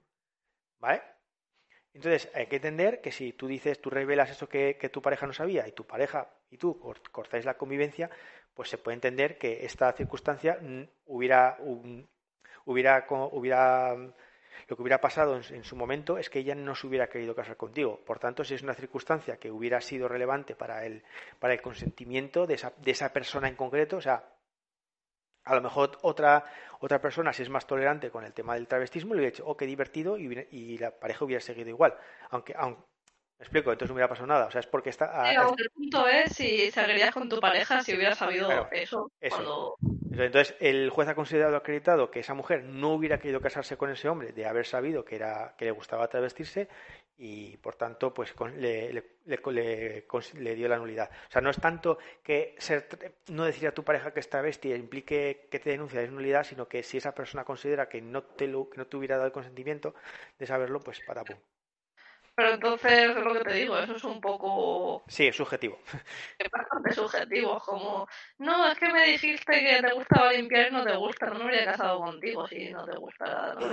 ¿Vale? 0.79 1.03
Entonces, 1.95 2.31
hay 2.35 2.47
que 2.47 2.57
entender 2.57 3.01
que 3.01 3.11
si 3.11 3.33
tú 3.33 3.47
dices, 3.47 3.81
tú 3.81 3.89
revelas 3.89 4.31
eso 4.31 4.51
que, 4.51 4.75
tu 4.93 5.01
pareja 5.01 5.27
no 5.27 5.33
sabía 5.33 5.67
y 5.67 5.73
tu 5.73 5.87
pareja 5.87 6.31
y 6.51 6.59
tú 6.59 6.79
cortáis 7.11 7.47
la 7.47 7.57
convivencia, 7.57 8.11
pues 8.53 8.69
se 8.69 8.77
puede 8.77 8.97
entender 8.97 9.39
que 9.39 9.65
esta 9.65 9.91
circunstancia 9.93 10.59
hubiera, 11.07 11.57
hubiera, 12.67 13.07
hubiera 13.07 13.97
lo 14.69 14.77
que 14.77 14.83
hubiera 14.83 15.01
pasado 15.01 15.37
en, 15.37 15.65
su 15.65 15.77
momento 15.77 16.19
es 16.19 16.31
que 16.31 16.41
ella 16.41 16.55
no 16.55 16.75
se 16.75 16.87
hubiera 16.87 17.09
querido 17.09 17.35
casar 17.35 17.57
contigo. 17.57 18.01
Por 18.05 18.19
tanto, 18.19 18.45
si 18.45 18.55
es 18.55 18.63
una 18.63 18.75
circunstancia 18.75 19.39
que 19.39 19.51
hubiera 19.51 19.81
sido 19.81 20.09
relevante 20.09 20.55
para 20.55 20.85
el, 20.85 21.03
para 21.39 21.55
el 21.55 21.61
consentimiento 21.61 22.47
de 22.47 22.55
esa, 22.55 22.73
de 22.77 22.91
esa 22.91 23.13
persona 23.13 23.49
en 23.49 23.57
concreto, 23.57 23.97
o 23.97 24.01
sea, 24.01 24.25
a 25.45 25.55
lo 25.55 25.61
mejor 25.61 25.99
otra, 26.03 26.45
otra 26.81 27.01
persona, 27.01 27.33
si 27.33 27.43
es 27.43 27.49
más 27.49 27.67
tolerante 27.67 28.11
con 28.11 28.25
el 28.25 28.33
tema 28.33 28.55
del 28.55 28.67
travestismo, 28.67 29.15
le 29.15 29.21
hubiera 29.21 29.33
dicho, 29.33 29.47
oh, 29.47 29.57
qué 29.57 29.67
divertido, 29.67 30.19
y, 30.19 30.47
y 30.51 30.79
la 30.79 30.91
pareja 30.91 31.25
hubiera 31.25 31.41
seguido 31.41 31.69
igual. 31.69 31.97
Aunque, 32.31 32.55
aunque, 32.57 32.83
me 33.39 33.45
explico, 33.45 33.71
entonces 33.71 33.91
no 33.91 33.95
hubiera 33.95 34.09
pasado 34.09 34.27
nada. 34.27 34.47
O 34.47 34.51
sea, 34.51 34.61
es 34.61 34.67
porque 34.67 34.91
está. 34.91 35.31
el 35.31 35.71
punto 35.71 36.09
es 36.09 36.33
si 36.33 36.71
seguirías 36.71 37.13
con 37.13 37.29
tu 37.29 37.39
pareja 37.39 37.83
si 37.83 37.95
hubieras 37.95 38.17
sabido 38.17 38.51
eso. 38.71 39.11
eso. 39.21 39.77
Entonces, 40.25 40.57
el 40.61 40.91
juez 40.91 41.09
ha 41.09 41.15
considerado 41.15 41.57
acreditado 41.57 42.11
que 42.11 42.21
esa 42.21 42.35
mujer 42.35 42.65
no 42.65 42.95
hubiera 42.95 43.19
querido 43.19 43.41
casarse 43.41 43.77
con 43.77 43.91
ese 43.91 44.09
hombre 44.09 44.33
de 44.33 44.47
haber 44.47 44.67
sabido 44.67 45.05
que, 45.05 45.17
era, 45.17 45.55
que 45.57 45.67
le 45.67 45.71
gustaba 45.71 46.09
travestirse 46.09 46.69
y, 47.19 47.57
por 47.59 47.77
tanto, 47.77 48.13
pues 48.13 48.35
le, 48.57 48.93
le, 48.93 49.05
le, 49.25 50.55
dio 50.55 50.69
la 50.69 50.79
nulidad. 50.79 51.11
O 51.29 51.31
sea, 51.31 51.41
no 51.41 51.51
es 51.51 51.59
tanto 51.59 51.99
que 52.23 52.55
ser, 52.59 52.87
no 53.29 53.45
decir 53.45 53.69
a 53.69 53.73
tu 53.73 53.85
pareja 53.85 54.13
que 54.13 54.21
es 54.21 54.29
travesti 54.29 54.73
implique 54.73 55.49
que 55.51 55.59
te 55.59 55.71
denuncia 55.71 56.01
de 56.01 56.09
nulidad, 56.09 56.45
sino 56.45 56.69
que 56.69 56.83
si 56.83 56.99
esa 56.99 57.15
persona 57.15 57.45
considera 57.45 57.89
que 57.89 58.01
no 58.01 58.23
te, 58.23 58.47
lo, 58.47 58.69
que 58.69 58.79
no 58.79 58.87
te 58.87 58.97
hubiera 58.97 59.17
dado 59.17 59.27
el 59.27 59.33
consentimiento 59.33 59.95
de 60.39 60.47
saberlo, 60.47 60.81
pues 60.81 61.01
para 61.07 61.25
pum. 61.25 61.37
Pero 62.37 62.53
entonces, 62.53 62.93
es 62.93 63.17
lo 63.17 63.33
que 63.33 63.45
te 63.45 63.55
digo, 63.55 63.79
eso 63.79 63.97
es 63.97 64.05
un 64.05 64.21
poco... 64.21 65.03
Sí, 65.09 65.27
es 65.27 65.37
subjetivo. 65.37 65.79
Es 66.39 66.51
bastante 66.51 66.93
subjetivo, 66.93 67.59
como... 67.61 68.07
No, 68.39 68.71
es 68.71 68.79
que 68.79 68.93
me 68.93 69.07
dijiste 69.07 69.53
que 69.59 69.81
te 69.81 69.95
gustaba 69.95 70.33
limpiar 70.33 70.69
y 70.69 70.75
no 70.75 70.85
te 70.85 70.95
gusta, 70.97 71.27
no 71.27 71.39
me 71.39 71.45
habría 71.45 71.65
casado 71.65 71.99
contigo 72.01 72.47
si 72.47 72.71
no 72.71 72.85
te 72.85 72.99
gusta, 72.99 73.55
no 73.55 73.71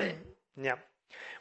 Ya. 0.56 0.82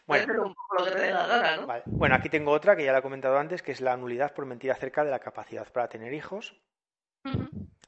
Bueno, 0.05 0.47
un 0.47 0.55
poco 0.55 0.75
lo 0.79 0.85
que 0.85 0.91
te 0.91 1.01
dé 1.01 1.11
la 1.13 1.27
gana, 1.29 1.57
¿no? 1.59 1.67
Vale. 1.69 1.85
bueno, 1.87 2.17
aquí 2.17 2.29
tengo 2.29 2.51
otra 2.51 2.75
que 2.75 2.85
ya 2.85 2.91
la 2.91 2.99
he 2.99 3.03
comentado 3.03 3.39
antes, 3.39 3.63
que 3.63 3.71
es 3.71 3.81
la 3.81 3.97
nulidad 3.97 4.35
por 4.35 4.45
mentira 4.45 4.75
acerca 4.75 5.05
de 5.05 5.13
la 5.13 5.21
capacidad 5.21 5.71
para 5.73 5.89
tener 5.89 6.13
hijos. 6.13 6.61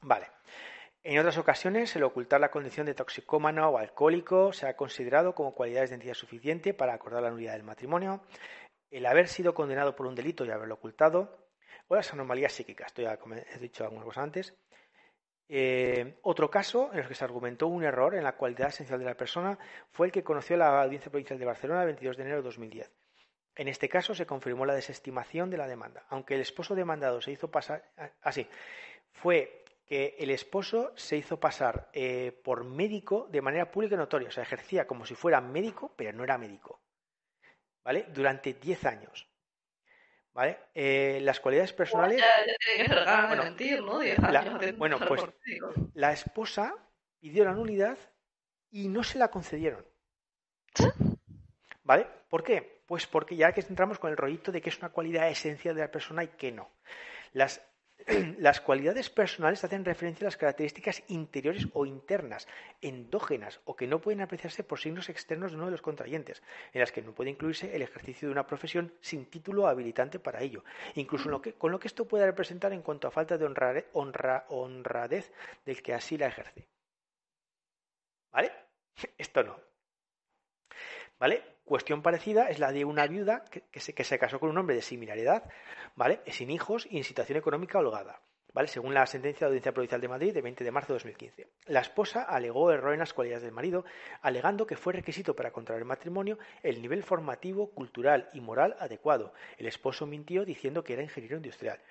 Vale. 0.01 0.27
En 1.03 1.19
otras 1.19 1.37
ocasiones, 1.37 1.95
el 1.95 2.03
ocultar 2.03 2.41
la 2.41 2.49
condición 2.49 2.87
de 2.87 2.95
toxicómano 2.95 3.69
o 3.69 3.77
alcohólico 3.77 4.53
se 4.53 4.65
ha 4.65 4.75
considerado 4.75 5.35
como 5.35 5.53
cualidades 5.53 5.89
de 5.89 5.97
identidad 5.97 6.15
suficiente 6.15 6.73
para 6.73 6.95
acordar 6.95 7.21
la 7.21 7.29
nulidad 7.29 7.53
del 7.53 7.61
matrimonio 7.61 8.21
el 8.91 9.05
haber 9.05 9.27
sido 9.27 9.53
condenado 9.53 9.95
por 9.95 10.07
un 10.07 10.15
delito 10.15 10.45
y 10.45 10.51
haberlo 10.51 10.75
ocultado, 10.75 11.45
o 11.87 11.95
las 11.95 12.11
anomalías 12.13 12.53
psíquicas, 12.53 12.87
esto 12.87 13.01
ya 13.01 13.17
he 13.53 13.59
dicho 13.59 13.83
alguna 13.83 14.03
cosa 14.03 14.23
antes. 14.23 14.55
Eh, 15.47 16.17
otro 16.23 16.49
caso 16.49 16.89
en 16.91 16.99
el 16.99 17.07
que 17.07 17.13
se 17.13 17.23
argumentó 17.23 17.67
un 17.67 17.83
error 17.83 18.15
en 18.15 18.23
la 18.23 18.35
cualidad 18.35 18.69
esencial 18.69 18.97
de 18.97 19.05
la 19.05 19.15
persona 19.15 19.59
fue 19.91 20.07
el 20.07 20.11
que 20.11 20.23
conoció 20.23 20.57
la 20.57 20.81
Audiencia 20.81 21.11
Provincial 21.11 21.37
de 21.37 21.45
Barcelona 21.45 21.81
el 21.81 21.87
22 21.87 22.17
de 22.17 22.23
enero 22.23 22.37
de 22.37 22.43
2010. 22.43 22.91
En 23.57 23.67
este 23.67 23.87
caso 23.87 24.15
se 24.15 24.25
confirmó 24.25 24.65
la 24.65 24.73
desestimación 24.73 25.49
de 25.49 25.57
la 25.57 25.67
demanda, 25.67 26.05
aunque 26.09 26.35
el 26.35 26.41
esposo 26.41 26.75
demandado 26.75 27.21
se 27.21 27.31
hizo 27.31 27.49
pasar 27.49 27.89
así. 28.21 28.47
Ah, 28.49 28.55
fue 29.11 29.63
que 29.85 30.15
el 30.17 30.31
esposo 30.31 30.91
se 30.95 31.15
hizo 31.15 31.39
pasar 31.39 31.89
eh, 31.93 32.31
por 32.43 32.65
médico 32.65 33.27
de 33.31 33.41
manera 33.41 33.71
pública 33.71 33.95
y 33.95 33.97
notoria, 33.99 34.29
o 34.29 34.31
sea, 34.31 34.43
ejercía 34.43 34.87
como 34.87 35.05
si 35.05 35.15
fuera 35.15 35.39
médico, 35.39 35.93
pero 35.95 36.11
no 36.11 36.23
era 36.23 36.37
médico. 36.37 36.81
¿Vale? 37.85 38.07
Durante 38.09 38.53
10 38.53 38.85
años. 38.85 39.27
¿Vale? 40.33 40.57
Eh, 40.73 41.19
las 41.21 41.39
cualidades 41.39 41.71
personales. 41.71 42.21
bueno, 44.75 44.99
pues 45.07 45.23
la 45.93 46.11
esposa 46.11 46.75
pidió 47.21 47.45
la 47.45 47.53
nulidad 47.53 47.97
y 48.69 48.89
no 48.89 49.01
se 49.01 49.17
la 49.17 49.29
concedieron. 49.29 49.85
¿Vale? 51.83 52.05
¿Por 52.27 52.43
qué? 52.43 52.81
Pues 52.85 53.07
porque 53.07 53.37
ya 53.37 53.53
que 53.53 53.61
entramos 53.61 53.97
con 53.97 54.11
el 54.11 54.17
rollito 54.17 54.51
de 54.51 54.61
que 54.61 54.69
es 54.69 54.79
una 54.79 54.89
cualidad 54.89 55.29
esencial 55.29 55.75
de 55.75 55.81
la 55.81 55.91
persona 55.91 56.25
y 56.25 56.27
que 56.27 56.51
no. 56.51 56.69
Las 57.31 57.61
las 58.39 58.61
cualidades 58.61 59.09
personales 59.09 59.63
hacen 59.63 59.85
referencia 59.85 60.25
a 60.25 60.27
las 60.27 60.37
características 60.37 61.03
interiores 61.07 61.67
o 61.73 61.85
internas, 61.85 62.47
endógenas 62.81 63.61
o 63.65 63.75
que 63.75 63.87
no 63.87 63.99
pueden 63.99 64.21
apreciarse 64.21 64.63
por 64.63 64.79
signos 64.79 65.09
externos 65.09 65.51
de 65.51 65.57
uno 65.57 65.65
de 65.65 65.71
los 65.71 65.81
contrayentes, 65.81 66.43
en 66.73 66.81
las 66.81 66.91
que 66.91 67.01
no 67.01 67.13
puede 67.13 67.31
incluirse 67.31 67.75
el 67.75 67.81
ejercicio 67.81 68.27
de 68.27 68.31
una 68.31 68.47
profesión 68.47 68.93
sin 69.01 69.25
título 69.25 69.67
habilitante 69.67 70.19
para 70.19 70.41
ello, 70.41 70.63
incluso 70.95 71.41
con 71.57 71.71
lo 71.71 71.79
que 71.79 71.87
esto 71.87 72.07
pueda 72.07 72.25
representar 72.25 72.73
en 72.73 72.81
cuanto 72.81 73.07
a 73.07 73.11
falta 73.11 73.37
de 73.37 73.45
honradez 73.45 75.31
del 75.65 75.81
que 75.81 75.93
así 75.93 76.17
la 76.17 76.27
ejerce. 76.27 76.67
¿Vale? 78.31 78.51
Esto 79.17 79.43
no. 79.43 79.57
¿Vale? 81.17 81.54
Cuestión 81.65 82.03
parecida 82.03 82.47
es 82.49 82.59
la 82.59 82.71
de 82.71 82.85
una 82.85 83.07
viuda 83.07 83.43
que, 83.43 83.79
se, 83.79 84.19
casó 84.19 84.39
con 84.39 84.51
un 84.51 84.57
hombre 84.59 84.75
de 84.75 84.83
similar 84.83 85.17
edad, 85.17 85.43
¿vale? 85.95 86.21
Sin 86.27 86.51
hijos 86.51 86.87
y 86.91 86.97
en 86.97 87.03
situación 87.03 87.39
económica 87.39 87.79
holgada. 87.79 88.21
¿Vale? 88.53 88.69
según 88.69 88.93
la 88.93 89.05
sentencia 89.05 89.39
de 89.39 89.41
la 89.41 89.47
Audiencia 89.49 89.73
Provincial 89.73 89.99
de 89.99 90.07
Madrid 90.07 90.33
de 90.33 90.41
20 90.41 90.63
de 90.63 90.71
marzo 90.71 90.93
de 90.93 90.99
2015. 90.99 91.47
La 91.65 91.81
esposa 91.81 92.21
alegó 92.21 92.71
error 92.71 92.93
en 92.93 92.99
las 92.99 93.11
cualidades 93.11 93.43
del 93.43 93.51
marido, 93.51 93.83
alegando 94.21 94.65
que 94.65 94.77
fue 94.77 94.93
requisito 94.93 95.35
para 95.35 95.51
contraer 95.51 95.83
matrimonio 95.83 96.39
el 96.63 96.81
nivel 96.81 97.03
formativo, 97.03 97.71
cultural 97.71 98.29
y 98.31 98.39
moral 98.39 98.77
adecuado. 98.79 99.33
El 99.57 99.65
esposo 99.65 100.05
mintió 100.05 100.45
diciendo 100.45 100.85
que 100.85 100.93
era 100.93 101.03
ingeniero 101.03 101.35
industrial. 101.35 101.81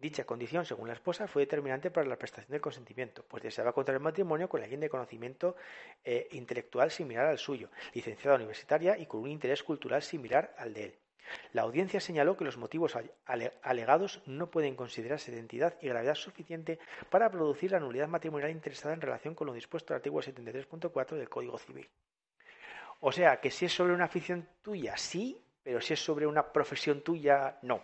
Dicha 0.00 0.24
condición, 0.24 0.64
según 0.64 0.88
la 0.88 0.94
esposa, 0.94 1.28
fue 1.28 1.42
determinante 1.42 1.90
para 1.90 2.06
la 2.06 2.16
prestación 2.16 2.52
del 2.52 2.62
consentimiento, 2.62 3.22
pues 3.28 3.42
deseaba 3.42 3.74
contraer 3.74 4.00
matrimonio 4.00 4.48
con 4.48 4.62
alguien 4.62 4.80
de 4.80 4.88
conocimiento 4.88 5.56
eh, 6.02 6.26
intelectual 6.32 6.90
similar 6.90 7.26
al 7.26 7.36
suyo, 7.36 7.68
licenciada 7.92 8.36
universitaria 8.36 8.96
y 8.96 9.04
con 9.04 9.20
un 9.20 9.28
interés 9.28 9.62
cultural 9.62 10.02
similar 10.02 10.54
al 10.56 10.72
de 10.72 10.84
él. 10.84 10.98
La 11.52 11.62
audiencia 11.62 12.00
señaló 12.00 12.34
que 12.34 12.44
los 12.44 12.56
motivos 12.56 12.96
alegados 13.62 14.22
no 14.24 14.50
pueden 14.50 14.74
considerarse 14.74 15.30
de 15.30 15.36
identidad 15.36 15.76
y 15.82 15.88
gravedad 15.88 16.14
suficiente 16.14 16.78
para 17.10 17.30
producir 17.30 17.72
la 17.72 17.78
nulidad 17.78 18.08
matrimonial 18.08 18.50
interesada 18.50 18.94
en 18.94 19.02
relación 19.02 19.34
con 19.34 19.46
lo 19.46 19.52
dispuesto 19.52 19.92
en 19.92 19.96
el 19.96 19.98
artículo 19.98 20.22
73.4 20.22 21.16
del 21.16 21.28
Código 21.28 21.58
Civil. 21.58 21.88
O 23.00 23.12
sea, 23.12 23.38
que 23.38 23.50
si 23.50 23.66
es 23.66 23.72
sobre 23.72 23.92
una 23.92 24.06
afición 24.06 24.48
tuya, 24.62 24.96
sí, 24.96 25.38
pero 25.62 25.80
si 25.80 25.92
es 25.92 26.00
sobre 26.00 26.26
una 26.26 26.52
profesión 26.52 27.02
tuya, 27.02 27.58
no. 27.62 27.82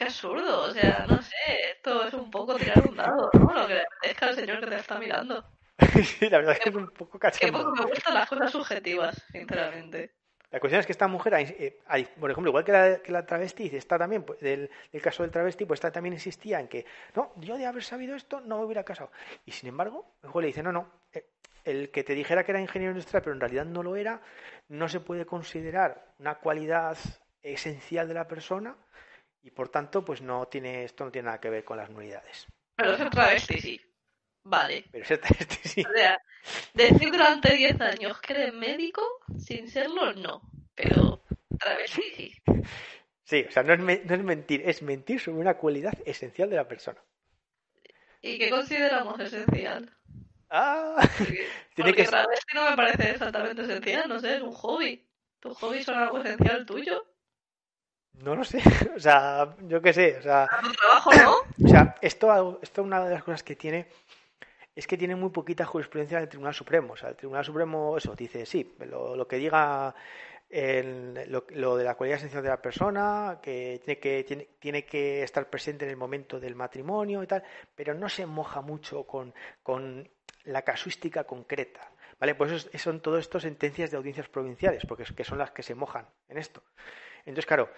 Qué 0.00 0.06
absurdo, 0.06 0.62
o 0.62 0.70
sea, 0.70 1.04
no 1.06 1.20
sé, 1.20 1.36
esto 1.74 2.06
es 2.06 2.14
un 2.14 2.30
poco 2.30 2.54
tirar 2.56 2.88
un 2.88 2.96
dado, 2.96 3.28
¿no? 3.34 3.52
Lo 3.52 3.66
que 3.66 3.74
le 3.74 3.84
al 4.18 4.34
señor 4.34 4.60
que 4.60 4.66
te 4.68 4.76
está 4.76 4.98
mirando. 4.98 5.44
sí, 6.02 6.30
la 6.30 6.38
verdad 6.38 6.54
es 6.54 6.60
que 6.60 6.70
es 6.70 6.74
un 6.74 6.88
poco 6.88 7.18
cachondo. 7.18 7.58
Que 7.58 7.64
poco 7.64 7.76
me 7.76 7.84
gustan 7.84 8.14
las 8.14 8.26
cosas 8.26 8.50
subjetivas, 8.50 9.22
sinceramente. 9.30 10.14
La 10.50 10.58
cuestión 10.58 10.80
es 10.80 10.86
que 10.86 10.92
esta 10.92 11.06
mujer, 11.06 11.34
eh, 11.34 11.80
por 12.18 12.30
ejemplo, 12.30 12.48
igual 12.48 12.64
que 12.64 12.72
la, 12.72 13.02
que 13.02 13.12
la 13.12 13.26
travesti, 13.26 13.76
está 13.76 13.98
también, 13.98 14.22
pues, 14.22 14.40
del, 14.40 14.70
caso 15.02 15.22
del 15.22 15.32
travesti, 15.32 15.66
pues 15.66 15.76
esta 15.76 15.92
también 15.92 16.14
insistía 16.14 16.60
en 16.60 16.68
que, 16.68 16.86
no, 17.14 17.32
yo 17.36 17.58
de 17.58 17.66
haber 17.66 17.82
sabido 17.82 18.16
esto 18.16 18.40
no 18.40 18.56
me 18.56 18.64
hubiera 18.64 18.84
casado. 18.84 19.12
Y 19.44 19.52
sin 19.52 19.68
embargo, 19.68 20.14
el 20.22 20.30
juez 20.30 20.44
le 20.44 20.46
dice, 20.46 20.62
no, 20.62 20.72
no, 20.72 20.90
eh, 21.12 21.26
el 21.64 21.90
que 21.90 22.04
te 22.04 22.14
dijera 22.14 22.42
que 22.42 22.52
era 22.52 22.60
ingeniero 22.62 22.92
industrial, 22.92 23.22
pero 23.22 23.34
en 23.34 23.40
realidad 23.40 23.66
no 23.66 23.82
lo 23.82 23.96
era, 23.96 24.22
no 24.70 24.88
se 24.88 25.00
puede 25.00 25.26
considerar 25.26 26.06
una 26.18 26.36
cualidad 26.36 26.96
esencial 27.42 28.08
de 28.08 28.14
la 28.14 28.26
persona 28.26 28.78
y 29.42 29.50
por 29.50 29.68
tanto, 29.68 30.04
pues 30.04 30.20
no 30.20 30.46
tiene, 30.48 30.84
esto 30.84 31.04
no 31.04 31.10
tiene 31.10 31.26
nada 31.26 31.40
que 31.40 31.50
ver 31.50 31.64
con 31.64 31.78
las 31.78 31.90
nulidades. 31.90 32.46
Pero 32.76 32.96
ser 32.96 33.10
travesti 33.10 33.60
sí. 33.60 33.80
Vale. 34.44 34.84
Pero 34.90 35.04
ser 35.04 35.18
travesti 35.18 35.56
sí. 35.68 35.82
O 35.82 35.92
sea, 35.92 36.20
decir 36.74 37.10
durante 37.10 37.54
10 37.54 37.80
años 37.80 38.20
que 38.20 38.32
eres 38.34 38.54
médico, 38.54 39.02
sin 39.38 39.68
serlo, 39.68 40.12
no. 40.12 40.42
Pero 40.74 41.22
travesti 41.58 42.02
sí. 42.14 42.34
Sí, 43.24 43.46
o 43.48 43.50
sea, 43.52 43.62
no 43.62 43.74
es, 43.74 44.04
no 44.04 44.14
es 44.14 44.22
mentir, 44.22 44.62
es 44.68 44.82
mentir 44.82 45.20
sobre 45.20 45.38
una 45.38 45.56
cualidad 45.56 45.94
esencial 46.04 46.50
de 46.50 46.56
la 46.56 46.66
persona. 46.66 47.00
¿Y 48.22 48.38
qué 48.38 48.50
consideramos 48.50 49.18
esencial? 49.20 49.96
Ah, 50.50 50.96
tiene 51.74 51.94
que 51.94 52.04
travesti 52.04 52.54
no 52.54 52.68
me 52.68 52.76
parece 52.76 53.10
exactamente 53.10 53.62
esencial, 53.62 54.08
no 54.08 54.18
sé, 54.18 54.36
es 54.36 54.42
un 54.42 54.52
hobby. 54.52 55.06
¿Tu 55.38 55.54
hobby 55.54 55.82
son 55.82 55.96
algo 55.96 56.18
esencial 56.18 56.66
tuyo? 56.66 57.06
No 58.22 58.34
lo 58.34 58.44
sé, 58.44 58.58
o 58.96 59.00
sea, 59.00 59.54
yo 59.62 59.80
qué 59.80 59.92
sé, 59.92 60.18
o 60.18 60.22
sea... 60.22 60.48
trabajo, 60.76 61.10
¿no? 61.14 61.66
O 61.66 61.68
sea, 61.68 61.96
esto, 62.00 62.58
esto 62.62 62.82
una 62.82 63.04
de 63.04 63.14
las 63.14 63.24
cosas 63.24 63.42
que 63.42 63.56
tiene 63.56 63.86
es 64.74 64.86
que 64.86 64.96
tiene 64.96 65.16
muy 65.16 65.30
poquita 65.30 65.64
jurisprudencia 65.64 66.18
en 66.18 66.22
el 66.22 66.28
Tribunal 66.28 66.54
Supremo. 66.54 66.94
O 66.94 66.96
sea, 66.96 67.10
el 67.10 67.16
Tribunal 67.16 67.44
Supremo, 67.44 67.96
eso, 67.96 68.14
dice, 68.14 68.46
sí, 68.46 68.76
lo, 68.86 69.26
que 69.26 69.36
diga 69.36 69.94
lo, 70.50 71.76
de 71.76 71.84
la 71.84 71.94
cualidad 71.94 72.18
esencial 72.18 72.42
de 72.42 72.48
la 72.48 72.62
persona, 72.62 73.40
que 73.42 73.80
tiene, 73.84 74.00
que 74.00 74.24
tiene, 74.24 74.48
tiene, 74.58 74.84
que 74.84 75.22
estar 75.22 75.50
presente 75.50 75.84
en 75.84 75.90
el 75.90 75.96
momento 75.96 76.40
del 76.40 76.54
matrimonio 76.54 77.22
y 77.22 77.26
tal, 77.26 77.42
pero 77.74 77.94
no 77.94 78.08
se 78.08 78.26
moja 78.26 78.60
mucho 78.60 79.04
con, 79.04 79.34
con 79.62 80.08
la 80.44 80.62
casuística 80.62 81.24
concreta. 81.24 81.90
¿Vale? 82.18 82.34
Pues 82.34 82.52
eso, 82.52 82.78
son 82.78 83.00
todo 83.00 83.18
esto 83.18 83.40
sentencias 83.40 83.90
de 83.90 83.96
audiencias 83.96 84.28
provinciales, 84.28 84.84
porque 84.86 85.04
que 85.04 85.24
son 85.24 85.38
las 85.38 85.50
que 85.50 85.62
se 85.62 85.74
mojan 85.74 86.06
en 86.28 86.36
esto. 86.36 86.62
Entonces, 87.20 87.46
claro, 87.46 87.70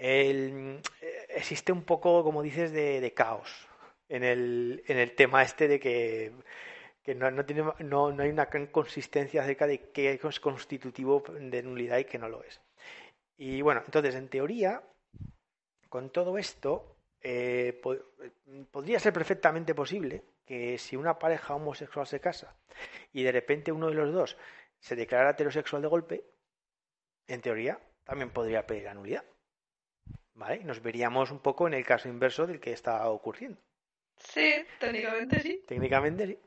el, 0.00 0.80
existe 1.28 1.72
un 1.72 1.82
poco, 1.82 2.24
como 2.24 2.42
dices, 2.42 2.72
de, 2.72 3.12
caos 3.14 3.68
en 4.08 4.24
el, 4.24 4.82
en 4.86 4.98
el 4.98 5.14
tema 5.14 5.42
este 5.42 5.68
de 5.68 5.78
que 5.78 6.32
que 7.02 7.14
no, 7.14 7.30
no, 7.30 7.44
tiene, 7.46 7.62
no, 7.78 8.12
no 8.12 8.22
hay 8.22 8.28
una 8.28 8.50
consistencia 8.70 9.42
acerca 9.42 9.66
de 9.66 9.90
qué 9.90 10.20
es 10.22 10.40
constitutivo 10.40 11.22
de 11.28 11.62
nulidad 11.62 11.98
y 11.98 12.04
qué 12.04 12.18
no 12.18 12.28
lo 12.28 12.42
es. 12.44 12.60
Y 13.38 13.62
bueno, 13.62 13.82
entonces, 13.86 14.14
en 14.14 14.28
teoría, 14.28 14.82
con 15.88 16.10
todo 16.10 16.36
esto, 16.36 16.96
eh, 17.22 17.80
podría 18.70 18.98
ser 18.98 19.12
perfectamente 19.12 19.74
posible 19.74 20.24
que 20.44 20.76
si 20.78 20.96
una 20.96 21.18
pareja 21.18 21.54
homosexual 21.54 22.06
se 22.06 22.20
casa 22.20 22.54
y 23.12 23.22
de 23.22 23.32
repente 23.32 23.72
uno 23.72 23.88
de 23.88 23.94
los 23.94 24.12
dos 24.12 24.36
se 24.78 24.96
declara 24.96 25.30
heterosexual 25.30 25.82
de 25.82 25.88
golpe, 25.88 26.24
en 27.26 27.40
teoría 27.40 27.78
también 28.04 28.30
podría 28.30 28.66
pedir 28.66 28.84
la 28.84 28.94
nulidad. 28.94 29.24
¿Vale? 30.40 30.64
Nos 30.64 30.80
veríamos 30.80 31.30
un 31.30 31.40
poco 31.40 31.66
en 31.66 31.74
el 31.74 31.84
caso 31.84 32.08
inverso 32.08 32.46
del 32.46 32.60
que 32.60 32.72
está 32.72 33.06
ocurriendo. 33.10 33.60
Sí, 34.16 34.54
técnicamente 34.78 35.38
sí. 35.40 35.62
Técnicamente 35.68 36.26
sí. 36.26 36.38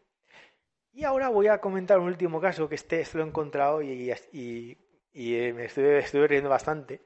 Y 0.93 1.03
ahora 1.03 1.29
voy 1.29 1.45
a 1.45 1.59
comentar 1.59 1.99
un 1.99 2.07
último 2.07 2.41
caso 2.41 2.67
que 2.67 2.73
este, 2.73 3.01
este 3.01 3.19
lo 3.19 3.23
he 3.23 3.27
encontrado 3.27 3.83
y, 3.83 4.09
eh, 4.09 5.53
me 5.53 5.65
estuve, 5.65 6.27
riendo 6.27 6.49
bastante. 6.49 7.01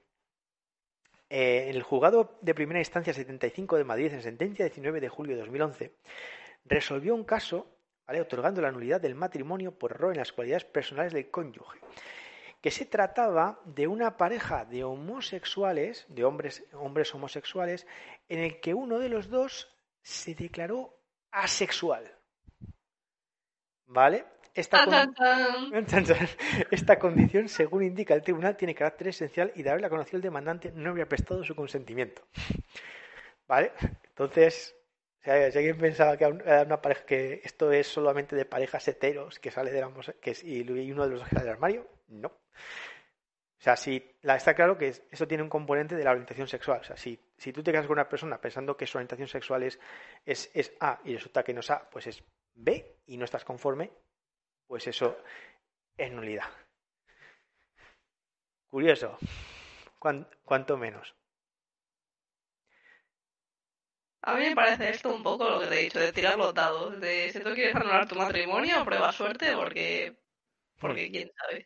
Eh, 1.29 1.65
en 1.67 1.75
el 1.75 1.83
juzgado 1.83 2.39
de 2.41 2.55
primera 2.55 2.79
instancia 2.79 3.13
75 3.13 3.75
de 3.75 3.83
Madrid, 3.83 4.13
en 4.13 4.21
sentencia 4.21 4.63
19 4.63 5.01
de 5.01 5.09
julio 5.09 5.35
de 5.35 5.41
2011, 5.41 5.93
resolvió 6.63 7.15
un 7.15 7.25
caso 7.25 7.67
¿vale? 8.05 8.21
otorgando 8.21 8.61
la 8.61 8.71
nulidad 8.71 9.01
del 9.01 9.15
matrimonio 9.15 9.77
por 9.77 9.91
error 9.91 10.13
en 10.13 10.19
las 10.19 10.31
cualidades 10.31 10.63
personales 10.63 11.11
del 11.11 11.29
cónyuge, 11.29 11.79
que 12.61 12.71
se 12.71 12.85
trataba 12.85 13.59
de 13.65 13.87
una 13.87 14.17
pareja 14.17 14.65
de 14.65 14.83
homosexuales, 14.83 16.05
de 16.09 16.23
hombres, 16.23 16.63
hombres 16.73 17.13
homosexuales, 17.13 17.87
en 18.29 18.39
el 18.39 18.59
que 18.59 18.73
uno 18.73 18.99
de 18.99 19.09
los 19.09 19.29
dos 19.29 19.69
se 20.01 20.33
declaró 20.35 20.97
asexual. 21.31 22.11
¿Vale? 23.85 24.25
Esta, 24.53 24.85
Esta, 26.71 26.97
condición, 26.97 27.47
según 27.47 27.83
indica 27.83 28.15
el 28.15 28.23
tribunal, 28.23 28.57
tiene 28.57 28.73
carácter 28.73 29.09
esencial 29.09 29.51
y 29.55 29.61
de 29.61 29.69
haberla 29.69 29.89
conocido 29.89 30.17
el 30.17 30.23
demandante 30.23 30.71
no 30.73 30.89
habría 30.89 31.07
prestado 31.07 31.43
su 31.43 31.55
consentimiento. 31.55 32.23
¿Vale? 33.47 33.71
Entonces, 34.09 34.75
si 35.27 35.57
alguien 35.57 35.77
pensaba 35.77 36.15
que 36.15 37.41
esto 37.43 37.71
es 37.71 37.87
solamente 37.87 38.35
de 38.35 38.45
parejas 38.45 38.87
heteros 38.87 39.39
que 39.39 39.51
sale 39.51 39.71
de 39.71 39.81
la 39.81 39.91
que 40.21 40.35
y 40.43 40.91
uno 40.91 41.03
de 41.03 41.11
los 41.11 41.19
dos 41.19 41.29
del 41.31 41.49
armario, 41.49 41.85
no. 42.07 42.29
O 42.29 43.59
sea, 43.59 43.75
si 43.75 44.15
está 44.23 44.53
claro 44.53 44.77
que 44.77 44.87
eso 44.87 45.27
tiene 45.27 45.43
un 45.43 45.49
componente 45.49 45.95
de 45.95 46.03
la 46.03 46.11
orientación 46.11 46.47
sexual. 46.47 46.79
O 46.79 46.83
sea, 46.83 46.95
si, 46.95 47.19
si 47.37 47.51
tú 47.51 47.61
te 47.61 47.73
casas 47.73 47.87
con 47.87 47.95
una 47.95 48.07
persona 48.07 48.39
pensando 48.39 48.77
que 48.77 48.87
su 48.87 48.97
orientación 48.97 49.27
sexual 49.27 49.63
es, 49.63 49.79
es, 50.25 50.49
es 50.53 50.73
A 50.79 51.01
y 51.03 51.15
resulta 51.15 51.43
que 51.43 51.53
no 51.53 51.59
es 51.59 51.71
A, 51.71 51.89
pues 51.89 52.07
es 52.07 52.23
B 52.53 52.99
y 53.07 53.17
no 53.17 53.25
estás 53.25 53.43
conforme, 53.43 53.91
pues 54.65 54.87
eso 54.87 55.17
es 55.97 56.11
nulidad. 56.11 56.51
Curioso. 58.69 59.17
cuanto 59.99 60.77
menos. 60.77 61.15
A 64.27 64.35
mí 64.35 64.43
me 64.43 64.55
parece 64.55 64.89
esto 64.89 65.15
un 65.15 65.23
poco 65.23 65.49
lo 65.49 65.61
que 65.61 65.67
te 65.67 65.79
he 65.79 65.83
dicho, 65.83 65.99
de 66.01 66.11
tirar 66.11 66.37
los 66.37 66.53
dados, 66.53 66.99
de 66.99 67.31
si 67.31 67.39
tú 67.39 67.53
quieres 67.53 67.73
anular 67.73 68.05
tu 68.09 68.15
matrimonio, 68.15 68.83
prueba 68.83 69.09
suerte, 69.13 69.55
porque, 69.55 70.17
porque 70.81 71.09
quién 71.09 71.31
sabe. 71.33 71.65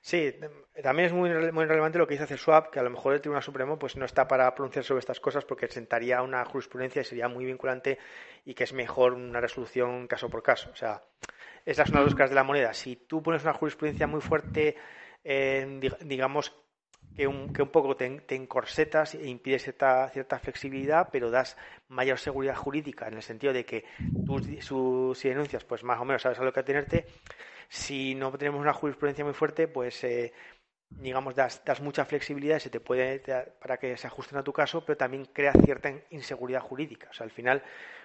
Sí, 0.00 0.34
también 0.82 1.06
es 1.06 1.12
muy, 1.12 1.30
muy 1.52 1.66
relevante 1.66 1.98
lo 1.98 2.08
que 2.08 2.18
dice 2.18 2.36
Swap, 2.36 2.72
que 2.72 2.80
a 2.80 2.82
lo 2.82 2.90
mejor 2.90 3.14
el 3.14 3.20
Tribunal 3.20 3.44
Supremo 3.44 3.78
pues 3.78 3.94
no 3.94 4.04
está 4.04 4.26
para 4.26 4.52
pronunciar 4.52 4.84
sobre 4.84 4.98
estas 4.98 5.20
cosas 5.20 5.44
porque 5.44 5.68
sentaría 5.68 6.20
una 6.22 6.44
jurisprudencia 6.44 7.02
y 7.02 7.04
sería 7.04 7.28
muy 7.28 7.44
vinculante 7.44 8.00
y 8.44 8.54
que 8.54 8.64
es 8.64 8.72
mejor 8.72 9.12
una 9.12 9.40
resolución 9.40 10.08
caso 10.08 10.28
por 10.28 10.42
caso. 10.42 10.70
O 10.72 10.76
sea, 10.76 11.04
esas 11.64 11.88
son 11.88 11.98
las 11.98 12.04
dos 12.06 12.16
caras 12.16 12.30
de 12.30 12.36
la 12.36 12.42
moneda. 12.42 12.74
Si 12.74 12.96
tú 12.96 13.22
pones 13.22 13.44
una 13.44 13.52
jurisprudencia 13.52 14.08
muy 14.08 14.20
fuerte, 14.20 14.74
digamos 16.00 16.52
que 17.16 17.26
un, 17.26 17.52
que 17.52 17.62
un 17.62 17.68
poco 17.68 17.96
te, 17.96 18.22
encorsetas 18.34 19.14
e 19.14 19.28
impides 19.28 19.62
cierta, 19.64 20.08
cierta 20.08 20.38
flexibilidad, 20.38 21.08
pero 21.10 21.30
das 21.30 21.56
mayor 21.88 22.18
seguridad 22.18 22.56
jurídica 22.56 23.08
en 23.08 23.14
el 23.14 23.22
sentido 23.22 23.52
de 23.52 23.64
que 23.64 23.84
tú 24.24 25.14
si 25.14 25.28
denuncias, 25.28 25.64
pues 25.64 25.84
más 25.84 26.00
o 26.00 26.04
menos 26.04 26.22
sabes 26.22 26.38
a 26.38 26.44
lo 26.44 26.52
que 26.52 26.60
atenerte. 26.60 27.06
Si 27.68 28.14
no 28.14 28.32
tenemos 28.32 28.60
una 28.60 28.72
jurisprudencia 28.72 29.24
muy 29.24 29.34
fuerte, 29.34 29.68
pues 29.68 30.02
eh, 30.04 30.32
digamos 30.90 31.34
das, 31.34 31.64
das 31.64 31.80
mucha 31.80 32.04
flexibilidad 32.04 32.56
y 32.56 32.60
se 32.60 32.70
te 32.70 32.80
puede 32.80 33.22
para 33.60 33.76
que 33.76 33.96
se 33.96 34.06
ajusten 34.06 34.38
a 34.38 34.44
tu 34.44 34.52
caso, 34.52 34.84
pero 34.84 34.96
también 34.96 35.26
crea 35.26 35.52
cierta 35.52 35.92
inseguridad 36.10 36.60
jurídica. 36.60 37.08
O 37.10 37.12
sea, 37.12 37.24
al 37.24 37.30
final, 37.30 37.62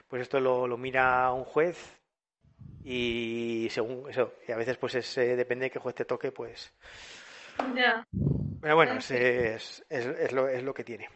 pues 0.08 0.22
esto 0.22 0.40
lo, 0.40 0.68
lo 0.68 0.78
mira 0.78 1.32
un 1.32 1.46
juez 1.46 2.00
y 2.84 3.68
según 3.72 4.10
eso, 4.10 4.34
y 4.48 4.52
a 4.52 4.58
veces 4.58 4.78
pues 4.78 4.96
es, 4.96 5.18
eh, 5.18 5.36
depende 5.36 5.66
de 5.66 5.72
qué 5.72 5.80
juez 5.80 5.96
te 5.96 6.06
toque, 6.06 6.32
pues. 6.32 6.74
Ya. 7.76 8.06
Pero 8.66 8.78
bueno, 8.78 8.96
es, 8.96 9.12
es, 9.12 9.86
es, 9.90 10.32
lo, 10.32 10.48
es 10.50 10.64
lo 10.64 10.74
que 10.74 10.84
tiene. 10.84 11.08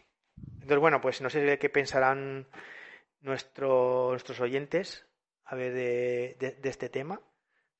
Entonces, 0.52 0.78
bueno, 0.78 1.00
pues 1.00 1.20
no 1.20 1.28
sé 1.28 1.58
qué 1.58 1.68
pensarán 1.68 2.46
nuestro, 3.22 4.10
nuestros 4.10 4.38
oyentes 4.38 5.04
a 5.46 5.56
ver 5.56 5.74
de, 5.74 6.36
de, 6.38 6.68
este 6.68 6.88
tema. 6.88 7.20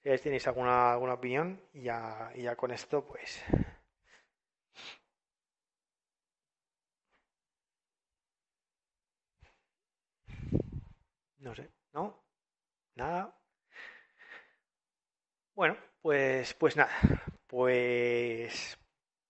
Si 0.03 0.11
tenéis 0.19 0.49
alguna, 0.49 0.95
alguna 0.95 1.15
opinión, 1.15 1.63
y 1.73 1.83
ya, 1.83 2.33
y 2.35 2.43
ya 2.43 2.57
con 2.57 2.73
esto, 2.73 3.07
pues. 3.07 3.45
No 11.39 11.55
sé, 11.55 11.71
¿no? 11.93 12.25
Nada. 12.97 13.39
Bueno, 15.55 15.77
pues, 16.03 16.55
pues 16.55 16.77
nada. 16.77 16.91
Pues, 17.47 18.80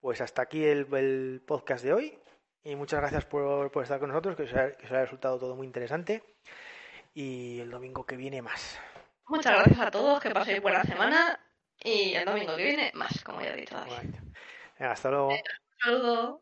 pues 0.01 0.20
hasta 0.20 0.43
aquí 0.43 0.64
el, 0.64 1.43
podcast 1.47 1.85
de 1.85 1.93
hoy. 1.93 2.18
Y 2.62 2.77
muchas 2.77 3.01
gracias 3.01 3.24
por, 3.24 3.70
estar 3.82 3.98
con 3.98 4.09
nosotros, 4.09 4.36
que 4.36 4.43
os, 4.43 4.55
ha, 4.55 4.72
que 4.72 4.86
os 4.86 4.93
haya 4.93 5.02
resultado 5.02 5.39
todo 5.39 5.56
muy 5.56 5.66
interesante. 5.66 6.22
Y 7.14 7.60
el 7.60 7.70
domingo 7.70 8.05
que 8.05 8.16
viene 8.16 8.43
más. 8.43 8.78
Muchas 9.27 9.52
gracias 9.52 9.81
a 9.81 9.90
todos, 9.90 10.20
que 10.20 10.31
paséis 10.31 10.60
buena 10.60 10.82
semana. 10.82 11.39
Y 11.82 12.14
el 12.14 12.24
domingo 12.24 12.56
que 12.56 12.64
viene 12.64 12.93
más, 12.94 13.22
como 13.24 13.40
ya 13.40 13.55
he 13.55 13.56
dicho. 13.56 13.77
hasta 14.78 15.10
luego. 15.10 15.31
Saludos. 15.82 16.40